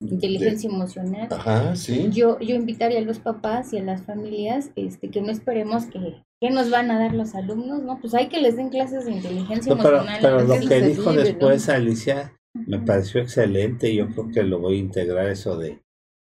inteligencia 0.00 0.68
emocional. 0.68 1.28
Ajá, 1.30 1.76
sí. 1.76 2.08
Yo, 2.10 2.38
yo 2.40 2.56
invitaría 2.56 2.98
a 2.98 3.02
los 3.02 3.20
papás 3.20 3.72
y 3.72 3.78
a 3.78 3.82
las 3.82 4.02
familias 4.02 4.70
este, 4.74 5.10
que 5.10 5.22
no 5.22 5.30
esperemos 5.30 5.86
que, 5.86 6.24
que 6.40 6.50
nos 6.50 6.70
van 6.70 6.90
a 6.90 6.98
dar 6.98 7.14
los 7.14 7.34
alumnos, 7.34 7.82
¿no? 7.82 8.00
Pues 8.00 8.14
hay 8.14 8.28
que 8.28 8.40
les 8.40 8.56
den 8.56 8.68
clases 8.68 9.04
de 9.04 9.12
inteligencia 9.12 9.72
emocional. 9.72 10.18
Pero, 10.20 10.40
lo 10.42 10.68
que 10.68 10.80
dijo 10.80 11.12
después 11.12 11.68
Alicia 11.68 12.32
me 12.54 12.78
pareció 12.80 13.20
excelente. 13.20 13.94
Yo 13.94 14.08
creo 14.08 14.30
que 14.30 14.42
lo 14.42 14.58
voy 14.58 14.76
a 14.76 14.80
integrar 14.80 15.28
eso 15.28 15.56
de, 15.56 15.82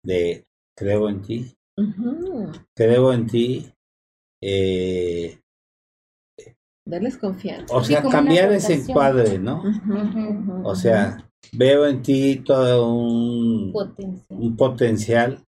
de 0.05 0.45
creo 0.77 1.09
en 1.09 1.23
ti. 1.23 1.57
Creo 2.75 3.13
en 3.13 3.27
ti. 3.27 3.73
Eh, 4.43 5.41
Darles 6.87 7.17
confianza. 7.17 7.75
O 7.75 7.83
sea, 7.83 8.03
cambiar 8.03 8.53
ese 8.53 8.75
encuadre, 8.75 9.39
¿no? 9.39 9.63
O 10.65 10.75
sea, 10.75 11.31
veo 11.53 11.87
en 11.87 12.03
ti 12.03 12.43
todo 12.45 12.93
un 12.93 13.73
potencial. 13.73 14.27
Un 14.29 14.57
potencial. 14.57 15.45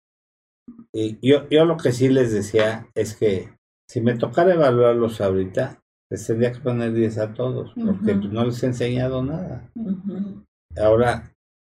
Y 0.92 1.18
yo, 1.28 1.48
yo 1.51 1.64
lo 1.64 1.76
que 1.76 1.92
sí 1.92 2.09
les 2.09 2.32
decía 2.32 2.88
es 2.94 3.16
que 3.16 3.48
si 3.90 4.01
me 4.01 4.16
tocara 4.16 4.55
evaluarlos 4.55 5.20
ahorita, 5.20 5.82
les 6.10 6.26
tendría 6.26 6.52
que 6.52 6.60
poner 6.60 6.92
10 6.92 7.18
a 7.18 7.34
todos, 7.34 7.72
porque 7.74 8.14
no 8.14 8.44
les 8.44 8.62
he 8.62 8.66
enseñado 8.66 9.22
nada. 9.22 9.70
Ahora, 10.76 11.32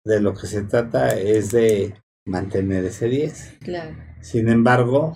de 0.05 0.22
lo 0.22 0.34
que 0.34 0.47
se 0.47 0.63
trata 0.63 1.09
es 1.17 1.51
de 1.51 1.95
mantener 2.26 2.85
ese 2.85 3.07
10. 3.07 3.57
Claro. 3.59 3.95
Sin 4.22 4.49
embargo, 4.49 5.15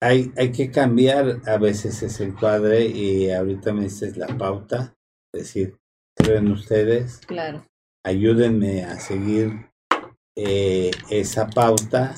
hay, 0.00 0.32
hay 0.36 0.52
que 0.52 0.70
cambiar 0.70 1.40
a 1.46 1.58
veces 1.58 2.02
ese 2.02 2.24
encuadre 2.24 2.86
y 2.86 3.30
ahorita 3.30 3.72
me 3.72 3.84
dices 3.84 4.16
la 4.16 4.26
pauta, 4.38 4.94
es 5.32 5.42
decir, 5.42 5.78
creen 6.16 6.50
ustedes. 6.50 7.18
Claro. 7.26 7.66
Ayúdenme 8.04 8.84
a 8.84 9.00
seguir 9.00 9.70
eh, 10.36 10.90
esa 11.10 11.48
pauta 11.48 12.14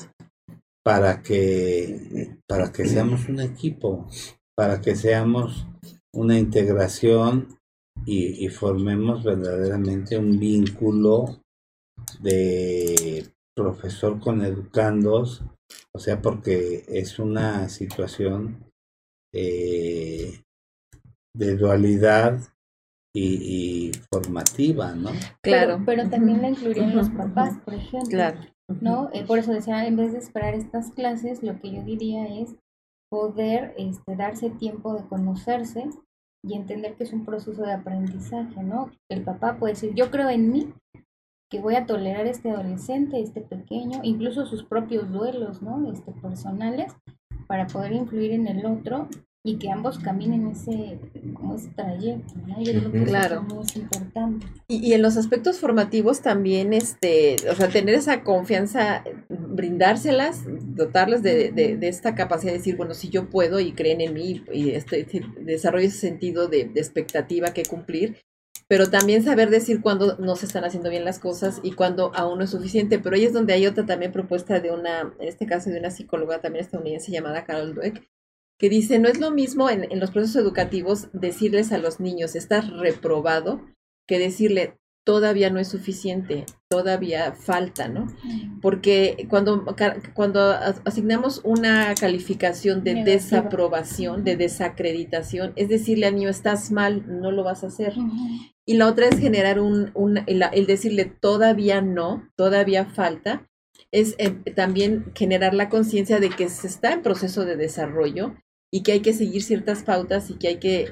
para 0.83 1.21
que, 1.21 2.37
para 2.47 2.71
que 2.71 2.85
seamos 2.85 3.27
un 3.29 3.39
equipo, 3.39 4.07
para 4.55 4.81
que 4.81 4.95
seamos 4.95 5.67
una 6.13 6.37
integración 6.37 7.56
y, 8.09 8.47
formemos 8.47 9.21
verdaderamente 9.21 10.17
un 10.17 10.39
vínculo 10.39 11.41
de 12.21 13.27
profesor 13.53 14.17
con 14.21 14.45
educandos, 14.45 15.43
o 15.93 15.99
sea, 15.99 16.21
porque 16.21 16.85
es 16.87 17.19
una 17.19 17.67
situación 17.67 18.71
eh, 19.33 20.41
de 21.35 21.57
dualidad 21.57 22.39
y, 23.13 23.91
formativa, 24.09 24.93
¿no? 24.93 25.09
Claro. 25.41 25.81
Pero, 25.85 26.09
también 26.09 26.41
la 26.41 26.49
incluirían 26.49 26.95
los 26.95 27.09
papás, 27.09 27.57
por 27.65 27.73
ejemplo. 27.73 28.09
Claro. 28.09 28.39
¿No? 28.79 29.09
Eh, 29.11 29.25
por 29.25 29.39
eso 29.39 29.51
decía, 29.51 29.85
en 29.85 29.97
vez 29.97 30.13
de 30.13 30.19
esperar 30.19 30.53
estas 30.53 30.91
clases, 30.91 31.43
lo 31.43 31.59
que 31.59 31.71
yo 31.71 31.83
diría 31.83 32.39
es 32.41 32.55
poder 33.09 33.73
este, 33.77 34.15
darse 34.15 34.49
tiempo 34.49 34.93
de 34.93 35.05
conocerse 35.07 35.89
y 36.43 36.55
entender 36.55 36.95
que 36.95 37.03
es 37.03 37.13
un 37.13 37.25
proceso 37.25 37.63
de 37.63 37.73
aprendizaje, 37.73 38.63
¿no? 38.63 38.91
El 39.09 39.23
papá 39.23 39.57
puede 39.57 39.73
decir, 39.73 39.93
yo 39.95 40.11
creo 40.11 40.29
en 40.29 40.51
mí, 40.51 40.73
que 41.49 41.61
voy 41.61 41.75
a 41.75 41.85
tolerar 41.85 42.25
a 42.25 42.29
este 42.29 42.51
adolescente, 42.51 43.21
este 43.21 43.41
pequeño, 43.41 44.01
incluso 44.03 44.45
sus 44.45 44.63
propios 44.63 45.11
duelos, 45.11 45.61
¿no? 45.61 45.91
Este, 45.91 46.11
personales, 46.11 46.93
para 47.47 47.67
poder 47.67 47.93
influir 47.93 48.31
en 48.31 48.47
el 48.47 48.65
otro 48.65 49.07
y 49.47 49.55
que 49.55 49.71
ambos 49.71 49.97
caminen 49.97 50.47
ese, 50.47 50.99
como 51.33 51.55
ese 51.55 51.69
trayecto, 51.69 52.33
¿no? 52.45 52.61
Yo 52.61 52.73
creo 52.73 52.91
que 52.91 53.03
claro. 53.05 53.45
eso 53.47 53.61
es 53.61 53.77
importante. 53.77 54.45
Y, 54.67 54.85
y, 54.85 54.93
en 54.93 55.01
los 55.01 55.15
aspectos 55.15 55.59
formativos 55.59 56.19
también, 56.21 56.73
este, 56.73 57.37
o 57.49 57.55
sea, 57.55 57.69
tener 57.69 57.95
esa 57.95 58.23
confianza, 58.23 59.05
brindárselas, 59.29 60.43
dotarles 60.75 61.23
de, 61.23 61.53
de, 61.53 61.77
de 61.77 61.87
esta 61.87 62.13
capacidad 62.13 62.51
de 62.51 62.57
decir, 62.57 62.75
bueno, 62.75 62.93
si 62.93 63.07
yo 63.07 63.29
puedo 63.29 63.61
y 63.61 63.71
creen 63.71 64.01
en 64.01 64.13
mí 64.15 64.43
y 64.51 64.71
este, 64.71 65.07
desarrollo 65.39 65.87
ese 65.87 65.99
sentido 65.99 66.49
de, 66.49 66.65
de 66.65 66.81
expectativa 66.81 67.53
que 67.53 67.63
cumplir, 67.63 68.17
pero 68.67 68.89
también 68.89 69.23
saber 69.23 69.49
decir 69.49 69.79
cuándo 69.79 70.17
no 70.17 70.35
se 70.35 70.45
están 70.45 70.65
haciendo 70.65 70.89
bien 70.89 71.05
las 71.05 71.19
cosas 71.19 71.61
y 71.63 71.71
cuándo 71.71 72.11
aún 72.13 72.39
no 72.39 72.43
es 72.43 72.49
suficiente. 72.49 72.99
Pero 72.99 73.15
ahí 73.15 73.23
es 73.23 73.31
donde 73.31 73.53
hay 73.53 73.65
otra 73.65 73.85
también 73.85 74.11
propuesta 74.11 74.59
de 74.59 74.71
una, 74.71 75.13
en 75.19 75.27
este 75.29 75.45
caso 75.45 75.69
de 75.69 75.79
una 75.79 75.89
psicóloga 75.89 76.41
también 76.41 76.65
estadounidense 76.65 77.13
llamada 77.13 77.45
Carol 77.45 77.73
Dweck, 77.73 78.03
que 78.57 78.69
dice, 78.69 78.99
no 78.99 79.07
es 79.07 79.19
lo 79.19 79.31
mismo 79.31 79.69
en, 79.69 79.91
en 79.91 79.99
los 79.99 80.11
procesos 80.11 80.41
educativos 80.41 81.09
decirles 81.13 81.71
a 81.71 81.77
los 81.77 81.99
niños, 81.99 82.35
estás 82.35 82.69
reprobado, 82.69 83.61
que 84.07 84.19
decirle, 84.19 84.77
todavía 85.07 85.49
no 85.49 85.57
es 85.59 85.69
suficiente, 85.69 86.45
todavía 86.69 87.31
falta, 87.31 87.87
¿no? 87.87 88.07
Porque 88.61 89.25
cuando, 89.29 89.65
cuando 90.13 90.41
asignamos 90.83 91.39
una 91.45 91.95
calificación 91.95 92.83
de 92.83 93.05
desaprobación, 93.05 94.25
de 94.25 94.35
desacreditación, 94.35 95.53
es 95.55 95.69
decirle 95.69 96.07
al 96.07 96.15
niño, 96.15 96.27
estás 96.27 96.71
mal, 96.71 97.05
no 97.21 97.31
lo 97.31 97.45
vas 97.45 97.63
a 97.63 97.67
hacer. 97.67 97.93
Uh 97.97 98.01
-huh. 98.01 98.53
Y 98.65 98.73
la 98.73 98.87
otra 98.87 99.07
es 99.07 99.17
generar 99.17 99.61
un, 99.61 99.91
un 99.93 100.17
el, 100.27 100.43
el, 100.51 100.65
decirle, 100.65 101.05
todavía 101.05 101.79
no, 101.79 102.29
todavía 102.35 102.83
falta, 102.83 103.47
es 103.93 104.15
eh, 104.17 104.31
también 104.55 105.13
generar 105.15 105.53
la 105.53 105.69
conciencia 105.69 106.19
de 106.19 106.31
que 106.31 106.49
se 106.49 106.67
está 106.67 106.91
en 106.91 107.01
proceso 107.01 107.45
de 107.45 107.55
desarrollo 107.55 108.35
y 108.71 108.83
que 108.83 108.91
hay 108.91 108.99
que 108.99 109.13
seguir 109.13 109.43
ciertas 109.43 109.83
pautas 109.83 110.29
y 110.29 110.33
que 110.35 110.47
hay 110.49 110.57
que 110.57 110.87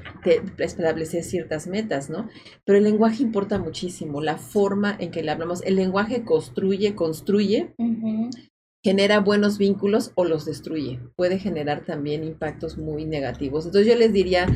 establecer 0.58 1.22
ciertas 1.24 1.66
metas, 1.66 2.08
¿no? 2.08 2.28
Pero 2.64 2.78
el 2.78 2.84
lenguaje 2.84 3.22
importa 3.22 3.58
muchísimo, 3.58 4.22
la 4.22 4.38
forma 4.38 4.96
en 4.98 5.10
que 5.10 5.22
le 5.22 5.30
hablamos. 5.30 5.62
El 5.62 5.76
lenguaje 5.76 6.24
construye, 6.24 6.94
construye. 6.94 7.74
Genera 8.86 9.18
buenos 9.18 9.58
vínculos 9.58 10.12
o 10.14 10.24
los 10.24 10.44
destruye. 10.44 11.00
Puede 11.16 11.40
generar 11.40 11.84
también 11.84 12.22
impactos 12.22 12.78
muy 12.78 13.04
negativos. 13.04 13.66
Entonces 13.66 13.92
yo 13.92 13.98
les 13.98 14.12
diría 14.12 14.46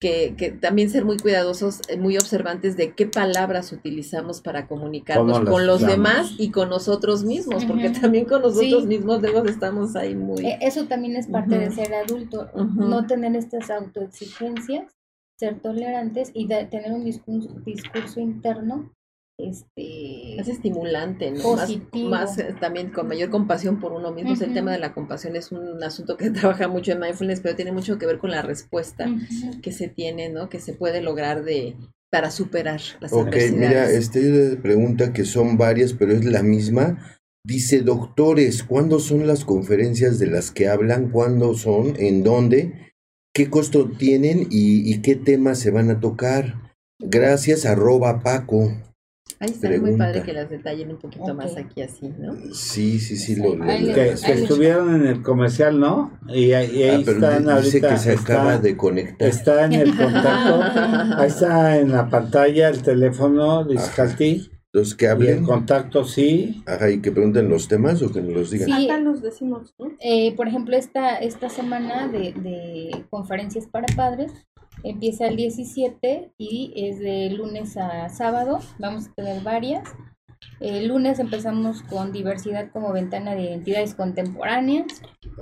que, 0.00 0.34
que 0.38 0.50
también 0.50 0.88
ser 0.88 1.04
muy 1.04 1.18
cuidadosos, 1.18 1.82
eh, 1.90 1.98
muy 1.98 2.16
observantes 2.16 2.78
de 2.78 2.94
qué 2.94 3.06
palabras 3.06 3.72
utilizamos 3.72 4.40
para 4.40 4.66
comunicarnos 4.66 5.40
con 5.40 5.66
los 5.66 5.82
demás 5.82 6.32
y 6.38 6.52
con 6.52 6.70
nosotros 6.70 7.22
mismos, 7.22 7.64
uh 7.64 7.66
-huh. 7.66 7.68
porque 7.68 7.90
también 7.90 8.24
con 8.24 8.40
nosotros 8.40 8.84
sí. 8.84 8.88
mismos 8.88 9.20
luego 9.20 9.44
estamos 9.44 9.94
ahí 9.94 10.14
muy... 10.14 10.56
Eso 10.62 10.86
también 10.86 11.14
es 11.14 11.26
parte 11.26 11.56
uh 11.56 11.60
-huh. 11.60 11.68
de 11.68 11.70
ser 11.72 11.94
adulto, 11.94 12.48
no 12.54 13.06
tener 13.06 13.36
estas 13.36 13.68
autoexigencias, 13.68 14.86
ser 15.38 15.60
tolerantes 15.60 16.30
y 16.32 16.46
de, 16.46 16.64
tener 16.64 16.92
un 16.92 17.04
discurso, 17.04 17.50
discurso 17.66 18.20
interno 18.20 18.95
este 19.38 20.34
más 20.36 20.48
estimulante, 20.48 21.30
¿no? 21.30 21.56
Más, 21.56 21.70
más, 21.94 22.38
eh, 22.38 22.54
también 22.58 22.90
con 22.90 23.08
mayor 23.08 23.30
compasión 23.30 23.78
por 23.78 23.92
uno 23.92 24.12
mismo. 24.12 24.32
Uh 24.32 24.36
-huh. 24.36 24.44
El 24.44 24.54
tema 24.54 24.72
de 24.72 24.78
la 24.78 24.94
compasión 24.94 25.36
es 25.36 25.52
un 25.52 25.82
asunto 25.82 26.16
que 26.16 26.30
trabaja 26.30 26.68
mucho 26.68 26.92
en 26.92 27.00
mindfulness, 27.00 27.40
pero 27.40 27.56
tiene 27.56 27.72
mucho 27.72 27.98
que 27.98 28.06
ver 28.06 28.18
con 28.18 28.30
la 28.30 28.42
respuesta 28.42 29.06
uh 29.06 29.12
-huh. 29.12 29.60
que 29.60 29.72
se 29.72 29.88
tiene, 29.88 30.28
¿no? 30.28 30.48
Que 30.48 30.60
se 30.60 30.72
puede 30.72 31.00
lograr 31.02 31.44
de 31.44 31.76
para 32.10 32.30
superar 32.30 32.80
las 33.00 33.12
Ok, 33.12 33.36
mira, 33.52 33.90
este 33.90 34.56
pregunta 34.56 35.12
que 35.12 35.24
son 35.24 35.58
varias, 35.58 35.92
pero 35.92 36.12
es 36.12 36.24
la 36.24 36.42
misma. 36.42 37.18
Dice, 37.44 37.82
doctores, 37.82 38.62
¿cuándo 38.62 39.00
son 39.00 39.26
las 39.26 39.44
conferencias 39.44 40.18
de 40.18 40.26
las 40.26 40.50
que 40.50 40.68
hablan? 40.68 41.10
¿Cuándo 41.10 41.54
son? 41.54 41.94
¿En 41.98 42.22
dónde? 42.22 42.92
¿Qué 43.34 43.50
costo 43.50 43.90
tienen 43.90 44.46
y, 44.50 44.90
y 44.90 45.02
qué 45.02 45.14
temas 45.14 45.58
se 45.58 45.70
van 45.70 45.90
a 45.90 46.00
tocar? 46.00 46.72
Gracias, 46.98 47.66
arroba 47.66 48.22
Paco. 48.22 48.72
Ahí 49.38 49.50
está 49.50 49.68
muy 49.78 49.96
padre 49.96 50.22
que 50.22 50.32
las 50.32 50.48
detallen 50.48 50.90
un 50.90 50.98
poquito 50.98 51.24
okay. 51.24 51.34
más 51.34 51.56
aquí 51.56 51.82
así, 51.82 52.08
¿no? 52.18 52.34
Sí, 52.54 52.98
sí, 52.98 53.16
sí. 53.16 53.36
Lo, 53.36 53.54
lo, 53.54 53.66
que, 53.66 54.14
que 54.24 54.32
estuvieron 54.32 54.94
en 54.94 55.06
el 55.06 55.22
comercial, 55.22 55.78
¿no? 55.78 56.18
Y, 56.28 56.46
y 56.46 56.52
ahí 56.54 56.82
ah, 56.84 56.94
están 57.06 57.42
dice 57.42 57.52
ahorita. 57.52 57.88
que 57.90 57.96
se 57.98 58.12
está, 58.14 58.34
acaba 58.34 58.58
de 58.58 58.76
conectar. 58.76 59.28
Está 59.28 59.64
en 59.66 59.74
el 59.74 59.96
contacto. 59.96 60.60
ahí 61.18 61.26
está 61.26 61.78
en 61.78 61.92
la 61.92 62.08
pantalla 62.08 62.68
el 62.68 62.82
teléfono 62.82 63.64
de 63.64 63.74
Iscalti. 63.74 64.50
Los 64.72 64.94
que 64.94 65.08
hablen. 65.08 65.36
Y 65.36 65.38
el 65.38 65.44
contacto, 65.44 66.04
sí. 66.04 66.62
Ajá, 66.66 66.90
y 66.90 67.00
que 67.00 67.10
pregunten 67.10 67.48
los 67.48 67.66
temas 67.66 68.02
o 68.02 68.12
que 68.12 68.20
nos 68.20 68.32
los 68.34 68.50
digan. 68.50 68.68
Sí, 68.68 68.84
acá 68.90 68.98
los 68.98 69.22
decimos, 69.22 69.74
¿no? 69.78 69.92
Eh, 70.00 70.34
por 70.36 70.48
ejemplo, 70.48 70.76
esta, 70.76 71.16
esta 71.16 71.48
semana 71.48 72.08
de, 72.08 72.34
de 72.34 73.06
conferencias 73.08 73.66
para 73.66 73.86
padres 73.96 74.32
empieza 74.90 75.26
el 75.26 75.36
17 75.36 76.32
y 76.38 76.72
es 76.76 76.98
de 76.98 77.30
lunes 77.30 77.76
a 77.76 78.08
sábado. 78.08 78.60
Vamos 78.78 79.08
a 79.08 79.14
tener 79.14 79.42
varias. 79.42 79.82
El 80.60 80.88
lunes 80.88 81.18
empezamos 81.18 81.82
con 81.82 82.12
diversidad 82.12 82.70
como 82.72 82.92
ventana 82.92 83.34
de 83.34 83.42
identidades 83.42 83.94
contemporáneas. 83.94 84.86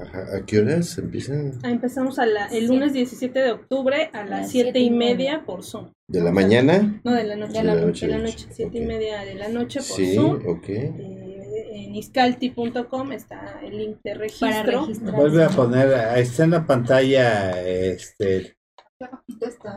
Ajá. 0.01 0.37
¿A 0.37 0.47
qué 0.47 0.59
horas 0.59 0.99
empiezan? 0.99 1.53
Ah, 1.62 1.71
empezamos 1.71 2.19
a 2.19 2.27
la, 2.27 2.47
el 2.47 2.66
lunes 2.66 2.93
17 2.93 3.39
de 3.39 3.53
octubre 3.53 4.11
a 4.12 4.25
las 4.25 4.51
7 4.51 4.79
y 4.79 4.91
media 4.91 5.45
por 5.45 5.62
Zoom. 5.62 5.93
¿De 6.09 6.21
la 6.21 6.33
mañana? 6.33 7.01
No, 7.05 7.12
de 7.12 7.25
la 7.25 7.37
noche. 7.37 7.53
De 7.53 7.65
la, 7.65 7.75
noche, 7.75 8.07
de 8.07 8.12
la 8.12 8.19
noche. 8.19 8.47
7 8.51 8.69
okay. 8.69 8.83
y 8.83 8.87
media 8.87 9.21
de 9.25 9.35
la 9.35 9.49
noche 9.49 9.81
por 9.81 9.97
sí, 9.97 10.15
Zoom. 10.15 10.47
ok. 10.47 10.69
Eh, 10.69 11.71
en 11.75 11.95
iscalti.com 11.95 13.12
está 13.12 13.61
el 13.62 13.79
link 13.79 13.99
de 14.03 14.15
registro. 14.15 14.49
Para 14.49 14.62
registrar. 14.62 15.15
Vuelve 15.15 15.45
a 15.45 15.49
poner, 15.49 16.19
está 16.19 16.45
en 16.45 16.51
la 16.51 16.66
pantalla 16.66 17.62
este 17.62 18.57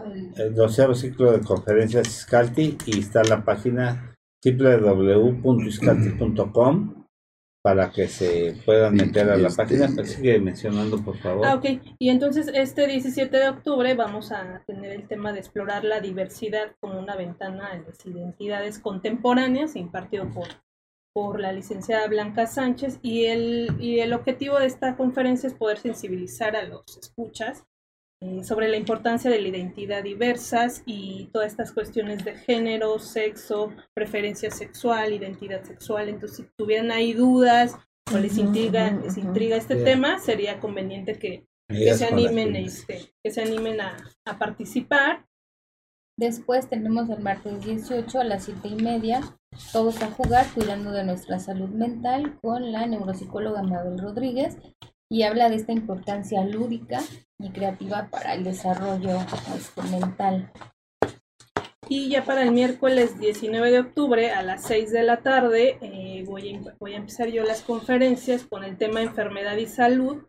el, 0.06 0.34
el 0.38 0.56
doceavo 0.56 0.96
ciclo 0.96 1.32
de 1.32 1.42
conferencias 1.42 2.08
Iscalti 2.08 2.78
y 2.86 3.00
está 3.00 3.24
la 3.24 3.44
página 3.44 4.16
www.iscalti.com 4.44 6.98
para 7.68 7.92
que 7.92 8.08
se 8.08 8.56
puedan 8.66 8.96
meter 8.96 9.30
a 9.30 9.36
la 9.36 9.50
este, 9.50 9.62
página. 9.62 9.90
Pero 9.94 10.08
sigue 10.08 10.40
mencionando, 10.40 11.04
por 11.04 11.18
favor. 11.18 11.46
Ah, 11.46 11.56
ok. 11.56 11.66
Y 12.00 12.10
entonces 12.10 12.50
este 12.54 12.88
17 12.88 13.36
de 13.36 13.50
octubre 13.50 13.94
vamos 13.94 14.32
a 14.32 14.64
tener 14.66 14.94
el 14.94 15.08
tema 15.08 15.34
de 15.34 15.40
explorar 15.40 15.84
la 15.84 16.00
diversidad 16.00 16.78
como 16.80 16.98
una 16.98 17.18
ventana 17.18 17.74
en 17.74 17.84
las 17.84 18.06
identidades 18.06 18.80
contemporáneas 18.80 19.76
impartido 19.76 20.32
por, 20.32 20.48
por 21.14 21.42
la 21.42 21.52
licenciada 21.52 22.08
Blanca 22.08 22.48
Sánchez. 22.48 23.00
Y 23.02 23.26
el, 23.26 23.76
y 23.82 24.00
el 24.00 24.14
objetivo 24.14 24.60
de 24.60 24.68
esta 24.68 24.96
conferencia 24.96 25.48
es 25.48 25.54
poder 25.54 25.80
sensibilizar 25.80 26.56
a 26.56 26.64
los 26.64 26.98
escuchas 26.98 27.66
eh, 28.20 28.44
sobre 28.44 28.68
la 28.68 28.78
importancia 28.78 29.30
de 29.30 29.40
la 29.40 29.48
identidad 29.48 30.02
diversas 30.02 30.82
y 30.88 31.30
todas 31.32 31.52
estas 31.52 31.72
cuestiones 31.72 32.26
de 32.26 32.34
género, 32.34 32.98
sexo, 32.98 33.72
preferencia 33.94 34.50
sexual, 34.50 35.14
identidad 35.14 35.64
sexual. 35.64 36.10
Entonces, 36.10 36.38
si 36.38 36.52
tuvieran 36.58 36.90
ahí 36.90 37.14
dudas 37.14 37.76
o 38.12 38.18
les 38.18 38.40
intriga, 38.40 38.90
les 38.90 39.18
intriga 39.18 39.56
este 39.56 39.76
yeah. 39.76 39.86
tema, 39.86 40.20
sería 40.20 40.60
conveniente 40.60 41.20
que, 41.20 41.46
que 41.70 41.94
se 41.94 42.06
animen, 42.06 42.56
este, 42.56 43.14
que 43.24 43.30
se 43.30 43.44
animen 43.44 43.82
a, 43.82 43.96
a, 44.26 44.40
participar. 44.40 45.28
Después 46.18 46.68
tenemos 46.68 47.12
el 47.12 47.20
martes 47.20 47.64
18 47.64 48.20
a 48.20 48.24
las 48.24 48.46
7 48.46 48.68
y 48.68 48.82
media, 48.82 49.22
todos 49.72 50.02
a 50.02 50.10
jugar, 50.10 50.48
cuidando 50.56 50.92
de 50.92 51.04
nuestra 51.04 51.38
salud 51.38 51.70
mental, 51.70 52.40
con 52.42 52.72
la 52.72 52.88
neuropsicóloga 52.88 53.62
Mabel 53.62 54.00
Rodríguez 54.00 54.58
y 55.10 55.24
habla 55.24 55.50
de 55.50 55.56
esta 55.56 55.72
importancia 55.72 56.44
lúdica 56.44 57.02
y 57.40 57.50
creativa 57.52 58.10
para 58.10 58.34
el 58.34 58.44
desarrollo 58.44 59.20
este, 59.56 59.82
mental. 59.84 60.52
Y 61.90 62.10
ya 62.10 62.26
para 62.26 62.44
el 62.44 62.52
miércoles 62.52 63.18
19 63.18 63.72
de 63.72 63.80
octubre 63.80 64.32
a 64.32 64.44
las 64.44 64.64
6 64.64 64.92
de 64.92 65.04
la 65.04 65.22
tarde 65.22 65.78
eh, 65.82 66.24
voy, 66.26 66.50
a, 66.50 66.98
empezar 66.98 67.30
yo 67.30 67.44
las 67.44 67.62
conferencias 67.62 68.44
con 68.44 68.66
el 68.66 68.78
tema 68.78 69.02
enfermedad 69.02 69.56
y 69.56 69.68
salud, 69.68 70.28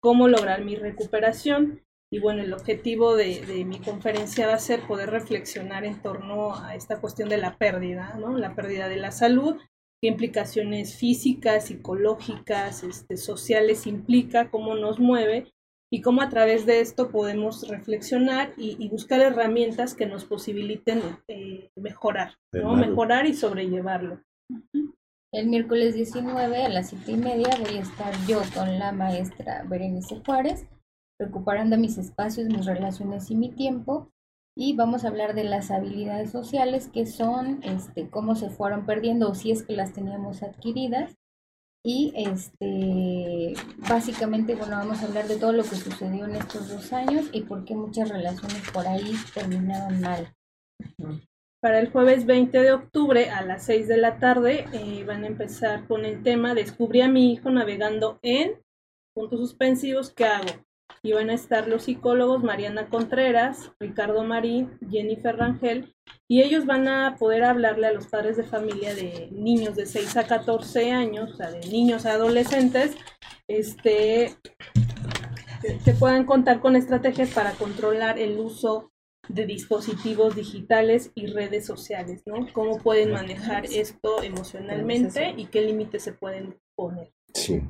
cómo 0.00 0.28
lograr 0.28 0.64
mi 0.64 0.76
recuperación. 0.76 1.82
Y 2.12 2.20
bueno, 2.20 2.42
el 2.42 2.52
objetivo 2.52 3.16
de, 3.16 3.40
de, 3.40 3.64
mi 3.64 3.80
conferencia 3.80 4.46
va 4.46 4.54
a 4.54 4.58
ser 4.58 4.86
poder 4.86 5.10
reflexionar 5.10 5.84
en 5.84 6.00
torno 6.02 6.54
a 6.54 6.76
esta 6.76 7.00
cuestión 7.00 7.30
de 7.30 7.38
la 7.38 7.56
pérdida, 7.56 8.14
¿no? 8.20 8.36
La 8.36 8.54
pérdida 8.54 8.88
de 8.88 8.98
la 8.98 9.10
salud 9.10 9.56
qué 10.02 10.08
implicaciones 10.08 10.96
físicas, 10.96 11.66
psicológicas, 11.66 12.82
este, 12.82 13.16
sociales 13.16 13.86
implica, 13.86 14.50
cómo 14.50 14.74
nos 14.74 14.98
mueve 14.98 15.52
y 15.92 16.02
cómo 16.02 16.22
a 16.22 16.28
través 16.28 16.66
de 16.66 16.80
esto 16.80 17.10
podemos 17.10 17.68
reflexionar 17.68 18.52
y, 18.56 18.76
y 18.84 18.88
buscar 18.88 19.20
herramientas 19.20 19.94
que 19.94 20.06
nos 20.06 20.24
posibiliten 20.24 21.00
eh, 21.28 21.70
mejorar, 21.76 22.34
¿no? 22.52 22.74
mejorar 22.74 23.26
y 23.26 23.34
sobrellevarlo. 23.34 24.20
El 25.32 25.46
miércoles 25.46 25.94
19 25.94 26.64
a 26.64 26.68
las 26.68 26.90
7 26.90 27.12
y 27.12 27.16
media 27.16 27.48
voy 27.60 27.78
a 27.78 27.82
estar 27.82 28.12
yo 28.26 28.40
con 28.54 28.78
la 28.78 28.90
maestra 28.90 29.64
Berenice 29.68 30.20
Juárez, 30.26 30.66
recuperando 31.20 31.78
mis 31.78 31.96
espacios, 31.96 32.48
mis 32.48 32.66
relaciones 32.66 33.30
y 33.30 33.36
mi 33.36 33.50
tiempo 33.50 34.11
y 34.54 34.74
vamos 34.76 35.04
a 35.04 35.08
hablar 35.08 35.34
de 35.34 35.44
las 35.44 35.70
habilidades 35.70 36.30
sociales 36.30 36.88
que 36.92 37.06
son 37.06 37.62
este, 37.62 38.10
cómo 38.10 38.34
se 38.34 38.50
fueron 38.50 38.84
perdiendo 38.84 39.30
o 39.30 39.34
si 39.34 39.50
es 39.50 39.62
que 39.62 39.74
las 39.74 39.92
teníamos 39.92 40.42
adquiridas 40.42 41.16
Y 41.84 42.12
este, 42.14 43.54
básicamente, 43.88 44.54
bueno, 44.54 44.76
vamos 44.76 45.02
a 45.02 45.06
hablar 45.06 45.26
de 45.26 45.36
todo 45.36 45.52
lo 45.52 45.64
que 45.64 45.76
sucedió 45.76 46.26
en 46.26 46.36
estos 46.36 46.68
dos 46.68 46.92
años 46.92 47.28
y 47.32 47.42
por 47.42 47.64
qué 47.64 47.74
muchas 47.74 48.08
relaciones 48.08 48.70
por 48.72 48.86
ahí 48.86 49.14
terminaron 49.34 50.00
mal. 50.00 50.32
Para 51.60 51.80
el 51.80 51.90
jueves 51.90 52.26
20 52.26 52.58
de 52.58 52.72
octubre 52.72 53.30
a 53.30 53.42
las 53.42 53.64
6 53.64 53.88
de 53.88 53.96
la 53.96 54.18
tarde 54.18 54.66
eh, 54.72 55.04
van 55.04 55.24
a 55.24 55.28
empezar 55.28 55.86
con 55.86 56.04
el 56.04 56.22
tema 56.22 56.54
Descubrí 56.54 57.00
a 57.00 57.08
mi 57.08 57.32
hijo 57.32 57.50
navegando 57.50 58.18
en 58.22 58.60
puntos 59.14 59.40
suspensivos, 59.40 60.10
¿qué 60.10 60.24
hago? 60.24 60.52
Y 61.02 61.12
van 61.12 61.30
a 61.30 61.34
estar 61.34 61.68
los 61.68 61.84
psicólogos 61.84 62.42
Mariana 62.42 62.88
Contreras, 62.88 63.72
Ricardo 63.80 64.24
Marín, 64.24 64.78
Jennifer 64.90 65.36
Rangel, 65.36 65.94
y 66.28 66.42
ellos 66.42 66.66
van 66.66 66.88
a 66.88 67.16
poder 67.16 67.44
hablarle 67.44 67.86
a 67.86 67.92
los 67.92 68.06
padres 68.06 68.36
de 68.36 68.44
familia 68.44 68.94
de 68.94 69.28
niños 69.32 69.76
de 69.76 69.86
6 69.86 70.16
a 70.16 70.26
14 70.26 70.92
años, 70.92 71.32
o 71.32 71.36
sea, 71.36 71.50
de 71.50 71.60
niños 71.68 72.06
a 72.06 72.12
adolescentes, 72.12 72.96
este, 73.48 74.36
que 75.84 75.92
puedan 75.92 76.24
contar 76.24 76.60
con 76.60 76.76
estrategias 76.76 77.30
para 77.30 77.52
controlar 77.52 78.18
el 78.18 78.38
uso 78.38 78.92
de 79.28 79.46
dispositivos 79.46 80.34
digitales 80.34 81.12
y 81.14 81.26
redes 81.26 81.66
sociales, 81.66 82.22
¿no? 82.26 82.46
Cómo 82.52 82.78
pueden 82.78 83.12
manejar 83.12 83.66
esto 83.66 84.22
emocionalmente 84.22 85.34
y 85.36 85.46
qué 85.46 85.62
límites 85.62 86.02
se 86.02 86.12
pueden 86.12 86.58
poner. 86.74 87.12
Sí. 87.34 87.62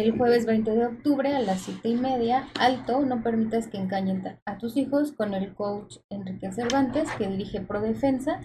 El 0.00 0.18
jueves 0.18 0.44
20 0.44 0.72
de 0.72 0.86
octubre 0.86 1.36
a 1.36 1.40
las 1.40 1.60
7 1.60 1.88
y 1.88 1.94
media, 1.94 2.48
alto, 2.58 3.02
no 3.02 3.22
permitas 3.22 3.68
que 3.68 3.76
engañen 3.76 4.24
a 4.44 4.58
tus 4.58 4.76
hijos 4.76 5.12
con 5.12 5.34
el 5.34 5.54
coach 5.54 5.98
Enrique 6.10 6.50
Cervantes, 6.50 7.08
que 7.16 7.28
dirige 7.28 7.60
Prodefensa, 7.60 8.40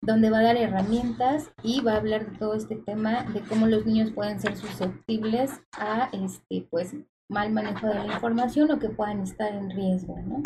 donde 0.00 0.30
va 0.30 0.38
a 0.38 0.44
dar 0.44 0.56
herramientas 0.56 1.50
y 1.64 1.80
va 1.80 1.94
a 1.94 1.96
hablar 1.96 2.30
de 2.30 2.38
todo 2.38 2.54
este 2.54 2.76
tema 2.76 3.24
de 3.24 3.40
cómo 3.40 3.66
los 3.66 3.84
niños 3.84 4.12
pueden 4.12 4.38
ser 4.38 4.56
susceptibles 4.56 5.50
a 5.76 6.08
este 6.12 6.68
pues 6.70 6.94
mal 7.28 7.50
manejo 7.50 7.88
de 7.88 7.94
la 7.94 8.06
información 8.06 8.70
o 8.70 8.78
que 8.78 8.88
puedan 8.88 9.22
estar 9.22 9.52
en 9.52 9.70
riesgo, 9.70 10.16
¿no? 10.24 10.40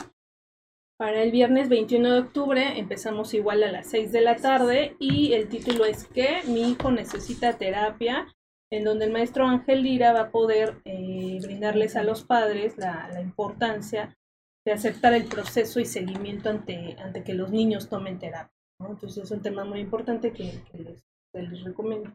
Para 0.98 1.22
el 1.22 1.32
viernes 1.32 1.68
21 1.68 2.10
de 2.10 2.20
octubre 2.20 2.78
empezamos 2.78 3.34
igual 3.34 3.62
a 3.62 3.70
las 3.70 3.88
6 3.88 4.10
de 4.10 4.22
la 4.22 4.36
tarde 4.36 4.96
y 4.98 5.34
el 5.34 5.50
título 5.50 5.84
es 5.84 6.06
que 6.06 6.40
mi 6.46 6.70
hijo 6.70 6.90
necesita 6.90 7.58
terapia 7.58 8.26
en 8.70 8.84
donde 8.84 9.06
el 9.06 9.12
maestro 9.12 9.46
Ángel 9.46 9.82
Lira 9.82 10.12
va 10.12 10.20
a 10.22 10.30
poder 10.30 10.80
eh, 10.84 11.38
brindarles 11.42 11.96
a 11.96 12.02
los 12.02 12.24
padres 12.24 12.76
la, 12.76 13.20
importancia 13.20 14.16
de 14.64 14.72
aceptar 14.72 15.12
el 15.14 15.24
proceso 15.24 15.78
y 15.78 15.84
seguimiento 15.84 16.50
ante, 16.50 16.96
ante 16.98 17.22
que 17.22 17.34
los 17.34 17.50
niños 17.50 17.88
tomen 17.88 18.18
terapia. 18.18 18.52
Entonces 18.80 19.24
es 19.24 19.30
un 19.30 19.40
tema 19.40 19.64
muy 19.64 19.80
importante 19.80 20.32
que, 20.32 20.62
les, 20.72 21.64
recomiendo. 21.64 22.10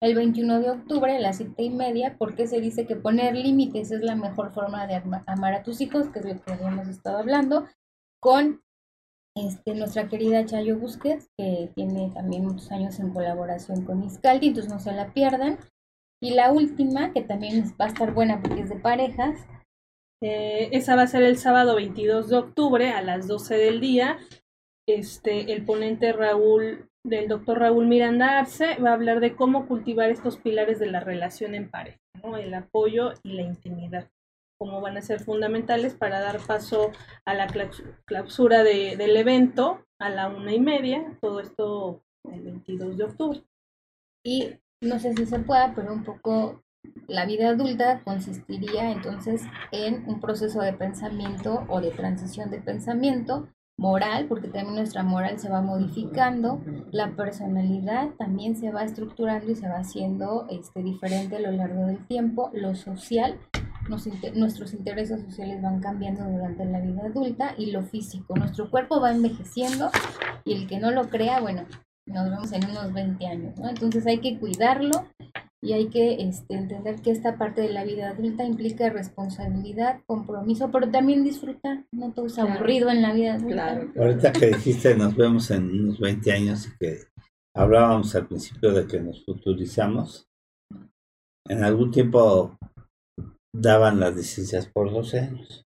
El 0.00 0.14
21 0.14 0.60
de 0.60 0.70
octubre 0.70 1.16
a 1.16 1.20
las 1.20 1.38
7 1.38 1.62
y 1.62 1.70
media, 1.70 2.16
porque 2.18 2.46
se 2.46 2.60
dice 2.60 2.86
que 2.86 2.96
poner 2.96 3.34
límites 3.34 3.90
es 3.90 4.00
la 4.00 4.16
mejor 4.16 4.52
forma 4.52 4.86
de 4.86 5.02
amar 5.26 5.54
a 5.54 5.62
tus 5.62 5.80
hijos, 5.80 6.08
que 6.10 6.20
es 6.20 6.24
lo 6.26 6.40
que 6.40 6.52
habíamos 6.52 6.88
estado 6.88 7.18
hablando, 7.18 7.66
con 8.20 8.62
este, 9.36 9.74
nuestra 9.74 10.08
querida 10.08 10.46
Chayo 10.46 10.78
Busquets, 10.78 11.28
que 11.36 11.70
tiene 11.74 12.10
también 12.14 12.44
muchos 12.44 12.70
años 12.70 12.98
en 13.00 13.12
colaboración 13.12 13.84
con 13.84 14.04
Iscaldi, 14.04 14.48
entonces 14.48 14.72
no 14.72 14.78
se 14.78 14.92
la 14.92 15.12
pierdan. 15.12 15.58
Y 16.22 16.34
la 16.34 16.52
última, 16.52 17.12
que 17.12 17.22
también 17.22 17.74
va 17.80 17.86
a 17.86 17.88
estar 17.88 18.14
buena 18.14 18.40
porque 18.40 18.62
es 18.62 18.70
de 18.70 18.76
parejas. 18.76 19.46
Eh, 20.22 20.70
esa 20.72 20.96
va 20.96 21.02
a 21.02 21.06
ser 21.06 21.22
el 21.22 21.36
sábado 21.36 21.74
22 21.74 22.30
de 22.30 22.36
octubre 22.36 22.90
a 22.90 23.02
las 23.02 23.26
12 23.26 23.56
del 23.56 23.80
día. 23.80 24.18
Este, 24.88 25.52
el 25.52 25.64
ponente 25.64 26.12
Raúl, 26.12 26.88
del 27.04 27.28
doctor 27.28 27.58
Raúl 27.58 27.86
Miranda 27.86 28.38
Arce, 28.38 28.76
va 28.76 28.90
a 28.90 28.94
hablar 28.94 29.20
de 29.20 29.34
cómo 29.34 29.66
cultivar 29.66 30.10
estos 30.10 30.38
pilares 30.38 30.78
de 30.78 30.86
la 30.86 31.00
relación 31.00 31.54
en 31.54 31.70
pareja, 31.70 31.98
el 32.38 32.54
apoyo 32.54 33.12
y 33.22 33.32
la 33.32 33.42
intimidad 33.42 34.08
como 34.64 34.80
van 34.80 34.96
a 34.96 35.02
ser 35.02 35.20
fundamentales 35.20 35.92
para 35.92 36.20
dar 36.20 36.40
paso 36.40 36.90
a 37.26 37.34
la 37.34 37.48
clausura 38.06 38.62
de, 38.62 38.96
del 38.96 39.14
evento 39.14 39.84
a 39.98 40.08
la 40.08 40.28
una 40.28 40.54
y 40.54 40.58
media, 40.58 41.18
todo 41.20 41.40
esto 41.40 42.02
el 42.32 42.40
22 42.40 42.96
de 42.96 43.04
octubre. 43.04 43.44
Y 44.24 44.54
no 44.80 44.98
sé 44.98 45.12
si 45.12 45.26
se 45.26 45.38
pueda, 45.40 45.74
pero 45.74 45.92
un 45.92 46.02
poco 46.02 46.62
la 47.08 47.26
vida 47.26 47.50
adulta 47.50 48.00
consistiría 48.04 48.90
entonces 48.90 49.42
en 49.70 50.08
un 50.08 50.18
proceso 50.18 50.62
de 50.62 50.72
pensamiento 50.72 51.66
o 51.68 51.82
de 51.82 51.90
transición 51.90 52.50
de 52.50 52.62
pensamiento 52.62 53.50
moral, 53.76 54.28
porque 54.28 54.48
también 54.48 54.76
nuestra 54.76 55.02
moral 55.02 55.38
se 55.38 55.50
va 55.50 55.60
modificando, 55.60 56.62
la 56.90 57.14
personalidad 57.14 58.14
también 58.16 58.56
se 58.56 58.70
va 58.70 58.84
estructurando 58.84 59.52
y 59.52 59.56
se 59.56 59.68
va 59.68 59.80
haciendo 59.80 60.46
este, 60.48 60.82
diferente 60.82 61.36
a 61.36 61.40
lo 61.40 61.52
largo 61.52 61.84
del 61.84 62.06
tiempo, 62.06 62.50
lo 62.54 62.74
social 62.74 63.38
nuestros 63.88 64.72
intereses 64.74 65.22
sociales 65.22 65.62
van 65.62 65.80
cambiando 65.80 66.24
durante 66.24 66.64
la 66.64 66.80
vida 66.80 67.02
adulta 67.06 67.54
y 67.58 67.70
lo 67.70 67.82
físico. 67.82 68.34
Nuestro 68.36 68.70
cuerpo 68.70 69.00
va 69.00 69.12
envejeciendo 69.12 69.90
y 70.44 70.54
el 70.54 70.66
que 70.66 70.78
no 70.78 70.90
lo 70.90 71.08
crea, 71.08 71.40
bueno, 71.40 71.66
nos 72.06 72.30
vemos 72.30 72.52
en 72.52 72.64
unos 72.70 72.92
20 72.92 73.26
años, 73.26 73.58
¿no? 73.58 73.68
Entonces 73.68 74.06
hay 74.06 74.18
que 74.18 74.38
cuidarlo 74.38 75.06
y 75.62 75.72
hay 75.72 75.88
que 75.88 76.16
este, 76.20 76.54
entender 76.54 77.00
que 77.00 77.10
esta 77.10 77.38
parte 77.38 77.62
de 77.62 77.70
la 77.70 77.84
vida 77.84 78.10
adulta 78.10 78.44
implica 78.44 78.90
responsabilidad, 78.90 80.00
compromiso, 80.06 80.70
pero 80.70 80.90
también 80.90 81.24
disfrutar, 81.24 81.86
no 81.90 82.12
todo 82.12 82.26
es 82.26 82.38
aburrido 82.38 82.90
en 82.90 83.00
la 83.00 83.14
vida 83.14 83.34
adulta. 83.34 83.80
Ahorita 83.96 84.32
que 84.32 84.48
dijiste 84.48 84.94
nos 84.94 85.16
vemos 85.16 85.50
en 85.50 85.70
unos 85.70 85.98
20 85.98 86.32
años 86.32 86.66
y 86.66 86.76
que 86.78 86.98
hablábamos 87.54 88.14
al 88.14 88.26
principio 88.26 88.72
de 88.72 88.86
que 88.86 89.00
nos 89.00 89.24
futurizamos, 89.24 90.28
en 91.48 91.64
algún 91.64 91.90
tiempo 91.90 92.58
daban 93.54 94.00
las 94.00 94.16
licencias 94.16 94.66
por 94.66 94.90
12 94.90 95.20
años. 95.20 95.64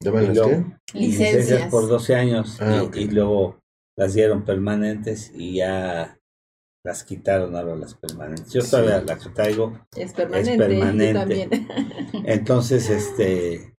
¿Daban 0.00 0.34
las 0.34 0.46
qué? 0.46 0.64
Licencias. 0.94 1.70
por 1.70 1.88
12 1.88 2.14
años 2.14 2.60
ah, 2.60 2.88
y, 2.94 3.08
luego 3.08 3.58
las 3.96 4.14
dieron 4.14 4.44
permanentes 4.44 5.32
y 5.34 5.56
ya 5.56 6.18
las 6.84 7.04
quitaron 7.04 7.56
ahora 7.56 7.76
las 7.76 7.94
permanentes. 7.94 8.52
Yo 8.52 8.62
todavía 8.62 9.00
la 9.00 9.18
que 9.18 9.30
traigo 9.30 9.80
es 9.96 10.12
permanente. 10.12 11.48
Entonces, 12.26 12.90
este, 12.90 13.74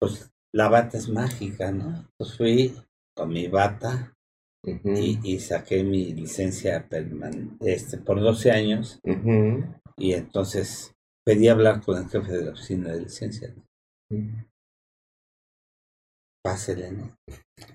pues 0.00 0.30
la 0.54 0.68
bata 0.68 0.98
es 0.98 1.08
mágica, 1.08 1.72
¿no? 1.72 2.08
Pues 2.16 2.36
fui 2.36 2.76
con 3.16 3.30
mi 3.30 3.48
bata 3.48 4.14
y, 4.64 5.38
saqué 5.38 5.82
mi 5.84 6.12
licencia 6.12 6.88
permanente 6.88 7.72
este, 7.72 7.98
por 7.98 8.20
12 8.20 8.50
años. 8.52 9.00
Y 9.96 10.12
entonces 10.12 10.95
pedí 11.26 11.48
hablar 11.48 11.82
con 11.84 11.98
el 11.98 12.08
jefe 12.08 12.32
de 12.32 12.44
la 12.44 12.52
oficina 12.52 12.92
de 12.92 13.00
licencia. 13.00 13.52
Pásele, 16.44 16.92
¿no? 16.92 17.16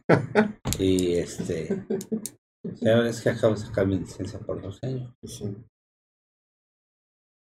y 0.79 1.15
este, 1.15 1.85
señor, 2.75 3.07
es 3.07 3.21
que 3.21 3.29
acabo 3.29 3.55
de 3.55 3.59
sacar 3.59 3.85
mi 3.87 3.99
licencia 3.99 4.39
por 4.39 4.61
dos 4.61 4.79
años. 4.83 5.13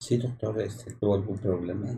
Sí, 0.02 0.18
doctor, 0.18 0.60
este, 0.62 0.96
tuvo 0.96 1.14
algún 1.14 1.38
problema. 1.38 1.94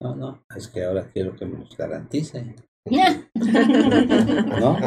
No, 0.00 0.16
no, 0.16 0.42
es 0.56 0.68
que 0.68 0.82
ahora 0.82 1.10
quiero 1.12 1.36
que 1.36 1.44
me 1.44 1.58
los 1.58 1.76
garantice. 1.76 2.56
¿No? 2.86 4.78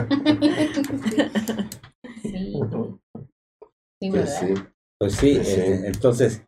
Sí. 2.23 4.09
pues 4.09 4.35
sí. 4.39 4.53
Pues 4.99 5.13
sí, 5.13 5.35
pues 5.35 5.47
eh, 5.49 5.87
entonces 5.87 6.46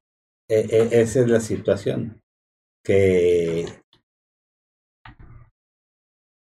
e, 0.50 0.60
e, 0.62 1.02
esa 1.02 1.20
es 1.22 1.30
la 1.30 1.40
situación, 1.40 2.22
que 2.84 3.66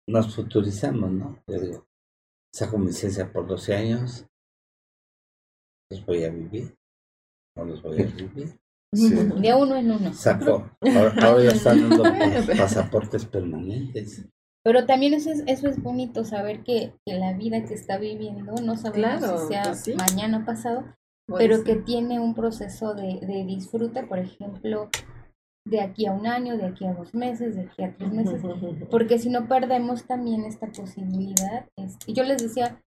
nos 0.08 0.34
futurizamos, 0.34 1.12
¿no? 1.12 1.44
Yo 1.48 1.60
digo, 1.60 1.88
saco 2.54 2.78
mi 2.78 2.88
licencia 2.88 3.32
por 3.32 3.48
12 3.48 3.76
años, 3.76 4.26
los 5.92 6.06
voy 6.06 6.24
a 6.24 6.30
vivir, 6.30 6.76
no 7.58 7.66
los 7.66 7.82
voy 7.82 8.02
a 8.02 8.06
vivir. 8.06 8.60
De 8.94 9.54
uno 9.54 9.76
en 9.78 9.92
uno. 9.92 10.14
Saco, 10.14 10.70
ahora, 10.82 11.44
ya 11.44 11.52
están 11.52 11.90
dando 11.90 12.04
pasaportes 12.58 13.26
permanentes. 13.26 14.28
Pero 14.64 14.86
también 14.86 15.14
eso 15.14 15.32
es, 15.32 15.44
eso 15.48 15.68
es 15.68 15.82
bonito, 15.82 16.24
saber 16.24 16.64
que, 16.64 16.94
que 17.06 17.18
la 17.18 17.34
vida 17.34 17.66
que 17.66 17.74
está 17.74 17.98
viviendo, 17.98 18.54
no 18.62 18.76
sabemos 18.78 19.42
si 19.42 19.48
sea 19.48 19.64
pues 19.64 19.96
mañana 19.96 20.46
pasado, 20.46 20.86
pero 21.28 21.64
que 21.64 21.76
tiene 21.76 22.20
un 22.20 22.34
proceso 22.34 22.94
de, 22.94 23.20
de 23.22 23.46
disfrute, 23.46 24.04
por 24.04 24.20
ejemplo, 24.20 24.90
de 25.66 25.82
aquí 25.82 26.06
a 26.06 26.12
un 26.12 26.26
año, 26.26 26.58
de 26.58 26.66
aquí 26.66 26.86
a 26.86 26.94
dos 26.94 27.14
meses, 27.14 27.56
de 27.56 27.64
aquí 27.64 27.84
a 27.84 27.96
tres 27.96 28.12
meses, 28.12 28.42
porque 28.92 29.20
si 29.20 29.30
no 29.30 29.48
perdemos 29.48 30.06
también 30.06 30.46
esta 30.46 30.68
posibilidad. 30.68 31.68
Este, 31.78 32.14
yo 32.14 32.24
les 32.24 32.42
decía, 32.42 32.82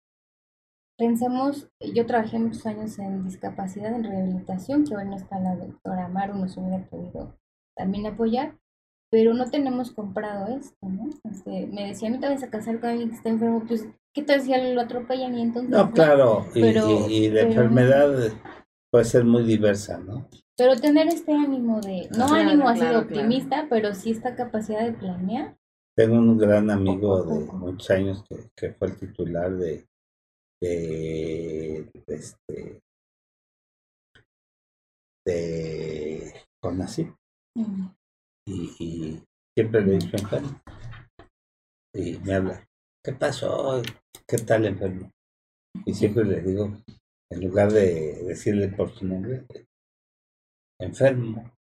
pensemos, 0.98 1.69
yo 1.94 2.06
trabajé 2.06 2.39
muchos 2.39 2.66
años 2.66 2.98
en 2.98 3.24
discapacidad, 3.24 3.94
en 3.94 4.05
rehabilitación, 4.05 4.85
que 4.85 4.97
hoy 4.97 5.06
no 5.06 5.16
está 5.16 5.39
la 5.39 5.56
doctora 5.56 6.09
Maru, 6.09 6.35
nos 6.35 6.56
hubiera 6.56 6.85
podido 6.89 7.36
también 7.77 8.06
apoyar, 8.06 8.56
pero 9.11 9.35
no 9.35 9.51
tenemos 9.51 9.93
comprado 9.93 10.56
esto, 10.56 10.89
¿no? 10.89 11.11
Este, 11.24 11.66
me 11.66 11.86
decía, 11.86 12.11
no 12.11 12.20
te 12.20 12.28
vas 12.28 12.43
a 12.43 12.51
casar 12.51 12.81
con 12.81 12.90
alguien 12.90 13.11
que 13.11 13.16
está 13.16 13.28
enfermo, 13.28 13.62
pues 13.66 13.89
¿Qué 14.15 14.23
tal 14.23 14.41
si 14.41 14.53
lo 14.73 14.81
atropellan 14.81 15.36
y 15.36 15.43
entonces? 15.43 15.70
No, 15.70 15.91
claro, 15.91 16.47
y, 16.55 17.28
la 17.31 17.41
enfermedad 17.41 18.32
puede 18.89 19.05
ser 19.05 19.24
muy 19.24 19.43
diversa, 19.43 19.99
¿no? 19.99 20.28
Pero 20.57 20.77
tener 20.77 21.09
este 21.09 21.32
ánimo 21.32 21.81
de, 21.81 22.09
no 22.16 22.32
ánimo 22.32 22.69
así 22.69 22.82
de 22.82 22.97
optimista, 22.97 23.66
pero 23.69 23.93
sí 23.93 24.12
esta 24.12 24.36
capacidad 24.36 24.85
de 24.85 24.93
planear. 24.93 25.59
Tengo 25.97 26.15
un 26.15 26.39
gran 26.39 26.70
amigo 26.70 27.24
de 27.24 27.45
muchos 27.53 27.91
años 27.91 28.24
que, 28.28 28.51
que 28.57 28.73
fue 28.74 28.89
el 28.89 28.99
titular 28.99 29.53
de, 29.57 29.85
de, 30.62 31.91
de 32.07 32.15
este 32.15 32.81
de 35.27 36.35
Conacyt 36.62 37.09
mm. 37.57 37.86
y, 38.47 38.77
y, 38.78 39.23
siempre 39.57 39.81
le 39.81 39.95
enfermo 39.95 40.61
y 41.95 42.19
me 42.19 42.35
habla 42.35 42.65
¿qué 43.05 43.12
pasó? 43.12 43.82
¿qué 44.26 44.39
tal 44.39 44.64
enfermo? 44.64 45.10
y 45.85 45.93
siempre 45.93 46.24
le 46.24 46.40
digo 46.40 46.72
en 47.31 47.44
lugar 47.44 47.72
de 47.72 48.22
decirle 48.24 48.68
por 48.68 48.90
su 48.94 49.06
nombre 49.06 49.44
enfermo 50.81 51.52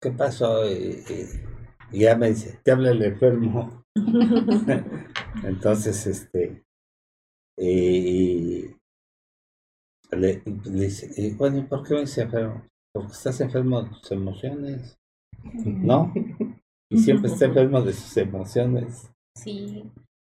¿qué 0.00 0.10
pasó? 0.12 0.70
y, 0.70 1.02
ya 1.92 2.16
me 2.16 2.28
dice 2.28 2.60
te 2.62 2.70
habla 2.70 2.90
el 2.90 3.02
enfermo 3.02 3.82
entonces 5.44 6.06
este 6.06 6.64
y, 7.60 8.76
le, 10.12 10.42
dice, 10.64 11.34
bueno, 11.36 11.66
¿por 11.68 11.86
qué 11.86 11.94
me 11.94 12.00
dice 12.00 12.22
enfermo? 12.22 12.64
Porque 12.94 13.12
estás 13.12 13.40
enfermo 13.40 13.82
de 13.82 13.90
tus 13.90 14.12
emociones, 14.12 14.96
¿no? 15.42 16.12
Y 16.90 16.98
siempre 16.98 17.30
está 17.30 17.46
enfermo 17.46 17.82
de 17.82 17.92
sus 17.92 18.16
emociones. 18.16 19.10
Sí, 19.38 19.84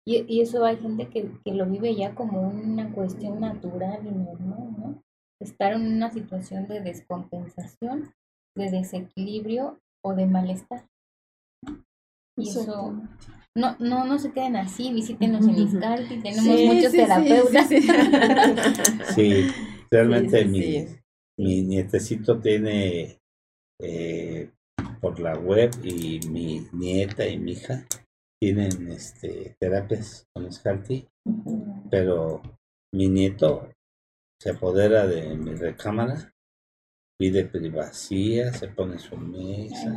y, 0.06 0.26
y 0.28 0.42
eso 0.42 0.66
hay 0.66 0.78
gente 0.78 1.08
que, 1.08 1.30
que 1.44 1.54
lo 1.54 1.66
vive 1.66 1.96
ya 1.96 2.16
como 2.16 2.42
una 2.42 2.92
cuestión 2.92 3.42
natural 3.42 4.00
y 4.06 4.12
normal, 4.12 4.76
¿no? 4.78 5.04
Estar 5.42 5.74
en 5.74 5.82
una 5.82 6.12
situación 6.12 6.68
de 6.68 6.82
descompensación, 6.82 8.14
de 8.56 8.72
desequilibrio 8.72 9.80
o 10.04 10.14
de 10.14 10.26
malestar. 10.26 10.88
Y 12.38 12.50
eso, 12.50 13.02
no, 13.56 13.76
no, 13.80 14.06
no 14.06 14.20
se 14.20 14.32
queden 14.32 14.56
así, 14.56 14.92
visítenos 14.92 15.46
en 15.48 15.56
Iscalti, 15.56 16.22
tenemos 16.22 16.62
muchos 16.62 16.92
terapeutas. 16.92 17.70
Sí, 19.14 19.48
realmente 19.92 20.46
mi, 20.46 20.88
mi 21.38 21.62
nietecito 21.62 22.40
tiene 22.40 23.20
eh, 23.80 24.50
por 25.00 25.20
la 25.20 25.38
web 25.38 25.72
y 25.84 26.20
mi 26.30 26.68
nieta 26.72 27.28
y 27.28 27.38
mi 27.38 27.52
hija 27.52 27.86
tienen 28.44 28.92
este 28.92 29.56
terapias 29.58 30.28
con 30.34 30.46
Iscalti, 30.46 31.08
pero 31.90 32.42
mi 32.94 33.08
nieto 33.08 33.70
se 34.38 34.50
apodera 34.50 35.08
de 35.08 35.34
mi 35.38 35.56
recámara 35.56 36.30
pide 37.18 37.46
privacidad, 37.46 38.52
se 38.52 38.68
pone 38.68 39.00
su 39.00 39.16
mesa 39.16 39.96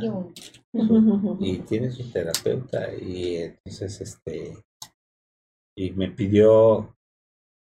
y 1.41 1.57
tiene 1.59 1.91
su 1.91 2.09
terapeuta 2.09 2.95
y 2.95 3.35
entonces 3.35 3.99
este 3.99 4.63
y 5.77 5.91
me 5.91 6.11
pidió 6.11 6.95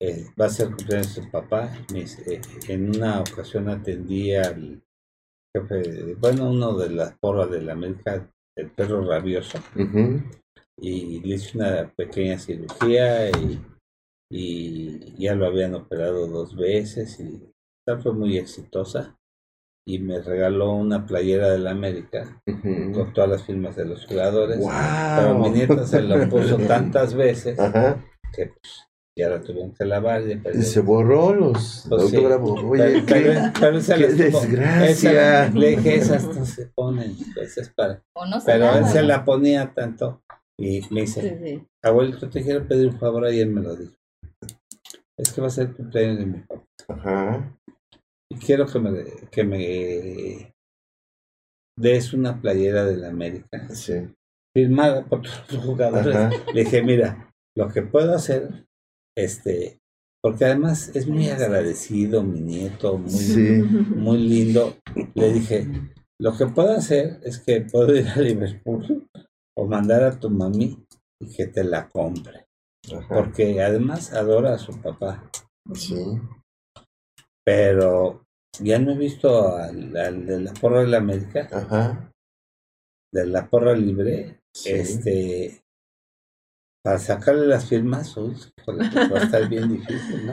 eh, 0.00 0.28
va 0.40 0.46
a 0.46 0.48
ser 0.48 0.68
cumpleaños 0.68 1.14
de 1.14 1.22
su 1.24 1.30
papá 1.30 1.70
eh, 1.94 2.40
en 2.68 2.88
una 2.88 3.20
ocasión 3.20 3.68
atendí 3.68 4.34
al 4.34 4.82
jefe 5.54 6.14
bueno 6.14 6.48
uno 6.48 6.78
de 6.78 6.88
las 6.88 7.18
porras 7.18 7.50
de 7.50 7.60
la 7.60 7.74
América 7.74 8.26
el 8.56 8.70
perro 8.70 9.06
rabioso 9.06 9.58
y 10.80 11.20
le 11.20 11.34
hice 11.34 11.58
una 11.58 11.92
pequeña 11.94 12.38
cirugía 12.38 13.30
y, 13.30 13.60
y 14.30 15.14
ya 15.18 15.34
lo 15.34 15.46
habían 15.46 15.74
operado 15.74 16.26
dos 16.26 16.56
veces 16.56 17.20
y 17.20 17.50
fue 17.98 18.12
muy 18.12 18.38
exitosa 18.38 19.16
y 19.86 19.98
me 19.98 20.20
regaló 20.20 20.72
una 20.72 21.06
playera 21.06 21.50
de 21.50 21.58
la 21.58 21.72
América 21.72 22.40
con 22.44 23.12
todas 23.12 23.30
las 23.30 23.42
firmas 23.42 23.76
de 23.76 23.86
los 23.86 24.06
jugadores. 24.06 24.58
Pero 25.16 25.38
mi 25.38 25.50
nieta 25.50 25.86
se 25.86 26.02
la 26.02 26.28
puso 26.28 26.56
tantas 26.68 27.14
veces 27.14 27.58
que 28.32 28.46
pues, 28.46 28.88
ya 29.18 29.30
la 29.30 29.40
tuvieron 29.40 29.74
que 29.74 29.84
lavar. 29.84 30.22
Y, 30.22 30.62
se 30.62 30.80
borró 30.80 31.34
los 31.34 31.86
pues 31.88 32.04
Oye, 32.04 32.20
pero, 32.20 33.04
qué, 33.06 33.70
desgracia. 34.12 35.50
le 35.50 35.76
dije, 35.76 35.96
esas 35.96 36.24
no 36.24 36.44
se 36.44 36.66
ponen, 36.66 37.16
pues 37.34 37.58
es 37.58 37.70
para... 37.70 38.04
pero 38.46 38.76
él 38.76 38.86
se 38.86 39.02
la 39.02 39.24
ponía 39.24 39.72
tanto 39.74 40.22
y 40.60 40.82
me 40.90 41.00
dice, 41.00 41.66
abuelito, 41.82 42.28
te 42.28 42.42
quiero 42.42 42.68
pedir 42.68 42.88
un 42.88 42.98
favor, 42.98 43.32
y 43.32 43.40
él 43.40 43.50
me 43.50 43.62
lo 43.62 43.74
dijo. 43.74 43.94
Es 45.18 45.32
que 45.32 45.40
va 45.40 45.48
a 45.48 45.50
ser 45.50 45.68
el 45.68 45.74
cumpleaños 45.74 46.18
de 46.18 46.26
mi 46.26 46.38
papá. 46.40 46.64
Ajá 46.88 47.56
quiero 48.38 48.66
que 48.66 48.78
me, 48.78 49.04
que 49.30 49.44
me 49.44 50.54
des 51.78 52.12
una 52.12 52.40
playera 52.40 52.84
de 52.84 52.96
la 52.96 53.08
América. 53.08 53.68
Firmada 54.54 55.04
por 55.04 55.22
todos 55.22 55.52
los 55.52 55.64
jugadores. 55.64 56.44
Le 56.52 56.64
dije, 56.64 56.82
mira, 56.82 57.32
lo 57.56 57.68
que 57.68 57.82
puedo 57.82 58.14
hacer, 58.14 58.66
este, 59.16 59.78
porque 60.22 60.44
además 60.44 60.94
es 60.94 61.06
muy 61.06 61.28
agradecido, 61.28 62.22
mi 62.22 62.40
nieto, 62.40 62.98
muy, 62.98 63.62
muy 63.62 64.18
lindo. 64.18 64.76
Le 65.14 65.32
dije, 65.32 65.68
lo 66.20 66.36
que 66.36 66.46
puedo 66.46 66.72
hacer 66.72 67.20
es 67.22 67.38
que 67.38 67.60
puedo 67.60 67.94
ir 67.96 68.08
a 68.08 68.16
Liverpool 68.20 69.08
o 69.60 69.66
mandar 69.66 70.02
a 70.02 70.18
tu 70.18 70.30
mami 70.30 70.76
y 71.20 71.36
que 71.36 71.46
te 71.46 71.62
la 71.64 71.88
compre. 71.88 72.46
Porque 73.08 73.62
además 73.62 74.12
adora 74.12 74.54
a 74.54 74.58
su 74.58 74.80
papá. 74.80 75.30
Sí 75.74 75.96
pero 77.50 78.26
ya 78.60 78.78
no 78.78 78.92
he 78.92 78.96
visto 78.96 79.56
al, 79.56 79.92
de 79.92 80.40
la 80.40 80.52
porra 80.52 80.82
de 80.82 80.86
la 80.86 80.98
América, 80.98 81.48
Ajá. 81.50 82.12
de 83.12 83.26
la 83.26 83.48
porra 83.48 83.74
libre, 83.74 84.40
este, 84.64 85.60
para 86.84 86.98
sacarle 86.98 87.46
las 87.46 87.68
firmas, 87.68 88.16
uy, 88.16 88.36
pues 88.64 88.78
va 88.78 89.18
a 89.18 89.24
estar 89.24 89.48
bien 89.48 89.68
difícil, 89.68 90.26
¿no? 90.26 90.32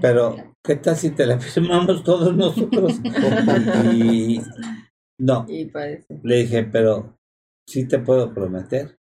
Pero, 0.00 0.54
¿qué 0.64 0.76
tal 0.76 0.96
si 0.96 1.10
te 1.10 1.26
la 1.26 1.38
firmamos 1.38 2.02
todos 2.02 2.34
nosotros? 2.34 2.98
y 3.94 4.40
no, 5.20 5.46
le 6.22 6.36
dije, 6.36 6.64
pero 6.64 7.18
sí 7.66 7.86
te 7.88 7.98
puedo 7.98 8.32
prometer 8.32 8.98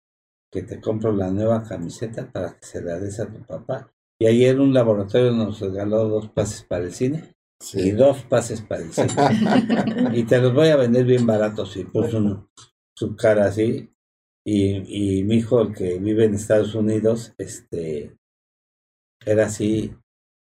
que 0.52 0.64
te 0.64 0.82
compro 0.82 1.12
la 1.14 1.32
nueva 1.32 1.64
camiseta 1.64 2.32
para 2.32 2.60
que 2.60 2.66
se 2.66 2.82
la 2.82 3.00
des 3.00 3.20
a 3.20 3.32
tu 3.32 3.42
papá 3.46 3.92
y 4.22 4.28
ayer 4.28 4.60
un 4.60 4.72
laboratorio 4.72 5.32
nos 5.32 5.60
regaló 5.62 6.08
dos 6.08 6.30
pases 6.30 6.64
para 6.64 6.84
el 6.84 6.94
cine 6.94 7.36
y 7.74 7.90
dos 7.90 8.22
pases 8.26 8.62
para 8.62 8.84
el 8.84 8.94
cine. 8.94 9.10
y 10.14 10.26
te 10.26 10.40
los 10.40 10.54
voy 10.54 10.68
a 10.68 10.76
vender 10.76 11.06
bien 11.06 11.26
baratos. 11.26 11.76
Y 11.76 11.86
puso 11.86 12.48
su 12.96 13.16
cara 13.16 13.46
así. 13.46 13.92
Y, 14.46 15.20
y 15.20 15.24
mi 15.24 15.38
hijo, 15.38 15.64
el 15.64 15.74
que 15.74 15.98
vive 15.98 16.26
en 16.26 16.36
Estados 16.36 16.76
Unidos, 16.76 17.34
este 17.40 18.16
era 19.26 19.48
así 19.48 19.92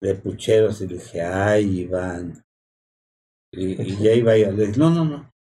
de 0.02 0.14
pucheros. 0.14 0.82
Y 0.82 0.86
le 0.86 0.94
dije, 0.96 1.22
ay, 1.22 1.80
Iván. 1.80 2.44
Y, 3.50 3.80
y 3.80 3.96
ya 3.96 4.12
iba 4.12 4.36
yo. 4.36 4.52
Le 4.52 4.66
dije, 4.66 4.78
no, 4.78 4.90
no, 4.90 5.06
no. 5.06 5.32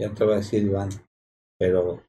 Ya 0.00 0.14
te 0.14 0.24
voy 0.24 0.32
a 0.32 0.36
decir, 0.38 0.62
Iván. 0.62 0.88
Pero 1.58 2.02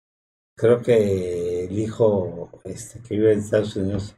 creo 0.55 0.81
que 0.81 1.65
el 1.65 1.79
hijo 1.79 2.49
este, 2.63 3.01
que 3.01 3.15
vive 3.15 3.33
en 3.33 3.39
Estados 3.39 3.75
Unidos 3.75 4.15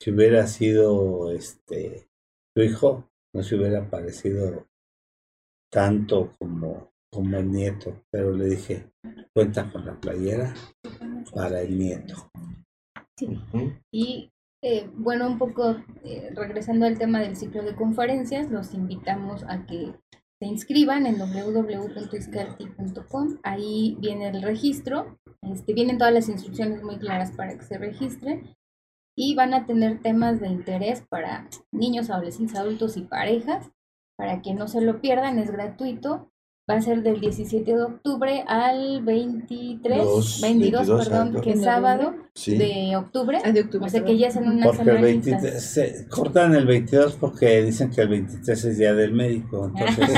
si 0.00 0.12
hubiera 0.12 0.46
sido 0.46 1.30
este 1.32 2.08
tu 2.54 2.62
hijo, 2.62 3.08
no 3.34 3.42
se 3.42 3.56
hubiera 3.56 3.88
parecido 3.88 4.66
tanto 5.70 6.32
como, 6.38 6.92
como 7.10 7.36
el 7.36 7.50
nieto, 7.50 8.02
pero 8.10 8.32
le 8.32 8.46
dije, 8.46 8.90
cuenta 9.34 9.70
con 9.70 9.84
la 9.84 10.00
playera 10.00 10.54
para 11.34 11.60
el 11.60 11.78
nieto. 11.78 12.30
Sí. 13.16 13.38
Y 13.92 14.32
eh, 14.62 14.88
bueno, 14.94 15.26
un 15.26 15.38
poco 15.38 15.76
eh, 16.04 16.30
regresando 16.34 16.86
al 16.86 16.98
tema 16.98 17.20
del 17.20 17.36
ciclo 17.36 17.62
de 17.62 17.76
conferencias, 17.76 18.50
los 18.50 18.74
invitamos 18.74 19.44
a 19.44 19.66
que 19.66 19.94
se 20.38 20.46
inscriban 20.46 21.06
en 21.06 21.18
www.iscarti.com. 21.18 23.38
Ahí 23.42 23.96
viene 24.00 24.28
el 24.28 24.42
registro, 24.42 25.18
este, 25.42 25.74
vienen 25.74 25.98
todas 25.98 26.14
las 26.14 26.28
instrucciones 26.28 26.80
muy 26.82 26.98
claras 26.98 27.32
para 27.32 27.58
que 27.58 27.64
se 27.64 27.78
registren 27.78 28.54
y 29.16 29.34
van 29.34 29.52
a 29.52 29.66
tener 29.66 30.00
temas 30.00 30.38
de 30.40 30.46
interés 30.46 31.02
para 31.08 31.48
niños, 31.72 32.10
adolescentes, 32.10 32.56
adultos 32.56 32.96
y 32.96 33.00
parejas. 33.02 33.68
Para 34.16 34.40
que 34.42 34.54
no 34.54 34.68
se 34.68 34.80
lo 34.80 35.00
pierdan, 35.00 35.38
es 35.38 35.50
gratuito 35.50 36.30
va 36.68 36.74
a 36.74 36.82
ser 36.82 37.02
del 37.02 37.20
17 37.20 37.74
de 37.74 37.82
octubre 37.82 38.44
al 38.46 39.02
23, 39.02 40.40
22, 40.42 41.08
perdón, 41.08 41.40
que 41.40 41.52
es 41.52 41.62
sábado 41.62 42.14
de, 42.46 42.94
octubre. 42.96 43.38
Ah, 43.42 43.52
de 43.52 43.60
octubre. 43.62 43.86
O 43.86 43.88
sea 43.88 44.04
que 44.04 44.18
ya 44.18 44.28
es 44.28 44.36
en 44.36 44.48
una 44.48 44.66
porque 44.66 44.90
el 44.90 45.00
23, 45.00 45.62
se 45.62 46.08
cortan 46.08 46.54
el 46.54 46.66
22 46.66 47.14
porque 47.14 47.62
dicen 47.62 47.90
que 47.90 48.02
el 48.02 48.08
23 48.08 48.64
es 48.64 48.78
día 48.78 48.94
del 48.94 49.12
médico, 49.12 49.72
entonces 49.74 50.08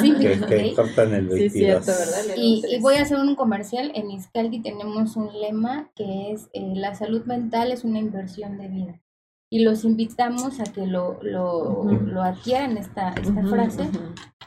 sí, 0.00 0.14
que, 0.20 0.74
cortan 0.74 1.14
el 1.14 1.28
22. 1.28 1.52
Sí, 1.52 1.58
cierto. 1.58 1.92
Y, 2.36 2.62
y, 2.68 2.80
voy 2.80 2.96
a 2.96 3.02
hacer 3.02 3.18
un 3.18 3.36
comercial, 3.36 3.92
en 3.94 4.10
Iscaldi 4.10 4.60
tenemos 4.60 5.16
un 5.16 5.28
lema 5.40 5.90
que 5.94 6.32
es 6.32 6.48
eh, 6.52 6.72
la 6.74 6.94
salud 6.94 7.24
mental 7.26 7.70
es 7.70 7.84
una 7.84 8.00
inversión 8.00 8.58
de 8.58 8.68
vida. 8.68 9.00
Y 9.50 9.62
los 9.62 9.84
invitamos 9.84 10.58
a 10.58 10.64
que 10.64 10.84
lo, 10.84 11.22
lo, 11.22 11.84
lo 11.84 12.22
adquieran 12.22 12.76
esta, 12.76 13.10
esta 13.10 13.46
frase 13.46 13.88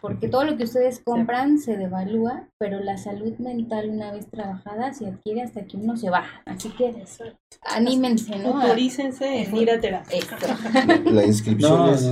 porque 0.01 0.27
todo 0.27 0.43
lo 0.45 0.57
que 0.57 0.63
ustedes 0.63 0.99
compran 1.03 1.59
se 1.59 1.77
devalúa, 1.77 2.47
pero 2.59 2.79
la 2.79 2.97
salud 2.97 3.33
mental 3.37 3.89
una 3.89 4.11
vez 4.11 4.27
trabajada 4.29 4.93
se 4.93 5.07
adquiere 5.07 5.43
hasta 5.43 5.65
que 5.65 5.77
uno 5.77 5.95
se 5.95 6.09
baja. 6.09 6.41
Así 6.45 6.69
que 6.69 6.93
anímense, 7.61 8.37
¿no? 8.39 8.59
Autorícense 8.61 9.43
en 9.43 9.55
ir 9.55 9.69
a 9.69 9.79
terapia. 9.79 10.19
La 11.05 11.25
inscripción 11.25 11.89
es, 11.89 12.03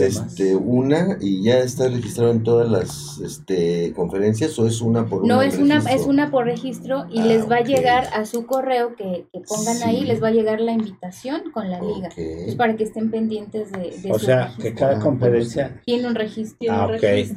este, 0.00 0.54
una 0.54 1.16
y 1.20 1.42
ya 1.42 1.58
está 1.58 1.88
registrado 1.88 2.30
en 2.30 2.42
todas 2.42 2.70
las 2.70 3.20
este, 3.24 3.92
conferencias 3.94 4.58
o 4.58 4.66
es 4.66 4.80
una 4.80 5.06
por 5.06 5.26
No, 5.26 5.42
es 5.42 5.58
una, 5.58 5.78
es 5.78 6.02
una 6.06 6.30
por 6.30 6.44
registro 6.44 7.06
y 7.10 7.20
ah, 7.20 7.26
les 7.26 7.50
va 7.50 7.56
a 7.56 7.62
llegar 7.62 8.08
a 8.14 8.24
su 8.24 8.46
correo 8.46 8.94
que, 8.94 9.26
pongan 9.48 9.82
ahí, 9.84 10.04
les 10.04 10.22
va 10.22 10.28
a 10.28 10.32
llegar 10.32 10.60
la 10.60 10.72
invitación 10.72 11.50
con 11.52 11.70
la 11.70 11.80
liga. 11.80 12.10
Pues 12.14 12.54
para 12.56 12.76
que 12.76 12.84
estén 12.84 13.10
pendientes 13.10 13.72
de, 13.72 13.96
de 14.02 14.12
o 14.12 14.18
sea, 14.18 14.52
que 14.60 14.74
cada 14.74 14.98
conferencia 15.00 15.80
tiene 15.84 16.06
un 16.08 16.14
registro. 16.14 16.72
Ah, 16.72 16.88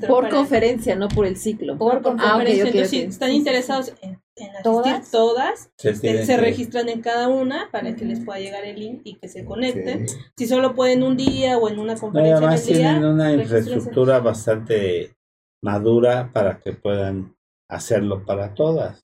por 0.07 0.29
conferencia, 0.29 0.95
no 0.95 1.07
por 1.07 1.25
el 1.25 1.37
ciclo. 1.37 1.77
Por, 1.77 2.01
conferencia. 2.01 2.24
Entonces, 2.45 2.89
si 2.89 3.01
están 3.01 3.31
interesados 3.31 3.93
en, 4.01 4.19
asistir 4.35 5.11
todas, 5.11 5.69
se, 5.77 6.37
registran 6.37 6.89
en 6.89 7.01
cada 7.01 7.29
una 7.29 7.69
para 7.71 7.95
que 7.95 8.05
les 8.05 8.19
pueda 8.19 8.39
llegar 8.39 8.65
el 8.65 8.79
link 8.79 9.01
y 9.03 9.15
que 9.15 9.27
se 9.27 9.45
conecten. 9.45 10.07
Si 10.37 10.47
solo 10.47 10.75
pueden 10.75 11.03
un 11.03 11.17
día 11.17 11.57
o 11.57 11.69
en 11.69 11.79
una 11.79 11.95
conferencia. 11.95 12.37
además 12.37 12.63
tienen 12.63 13.05
una 13.05 13.33
infraestructura 13.33 14.19
bastante 14.19 15.15
madura 15.61 16.31
para 16.33 16.59
que 16.59 16.73
puedan 16.73 17.35
hacerlo 17.67 18.25
para 18.25 18.53
todas. 18.53 19.01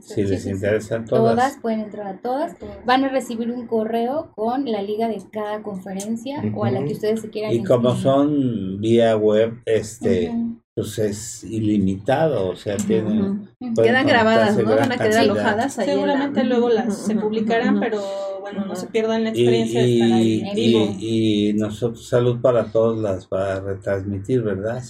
Si 0.00 0.24
les 0.24 0.46
interesa 0.46 1.04
todas. 1.04 1.34
Todas 1.34 1.58
pueden 1.60 1.80
entrar 1.80 2.06
a 2.06 2.18
todas. 2.20 2.56
Van 2.84 3.04
a 3.04 3.08
recibir 3.08 3.50
un 3.50 3.66
correo 3.66 4.32
con 4.34 4.70
la 4.70 4.82
liga 4.82 5.08
de 5.08 5.22
cada 5.30 5.62
conferencia 5.62 6.42
o 6.54 6.64
a 6.64 6.70
la 6.70 6.84
que 6.84 6.92
ustedes 6.92 7.20
se 7.20 7.30
quieran. 7.30 7.52
Y 7.52 7.62
como 7.62 7.94
son 7.94 8.80
vía 8.80 9.16
web, 9.16 9.60
este, 9.66 10.32
pues 10.76 10.98
es 10.98 11.42
ilimitado, 11.44 12.50
o 12.50 12.54
sea, 12.54 12.76
tienen... 12.76 13.48
Quedan 13.82 14.06
grabadas, 14.06 14.58
¿no? 14.58 14.76
Van 14.76 14.92
a 14.92 14.98
quedar 14.98 15.22
alojadas 15.22 15.78
ahí. 15.78 15.86
Seguramente 15.86 16.44
luego 16.44 16.68
las 16.68 16.98
se 16.98 17.16
publicarán, 17.16 17.80
pero 17.80 18.02
bueno, 18.42 18.66
no 18.66 18.76
se 18.76 18.86
pierdan 18.88 19.24
la 19.24 19.30
experiencia 19.30 19.80
y, 19.80 19.86
de 19.86 19.96
estar 19.96 20.18
ahí 20.58 20.96
Y, 21.00 21.52
nosotros, 21.54 22.06
Salud 22.06 22.42
para 22.42 22.70
Todos 22.70 22.98
las 22.98 23.26
va 23.30 23.54
a 23.54 23.60
retransmitir, 23.60 24.42
¿verdad? 24.42 24.82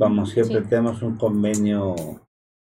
Vamos, 0.00 0.30
siempre 0.30 0.62
tenemos 0.62 1.00
un 1.02 1.16
convenio, 1.16 1.94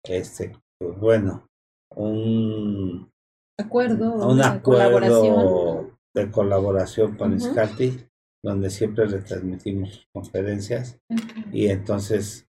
este, 0.06 0.58
pues, 0.80 0.98
bueno, 1.02 1.50
un 1.98 3.12
acuerdo, 3.60 4.26
un 4.26 4.42
acuerdo 4.42 4.62
colaboración. 4.62 5.98
de 6.16 6.32
colaboración 6.32 7.18
con 7.18 7.34
uh 7.34 8.09
donde 8.44 8.70
siempre 8.70 9.06
retransmitimos 9.06 10.08
conferencias 10.14 11.00
y 11.52 11.68
entonces 11.68 12.48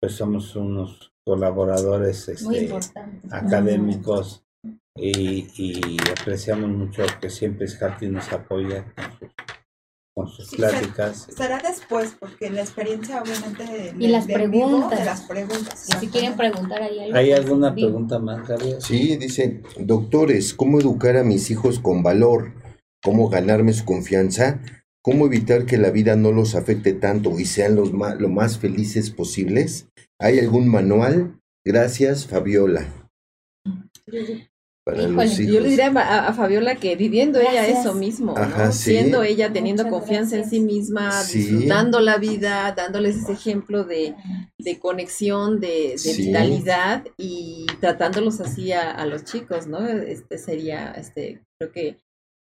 pues 0.00 0.14
somos 0.14 0.56
unos 0.56 1.12
colaboradores 1.26 2.28
este, 2.28 2.74
académicos 3.30 4.44
y, 4.96 5.46
y, 5.56 5.96
apreciamos 6.10 6.68
mucho 6.70 7.04
que 7.20 7.30
siempre 7.30 7.66
Scati 7.66 8.08
nos 8.08 8.30
apoya 8.32 8.92
con 10.14 10.28
sus 10.28 10.50
pláticas. 10.50 11.28
Será 11.34 11.58
después, 11.58 12.16
porque 12.18 12.50
la 12.50 12.62
experiencia 12.62 13.22
obviamente 13.22 13.94
y 13.98 14.08
las 14.08 14.26
preguntas. 14.26 14.98
de 14.98 15.04
las 15.04 15.20
preguntas. 15.22 15.88
Y 15.88 15.92
si 15.98 16.08
quieren 16.08 16.36
preguntar 16.36 16.82
ahí 16.82 16.98
algo. 17.00 17.16
¿Hay 17.16 17.32
alguna 17.32 17.72
pregunta 17.72 18.18
más, 18.18 18.46
Gabriel? 18.46 18.82
Sí, 18.82 19.16
dice, 19.16 19.62
doctores, 19.78 20.52
¿cómo 20.52 20.80
educar 20.80 21.16
a 21.16 21.24
mis 21.24 21.50
hijos 21.50 21.78
con 21.78 22.02
valor? 22.02 22.52
¿Cómo 23.02 23.28
ganarme 23.30 23.72
su 23.72 23.84
confianza? 23.84 24.60
¿Cómo 25.02 25.26
evitar 25.26 25.64
que 25.64 25.78
la 25.78 25.90
vida 25.90 26.14
no 26.14 26.30
los 26.30 26.54
afecte 26.54 26.92
tanto 26.92 27.38
y 27.38 27.46
sean 27.46 27.74
los 27.74 27.92
lo 27.92 28.28
más 28.28 28.58
felices 28.58 29.10
posibles? 29.10 29.88
¿Hay 30.18 30.38
algún 30.38 30.68
manual? 30.68 31.40
Gracias, 31.64 32.26
Fabiola. 32.26 32.86
Yo 34.86 35.60
le 35.60 35.68
diría 35.68 35.88
a, 35.88 36.32
Fabiola 36.32 36.74
que 36.74 36.96
viviendo 36.96 37.38
ella 37.38 37.66
eso 37.66 37.94
mismo, 37.94 38.34
siendo 38.72 39.22
ella, 39.22 39.52
teniendo 39.52 39.88
confianza 39.88 40.36
en 40.36 40.48
sí 40.48 40.60
misma, 40.60 41.22
disfrutando 41.24 42.00
la 42.00 42.18
vida, 42.18 42.72
dándoles 42.76 43.16
ese 43.16 43.32
ejemplo 43.32 43.84
de, 43.84 44.14
conexión, 44.80 45.60
de, 45.60 45.96
vitalidad 46.16 47.04
y 47.16 47.66
tratándolos 47.80 48.40
así 48.40 48.72
a, 48.72 48.90
a, 48.90 49.06
los 49.06 49.24
chicos, 49.24 49.66
¿no? 49.66 49.86
Este 49.86 50.38
sería, 50.38 50.92
este, 50.92 51.42
creo 51.58 51.72
que 51.72 51.98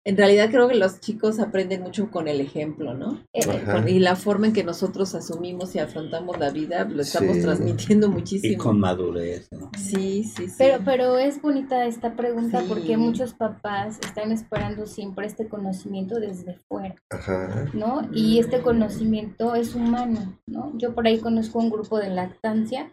en 0.04 0.16
realidad 0.16 0.50
creo 0.50 0.68
que 0.68 0.74
los 0.74 1.00
chicos 1.00 1.38
aprenden 1.38 1.82
mucho 1.82 2.10
con 2.10 2.26
el 2.26 2.40
ejemplo, 2.40 2.94
¿no? 2.94 3.22
Eh, 3.32 3.42
y 3.86 4.00
la 4.00 4.16
forma 4.16 4.48
en 4.48 4.52
que 4.52 4.64
nosotros 4.64 5.14
asumimos 5.14 5.74
y 5.76 5.78
afrontamos 5.78 6.38
la 6.38 6.50
vida 6.50 6.84
lo 6.84 7.02
estamos 7.02 7.38
transmitiendo 7.40 8.08
muchísimo. 8.08 8.52
Y 8.52 8.56
con 8.56 8.80
madurez, 8.80 9.48
¿no? 9.52 9.70
Sí, 9.78 10.24
sí, 10.24 10.48
sí. 10.48 10.54
Pero, 10.58 10.82
pero 10.84 11.18
es 11.18 11.40
bonita 11.40 11.86
esta 11.86 12.16
pregunta 12.16 12.64
porque 12.66 12.96
muchos 12.96 13.34
papás 13.34 14.00
están 14.04 14.32
esperando 14.32 14.86
siempre 14.86 15.26
este 15.26 15.48
conocimiento 15.48 16.18
desde 16.18 16.58
fuera, 16.68 16.96
Ajá. 17.10 17.70
¿no? 17.72 18.02
Y 18.12 18.40
este 18.40 18.60
conocimiento 18.60 19.54
es 19.54 19.74
humano, 19.76 20.38
¿no? 20.46 20.72
Yo 20.78 20.94
por 20.94 21.06
ahí 21.06 21.20
conozco 21.20 21.60
un 21.60 21.70
grupo 21.70 21.98
de 21.98 22.10
lactancia 22.10 22.92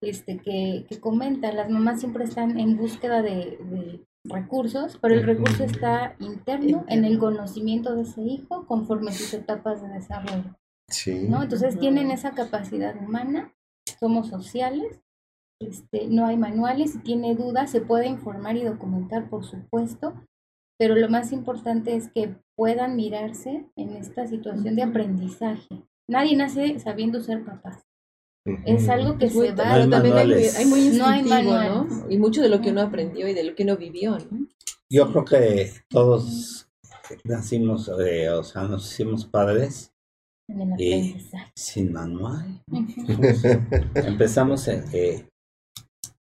este, 0.00 0.38
que, 0.38 0.86
que 0.88 1.00
comenta, 1.00 1.52
las 1.52 1.70
mamás 1.70 2.00
siempre 2.00 2.24
están 2.24 2.58
en 2.58 2.76
búsqueda 2.76 3.22
de 3.22 3.58
recursos, 4.24 4.98
pero 5.00 5.14
el 5.14 5.24
recurso 5.24 5.64
está 5.64 6.16
interno 6.20 6.84
en 6.88 7.04
el 7.04 7.18
conocimiento 7.18 7.94
de 7.94 8.02
ese 8.02 8.22
hijo 8.22 8.66
conforme 8.66 9.12
sus 9.12 9.32
etapas 9.34 9.82
de 9.82 9.88
desarrollo. 9.88 10.54
¿no? 11.28 11.42
Entonces 11.42 11.78
tienen 11.78 12.10
esa 12.10 12.32
capacidad 12.32 12.96
humana, 12.96 13.54
somos 14.00 14.28
sociales, 14.28 15.00
este, 15.60 16.06
no 16.08 16.26
hay 16.26 16.36
manuales, 16.36 16.92
si 16.92 16.98
tiene 17.00 17.34
dudas 17.34 17.70
se 17.70 17.80
puede 17.80 18.06
informar 18.06 18.56
y 18.56 18.64
documentar, 18.64 19.28
por 19.28 19.44
supuesto, 19.44 20.14
pero 20.78 20.94
lo 20.94 21.08
más 21.08 21.32
importante 21.32 21.96
es 21.96 22.10
que 22.10 22.36
puedan 22.56 22.96
mirarse 22.96 23.66
en 23.76 23.96
esta 23.96 24.26
situación 24.26 24.76
de 24.76 24.82
aprendizaje. 24.82 25.82
Nadie 26.08 26.36
nace 26.36 26.78
sabiendo 26.78 27.20
ser 27.20 27.44
papás. 27.44 27.87
Es 28.64 28.88
algo 28.88 29.18
que 29.18 29.28
se 29.30 29.52
va. 29.52 29.74
Pero 29.74 29.88
también 29.88 30.16
hay, 30.16 30.66
muy 30.66 30.80
instintivo, 30.86 31.52
no, 31.52 32.10
Y 32.10 32.18
mucho 32.18 32.42
de 32.42 32.48
lo 32.48 32.60
que 32.60 32.70
uno 32.70 32.82
aprendió 32.82 33.28
y 33.28 33.34
de 33.34 33.44
lo 33.44 33.54
que 33.54 33.64
uno 33.64 33.76
vivió, 33.76 34.18
¿no? 34.18 34.46
Yo 34.90 35.10
creo 35.12 35.24
que 35.24 35.72
todos 35.90 36.68
nacimos, 37.24 37.90
eh, 38.00 38.30
o 38.30 38.42
sea, 38.42 38.62
nos 38.62 38.90
hicimos 38.90 39.26
padres 39.26 39.92
y 40.78 41.16
sin 41.54 41.92
manual. 41.92 42.62
empezamos 43.94 44.66
eh, 44.68 45.28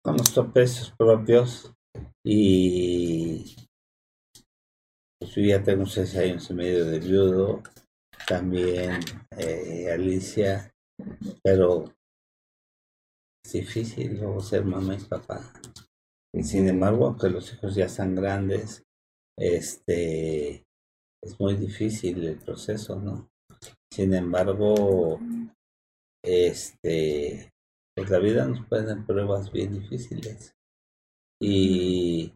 con 0.03 0.15
nuestros 0.15 0.51
precios 0.51 0.93
propios 0.97 1.71
y 2.25 3.55
pues 5.19 5.35
yo 5.35 5.41
ya 5.43 5.61
tengo 5.61 5.85
seis 5.85 6.15
años 6.15 6.49
y 6.49 6.53
medio 6.53 6.85
de 6.85 6.99
viudo, 6.99 7.61
también 8.27 8.99
eh, 9.37 9.91
Alicia, 9.91 10.71
pero 11.43 11.85
es 13.49 13.53
difícil 13.53 14.19
luego 14.19 14.41
ser 14.41 14.63
mamá 14.63 14.95
y 14.95 15.03
papá. 15.03 15.41
Y 16.33 16.43
sin 16.43 16.67
embargo, 16.67 17.07
aunque 17.07 17.29
los 17.29 17.51
hijos 17.51 17.73
ya 17.73 17.85
están 17.85 18.13
grandes, 18.13 18.83
este 19.37 20.65
es 21.23 21.39
muy 21.39 21.55
difícil 21.55 22.23
el 22.25 22.37
proceso, 22.37 22.99
¿no? 22.99 23.31
Sin 23.91 24.13
embargo, 24.13 25.19
este 26.23 27.51
pues 27.95 28.09
la 28.09 28.19
vida 28.19 28.45
nos 28.45 28.65
pone 28.67 29.03
pruebas 29.03 29.51
bien 29.51 29.73
difíciles. 29.73 30.55
Y 31.41 32.33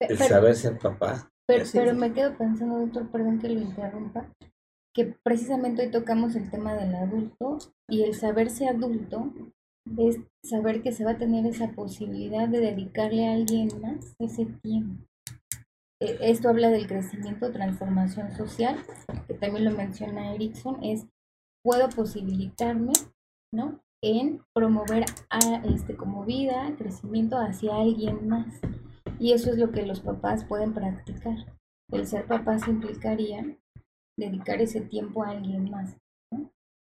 el 0.00 0.16
saber 0.16 0.56
ser 0.56 0.78
papá. 0.78 1.30
Pero, 1.46 1.64
pero 1.72 1.94
me 1.94 2.12
quedo 2.12 2.36
pensando, 2.38 2.78
doctor, 2.78 3.10
perdón 3.10 3.38
que 3.38 3.48
lo 3.50 3.60
interrumpa, 3.60 4.32
que 4.94 5.16
precisamente 5.22 5.82
hoy 5.82 5.90
tocamos 5.90 6.34
el 6.36 6.50
tema 6.50 6.74
del 6.74 6.94
adulto 6.94 7.58
y 7.88 8.02
el 8.02 8.14
saberse 8.14 8.68
adulto 8.68 9.32
es 9.96 10.18
saber 10.44 10.82
que 10.82 10.92
se 10.92 11.04
va 11.04 11.12
a 11.12 11.18
tener 11.18 11.46
esa 11.46 11.72
posibilidad 11.72 12.48
de 12.48 12.60
dedicarle 12.60 13.28
a 13.28 13.32
alguien 13.34 13.68
más 13.80 14.14
ese 14.18 14.46
tiempo. 14.62 15.04
E, 16.00 16.16
esto 16.20 16.48
habla 16.48 16.70
del 16.70 16.86
crecimiento, 16.86 17.52
transformación 17.52 18.32
social, 18.32 18.76
que 19.26 19.34
también 19.34 19.64
lo 19.64 19.70
menciona 19.72 20.34
Erickson, 20.34 20.82
es 20.82 21.06
puedo 21.62 21.88
posibilitarme, 21.90 22.92
¿no? 23.52 23.80
En 24.02 24.42
promover 24.54 25.04
a 25.28 25.62
este 25.66 25.94
como 25.94 26.24
vida, 26.24 26.74
crecimiento 26.78 27.36
hacia 27.38 27.76
alguien 27.76 28.28
más. 28.28 28.60
Y 29.18 29.32
eso 29.32 29.50
es 29.50 29.58
lo 29.58 29.70
que 29.70 29.84
los 29.84 30.00
papás 30.00 30.44
pueden 30.44 30.72
practicar. 30.72 31.36
El 31.92 32.06
ser 32.06 32.26
papás 32.26 32.66
implicaría 32.66 33.58
dedicar 34.18 34.60
ese 34.60 34.80
tiempo 34.80 35.22
a 35.22 35.30
alguien 35.30 35.70
más. 35.70 35.96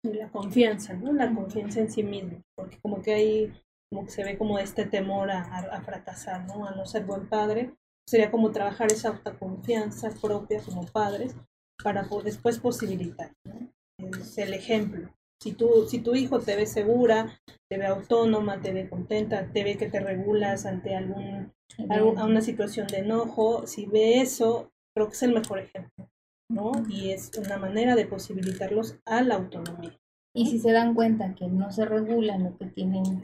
Y 0.05 0.12
la 0.15 0.31
confianza, 0.31 0.94
¿no? 0.94 1.12
La 1.12 1.35
confianza 1.35 1.81
en 1.81 1.90
sí 1.90 2.03
mismo, 2.03 2.43
porque 2.57 2.78
como 2.81 3.03
que 3.03 3.15
hay, 3.15 3.53
como 3.90 4.05
que 4.05 4.12
se 4.12 4.24
ve 4.24 4.39
como 4.39 4.59
este 4.59 4.85
temor 4.85 5.31
a, 5.31 5.43
a, 5.43 5.81
fracasar, 5.82 6.47
¿no? 6.47 6.66
A 6.66 6.73
no 6.73 6.86
ser 6.86 7.05
buen 7.05 7.28
padre. 7.28 7.74
Sería 8.09 8.31
como 8.31 8.53
trabajar 8.53 8.93
esa 8.93 9.09
autoconfianza 9.09 10.11
propia 10.23 10.61
como 10.62 10.86
padres 10.86 11.35
para 11.82 12.09
después 12.24 12.59
posibilitar. 12.59 13.32
Es 13.98 14.39
el 14.39 14.55
ejemplo. 14.55 15.11
Si, 15.43 15.53
tú, 15.53 15.86
si 15.89 15.98
tu 15.98 16.15
hijo 16.15 16.40
te 16.40 16.57
ve 16.57 16.66
segura, 16.66 17.40
te 17.70 17.78
ve 17.78 17.86
autónoma, 17.86 18.61
te 18.61 18.73
ve 18.73 18.89
contenta, 18.89 19.51
te 19.53 19.65
ve 19.65 19.77
que 19.77 19.89
te 19.89 20.01
regulas 20.01 20.66
ante 20.66 20.94
algún, 20.94 21.53
a 21.90 22.24
una 22.24 22.40
situación 22.40 22.86
de 22.86 22.98
enojo, 22.98 23.66
si 23.66 23.86
ve 23.86 24.20
eso, 24.20 24.70
creo 24.94 25.09
que 25.09 25.15
es 25.15 25.23
el 25.23 25.35
mejor 25.35 25.59
ejemplo, 25.59 26.09
¿no? 26.48 26.73
Y 26.89 27.10
es 27.10 27.31
una 27.39 27.59
manera 27.59 27.94
de 27.94 28.06
posibilitarlos 28.06 28.97
a 29.05 29.23
la 29.23 29.36
autonomía. 29.36 29.98
Y 30.35 30.47
si 30.51 30.59
se 30.59 30.73
dan 30.73 30.94
cuenta 30.94 31.35
que 31.35 31.48
no 31.48 31.70
se 31.70 31.85
regulan 31.85 32.47
o 32.47 32.59
que 32.59 32.66
tienen 32.66 33.23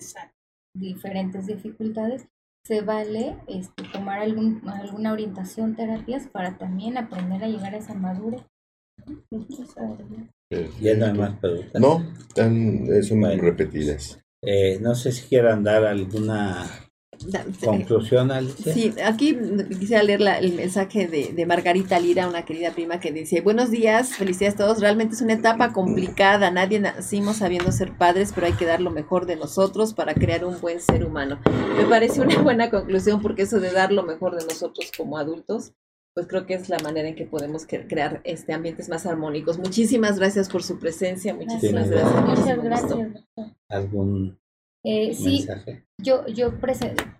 diferentes 0.74 1.46
dificultades, 1.46 2.26
se 2.64 2.80
vale 2.80 3.36
este, 3.48 3.82
tomar 3.92 4.20
algún, 4.20 4.62
alguna 4.68 5.12
orientación, 5.12 5.74
terapias 5.74 6.28
para 6.28 6.56
también 6.56 6.96
aprender 6.96 7.42
a 7.42 7.48
llegar 7.48 7.74
a 7.74 7.78
esa 7.78 7.94
madurez. 7.94 8.42
Ya 10.80 10.96
no 10.96 11.06
hay 11.06 11.12
más 11.12 11.38
preguntas. 11.38 11.80
No, 11.80 12.04
son 12.34 13.40
repetidas. 13.40 14.22
Eh, 14.42 14.78
no 14.80 14.94
sé 14.94 15.12
si 15.12 15.28
quieran 15.28 15.64
dar 15.64 15.84
alguna 15.84 16.66
conclusión, 17.64 18.30
Alicia. 18.30 18.72
Sí, 18.72 18.94
aquí 19.04 19.36
quisiera 19.68 20.02
leer 20.02 20.20
el 20.40 20.54
mensaje 20.54 21.06
de, 21.06 21.32
de, 21.32 21.46
Margarita 21.46 21.98
Lira, 21.98 22.28
una 22.28 22.44
querida 22.44 22.72
prima 22.72 23.00
que 23.00 23.12
dice, 23.12 23.40
buenos 23.40 23.70
días, 23.70 24.14
felicidades 24.14 24.54
a 24.54 24.64
todos, 24.64 24.80
realmente 24.80 25.14
es 25.14 25.22
una 25.22 25.34
etapa 25.34 25.72
complicada, 25.72 26.50
nadie 26.50 26.80
nacimos 26.80 27.36
sabiendo 27.36 27.72
ser 27.72 27.96
padres, 27.96 28.32
pero 28.34 28.46
hay 28.46 28.54
que 28.54 28.66
dar 28.66 28.80
lo 28.80 28.90
mejor 28.90 29.26
de 29.26 29.36
nosotros 29.36 29.94
para 29.94 30.14
crear 30.14 30.44
un 30.44 30.60
buen 30.60 30.80
ser 30.80 31.04
humano. 31.04 31.38
Me 31.76 31.84
parece 31.84 32.20
una 32.20 32.38
buena 32.42 32.70
conclusión 32.70 33.20
porque 33.20 33.42
eso 33.42 33.60
de 33.60 33.72
dar 33.72 33.92
lo 33.92 34.02
mejor 34.02 34.36
de 34.36 34.44
nosotros 34.44 34.90
como 34.96 35.18
adultos 35.18 35.72
pues 36.14 36.26
creo 36.26 36.46
que 36.46 36.54
es 36.54 36.68
la 36.68 36.78
manera 36.78 37.08
en 37.08 37.14
que 37.14 37.24
podemos 37.24 37.66
crear 37.66 38.20
este 38.24 38.52
ambientes 38.52 38.88
más 38.88 39.06
armónicos. 39.06 39.58
Muchísimas 39.58 40.18
gracias 40.18 40.48
por 40.48 40.62
su 40.62 40.78
presencia, 40.78 41.34
muchísimas 41.34 41.88
gracias. 41.88 42.26
Muchas 42.26 42.62
gracias. 42.62 43.08
¿Algún 43.68 44.38
eh, 44.84 45.14
sí, 45.14 45.46
yo, 45.98 46.26
yo 46.26 46.52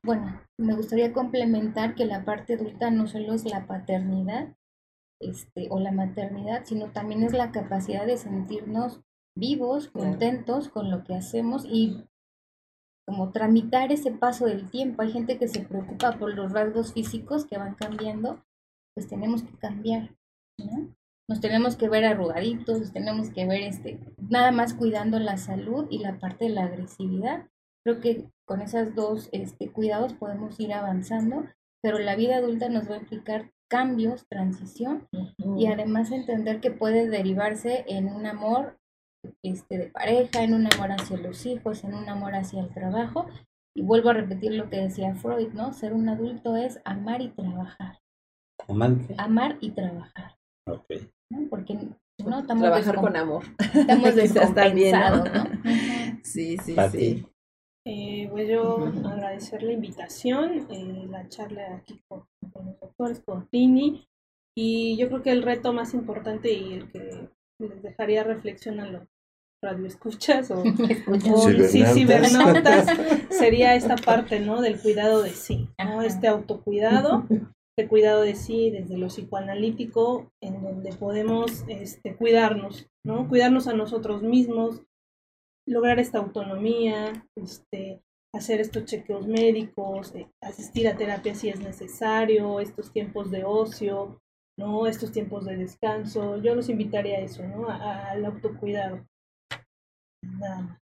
bueno, 0.03 0.41
me 0.59 0.75
gustaría 0.75 1.13
complementar 1.13 1.95
que 1.95 2.05
la 2.05 2.25
parte 2.25 2.55
adulta 2.55 2.91
no 2.91 3.07
solo 3.07 3.35
es 3.35 3.45
la 3.45 3.67
paternidad 3.67 4.57
este, 5.21 5.69
o 5.71 5.79
la 5.79 5.93
maternidad, 5.93 6.65
sino 6.65 6.91
también 6.91 7.23
es 7.23 7.33
la 7.33 7.53
capacidad 7.53 8.07
de 8.07 8.17
sentirnos 8.17 9.01
vivos, 9.37 9.89
contentos 9.89 10.69
con 10.69 10.91
lo 10.91 11.05
que 11.05 11.15
hacemos 11.15 11.65
y 11.65 12.05
como 13.07 13.31
tramitar 13.31 13.93
ese 13.93 14.11
paso 14.11 14.47
del 14.47 14.69
tiempo. 14.71 15.03
Hay 15.03 15.13
gente 15.13 15.39
que 15.39 15.49
se 15.49 15.61
preocupa 15.61 16.19
por 16.19 16.35
los 16.35 16.53
rasgos 16.53 16.93
físicos 16.93 17.47
que 17.47 17.59
van 17.59 17.75
cambiando, 17.75 18.45
pues 18.95 19.09
tenemos 19.09 19.43
que 19.45 19.57
cambiar, 19.59 20.15
¿no? 20.59 20.95
Nos 21.29 21.41
tenemos 21.41 21.77
que 21.77 21.89
ver 21.89 22.05
arrugaditos, 22.05 22.93
tenemos 22.93 23.31
que 23.31 23.47
ver 23.47 23.63
este, 23.63 24.01
nada 24.19 24.51
más 24.51 24.75
cuidando 24.75 25.19
la 25.19 25.37
salud 25.37 25.87
y 25.89 25.99
la 25.99 26.19
parte 26.19 26.47
de 26.47 26.51
la 26.51 26.65
agresividad. 26.65 27.47
Creo 27.85 28.01
que 28.01 28.31
con 28.47 28.61
esos 28.61 28.95
dos 28.95 29.29
este, 29.33 29.71
cuidados 29.71 30.13
podemos 30.15 30.59
ir 30.61 30.73
avanzando, 30.73 31.45
pero 31.83 31.99
la 31.99 32.17
vida 32.17 32.37
adulta 32.37 32.69
nos 32.69 32.89
va 32.91 32.95
a 32.95 32.99
implicar 32.99 33.51
cambios, 33.69 34.27
transición 34.29 35.09
y 35.57 35.67
además 35.67 36.13
entender 36.13 36.61
que 36.61 36.71
puede 36.71 37.09
derivarse 37.09 37.85
en 37.89 38.09
un 38.09 38.27
amor 38.27 38.79
este, 39.43 39.79
de 39.79 39.87
pareja, 39.89 40.43
en 40.43 40.53
un 40.53 40.67
amor 40.73 40.93
hacia 40.93 41.17
los 41.17 41.47
hijos, 41.47 41.83
en 41.85 41.95
un 41.95 42.09
amor 42.09 42.35
hacia 42.35 42.61
el 42.61 42.69
trabajo. 42.69 43.27
Y 43.75 43.83
vuelvo 43.83 44.11
a 44.11 44.15
repetir 44.15 44.53
lo 44.53 44.69
que 44.69 44.77
decía 44.77 45.15
Freud, 45.15 45.55
¿no? 45.55 45.73
Ser 45.73 45.95
un 45.95 46.09
adulto 46.11 46.57
es 46.57 46.81
amar 46.85 47.23
y 47.23 47.31
trabajar. 47.31 48.01
Amar 49.17 49.57
y 49.61 49.71
trabajar. 49.71 50.37
Ok. 50.69 50.85
Porque 51.49 51.79
no 52.19 52.41
estamos 52.41 52.63
Trabajar 52.63 52.97
con 52.97 53.17
amor. 53.17 53.45
Estamos 53.75 54.15
descompensados, 54.15 55.33
¿no? 55.33 55.45
sí, 56.23 56.59
sí, 56.59 56.77
sí. 56.91 57.27
Eh, 57.85 58.29
voy 58.31 58.47
yo 58.47 58.87
agradecer 59.05 59.63
la 59.63 59.73
invitación, 59.73 60.67
eh, 60.71 61.07
la 61.11 61.29
charla 61.29 61.77
aquí 61.77 62.01
con, 62.09 62.25
los 62.41 62.81
doctores, 62.81 63.21
con 63.21 63.49
Tini. 63.49 64.07
Y 64.57 64.97
yo 64.99 65.09
creo 65.09 65.23
que 65.23 65.33
el 65.33 65.43
reto 65.43 65.73
más 65.73 65.95
importante 65.95 66.53
y 66.53 66.75
el 66.75 66.91
que 66.91 67.29
les 67.59 67.83
dejaría 67.83 68.23
reflexionar 68.23 68.91
los 68.91 69.03
radioescuchas 69.63 70.51
o, 70.51 70.63
o 71.07 71.49
cibernautas 71.95 72.87
sería 73.31 73.75
esta 73.75 73.97
parte 73.97 74.41
¿no? 74.41 74.61
del 74.61 74.81
cuidado 74.81 75.23
de 75.23 75.31
sí, 75.31 75.69
¿no? 75.79 76.03
este 76.03 76.27
autocuidado 76.27 77.25
de 77.79 77.89
cuidado 77.89 78.23
de 78.23 78.35
sí 78.35 78.71
desde 78.71 78.99
lo 78.99 79.07
psicoanalítico, 79.09 80.31
en 80.43 80.63
donde 80.63 80.93
podemos 80.93 81.65
este, 81.69 82.15
cuidarnos, 82.17 82.89
¿no? 83.05 83.29
Cuidarnos 83.29 83.67
a 83.67 83.73
nosotros 83.73 84.23
mismos, 84.23 84.83
lograr 85.67 85.99
esta 85.99 86.19
autonomía, 86.19 87.27
este, 87.37 88.03
hacer 88.35 88.61
estos 88.61 88.85
chequeos 88.85 89.27
médicos, 89.27 90.15
eh, 90.15 90.31
asistir 90.41 90.89
a 90.89 90.97
terapia 90.97 91.35
si 91.35 91.49
es 91.49 91.61
necesario, 91.61 92.61
estos 92.61 92.93
tiempos 92.93 93.31
de 93.31 93.45
ocio, 93.45 94.21
¿no? 94.59 94.87
Estos 94.87 95.13
tiempos 95.13 95.45
de 95.45 95.57
descanso. 95.57 96.37
Yo 96.39 96.55
los 96.55 96.69
invitaría 96.69 97.19
a 97.19 97.23
eso, 97.23 97.43
¿no? 97.47 97.69
al 97.69 98.25
autocuidado. 98.25 99.07
Nada 100.23 100.63
más 100.63 100.83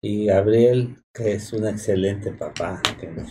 y 0.00 0.26
Gabriel, 0.26 0.96
que 1.12 1.32
es 1.32 1.52
un 1.52 1.66
excelente 1.66 2.32
papá. 2.32 2.80
Que 3.00 3.08
nos 3.08 3.30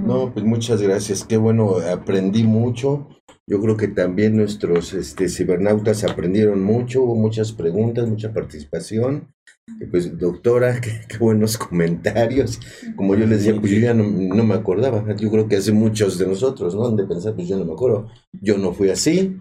No, 0.00 0.32
pues 0.32 0.44
muchas 0.44 0.80
gracias. 0.80 1.24
Qué 1.24 1.36
bueno, 1.36 1.76
aprendí 1.76 2.44
mucho. 2.44 3.08
Yo 3.50 3.60
creo 3.60 3.76
que 3.76 3.88
también 3.88 4.36
nuestros 4.36 4.94
este, 4.94 5.28
cibernautas 5.28 6.04
aprendieron 6.04 6.62
mucho, 6.62 7.02
hubo 7.02 7.16
muchas 7.16 7.50
preguntas, 7.50 8.08
mucha 8.08 8.32
participación. 8.32 9.34
Y 9.80 9.86
pues, 9.86 10.16
doctora, 10.16 10.80
qué, 11.08 11.18
buenos 11.18 11.58
comentarios. 11.58 12.60
Como 12.94 13.16
yo 13.16 13.26
les 13.26 13.42
decía, 13.42 13.60
pues 13.60 13.72
yo 13.72 13.80
ya 13.80 13.92
no, 13.92 14.04
me 14.04 14.54
acordaba. 14.54 15.04
Yo 15.16 15.32
creo 15.32 15.48
que 15.48 15.56
hace 15.56 15.72
muchos 15.72 16.16
de 16.16 16.28
nosotros, 16.28 16.76
¿no? 16.76 16.92
De 16.92 17.04
pensar, 17.04 17.34
pues 17.34 17.48
yo 17.48 17.58
no 17.58 17.64
me 17.64 17.72
acuerdo. 17.72 18.06
Yo 18.40 18.56
no 18.56 18.72
fui 18.72 18.88
así. 18.88 19.40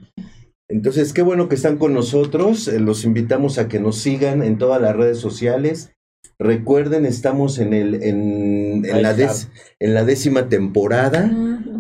Entonces, 0.68 1.14
qué 1.14 1.22
bueno 1.22 1.48
que 1.48 1.54
están 1.54 1.78
con 1.78 1.94
nosotros. 1.94 2.68
Eh, 2.68 2.80
los 2.80 3.06
invitamos 3.06 3.60
a 3.60 3.68
que 3.68 3.80
nos 3.80 4.00
sigan 4.00 4.42
en 4.42 4.58
todas 4.58 4.82
las 4.82 4.96
redes 4.96 5.20
sociales 5.20 5.92
Recuerden, 6.42 7.06
estamos 7.06 7.60
en, 7.60 7.74
el, 7.74 8.02
en, 8.02 8.82
la, 8.84 9.14
en 9.80 9.94
la 9.94 10.06
décima 10.06 10.48
temporada 10.48 11.30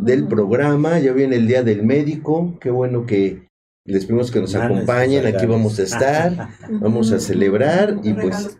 del 0.01 0.27
programa. 0.27 0.99
Ya 0.99 1.13
viene 1.13 1.37
el 1.37 1.47
Día 1.47 1.63
del 1.63 1.83
Médico. 1.83 2.57
Qué 2.59 2.69
bueno 2.69 3.05
que 3.05 3.47
les 3.85 4.05
pedimos 4.05 4.31
que 4.31 4.41
nos 4.41 4.55
acompañen. 4.55 5.25
Aquí 5.25 5.45
vamos 5.45 5.79
a 5.79 5.83
estar. 5.83 6.49
vamos 6.69 7.11
a 7.11 7.19
celebrar. 7.19 7.99
y 8.03 8.13
pues. 8.13 8.57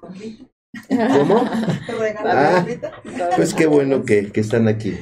¿Cómo? 0.89 1.43
Ah, 2.21 2.65
pues 3.35 3.53
qué 3.53 3.65
bueno 3.65 4.03
que, 4.03 4.31
que 4.31 4.41
están 4.41 4.67
aquí. 4.67 4.95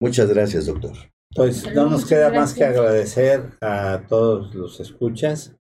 Muchas 0.00 0.28
gracias, 0.28 0.66
doctor. 0.66 0.92
Pues 1.34 1.74
no 1.74 1.88
nos 1.88 2.06
queda 2.06 2.30
más 2.30 2.54
que 2.54 2.64
agradecer 2.64 3.50
a 3.60 4.02
todos 4.08 4.54
los 4.54 4.80
escuchas, 4.80 5.56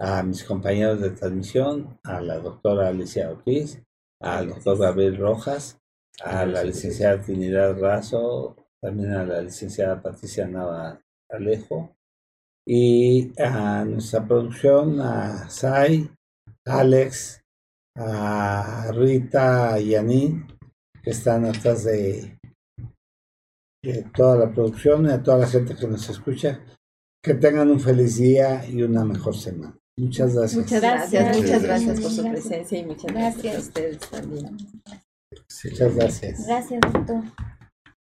a 0.00 0.22
mis 0.22 0.44
compañeros 0.44 1.00
de 1.00 1.10
transmisión, 1.10 1.98
a 2.04 2.20
la 2.20 2.38
doctora 2.38 2.88
Alicia 2.88 3.30
Ortiz, 3.30 3.82
al 4.20 4.48
doctor 4.50 4.78
Gabriel 4.78 5.16
Rojas, 5.16 5.78
a 6.22 6.46
la 6.46 6.64
licenciada 6.64 7.20
Trinidad 7.20 7.78
Razo, 7.78 8.56
también 8.80 9.12
a 9.12 9.24
la 9.24 9.42
licenciada 9.42 10.02
Patricia 10.02 10.46
Nava 10.46 11.00
Alejo, 11.30 11.96
y 12.66 13.32
a 13.40 13.84
nuestra 13.84 14.26
producción, 14.26 15.00
a 15.00 15.48
Sai, 15.48 16.10
Alex, 16.64 17.40
a 17.96 18.90
Rita 18.92 19.78
y 19.78 19.94
Anin, 19.94 20.46
que 21.02 21.10
están 21.10 21.44
atrás 21.44 21.84
de, 21.84 22.38
de 23.82 24.02
toda 24.14 24.36
la 24.46 24.52
producción 24.52 25.06
y 25.06 25.10
a 25.10 25.22
toda 25.22 25.38
la 25.38 25.46
gente 25.46 25.76
que 25.76 25.86
nos 25.86 26.08
escucha. 26.08 26.60
Que 27.22 27.34
tengan 27.34 27.70
un 27.70 27.80
feliz 27.80 28.16
día 28.16 28.64
y 28.68 28.82
una 28.82 29.04
mejor 29.04 29.36
semana. 29.36 29.76
Muchas 29.96 30.34
gracias. 30.34 30.64
Muchas 30.64 30.80
gracias, 30.80 31.36
muchas 31.36 31.62
gracias 31.62 32.00
por 32.00 32.10
su 32.10 32.22
presencia 32.22 32.78
y 32.78 32.84
muchas 32.84 33.12
gracias, 33.12 33.56
a 33.56 33.58
ustedes 33.58 33.98
también. 34.10 34.56
Muchas 35.64 35.94
gracias. 35.94 36.46
Gracias, 36.46 36.80
doctor. 36.92 37.22